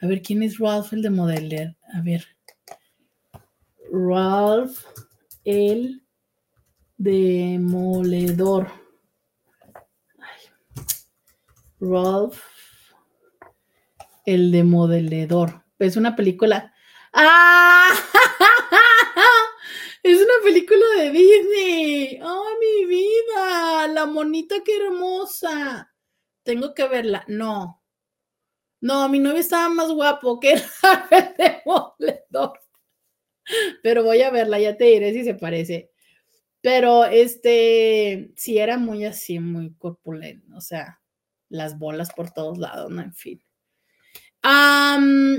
A 0.00 0.06
ver, 0.06 0.22
¿quién 0.22 0.42
es 0.42 0.58
Ralph 0.58 0.92
el 0.92 1.02
demoledor? 1.02 1.76
A 1.92 2.00
ver. 2.00 2.24
Ralph 3.90 4.78
el 5.44 6.02
demoledor. 7.02 8.70
Ralph 11.80 12.52
el 14.24 14.52
demoledor 14.52 15.64
es 15.78 15.96
una 15.96 16.14
película. 16.14 16.74
¡Ah! 17.12 17.88
Es 20.04 20.18
una 20.18 20.34
película 20.42 20.84
de 20.98 21.10
Disney. 21.12 22.20
¡Ay, 22.20 22.54
mi 22.58 22.86
vida! 22.86 23.86
La 23.86 24.04
monita, 24.04 24.56
qué 24.64 24.78
hermosa. 24.78 25.94
Tengo 26.42 26.74
que 26.74 26.88
verla. 26.88 27.24
No. 27.28 27.80
No, 28.80 29.08
mi 29.08 29.20
novio 29.20 29.38
estaba 29.38 29.68
más 29.68 29.92
guapo 29.92 30.40
que 30.40 30.54
el 30.54 30.60
de 31.38 31.62
Moledor. 31.64 32.58
Pero 33.84 34.02
voy 34.02 34.22
a 34.22 34.30
verla, 34.30 34.58
ya 34.58 34.76
te 34.76 34.86
diré 34.86 35.12
si 35.12 35.22
se 35.22 35.34
parece. 35.34 35.91
Pero 36.62 37.04
este, 37.04 38.32
sí 38.36 38.58
era 38.58 38.78
muy 38.78 39.04
así, 39.04 39.38
muy 39.38 39.74
corpulento. 39.74 40.56
O 40.56 40.60
sea, 40.60 41.00
las 41.50 41.78
bolas 41.78 42.12
por 42.14 42.30
todos 42.30 42.56
lados, 42.58 42.90
¿no? 42.90 43.02
En 43.02 43.12
fin 43.12 43.42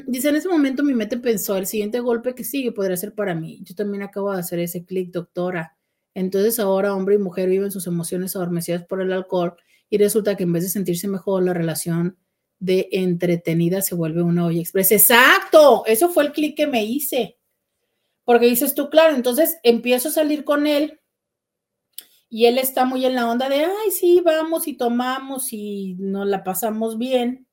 dice, 0.07 0.29
en 0.29 0.35
ese 0.35 0.47
momento 0.47 0.83
mi 0.83 0.93
mente 0.93 1.17
pensó, 1.17 1.57
el 1.57 1.67
siguiente 1.67 1.99
golpe 1.99 2.35
que 2.35 2.43
sigue 2.43 2.71
podría 2.71 2.97
ser 2.97 3.13
para 3.13 3.35
mí. 3.35 3.59
Yo 3.63 3.75
también 3.75 4.03
acabo 4.03 4.31
de 4.31 4.39
hacer 4.39 4.59
ese 4.59 4.85
clic, 4.85 5.11
doctora. 5.11 5.77
Entonces 6.13 6.59
ahora 6.59 6.93
hombre 6.93 7.15
y 7.15 7.17
mujer 7.17 7.49
viven 7.49 7.71
sus 7.71 7.87
emociones 7.87 8.35
adormecidas 8.35 8.85
por 8.85 9.01
el 9.01 9.11
alcohol 9.11 9.55
y 9.89 9.97
resulta 9.97 10.35
que 10.35 10.43
en 10.43 10.53
vez 10.53 10.63
de 10.63 10.69
sentirse 10.69 11.07
mejor, 11.07 11.43
la 11.43 11.53
relación 11.53 12.17
de 12.59 12.87
entretenida 12.91 13.81
se 13.81 13.95
vuelve 13.95 14.21
una 14.21 14.45
olla 14.45 14.61
express. 14.61 14.91
Exacto, 14.91 15.83
eso 15.85 16.09
fue 16.09 16.23
el 16.23 16.31
clic 16.31 16.55
que 16.55 16.67
me 16.67 16.85
hice. 16.85 17.37
Porque 18.23 18.45
dices 18.45 18.73
tú, 18.73 18.89
claro, 18.89 19.15
entonces 19.15 19.57
empiezo 19.63 20.07
a 20.07 20.13
salir 20.13 20.45
con 20.45 20.65
él 20.65 21.01
y 22.33 22.47
él 22.47 22.57
está 22.57 22.85
muy 22.85 23.05
en 23.05 23.15
la 23.15 23.29
onda 23.29 23.47
de, 23.49 23.65
ay, 23.65 23.91
sí, 23.91 24.21
vamos 24.25 24.67
y 24.67 24.73
tomamos 24.73 25.53
y 25.53 25.95
nos 25.99 26.27
la 26.27 26.43
pasamos 26.43 26.97
bien 26.97 27.47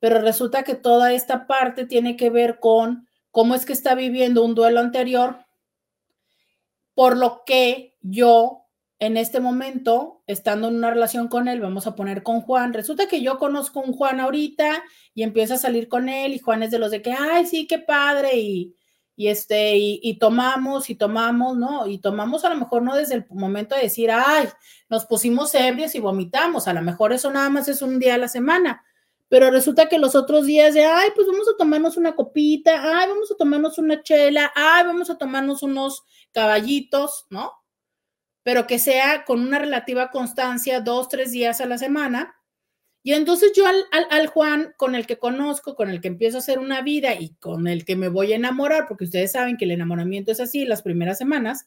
pero 0.00 0.20
resulta 0.20 0.64
que 0.64 0.74
toda 0.74 1.12
esta 1.12 1.46
parte 1.46 1.86
tiene 1.86 2.16
que 2.16 2.30
ver 2.30 2.58
con 2.58 3.06
cómo 3.30 3.54
es 3.54 3.64
que 3.64 3.74
está 3.74 3.94
viviendo 3.94 4.42
un 4.42 4.54
duelo 4.54 4.80
anterior, 4.80 5.44
por 6.94 7.16
lo 7.16 7.42
que 7.46 7.96
yo 8.00 8.66
en 8.98 9.16
este 9.16 9.40
momento, 9.40 10.22
estando 10.26 10.68
en 10.68 10.76
una 10.76 10.90
relación 10.90 11.28
con 11.28 11.48
él, 11.48 11.60
vamos 11.60 11.86
a 11.86 11.94
poner 11.94 12.22
con 12.22 12.42
Juan, 12.42 12.74
resulta 12.74 13.06
que 13.06 13.22
yo 13.22 13.38
conozco 13.38 13.80
a 13.80 13.84
un 13.84 13.92
Juan 13.92 14.20
ahorita 14.20 14.82
y 15.14 15.22
empiezo 15.22 15.54
a 15.54 15.58
salir 15.58 15.88
con 15.88 16.08
él 16.08 16.34
y 16.34 16.38
Juan 16.38 16.62
es 16.62 16.70
de 16.70 16.78
los 16.78 16.90
de 16.90 17.00
que, 17.00 17.12
ay, 17.12 17.46
sí, 17.46 17.66
qué 17.66 17.78
padre 17.78 18.36
y, 18.36 18.74
y 19.16 19.28
este, 19.28 19.76
y, 19.76 20.18
tomamos 20.18 20.88
y 20.88 20.94
tomamos, 20.94 21.56
¿no? 21.56 21.86
Y 21.86 21.98
tomamos 21.98 22.44
a 22.44 22.48
lo 22.48 22.56
mejor 22.56 22.82
no 22.82 22.94
desde 22.94 23.16
el 23.16 23.26
momento 23.28 23.74
de 23.74 23.82
decir, 23.82 24.10
ay, 24.10 24.48
nos 24.88 25.04
pusimos 25.04 25.54
ebrios 25.54 25.94
y 25.94 26.00
vomitamos, 26.00 26.68
a 26.68 26.72
lo 26.72 26.80
mejor 26.82 27.12
eso 27.12 27.30
nada 27.30 27.50
más 27.50 27.68
es 27.68 27.82
un 27.82 27.98
día 27.98 28.14
a 28.14 28.18
la 28.18 28.28
semana, 28.28 28.82
pero 29.28 29.50
resulta 29.50 29.88
que 29.88 29.98
los 29.98 30.14
otros 30.14 30.46
días 30.46 30.74
de, 30.74 30.84
ay, 30.84 31.10
pues 31.14 31.26
vamos 31.26 31.46
a 31.48 31.56
tomarnos 31.56 31.96
una 31.96 32.16
copita, 32.16 33.00
ay, 33.00 33.08
vamos 33.08 33.30
a 33.30 33.36
tomarnos 33.36 33.78
una 33.78 34.02
chela, 34.02 34.50
ay, 34.54 34.86
vamos 34.86 35.10
a 35.10 35.18
tomarnos 35.18 35.62
unos 35.62 36.02
caballitos, 36.32 37.26
¿no? 37.30 37.52
Pero 38.42 38.66
que 38.66 38.78
sea 38.78 39.24
con 39.24 39.40
una 39.40 39.58
relativa 39.58 40.10
constancia, 40.10 40.80
dos, 40.80 41.08
tres 41.08 41.30
días 41.30 41.60
a 41.60 41.66
la 41.66 41.78
semana. 41.78 42.39
Y 43.02 43.14
entonces 43.14 43.52
yo 43.56 43.66
al, 43.66 43.86
al, 43.90 44.26
Juan 44.26 44.74
con 44.76 44.94
el 44.94 45.06
que 45.06 45.18
conozco, 45.18 45.74
con 45.74 45.88
el 45.88 46.00
que 46.00 46.08
empiezo 46.08 46.36
a 46.36 46.40
hacer 46.40 46.58
una 46.58 46.82
vida 46.82 47.14
y 47.14 47.34
con 47.36 47.66
el 47.66 47.84
que 47.84 47.96
me 47.96 48.08
voy 48.08 48.32
a 48.32 48.36
enamorar, 48.36 48.86
porque 48.86 49.04
ustedes 49.04 49.32
saben 49.32 49.56
que 49.56 49.64
el 49.64 49.70
enamoramiento 49.70 50.32
es 50.32 50.40
así 50.40 50.66
las 50.66 50.82
primeras 50.82 51.16
semanas, 51.16 51.66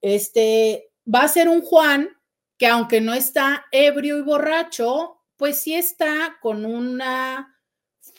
este, 0.00 0.90
va 1.12 1.20
a 1.20 1.28
ser 1.28 1.48
un 1.48 1.60
Juan 1.60 2.08
que 2.56 2.66
aunque 2.66 3.00
no 3.00 3.12
está 3.12 3.66
ebrio 3.72 4.18
y 4.18 4.22
borracho, 4.22 5.20
pues 5.36 5.58
sí 5.58 5.74
está 5.74 6.38
con 6.40 6.64
una 6.64 7.58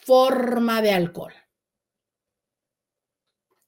forma 0.04 0.82
de 0.82 0.92
alcohol. 0.92 1.34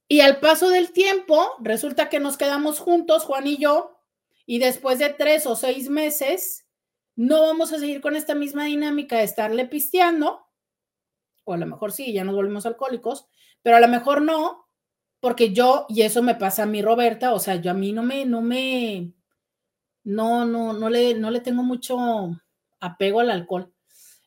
Y 0.08 0.20
al 0.20 0.40
paso 0.40 0.70
del 0.70 0.92
tiempo, 0.92 1.56
resulta 1.62 2.10
que 2.10 2.20
nos 2.20 2.38
quedamos 2.38 2.80
juntos, 2.80 3.24
Juan 3.24 3.48
y 3.48 3.58
yo, 3.58 4.04
y 4.46 4.60
después 4.60 5.00
de 5.00 5.10
tres 5.10 5.46
o 5.46 5.56
seis 5.56 5.90
meses, 5.90 6.67
no 7.18 7.42
vamos 7.42 7.74
a 7.74 7.80
seguir 7.80 8.00
con 8.00 8.16
esta 8.16 8.36
misma 8.36 8.66
dinámica 8.66 9.18
de 9.18 9.24
estarle 9.24 9.66
pisteando, 9.66 10.48
o 11.44 11.54
a 11.54 11.58
lo 11.58 11.66
mejor 11.66 11.92
sí, 11.92 12.14
ya 12.14 12.24
nos 12.24 12.36
volvimos 12.36 12.66
alcohólicos, 12.66 13.28
pero 13.64 13.76
a 13.76 13.80
lo 13.80 13.88
mejor 13.88 14.22
no, 14.22 14.70
porque 15.20 15.52
yo, 15.52 15.88
y 15.90 16.04
eso 16.04 16.22
me 16.22 16.36
pasa 16.36 16.64
a 16.64 16.68
mí, 16.68 16.82
Roberta, 16.82 17.34
o 17.34 17.40
sea, 17.40 17.56
yo 17.56 17.72
a 17.72 17.74
mí 17.74 17.92
no 17.92 18.04
me, 18.04 18.26
no 18.26 18.42
me, 18.42 19.14
no, 20.04 20.46
no, 20.46 20.74
no 20.74 20.90
le, 20.90 21.16
no 21.16 21.32
le 21.32 21.42
tengo 21.42 21.64
mucho 21.64 21.98
apego 22.80 23.20
al 23.20 23.32
alcohol. 23.32 23.74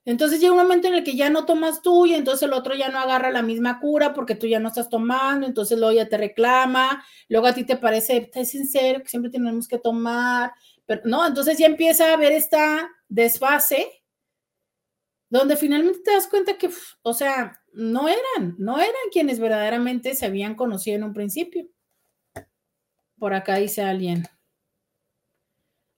Entonces 0.04 0.40
llega 0.40 0.52
un 0.52 0.58
momento 0.58 0.88
en 0.88 0.94
el 0.94 1.04
que 1.04 1.14
ya 1.14 1.30
no 1.30 1.44
tomas 1.44 1.82
tú 1.82 2.06
y 2.06 2.14
entonces 2.14 2.42
el 2.42 2.54
otro 2.54 2.74
ya 2.74 2.88
no 2.88 2.98
agarra 2.98 3.30
la 3.30 3.42
misma 3.42 3.78
cura 3.78 4.14
porque 4.14 4.34
tú 4.34 4.46
ya 4.46 4.58
no 4.58 4.68
estás 4.68 4.88
tomando, 4.88 5.46
entonces 5.46 5.78
luego 5.78 5.94
ya 5.94 6.08
te 6.08 6.16
reclama, 6.16 7.04
luego 7.28 7.46
a 7.46 7.54
ti 7.54 7.64
te 7.64 7.76
parece, 7.76 8.16
¿estás 8.16 8.48
sincero 8.48 9.02
que 9.02 9.08
siempre 9.08 9.30
tenemos 9.30 9.68
que 9.68 9.78
tomar? 9.78 10.52
Pero 10.90 11.02
no, 11.04 11.24
entonces 11.24 11.56
ya 11.56 11.66
empieza 11.66 12.10
a 12.10 12.14
haber 12.14 12.32
esta 12.32 12.90
desfase 13.08 14.02
donde 15.28 15.56
finalmente 15.56 16.00
te 16.00 16.10
das 16.10 16.26
cuenta 16.26 16.58
que, 16.58 16.68
o 17.02 17.14
sea, 17.14 17.62
no 17.72 18.08
eran, 18.08 18.56
no 18.58 18.76
eran 18.76 18.94
quienes 19.12 19.38
verdaderamente 19.38 20.16
se 20.16 20.26
habían 20.26 20.56
conocido 20.56 20.96
en 20.96 21.04
un 21.04 21.14
principio. 21.14 21.68
Por 23.20 23.34
acá 23.34 23.54
dice 23.58 23.82
alguien 23.82 24.24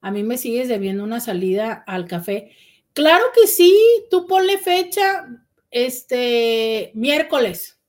a 0.02 0.10
mí 0.10 0.24
me 0.24 0.36
sigues 0.36 0.68
debiendo 0.68 1.04
una 1.04 1.20
salida 1.20 1.84
al 1.86 2.06
café. 2.06 2.54
Claro 2.92 3.24
que 3.34 3.46
sí, 3.46 3.74
tú 4.10 4.26
ponle 4.26 4.58
fecha, 4.58 5.26
este, 5.70 6.90
miércoles, 6.92 7.80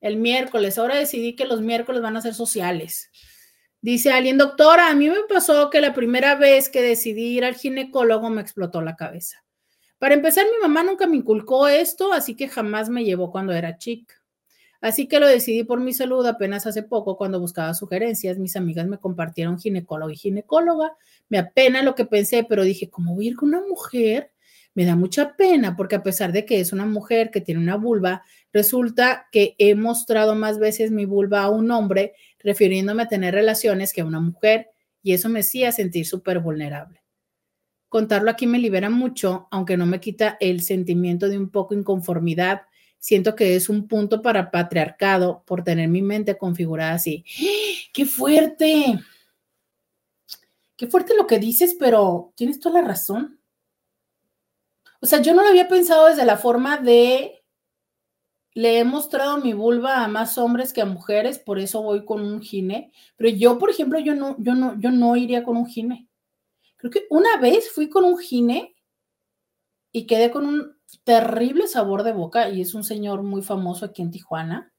el 0.00 0.16
miércoles. 0.16 0.78
Ahora 0.78 0.96
decidí 0.96 1.36
que 1.36 1.44
los 1.44 1.60
miércoles 1.60 2.00
van 2.00 2.16
a 2.16 2.22
ser 2.22 2.32
sociales. 2.32 3.09
Dice 3.82 4.12
alguien, 4.12 4.36
doctora, 4.36 4.90
a 4.90 4.94
mí 4.94 5.08
me 5.08 5.22
pasó 5.28 5.70
que 5.70 5.80
la 5.80 5.94
primera 5.94 6.34
vez 6.34 6.68
que 6.68 6.82
decidí 6.82 7.36
ir 7.36 7.44
al 7.44 7.54
ginecólogo 7.54 8.28
me 8.28 8.42
explotó 8.42 8.82
la 8.82 8.94
cabeza. 8.94 9.42
Para 9.98 10.14
empezar, 10.14 10.44
mi 10.44 10.60
mamá 10.60 10.82
nunca 10.82 11.06
me 11.06 11.16
inculcó 11.16 11.68
esto, 11.68 12.12
así 12.12 12.34
que 12.34 12.48
jamás 12.48 12.90
me 12.90 13.04
llevó 13.04 13.30
cuando 13.30 13.52
era 13.52 13.78
chica. 13.78 14.20
Así 14.80 15.08
que 15.08 15.20
lo 15.20 15.26
decidí 15.26 15.62
por 15.62 15.80
mi 15.80 15.92
salud 15.92 16.26
apenas 16.26 16.66
hace 16.66 16.82
poco 16.82 17.16
cuando 17.16 17.38
buscaba 17.38 17.74
sugerencias. 17.74 18.38
Mis 18.38 18.56
amigas 18.56 18.86
me 18.86 18.98
compartieron 18.98 19.58
ginecólogo 19.58 20.10
y 20.10 20.16
ginecóloga. 20.16 20.96
Me 21.28 21.38
apena 21.38 21.82
lo 21.82 21.94
que 21.94 22.06
pensé, 22.06 22.44
pero 22.48 22.64
dije, 22.64 22.88
¿cómo 22.88 23.14
voy 23.14 23.26
a 23.26 23.30
ir 23.30 23.36
con 23.36 23.50
una 23.50 23.60
mujer? 23.60 24.30
Me 24.74 24.86
da 24.86 24.96
mucha 24.96 25.36
pena 25.36 25.76
porque 25.76 25.96
a 25.96 26.02
pesar 26.02 26.32
de 26.32 26.46
que 26.46 26.60
es 26.60 26.72
una 26.72 26.86
mujer 26.86 27.30
que 27.30 27.40
tiene 27.40 27.60
una 27.60 27.76
vulva, 27.76 28.22
resulta 28.52 29.26
que 29.32 29.54
he 29.58 29.74
mostrado 29.74 30.34
más 30.34 30.58
veces 30.58 30.90
mi 30.90 31.04
vulva 31.04 31.42
a 31.42 31.50
un 31.50 31.70
hombre 31.70 32.14
refiriéndome 32.42 33.04
a 33.04 33.08
tener 33.08 33.34
relaciones 33.34 33.92
que 33.92 34.00
a 34.00 34.06
una 34.06 34.20
mujer 34.20 34.70
y 35.02 35.12
eso 35.12 35.28
me 35.28 35.40
hacía 35.40 35.72
sentir 35.72 36.06
súper 36.06 36.40
vulnerable. 36.40 37.02
Contarlo 37.88 38.30
aquí 38.30 38.46
me 38.46 38.58
libera 38.58 38.90
mucho, 38.90 39.48
aunque 39.50 39.76
no 39.76 39.86
me 39.86 40.00
quita 40.00 40.36
el 40.40 40.62
sentimiento 40.62 41.28
de 41.28 41.38
un 41.38 41.50
poco 41.50 41.74
inconformidad 41.74 42.62
siento 43.00 43.34
que 43.34 43.56
es 43.56 43.68
un 43.68 43.88
punto 43.88 44.22
para 44.22 44.50
patriarcado 44.50 45.42
por 45.44 45.64
tener 45.64 45.88
mi 45.88 46.02
mente 46.02 46.38
configurada 46.38 46.92
así. 46.92 47.24
¡Qué 47.92 48.06
fuerte! 48.06 49.00
Qué 50.76 50.86
fuerte 50.86 51.16
lo 51.16 51.26
que 51.26 51.38
dices, 51.38 51.74
pero 51.78 52.32
tienes 52.36 52.60
toda 52.60 52.80
la 52.80 52.86
razón. 52.86 53.40
O 55.00 55.06
sea, 55.06 55.20
yo 55.20 55.34
no 55.34 55.42
lo 55.42 55.48
había 55.48 55.66
pensado 55.66 56.06
desde 56.06 56.24
la 56.24 56.36
forma 56.36 56.76
de 56.76 57.39
le 58.54 58.78
he 58.78 58.84
mostrado 58.84 59.38
mi 59.38 59.52
vulva 59.52 60.04
a 60.04 60.08
más 60.08 60.36
hombres 60.38 60.72
que 60.72 60.80
a 60.80 60.86
mujeres, 60.86 61.38
por 61.38 61.58
eso 61.58 61.82
voy 61.82 62.04
con 62.04 62.22
un 62.22 62.40
gine. 62.40 62.92
Pero 63.16 63.30
yo, 63.30 63.58
por 63.58 63.70
ejemplo, 63.70 63.98
yo 64.00 64.14
no, 64.14 64.36
yo 64.38 64.54
no, 64.54 64.78
yo 64.80 64.90
no 64.90 65.16
iría 65.16 65.44
con 65.44 65.56
un 65.56 65.66
gine. 65.66 66.08
Creo 66.76 66.90
que 66.90 67.06
una 67.10 67.36
vez 67.36 67.70
fui 67.70 67.88
con 67.88 68.04
un 68.04 68.18
gine 68.18 68.74
y 69.92 70.06
quedé 70.06 70.30
con 70.30 70.46
un 70.46 70.76
terrible 71.04 71.68
sabor 71.68 72.02
de 72.02 72.12
boca 72.12 72.48
y 72.48 72.60
es 72.60 72.74
un 72.74 72.84
señor 72.84 73.22
muy 73.22 73.42
famoso 73.42 73.84
aquí 73.84 74.02
en 74.02 74.10
Tijuana. 74.10 74.72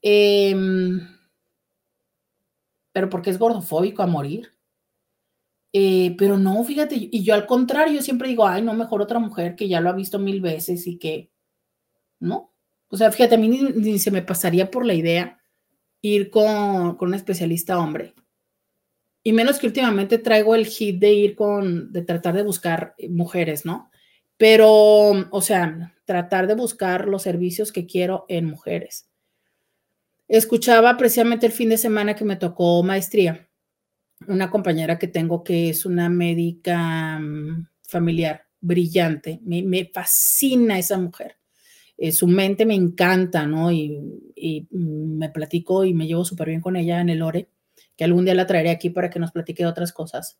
Em, 0.00 1.00
pero 2.92 3.08
porque 3.08 3.30
es 3.30 3.38
gordofóbico 3.38 4.02
a 4.02 4.06
morir. 4.06 4.54
Eh, 5.74 6.14
pero 6.18 6.36
no, 6.36 6.62
fíjate, 6.64 6.96
y 6.98 7.24
yo 7.24 7.34
al 7.34 7.46
contrario, 7.46 8.02
siempre 8.02 8.28
digo, 8.28 8.46
ay, 8.46 8.62
no, 8.62 8.74
mejor 8.74 9.00
otra 9.00 9.18
mujer 9.18 9.56
que 9.56 9.68
ya 9.68 9.80
lo 9.80 9.88
ha 9.88 9.94
visto 9.94 10.18
mil 10.18 10.40
veces 10.42 10.86
y 10.86 10.98
que, 10.98 11.30
¿no? 12.20 12.51
O 12.92 12.96
sea, 12.98 13.10
fíjate, 13.10 13.36
a 13.36 13.38
mí 13.38 13.48
ni, 13.48 13.98
se 13.98 14.10
me 14.10 14.20
pasaría 14.20 14.70
por 14.70 14.84
la 14.84 14.92
idea 14.92 15.42
ir 16.02 16.28
con, 16.28 16.96
con 16.96 17.08
un 17.08 17.14
especialista 17.14 17.78
hombre. 17.78 18.14
Y 19.22 19.32
menos 19.32 19.58
que 19.58 19.66
últimamente 19.66 20.18
traigo 20.18 20.54
el 20.54 20.66
hit 20.66 21.00
de 21.00 21.12
ir 21.12 21.34
con, 21.34 21.90
de 21.90 22.02
tratar 22.02 22.34
de 22.34 22.42
buscar 22.42 22.94
mujeres, 23.08 23.64
¿no? 23.64 23.90
Pero, 24.36 24.68
o 25.30 25.40
sea, 25.40 25.94
tratar 26.04 26.46
de 26.46 26.54
buscar 26.54 27.08
los 27.08 27.22
servicios 27.22 27.72
que 27.72 27.86
quiero 27.86 28.26
en 28.28 28.44
mujeres. 28.44 29.08
Escuchaba 30.28 30.96
precisamente 30.98 31.46
el 31.46 31.52
fin 31.52 31.70
de 31.70 31.78
semana 31.78 32.14
que 32.14 32.26
me 32.26 32.36
tocó 32.36 32.82
maestría, 32.82 33.48
una 34.26 34.50
compañera 34.50 34.98
que 34.98 35.08
tengo 35.08 35.42
que 35.42 35.70
es 35.70 35.86
una 35.86 36.10
médica 36.10 37.18
mm, 37.18 37.68
familiar 37.82 38.44
brillante, 38.60 39.40
me, 39.44 39.90
fascina 39.92 40.78
esa 40.78 40.98
mujer. 40.98 41.36
Eh, 41.96 42.12
su 42.12 42.26
mente 42.26 42.66
me 42.66 42.74
encanta, 42.74 43.46
¿no? 43.46 43.70
Y, 43.70 44.18
me 44.70 45.28
platico 45.30 45.84
y 45.84 45.94
me 45.94 46.06
llevo 46.06 46.24
súper 46.24 46.48
bien 46.48 46.60
con 46.60 46.74
ella 46.74 47.00
en 47.00 47.08
el 47.08 47.22
ORE, 47.22 47.48
que 47.96 48.04
algún 48.04 48.24
día 48.24 48.34
la 48.34 48.46
traeré 48.46 48.70
aquí 48.70 48.90
para 48.90 49.08
que 49.08 49.20
nos 49.20 49.30
platique 49.30 49.64
otras 49.66 49.92
cosas. 49.92 50.38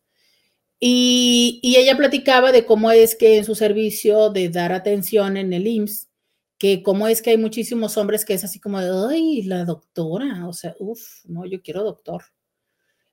Y, 0.79 1.61
ella 1.63 1.95
platicaba 1.95 2.51
de 2.51 2.65
cómo 2.65 2.91
es 2.91 3.15
que 3.15 3.37
en 3.37 3.45
su 3.45 3.55
servicio 3.55 4.29
de 4.29 4.49
dar 4.49 4.73
atención 4.73 5.37
en 5.37 5.53
el 5.53 5.67
IMSS, 5.67 6.09
que 6.57 6.83
cómo 6.83 7.07
es 7.07 7.21
que 7.21 7.31
hay 7.31 7.37
muchísimos 7.37 7.97
hombres 7.97 8.25
que 8.25 8.33
es 8.33 8.43
así 8.43 8.59
como 8.59 8.79
ay, 8.79 9.43
la 9.43 9.65
doctora, 9.65 10.47
o 10.47 10.53
sea, 10.53 10.75
uff, 10.79 11.23
no, 11.25 11.45
yo 11.45 11.61
quiero 11.61 11.83
doctor. 11.83 12.23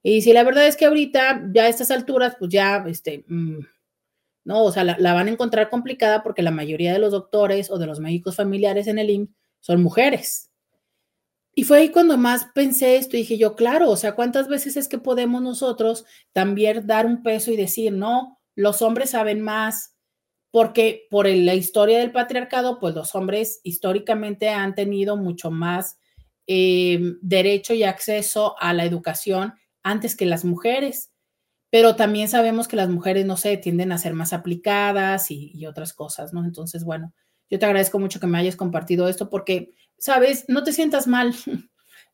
Y 0.02 0.22
si 0.22 0.32
la 0.32 0.44
verdad 0.44 0.66
es 0.66 0.76
que 0.76 0.86
ahorita, 0.86 1.50
ya 1.52 1.64
a 1.64 1.68
estas 1.68 1.90
alturas, 1.90 2.36
pues 2.38 2.50
ya, 2.50 2.84
este, 2.88 3.24
mm, 3.28 3.60
no, 4.44 4.64
o 4.64 4.72
sea, 4.72 4.84
la, 4.84 5.14
van 5.14 5.28
a 5.28 5.30
encontrar 5.30 5.68
complicada 5.68 6.22
porque 6.22 6.42
la 6.42 6.50
mayoría 6.50 6.92
de 6.92 6.98
los 6.98 7.12
doctores 7.12 7.70
o 7.70 7.78
de 7.78 7.86
los 7.86 8.00
médicos 8.00 8.36
familiares 8.36 8.86
en 8.86 8.98
el 8.98 9.10
IMSS 9.10 9.34
son 9.60 9.82
mujeres. 9.82 10.50
Y 11.54 11.64
fue 11.64 11.78
ahí 11.78 11.88
cuando 11.90 12.16
más 12.16 12.46
pensé 12.54 12.96
esto 12.96 13.16
y 13.16 13.20
dije 13.20 13.36
yo, 13.36 13.54
claro, 13.54 13.90
o 13.90 13.96
sea, 13.96 14.14
¿cuántas 14.14 14.48
veces 14.48 14.76
es 14.76 14.88
que 14.88 14.98
podemos 14.98 15.42
nosotros 15.42 16.06
también 16.32 16.86
dar 16.86 17.06
un 17.06 17.22
peso 17.22 17.50
y 17.50 17.56
decir, 17.56 17.92
no, 17.92 18.40
los 18.54 18.82
hombres 18.82 19.10
saben 19.10 19.40
más? 19.40 19.96
Porque 20.50 21.06
por 21.10 21.28
la 21.28 21.54
historia 21.54 21.98
del 21.98 22.12
patriarcado, 22.12 22.78
pues 22.78 22.94
los 22.94 23.14
hombres 23.14 23.60
históricamente 23.62 24.48
han 24.48 24.74
tenido 24.74 25.16
mucho 25.16 25.50
más 25.50 25.98
eh, 26.46 26.98
derecho 27.20 27.74
y 27.74 27.82
acceso 27.82 28.56
a 28.58 28.72
la 28.72 28.84
educación 28.84 29.54
antes 29.82 30.16
que 30.16 30.26
las 30.26 30.44
mujeres, 30.44 31.09
pero 31.70 31.94
también 31.94 32.28
sabemos 32.28 32.66
que 32.66 32.76
las 32.76 32.88
mujeres, 32.88 33.24
no 33.26 33.36
sé, 33.36 33.56
tienden 33.56 33.92
a 33.92 33.98
ser 33.98 34.12
más 34.12 34.32
aplicadas 34.32 35.30
y, 35.30 35.64
otras 35.66 35.92
cosas, 35.92 36.32
¿no? 36.32 36.44
Entonces, 36.44 36.84
bueno, 36.84 37.14
yo 37.48 37.58
te 37.58 37.66
agradezco 37.66 37.98
mucho 37.98 38.20
que 38.20 38.26
me 38.26 38.38
hayas 38.38 38.56
compartido 38.56 39.08
esto 39.08 39.30
porque, 39.30 39.70
sabes, 39.96 40.44
no 40.48 40.64
te 40.64 40.72
sientas 40.72 41.06
mal. 41.06 41.34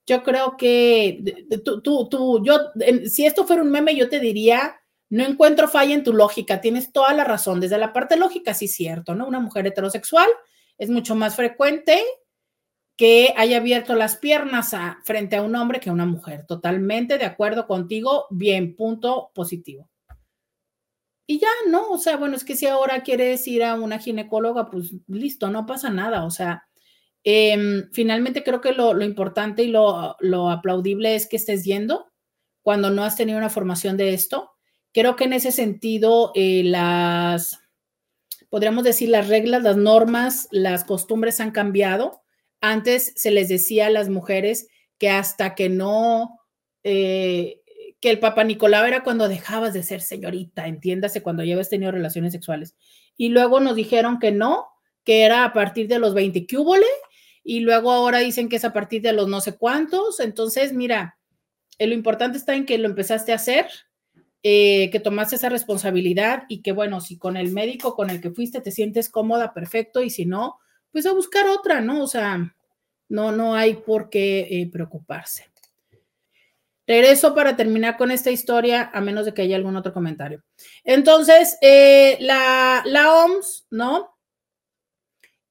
Yo 0.08 0.22
creo 0.22 0.56
que 0.56 1.48
tú, 1.64 1.80
tú, 1.82 2.08
tú, 2.08 2.44
yo, 2.44 2.70
si 3.06 3.26
esto 3.26 3.44
fuera 3.44 3.60
un 3.62 3.72
meme, 3.72 3.96
yo 3.96 4.08
te 4.08 4.20
diría, 4.20 4.76
no 5.10 5.24
encuentro 5.24 5.66
falla 5.66 5.96
en 5.96 6.04
tu 6.04 6.12
lógica, 6.12 6.60
tienes 6.60 6.92
toda 6.92 7.12
la 7.12 7.24
razón. 7.24 7.58
Desde 7.58 7.76
la 7.76 7.92
parte 7.92 8.16
lógica, 8.16 8.54
sí, 8.54 8.68
cierto, 8.68 9.16
¿no? 9.16 9.26
Una 9.26 9.40
mujer 9.40 9.66
heterosexual 9.66 10.28
es 10.78 10.90
mucho 10.90 11.16
más 11.16 11.34
frecuente 11.34 12.00
que 12.97 13.35
haya 13.36 13.59
abierto 13.59 13.94
las 13.94 14.16
piernas 14.16 14.74
frente 15.05 15.36
a 15.36 15.43
un 15.43 15.55
hombre 15.55 15.81
que 15.81 15.90
a 15.90 15.93
una 15.93 16.06
mujer. 16.06 16.47
Totalmente 16.47 17.18
de 17.18 17.27
acuerdo 17.27 17.66
contigo, 17.66 18.27
bien, 18.31 18.74
punto 18.74 19.31
positivo. 19.35 19.89
Y 21.27 21.40
ya, 21.40 21.48
¿no? 21.68 21.90
O 21.90 21.98
sea, 21.98 22.16
bueno, 22.16 22.36
es 22.36 22.44
que 22.44 22.56
si 22.56 22.66
ahora 22.66 23.02
quieres 23.02 23.47
ir 23.48 23.64
a 23.64 23.74
una 23.74 23.98
ginecóloga, 23.98 24.70
pues 24.70 24.94
listo, 25.09 25.51
no 25.51 25.66
pasa 25.66 25.90
nada. 25.90 26.24
O 26.24 26.31
sea, 26.31 26.68
em, 27.24 27.90
finalmente 27.93 28.44
creo 28.44 28.60
que 28.60 28.73
lo, 28.73 28.98
importante 29.02 29.64
y 29.64 29.68
lo, 29.68 30.51
aplaudible 30.51 31.16
es 31.16 31.27
que 31.28 31.36
estés 31.36 31.64
yendo 31.64 32.06
cuando 32.62 32.90
no 32.90 33.05
has 33.05 33.16
tenido 33.16 33.39
una 33.39 33.51
formación 33.51 33.97
de 33.97 34.14
esto. 34.14 34.52
Creo 34.93 35.16
que 35.16 35.24
en 35.24 35.35
ese 35.35 35.52
sentido, 35.52 36.32
eh, 36.35 36.62
las, 36.64 37.60
podríamos 38.48 38.85
decir, 38.85 39.10
las 39.10 39.28
reglas, 39.28 39.62
las 39.62 39.77
normas, 39.77 40.48
las 40.52 40.85
costumbres 40.85 41.40
han 41.40 41.51
cambiado 41.51 42.23
antes 42.60 43.12
se 43.16 43.30
les 43.30 43.48
decía 43.48 43.86
a 43.86 43.90
las 43.90 44.08
mujeres 44.08 44.68
que 44.98 45.10
hasta 45.10 45.54
que 45.54 45.68
no, 45.68 46.40
eh, 46.82 47.60
que 48.00 48.10
el 48.10 48.18
Papa 48.18 48.44
Nicolau 48.44 48.84
era 48.84 49.02
cuando 49.02 49.28
dejabas 49.28 49.74
de 49.74 49.82
ser 49.82 50.00
señorita, 50.00 50.66
entiéndase, 50.66 51.22
cuando 51.22 51.42
ya 51.42 51.54
habías 51.54 51.70
tenido 51.70 51.92
relaciones 51.92 52.32
sexuales. 52.32 52.76
Y 53.16 53.30
luego 53.30 53.60
nos 53.60 53.76
dijeron 53.76 54.18
que 54.18 54.32
no, 54.32 54.66
que 55.04 55.22
era 55.22 55.44
a 55.44 55.52
partir 55.52 55.88
de 55.88 55.98
los 55.98 56.14
20 56.14 56.46
que 56.46 56.56
y 57.48 57.60
luego 57.60 57.92
ahora 57.92 58.18
dicen 58.18 58.48
que 58.48 58.56
es 58.56 58.64
a 58.64 58.72
partir 58.72 59.02
de 59.02 59.12
los 59.12 59.28
no 59.28 59.40
sé 59.40 59.56
cuántos. 59.56 60.18
Entonces, 60.18 60.72
mira, 60.72 61.16
eh, 61.78 61.86
lo 61.86 61.94
importante 61.94 62.38
está 62.38 62.56
en 62.56 62.66
que 62.66 62.76
lo 62.76 62.88
empezaste 62.88 63.30
a 63.30 63.36
hacer, 63.36 63.66
eh, 64.42 64.90
que 64.90 64.98
tomaste 64.98 65.36
esa 65.36 65.48
responsabilidad 65.48 66.42
y 66.48 66.60
que, 66.60 66.72
bueno, 66.72 67.00
si 67.00 67.18
con 67.18 67.36
el 67.36 67.52
médico 67.52 67.94
con 67.94 68.10
el 68.10 68.20
que 68.20 68.32
fuiste 68.32 68.60
te 68.60 68.72
sientes 68.72 69.08
cómoda, 69.08 69.54
perfecto, 69.54 70.02
y 70.02 70.10
si 70.10 70.26
no, 70.26 70.58
pues 70.97 71.05
a 71.05 71.12
buscar 71.12 71.47
otra, 71.47 71.82
¿no? 71.82 72.02
O 72.02 72.06
sea, 72.06 72.56
no, 73.10 73.31
no 73.31 73.55
hay 73.55 73.74
por 73.74 74.09
qué 74.09 74.48
eh, 74.48 74.66
preocuparse. 74.73 75.44
Regreso 76.86 77.35
para 77.35 77.55
terminar 77.55 77.98
con 77.98 78.10
esta 78.10 78.31
historia, 78.31 78.90
a 78.94 79.02
menos 79.02 79.27
de 79.27 79.35
que 79.35 79.43
haya 79.43 79.56
algún 79.56 79.77
otro 79.77 79.93
comentario. 79.93 80.43
Entonces, 80.85 81.59
eh, 81.60 82.16
la, 82.20 82.82
OMS, 83.12 83.66
¿no? 83.68 84.16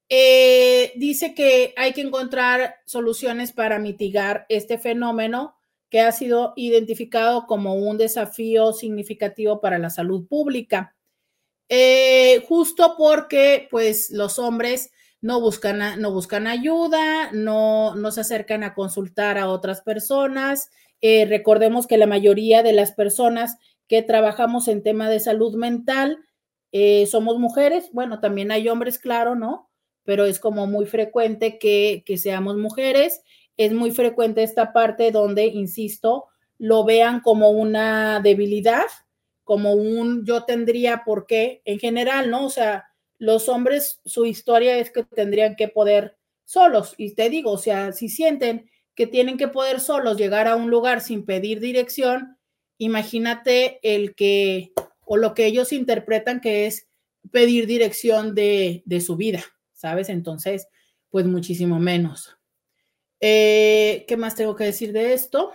Eh, 0.08 0.92
dice 0.96 1.32
que 1.32 1.72
hay 1.76 1.92
que 1.92 2.00
encontrar 2.00 2.78
soluciones 2.84 3.52
para 3.52 3.78
mitigar 3.78 4.46
este 4.48 4.78
fenómeno 4.78 5.54
que 5.90 6.00
ha 6.00 6.10
sido 6.10 6.54
identificado 6.56 7.46
como 7.46 7.74
un 7.76 7.98
desafío 7.98 8.72
significativo 8.72 9.60
para 9.60 9.78
la 9.78 9.90
salud 9.90 10.26
pública. 10.26 10.96
justo 12.48 12.96
porque, 12.98 13.68
pues, 13.70 14.10
los 14.10 14.40
hombres 14.40 14.90
no 15.26 15.40
buscan, 15.40 16.00
no 16.00 16.12
buscan 16.12 16.46
ayuda, 16.46 17.32
no, 17.32 17.96
no 17.96 18.12
se 18.12 18.20
acercan 18.20 18.62
a 18.62 18.74
consultar 18.74 19.38
a 19.38 19.48
otras 19.48 19.80
personas. 19.80 20.70
Eh, 21.00 21.24
recordemos 21.24 21.88
que 21.88 21.98
la 21.98 22.06
mayoría 22.06 22.62
de 22.62 22.72
las 22.72 22.92
personas 22.92 23.56
que 23.88 24.02
trabajamos 24.02 24.68
en 24.68 24.84
tema 24.84 25.10
de 25.10 25.18
salud 25.18 25.56
mental 25.56 26.18
eh, 26.70 27.06
somos 27.06 27.40
mujeres. 27.40 27.90
Bueno, 27.92 28.20
también 28.20 28.52
hay 28.52 28.68
hombres, 28.68 29.00
claro, 29.00 29.34
¿no? 29.34 29.68
Pero 30.04 30.26
es 30.26 30.38
como 30.38 30.68
muy 30.68 30.86
frecuente 30.86 31.58
que, 31.58 32.04
que 32.06 32.18
seamos 32.18 32.56
mujeres. 32.56 33.20
Es 33.56 33.72
muy 33.72 33.90
frecuente 33.90 34.44
esta 34.44 34.72
parte 34.72 35.10
donde, 35.10 35.46
insisto, 35.46 36.26
lo 36.56 36.84
vean 36.84 37.18
como 37.18 37.50
una 37.50 38.20
debilidad, 38.20 38.86
como 39.42 39.72
un 39.72 40.24
yo 40.24 40.44
tendría 40.44 41.02
por 41.04 41.26
qué 41.26 41.62
en 41.64 41.80
general, 41.80 42.30
¿no? 42.30 42.46
O 42.46 42.50
sea, 42.50 42.84
los 43.18 43.48
hombres, 43.48 44.00
su 44.04 44.26
historia 44.26 44.78
es 44.78 44.90
que 44.90 45.04
tendrían 45.04 45.56
que 45.56 45.68
poder 45.68 46.16
solos. 46.44 46.94
Y 46.96 47.14
te 47.14 47.30
digo, 47.30 47.52
o 47.52 47.58
sea, 47.58 47.92
si 47.92 48.08
sienten 48.08 48.70
que 48.94 49.06
tienen 49.06 49.36
que 49.36 49.48
poder 49.48 49.80
solos 49.80 50.16
llegar 50.16 50.48
a 50.48 50.56
un 50.56 50.70
lugar 50.70 51.00
sin 51.00 51.24
pedir 51.24 51.60
dirección, 51.60 52.38
imagínate 52.78 53.78
el 53.82 54.14
que, 54.14 54.72
o 55.04 55.16
lo 55.16 55.34
que 55.34 55.46
ellos 55.46 55.72
interpretan 55.72 56.40
que 56.40 56.66
es 56.66 56.88
pedir 57.30 57.66
dirección 57.66 58.34
de, 58.34 58.82
su 59.04 59.16
vida, 59.16 59.44
¿sabes? 59.72 60.08
Entonces, 60.08 60.68
pues 61.10 61.26
muchísimo 61.26 61.78
menos. 61.78 62.36
Eh, 63.20 64.04
¿Qué 64.08 64.16
más 64.16 64.34
tengo 64.34 64.54
que 64.56 64.64
decir 64.64 64.92
de 64.92 65.14
esto? 65.14 65.52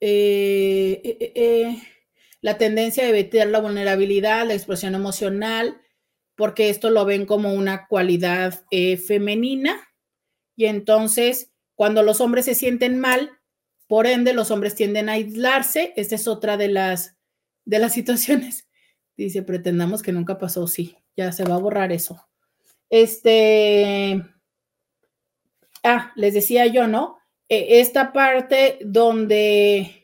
eh, 0.00 1.00
eh, 1.04 1.16
eh, 1.20 1.32
eh 1.34 1.97
la 2.40 2.58
tendencia 2.58 3.02
de 3.02 3.10
evitar 3.10 3.48
la 3.48 3.60
vulnerabilidad, 3.60 4.46
la 4.46 4.54
expresión 4.54 4.94
emocional, 4.94 5.80
porque 6.36 6.70
esto 6.70 6.90
lo 6.90 7.04
ven 7.04 7.26
como 7.26 7.52
una 7.52 7.86
cualidad 7.88 8.64
eh, 8.70 8.96
femenina. 8.96 9.88
Y 10.54 10.66
entonces, 10.66 11.52
cuando 11.74 12.02
los 12.02 12.20
hombres 12.20 12.44
se 12.44 12.54
sienten 12.54 12.98
mal, 12.98 13.38
por 13.88 14.06
ende, 14.06 14.34
los 14.34 14.50
hombres 14.50 14.74
tienden 14.74 15.08
a 15.08 15.12
aislarse. 15.12 15.94
Esta 15.96 16.14
es 16.14 16.28
otra 16.28 16.56
de 16.56 16.68
las, 16.68 17.16
de 17.64 17.78
las 17.78 17.92
situaciones. 17.94 18.68
Dice, 19.16 19.42
pretendamos 19.42 20.02
que 20.02 20.12
nunca 20.12 20.38
pasó. 20.38 20.68
Sí, 20.68 20.96
ya 21.16 21.32
se 21.32 21.44
va 21.44 21.56
a 21.56 21.58
borrar 21.58 21.90
eso. 21.90 22.28
Este, 22.88 24.22
ah, 25.82 26.12
les 26.14 26.34
decía 26.34 26.66
yo, 26.66 26.86
¿no? 26.86 27.18
E, 27.48 27.80
esta 27.80 28.12
parte 28.12 28.78
donde 28.82 29.97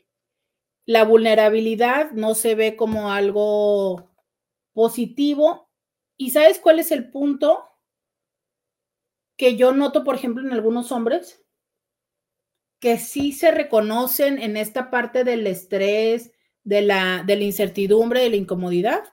la 0.85 1.03
vulnerabilidad 1.03 2.11
no 2.11 2.35
se 2.35 2.55
ve 2.55 2.75
como 2.75 3.11
algo 3.11 4.11
positivo. 4.73 5.69
¿Y 6.17 6.31
sabes 6.31 6.59
cuál 6.59 6.79
es 6.79 6.91
el 6.91 7.09
punto 7.09 7.65
que 9.37 9.55
yo 9.57 9.73
noto, 9.73 10.03
por 10.03 10.15
ejemplo, 10.15 10.45
en 10.45 10.53
algunos 10.53 10.91
hombres? 10.91 11.43
Que 12.79 12.97
sí 12.97 13.31
se 13.31 13.51
reconocen 13.51 14.39
en 14.39 14.57
esta 14.57 14.91
parte 14.91 15.23
del 15.23 15.47
estrés, 15.47 16.31
de 16.63 16.81
la, 16.81 17.23
de 17.25 17.35
la 17.35 17.43
incertidumbre, 17.43 18.21
de 18.21 18.29
la 18.29 18.35
incomodidad, 18.35 19.03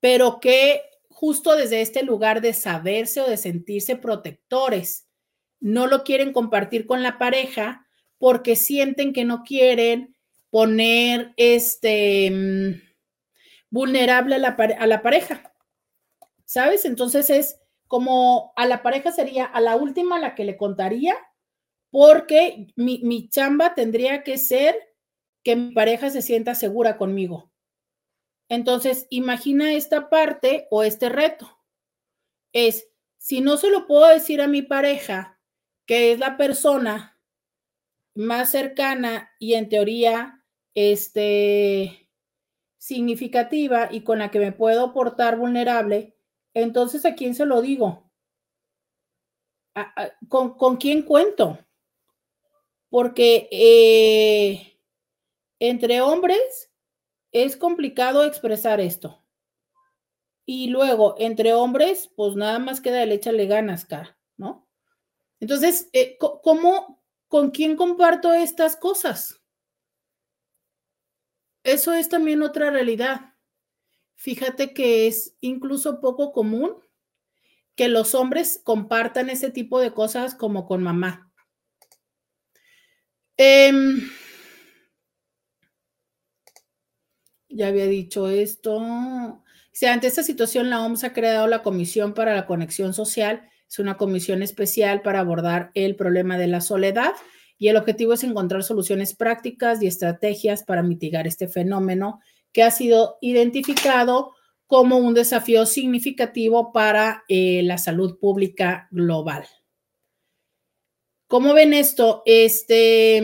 pero 0.00 0.40
que 0.40 0.82
justo 1.08 1.56
desde 1.56 1.80
este 1.80 2.02
lugar 2.02 2.40
de 2.40 2.52
saberse 2.52 3.20
o 3.20 3.28
de 3.28 3.36
sentirse 3.36 3.96
protectores, 3.96 5.08
no 5.60 5.86
lo 5.86 6.02
quieren 6.04 6.32
compartir 6.32 6.86
con 6.86 7.02
la 7.02 7.18
pareja 7.18 7.86
porque 8.18 8.56
sienten 8.56 9.12
que 9.12 9.24
no 9.24 9.42
quieren 9.42 10.11
poner 10.52 11.32
este 11.38 12.30
mm, 12.30 12.82
vulnerable 13.70 14.34
a 14.34 14.38
la, 14.38 14.48
a 14.50 14.86
la 14.86 15.00
pareja. 15.00 15.54
¿Sabes? 16.44 16.84
Entonces 16.84 17.30
es 17.30 17.58
como 17.88 18.52
a 18.56 18.66
la 18.66 18.82
pareja 18.82 19.12
sería 19.12 19.46
a 19.46 19.62
la 19.62 19.76
última 19.76 20.18
la 20.18 20.34
que 20.34 20.44
le 20.44 20.58
contaría, 20.58 21.16
porque 21.90 22.66
mi, 22.76 23.00
mi, 23.02 23.30
chamba 23.30 23.74
tendría 23.74 24.22
que 24.22 24.36
ser 24.36 24.76
que 25.42 25.56
mi 25.56 25.72
pareja 25.72 26.10
se 26.10 26.20
sienta 26.20 26.54
segura 26.54 26.98
conmigo. 26.98 27.50
Entonces, 28.50 29.06
imagina 29.08 29.72
esta 29.72 30.10
parte 30.10 30.68
o 30.70 30.82
este 30.82 31.08
reto. 31.08 31.58
Es, 32.52 32.88
si 33.16 33.40
no 33.40 33.56
se 33.56 33.70
lo 33.70 33.86
puedo 33.86 34.06
decir 34.08 34.42
a 34.42 34.48
mi 34.48 34.60
pareja, 34.60 35.40
que 35.86 36.12
es 36.12 36.18
la 36.18 36.36
persona 36.36 37.18
más 38.14 38.50
cercana 38.50 39.30
y 39.38 39.54
en 39.54 39.70
teoría, 39.70 40.41
este, 40.74 42.08
significativa 42.78 43.88
y 43.90 44.02
con 44.02 44.18
la 44.18 44.30
que 44.30 44.38
me 44.38 44.52
puedo 44.52 44.92
portar 44.92 45.36
vulnerable, 45.36 46.16
entonces 46.54 47.04
¿a 47.04 47.14
quién 47.14 47.34
se 47.34 47.46
lo 47.46 47.62
digo? 47.62 48.10
con, 50.28 50.54
con, 50.56 50.76
quién 50.76 51.02
cuento? 51.02 51.58
Porque 52.90 53.48
eh, 53.50 54.78
entre 55.58 56.02
hombres 56.02 56.70
es 57.32 57.56
complicado 57.56 58.24
expresar 58.24 58.80
esto. 58.80 59.18
Y 60.44 60.68
luego, 60.68 61.14
entre 61.18 61.54
hombres, 61.54 62.10
pues 62.16 62.34
nada 62.34 62.58
más 62.58 62.80
queda 62.80 63.02
el 63.02 63.12
échale 63.12 63.46
ganas, 63.46 63.84
cara, 63.84 64.18
¿no? 64.36 64.68
Entonces, 65.40 65.88
eh, 65.92 66.18
¿cómo, 66.18 67.02
con 67.28 67.50
quién 67.50 67.76
comparto 67.76 68.32
estas 68.32 68.76
cosas? 68.76 69.41
Eso 71.64 71.92
es 71.94 72.08
también 72.08 72.42
otra 72.42 72.70
realidad. 72.70 73.34
Fíjate 74.16 74.74
que 74.74 75.06
es 75.06 75.36
incluso 75.40 76.00
poco 76.00 76.32
común 76.32 76.76
que 77.74 77.88
los 77.88 78.14
hombres 78.14 78.60
compartan 78.62 79.30
ese 79.30 79.50
tipo 79.50 79.80
de 79.80 79.92
cosas 79.92 80.34
como 80.34 80.66
con 80.66 80.82
mamá. 80.82 81.32
Em, 83.36 84.08
ya 87.48 87.68
había 87.68 87.86
dicho 87.86 88.28
esto. 88.28 89.42
Si 89.72 89.86
ante 89.86 90.06
esta 90.06 90.22
situación 90.22 90.68
la 90.70 90.84
OMS 90.84 91.04
ha 91.04 91.12
creado 91.12 91.46
la 91.46 91.62
Comisión 91.62 92.14
para 92.14 92.34
la 92.34 92.46
Conexión 92.46 92.94
Social. 92.94 93.48
Es 93.68 93.78
una 93.78 93.96
comisión 93.96 94.42
especial 94.42 95.00
para 95.00 95.20
abordar 95.20 95.70
el 95.74 95.96
problema 95.96 96.36
de 96.36 96.46
la 96.46 96.60
soledad 96.60 97.12
y 97.62 97.68
el 97.68 97.76
objetivo 97.76 98.12
es 98.12 98.24
encontrar 98.24 98.64
soluciones 98.64 99.14
prácticas 99.14 99.80
y 99.80 99.86
estrategias 99.86 100.64
para 100.64 100.82
mitigar 100.82 101.28
este 101.28 101.46
fenómeno 101.46 102.18
que 102.50 102.64
ha 102.64 102.72
sido 102.72 103.18
identificado 103.20 104.32
como 104.66 104.96
un 104.96 105.14
desafío 105.14 105.64
significativo 105.64 106.72
para 106.72 107.22
eh, 107.28 107.62
la 107.62 107.78
salud 107.78 108.18
pública 108.18 108.88
global. 108.90 109.46
¿Cómo 111.28 111.54
ven 111.54 111.72
esto? 111.72 112.24
Este 112.26 113.22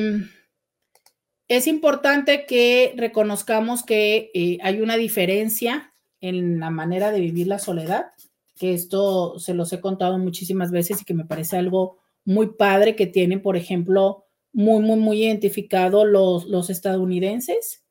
es 1.48 1.66
importante 1.66 2.47
que 2.47 2.94
reconozcamos 2.97 3.82
que 3.82 4.31
eh, 4.35 4.59
hay 4.62 4.81
una 4.81 4.97
diferencia 4.97 5.93
en 6.20 6.60
la 6.60 6.70
manera 6.70 7.10
de 7.10 7.19
vivir 7.19 7.48
la 7.48 7.59
soledad, 7.59 8.12
que 8.56 8.73
esto 8.73 9.40
se 9.40 9.52
los 9.52 9.73
he 9.73 9.81
contado 9.81 10.16
muchísimas 10.16 10.70
veces 10.70 11.02
y 11.02 11.05
que 11.05 11.15
me 11.15 11.24
parece 11.24 11.56
algo 11.56 11.98
muy 12.24 12.55
padre 12.55 12.94
que 12.94 13.09
tienen, 13.09 13.43
por 13.43 13.56
ejemplo, 13.56 14.27
muy, 14.59 14.81
muy, 14.81 14.97
muy 14.97 15.23
identificado 15.23 16.05
los, 16.05 16.47
los 16.47 16.69
estadounidenses, 16.69 17.85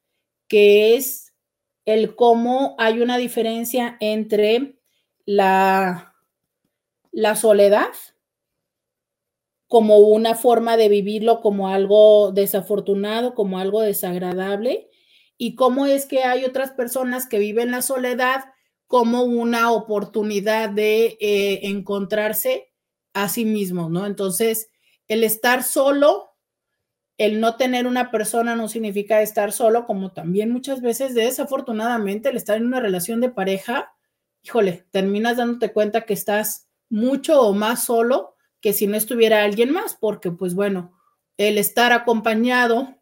que 0.49 0.95
es 0.98 1.34
el 1.85 2.14
cómo 2.14 2.76
hay 2.77 2.99
una 2.99 3.18
diferencia 3.18 3.95
entre 4.02 4.77
la, 5.26 6.14
la 7.14 7.38
soledad 7.38 7.88
como 9.69 9.99
una 9.99 10.35
forma 10.35 10.76
de 10.76 10.89
vivirlo 10.89 11.39
como 11.39 11.69
algo 11.69 12.34
desafortunado, 12.34 13.34
como 13.34 13.60
algo 13.60 13.80
desagradable, 13.80 14.89
y 15.38 15.56
cómo 15.56 15.85
es 15.85 16.06
que 16.06 16.23
hay 16.23 16.44
otras 16.44 16.72
personas 16.72 17.30
que 17.30 17.39
viven 17.39 17.72
la 17.72 17.81
soledad 17.81 18.44
como 18.88 19.23
una 19.23 19.72
oportunidad 19.72 20.68
de 20.69 21.18
eh, 21.22 21.61
encontrarse 21.64 22.73
a 23.14 23.30
sí 23.30 23.45
mismos, 23.45 23.89
¿no? 23.89 24.06
Entonces, 24.06 24.69
el 25.07 25.23
estar 25.23 25.64
solo, 25.64 26.26
el 27.18 27.39
no 27.39 27.56
tener 27.56 27.88
una 27.88 28.11
persona 28.11 28.56
no 28.56 28.68
significa 28.68 29.22
estar 29.22 29.52
solo, 29.52 29.85
como 29.85 30.11
también 30.11 30.52
muchas 30.52 30.81
veces, 30.81 31.15
desafortunadamente, 31.15 32.30
el 32.30 32.38
estar 32.38 32.57
en 32.57 32.68
una 32.68 32.80
relación 32.80 33.22
de 33.22 33.30
pareja, 33.30 33.94
híjole, 34.44 34.85
terminas 34.91 35.38
dándote 35.38 35.73
cuenta 35.73 36.02
que 36.02 36.14
estás 36.14 36.68
mucho 36.89 37.41
o 37.41 37.53
más 37.53 37.85
solo 37.85 38.35
que 38.61 38.73
si 38.73 38.88
no 38.88 38.98
estuviera 38.98 39.44
alguien 39.44 39.72
más, 39.72 39.95
porque 39.99 40.31
pues 40.31 40.53
bueno, 40.53 40.94
el 41.38 41.57
estar 41.57 41.91
acompañado 41.91 42.95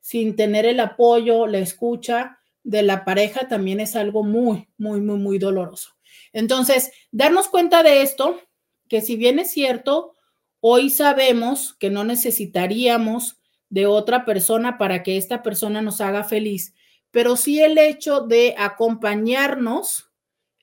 sin 0.00 0.36
tener 0.36 0.64
el 0.64 0.80
apoyo, 0.80 1.46
la 1.46 1.58
escucha 1.58 2.38
de 2.62 2.82
la 2.82 3.04
pareja 3.04 3.48
también 3.48 3.80
es 3.80 3.96
algo 3.96 4.22
muy, 4.22 4.68
muy, 4.78 5.00
muy, 5.00 5.18
muy 5.18 5.38
doloroso. 5.38 5.90
Entonces, 6.32 6.90
darnos 7.10 7.48
cuenta 7.48 7.82
de 7.82 8.02
esto, 8.02 8.40
que 8.88 9.00
si 9.00 9.16
bien 9.16 9.38
es 9.38 9.50
cierto, 9.50 10.14
hoy 10.60 10.90
sabemos 10.90 11.74
que 11.74 11.90
no 11.90 12.04
necesitaríamos 12.04 13.37
de 13.70 13.86
otra 13.86 14.24
persona 14.24 14.78
para 14.78 15.02
que 15.02 15.16
esta 15.16 15.42
persona 15.42 15.82
nos 15.82 16.00
haga 16.00 16.24
feliz, 16.24 16.74
pero 17.10 17.36
sí 17.36 17.60
el 17.60 17.78
hecho 17.78 18.20
de 18.20 18.54
acompañarnos, 18.58 20.10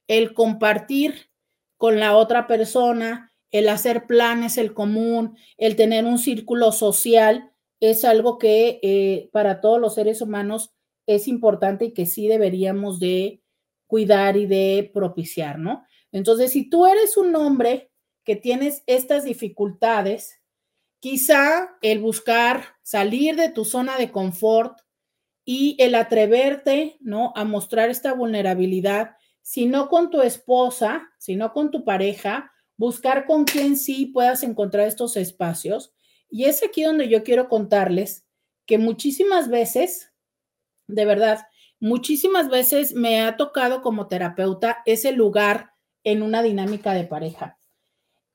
el 0.07 0.33
compartir 0.33 1.29
con 1.77 1.99
la 1.99 2.15
otra 2.15 2.47
persona, 2.47 3.33
el 3.51 3.69
hacer 3.69 4.05
planes, 4.05 4.57
el 4.57 4.73
común, 4.73 5.37
el 5.57 5.75
tener 5.75 6.05
un 6.05 6.17
círculo 6.17 6.71
social, 6.71 7.51
es 7.79 8.05
algo 8.05 8.37
que 8.37 8.79
eh, 8.81 9.29
para 9.31 9.61
todos 9.61 9.79
los 9.79 9.95
seres 9.95 10.21
humanos 10.21 10.73
es 11.05 11.27
importante 11.27 11.85
y 11.85 11.93
que 11.93 12.05
sí 12.05 12.27
deberíamos 12.27 12.99
de 12.99 13.41
cuidar 13.87 14.37
y 14.37 14.45
de 14.45 14.89
propiciar, 14.93 15.59
¿no? 15.59 15.85
Entonces, 16.11 16.51
si 16.51 16.69
tú 16.69 16.85
eres 16.85 17.17
un 17.17 17.35
hombre 17.35 17.91
que 18.23 18.35
tienes 18.35 18.83
estas 18.87 19.23
dificultades, 19.23 20.41
quizá 21.05 21.77
el 21.83 21.99
buscar 21.99 22.77
salir 22.81 23.35
de 23.35 23.49
tu 23.49 23.63
zona 23.63 23.95
de 23.95 24.09
confort 24.09 24.79
y 25.45 25.75
el 25.77 25.93
atreverte, 25.93 26.97
¿no? 26.99 27.31
A 27.35 27.43
mostrar 27.43 27.91
esta 27.91 28.13
vulnerabilidad, 28.13 29.11
si 29.43 29.67
no 29.67 29.87
con 29.87 30.09
tu 30.09 30.23
esposa, 30.23 31.07
sino 31.19 31.53
con 31.53 31.69
tu 31.69 31.83
pareja, 31.83 32.51
buscar 32.75 33.27
con 33.27 33.43
quién 33.43 33.77
sí 33.77 34.07
puedas 34.07 34.41
encontrar 34.41 34.87
estos 34.87 35.15
espacios. 35.15 35.93
Y 36.27 36.45
es 36.45 36.63
aquí 36.63 36.81
donde 36.81 37.07
yo 37.07 37.23
quiero 37.23 37.49
contarles 37.49 38.25
que 38.65 38.79
muchísimas 38.79 39.47
veces, 39.47 40.11
de 40.87 41.05
verdad, 41.05 41.45
muchísimas 41.79 42.49
veces 42.49 42.95
me 42.95 43.21
ha 43.21 43.37
tocado 43.37 43.83
como 43.83 44.07
terapeuta 44.07 44.79
ese 44.87 45.11
lugar 45.11 45.69
en 46.03 46.23
una 46.23 46.41
dinámica 46.41 46.93
de 46.93 47.03
pareja. 47.03 47.59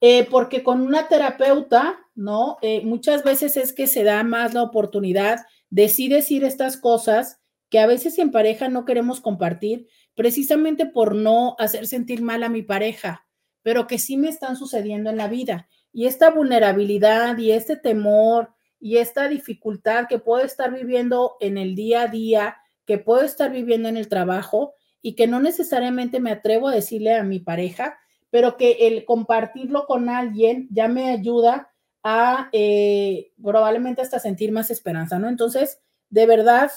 Eh, 0.01 0.27
porque 0.31 0.63
con 0.63 0.81
una 0.81 1.09
terapeuta, 1.09 1.99
¿no? 2.15 2.57
Eh, 2.63 2.83
muchas 2.85 3.23
veces 3.23 3.57
es 3.57 3.73
que 3.73 3.87
se 3.87 4.03
da 4.03 4.23
más 4.25 4.55
la 4.55 4.63
oportunidad 4.63 5.41
de 5.69 5.89
sí 5.89 6.09
decir 6.09 6.45
estas 6.45 6.77
cosas 6.77 7.41
que 7.69 7.79
a 7.79 7.87
veces 7.87 8.19
en 8.19 8.31
pareja 8.31 8.69
no 8.69 8.85
queremos 8.85 9.21
compartir, 9.21 9.89
precisamente 10.15 10.87
por 10.87 11.15
no 11.15 11.55
hacer 11.59 11.87
sentir 11.87 12.23
mal 12.23 12.43
a 12.43 12.49
mi 12.49 12.63
pareja 12.63 13.27
pero 13.63 13.87
que 13.87 13.99
sí 13.99 14.17
me 14.17 14.29
están 14.29 14.57
sucediendo 14.57 15.11
en 15.11 15.17
la 15.17 15.29
vida. 15.29 15.69
Y 15.93 16.07
esta 16.07 16.31
vulnerabilidad 16.31 17.37
y 17.39 17.53
este 17.53 17.77
temor 17.77 18.51
y 18.79 18.97
esta 18.97 19.29
dificultad 19.29 20.07
que 20.09 20.19
puedo 20.19 20.45
estar 20.45 20.73
viviendo 20.73 21.37
en 21.41 21.59
el 21.59 21.75
día 21.75 22.03
a 22.03 22.07
día, 22.09 22.57
que 22.87 22.99
puedo 22.99 23.23
estar 23.23 23.51
viviendo 23.51 23.89
en 23.89 23.97
el 23.97 24.09
trabajo 24.09 24.75
y 25.03 25.15
que 25.15 25.27
no 25.27 25.41
necesariamente 25.41 26.21
me 26.21 26.31
atrevo 26.31 26.69
a 26.69 26.75
decirle 26.75 27.15
a 27.15 27.23
mi 27.23 27.41
pareja, 27.41 27.99
pero 28.31 28.57
que 28.57 28.87
el 28.89 29.05
compartirlo 29.05 29.87
con 29.87 30.09
alguien 30.09 30.69
ya 30.71 30.89
me 30.89 31.11
ayuda 31.11 31.73
a 32.03 32.49
eh, 32.53 33.33
probablemente 33.43 34.03
hasta 34.03 34.19
sentir 34.19 34.53
más 34.53 34.71
esperanza, 34.71 35.19
¿no? 35.19 35.29
Entonces, 35.29 35.81
de 36.09 36.27
verdad, 36.27 36.71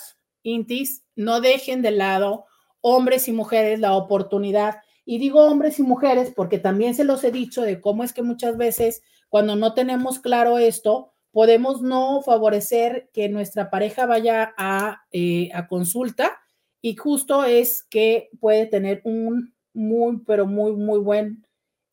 Intis, 0.44 1.04
no 1.16 1.42
dejen 1.42 1.82
de 1.82 1.92
lado 1.92 2.46
hombres 2.82 3.28
y 3.28 3.32
mujeres 3.32 3.80
la 3.80 3.96
oportunidad 3.96 4.82
y 5.06 5.18
digo 5.18 5.46
hombres 5.46 5.80
y 5.80 5.84
mujeres 5.84 6.32
porque 6.36 6.60
también 6.60 6.96
se 6.96 7.04
los 7.04 7.24
he 7.24 7.32
dicho 7.32 7.62
de 7.62 7.80
cómo 7.82 8.04
es 8.04 8.14
que 8.14 8.22
muchas 8.22 8.58
veces 8.58 9.02
cuando 9.30 9.56
no 9.56 9.74
tenemos 9.74 10.20
claro 10.20 10.60
esto, 10.60 11.14
podemos 11.32 11.82
no 11.82 12.22
favorecer 12.22 13.10
que 13.14 13.30
nuestra 13.30 13.70
pareja 13.70 14.06
vaya 14.06 14.54
a, 14.58 15.02
eh, 15.12 15.50
consulta 15.68 16.38
y 16.82 16.96
justo 16.96 17.44
es 17.44 17.84
que 17.84 18.30
puede 18.40 18.68
tener 18.68 19.02
un 19.06 19.53
muy, 19.74 20.20
pero 20.26 20.46
muy, 20.46 20.74
muy 20.74 21.00
buen, 21.00 21.48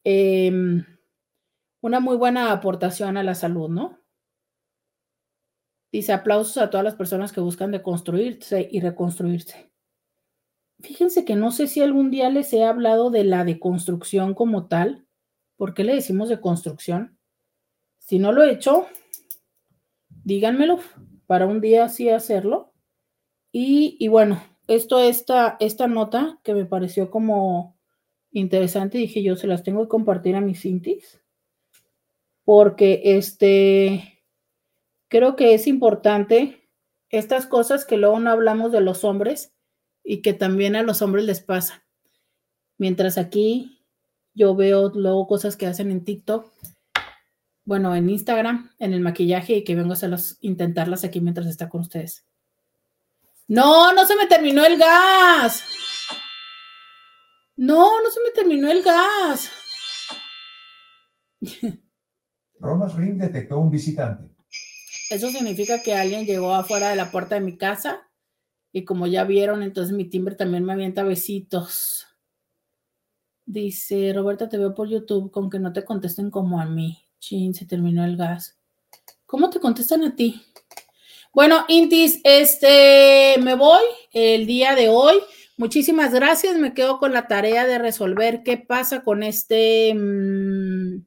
em, 0.05 0.85
una 1.81 2.01
muy 2.01 2.17
buena 2.17 2.53
aportación 2.53 3.17
a 3.17 3.23
la 3.23 3.35
salud, 3.35 3.69
¿no? 3.69 3.99
Dice 5.93 6.13
aplausos 6.13 6.59
a 6.59 6.71
todas 6.71 6.85
las 6.85 6.95
personas 6.95 7.33
que 7.33 7.41
buscan 7.41 7.73
deconstruirse 7.73 8.69
y 8.71 8.81
reconstruirse. 8.81 9.71
Fíjense 10.81 11.25
que 11.25 11.37
no 11.37 11.51
sé 11.51 11.67
si 11.67 11.81
algún 11.81 12.11
día 12.11 12.31
les 12.31 12.53
he 12.53 12.65
hablado 12.65 13.11
de 13.11 13.25
la 13.25 13.45
deconstrucción 13.45 14.35
como 14.35 14.67
tal. 14.67 15.07
¿Por 15.57 15.75
qué 15.75 15.85
le 15.85 15.95
decimos 15.95 16.29
deconstrucción? 16.29 17.19
Si 17.99 18.19
no 18.19 18.33
lo 18.33 18.43
he 18.43 18.53
hecho, 18.53 18.87
díganmelo 20.25 20.81
para 21.27 21.47
un 21.47 21.61
día 21.61 21.85
así 21.85 22.09
hacerlo. 22.09 22.73
Y, 23.53 24.09
bueno, 24.09 24.43
esto, 24.71 25.01
esta, 25.01 25.57
esta 25.59 25.89
nota 25.89 26.39
que 26.45 26.55
me 26.55 26.65
pareció 26.65 27.11
como 27.11 27.77
interesante, 28.31 28.99
dije 28.99 29.23
yo, 29.23 29.35
se 29.35 29.49
las 29.49 29.65
tengo 29.65 29.83
que 29.83 29.89
compartir 29.89 30.37
a 30.37 30.41
mis 30.41 30.61
cintis, 30.61 31.21
porque 32.45 33.03
este, 33.05 34.23
creo 35.09 35.35
que 35.35 35.55
es 35.55 35.67
importante 35.67 36.69
estas 37.09 37.47
cosas 37.47 37.85
que 37.85 37.97
luego 37.97 38.21
no 38.21 38.31
hablamos 38.31 38.71
de 38.71 38.81
los 38.81 39.03
hombres 39.03 39.53
y 40.05 40.23
que 40.23 40.35
también 40.35 40.77
a 40.77 40.83
los 40.83 41.03
hombres 41.03 41.25
les 41.25 41.41
pasa. 41.41 41.85
Mientras 42.79 43.19
aquí 43.19 43.85
yo 44.35 44.55
veo 44.55 44.91
luego 44.95 45.27
cosas 45.27 45.57
que 45.57 45.67
hacen 45.67 45.91
en 45.91 46.05
TikTok, 46.05 46.49
bueno, 47.65 47.95
en 47.97 48.09
Instagram, 48.09 48.71
en 48.79 48.95
el 48.95 49.01
maquillaje 49.01 49.55
y 49.55 49.65
que 49.65 49.75
vengo 49.75 49.91
a 49.91 49.95
hacerlas, 49.95 50.39
intentarlas 50.41 51.03
aquí 51.03 51.21
mientras 51.21 51.49
está 51.49 51.69
con 51.69 51.81
ustedes. 51.81 52.30
No, 53.51 53.93
no 53.93 54.07
se 54.07 54.15
me 54.15 54.29
terminó 54.29 54.65
el 54.65 54.79
gas. 54.79 55.65
No, 57.57 58.01
no 58.01 58.09
se 58.09 58.21
me 58.21 58.31
terminó 58.31 58.71
el 58.71 58.81
gas. 58.81 59.51
Romas 62.61 62.95
Ring 62.95 63.19
detectó 63.19 63.59
un 63.59 63.69
visitante. 63.69 64.33
Eso 65.11 65.31
significa 65.31 65.83
que 65.83 65.97
alguien 65.97 66.27
llegó 66.27 66.55
afuera 66.55 66.91
de 66.91 66.97
la 66.97 67.11
puerta 67.11 67.35
de 67.35 67.41
mi 67.41 67.59
casa 67.59 68.09
y 68.71 68.85
como 68.85 69.09
ya 69.09 69.25
vieron, 69.25 69.65
entonces 69.65 69.97
mi 69.97 70.05
timbre 70.05 70.37
también 70.37 70.65
me 70.65 70.75
avienta 70.75 71.03
besitos. 71.03 72.07
Dice, 73.47 74.13
Roberta, 74.13 74.49
te 74.49 74.59
veo 74.59 74.77
por 74.77 74.89
YouTube 74.89 75.33
con 75.33 75.51
que 75.51 75.59
no 75.59 75.73
te 75.73 75.85
contesten 75.85 76.31
como 76.31 76.61
a 76.61 76.67
mí. 76.67 77.05
Chin, 77.19 77.53
se 77.53 77.67
terminó 77.67 78.05
el 78.05 78.17
gas. 78.17 78.61
¿Cómo 79.27 79.51
te 79.51 79.59
contestan 79.59 80.05
a 80.05 80.15
ti? 80.15 80.41
Bueno, 81.33 81.65
Intis, 81.69 82.21
este, 82.25 83.37
me 83.41 83.55
voy 83.55 83.83
el 84.13 84.47
día 84.47 84.75
de 84.75 84.89
hoy. 84.89 85.15
Muchísimas 85.57 86.13
gracias. 86.13 86.57
Me 86.57 86.75
quedo 86.75 86.99
con 86.99 87.13
la 87.13 87.29
tarea 87.29 87.67
de 87.69 87.79
resolver 87.79 88.43
qué 88.43 88.57
pasa 88.57 89.05
con 89.05 89.23
este, 89.23 89.95
mm, 89.95 91.05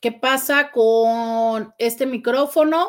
qué 0.00 0.12
pasa 0.12 0.70
con 0.70 1.74
este 1.78 2.06
micrófono. 2.06 2.88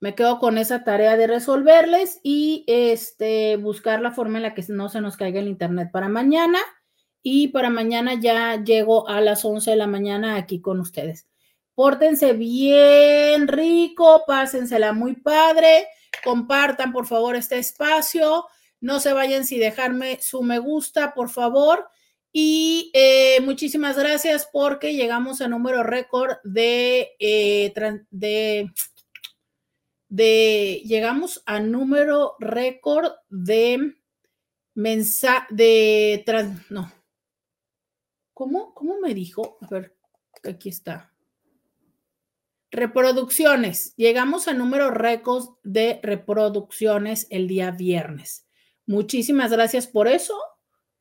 Me 0.00 0.14
quedo 0.14 0.38
con 0.38 0.56
esa 0.56 0.84
tarea 0.84 1.16
de 1.18 1.26
resolverles 1.26 2.20
y 2.22 2.64
este, 2.66 3.56
buscar 3.56 4.00
la 4.00 4.12
forma 4.12 4.38
en 4.38 4.42
la 4.44 4.54
que 4.54 4.64
no 4.68 4.88
se 4.88 5.02
nos 5.02 5.18
caiga 5.18 5.40
el 5.40 5.48
internet 5.48 5.90
para 5.92 6.08
mañana. 6.08 6.58
Y 7.22 7.48
para 7.48 7.68
mañana 7.68 8.14
ya 8.14 8.56
llego 8.64 9.06
a 9.08 9.20
las 9.20 9.44
11 9.44 9.72
de 9.72 9.76
la 9.76 9.86
mañana 9.86 10.36
aquí 10.36 10.60
con 10.62 10.80
ustedes. 10.80 11.28
Pórtense 11.74 12.34
bien 12.34 13.48
rico, 13.48 14.24
pásensela 14.26 14.92
muy 14.92 15.14
padre, 15.16 15.88
compartan 16.22 16.92
por 16.92 17.06
favor 17.06 17.34
este 17.34 17.58
espacio, 17.58 18.46
no 18.80 19.00
se 19.00 19.12
vayan 19.12 19.46
sin 19.46 19.60
dejarme 19.60 20.18
su 20.20 20.42
me 20.42 20.58
gusta, 20.58 21.14
por 21.14 21.30
favor. 21.30 21.88
Y 22.32 22.90
eh, 22.94 23.40
muchísimas 23.42 23.96
gracias 23.98 24.48
porque 24.50 24.94
llegamos 24.94 25.40
a 25.40 25.48
número 25.48 25.82
récord 25.82 26.36
de, 26.44 27.12
eh, 27.18 27.72
de, 28.10 28.72
de, 30.08 30.82
llegamos 30.84 31.42
a 31.44 31.60
número 31.60 32.36
récord 32.38 33.12
de 33.28 33.96
mensaje, 34.74 35.46
de, 35.50 36.22
trans, 36.24 36.70
no, 36.70 36.90
¿cómo, 38.32 38.74
¿cómo 38.74 38.98
me 38.98 39.12
dijo? 39.12 39.58
A 39.60 39.66
ver, 39.68 39.94
aquí 40.42 40.70
está. 40.70 41.11
Reproducciones. 42.72 43.94
Llegamos 43.96 44.48
a 44.48 44.54
número 44.54 44.90
récord 44.90 45.44
de 45.62 46.00
reproducciones 46.02 47.26
el 47.28 47.46
día 47.46 47.70
viernes. 47.70 48.46
Muchísimas 48.86 49.52
gracias 49.52 49.86
por 49.86 50.08
eso. 50.08 50.34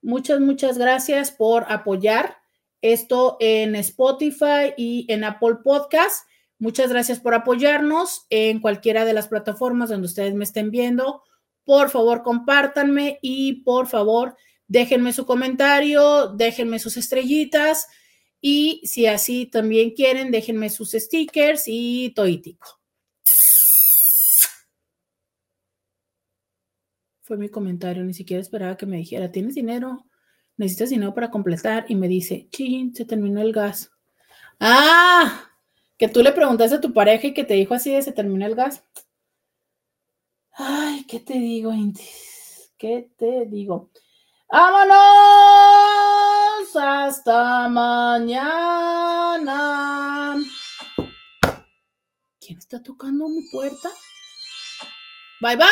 Muchas, 0.01 0.41
muchas 0.41 0.77
gracias 0.77 1.31
por 1.31 1.65
apoyar 1.69 2.35
esto 2.81 3.37
en 3.39 3.75
Spotify 3.77 4.73
y 4.75 5.05
en 5.07 5.23
Apple 5.23 5.59
Podcast. 5.63 6.27
Muchas 6.59 6.89
gracias 6.89 7.21
por 7.21 7.33
apoyarnos 7.35 8.25
en 8.29 8.59
cualquiera 8.59 9.05
de 9.05 9.13
las 9.13 9.29
plataformas 9.29 9.89
donde 9.89 10.07
ustedes 10.07 10.33
me 10.33 10.43
estén 10.43 10.71
viendo. 10.71 11.23
Por 11.63 11.89
favor, 11.89 12.21
compártanme 12.21 13.17
y 13.21 13.63
por 13.63 13.87
favor, 13.87 14.35
déjenme 14.67 15.13
su 15.13 15.25
comentario, 15.25 16.33
déjenme 16.35 16.79
sus 16.79 16.97
estrellitas 16.97 17.87
y 18.41 18.81
si 18.85 19.05
así 19.05 19.45
también 19.45 19.91
quieren, 19.91 20.31
déjenme 20.31 20.69
sus 20.69 20.91
stickers 20.91 21.63
y 21.67 22.11
toítico. 22.15 22.79
Fue 27.21 27.37
mi 27.37 27.49
comentario, 27.49 28.03
ni 28.03 28.13
siquiera 28.13 28.41
esperaba 28.41 28.75
que 28.75 28.87
me 28.87 28.97
dijera, 28.97 29.31
¿tienes 29.31 29.55
dinero? 29.55 30.05
¿Necesitas 30.57 30.89
dinero 30.89 31.13
para 31.13 31.29
completar? 31.29 31.85
Y 31.87 31.95
me 31.95 32.07
dice, 32.07 32.47
chin, 32.51 32.93
se 32.95 33.05
terminó 33.05 33.41
el 33.41 33.53
gas. 33.53 33.91
Ah, 34.59 35.49
que 35.97 36.07
tú 36.07 36.23
le 36.23 36.31
preguntaste 36.31 36.75
a 36.77 36.81
tu 36.81 36.93
pareja 36.93 37.27
y 37.27 37.33
que 37.33 37.43
te 37.43 37.53
dijo 37.53 37.73
así 37.75 37.91
de 37.91 38.01
se 38.01 38.11
terminó 38.11 38.45
el 38.45 38.55
gas. 38.55 38.83
Ay, 40.53 41.05
¿qué 41.07 41.19
te 41.19 41.33
digo, 41.33 41.71
Intis? 41.71 42.73
¿Qué 42.77 43.11
te 43.17 43.45
digo? 43.45 43.91
¡Vámonos! 44.49 45.90
Hasta 46.75 47.67
mañana. 47.67 48.35
¿Quién 52.39 52.57
está 52.57 52.81
tocando 52.81 53.27
mi 53.27 53.41
puerta? 53.51 53.89
Bye 55.41 55.57
bye. 55.57 55.65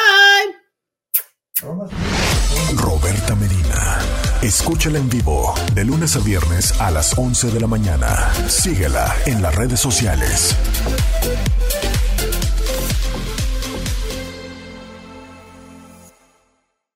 Roberta 2.75 3.35
Medina. 3.35 3.99
Escúchala 4.41 4.99
en 4.99 5.09
vivo 5.09 5.53
de 5.73 5.85
lunes 5.85 6.15
a 6.15 6.19
viernes 6.19 6.79
a 6.79 6.91
las 6.91 7.17
11 7.17 7.51
de 7.51 7.59
la 7.59 7.67
mañana. 7.67 8.31
Síguela 8.47 9.15
en 9.25 9.41
las 9.41 9.55
redes 9.55 9.79
sociales. 9.79 10.55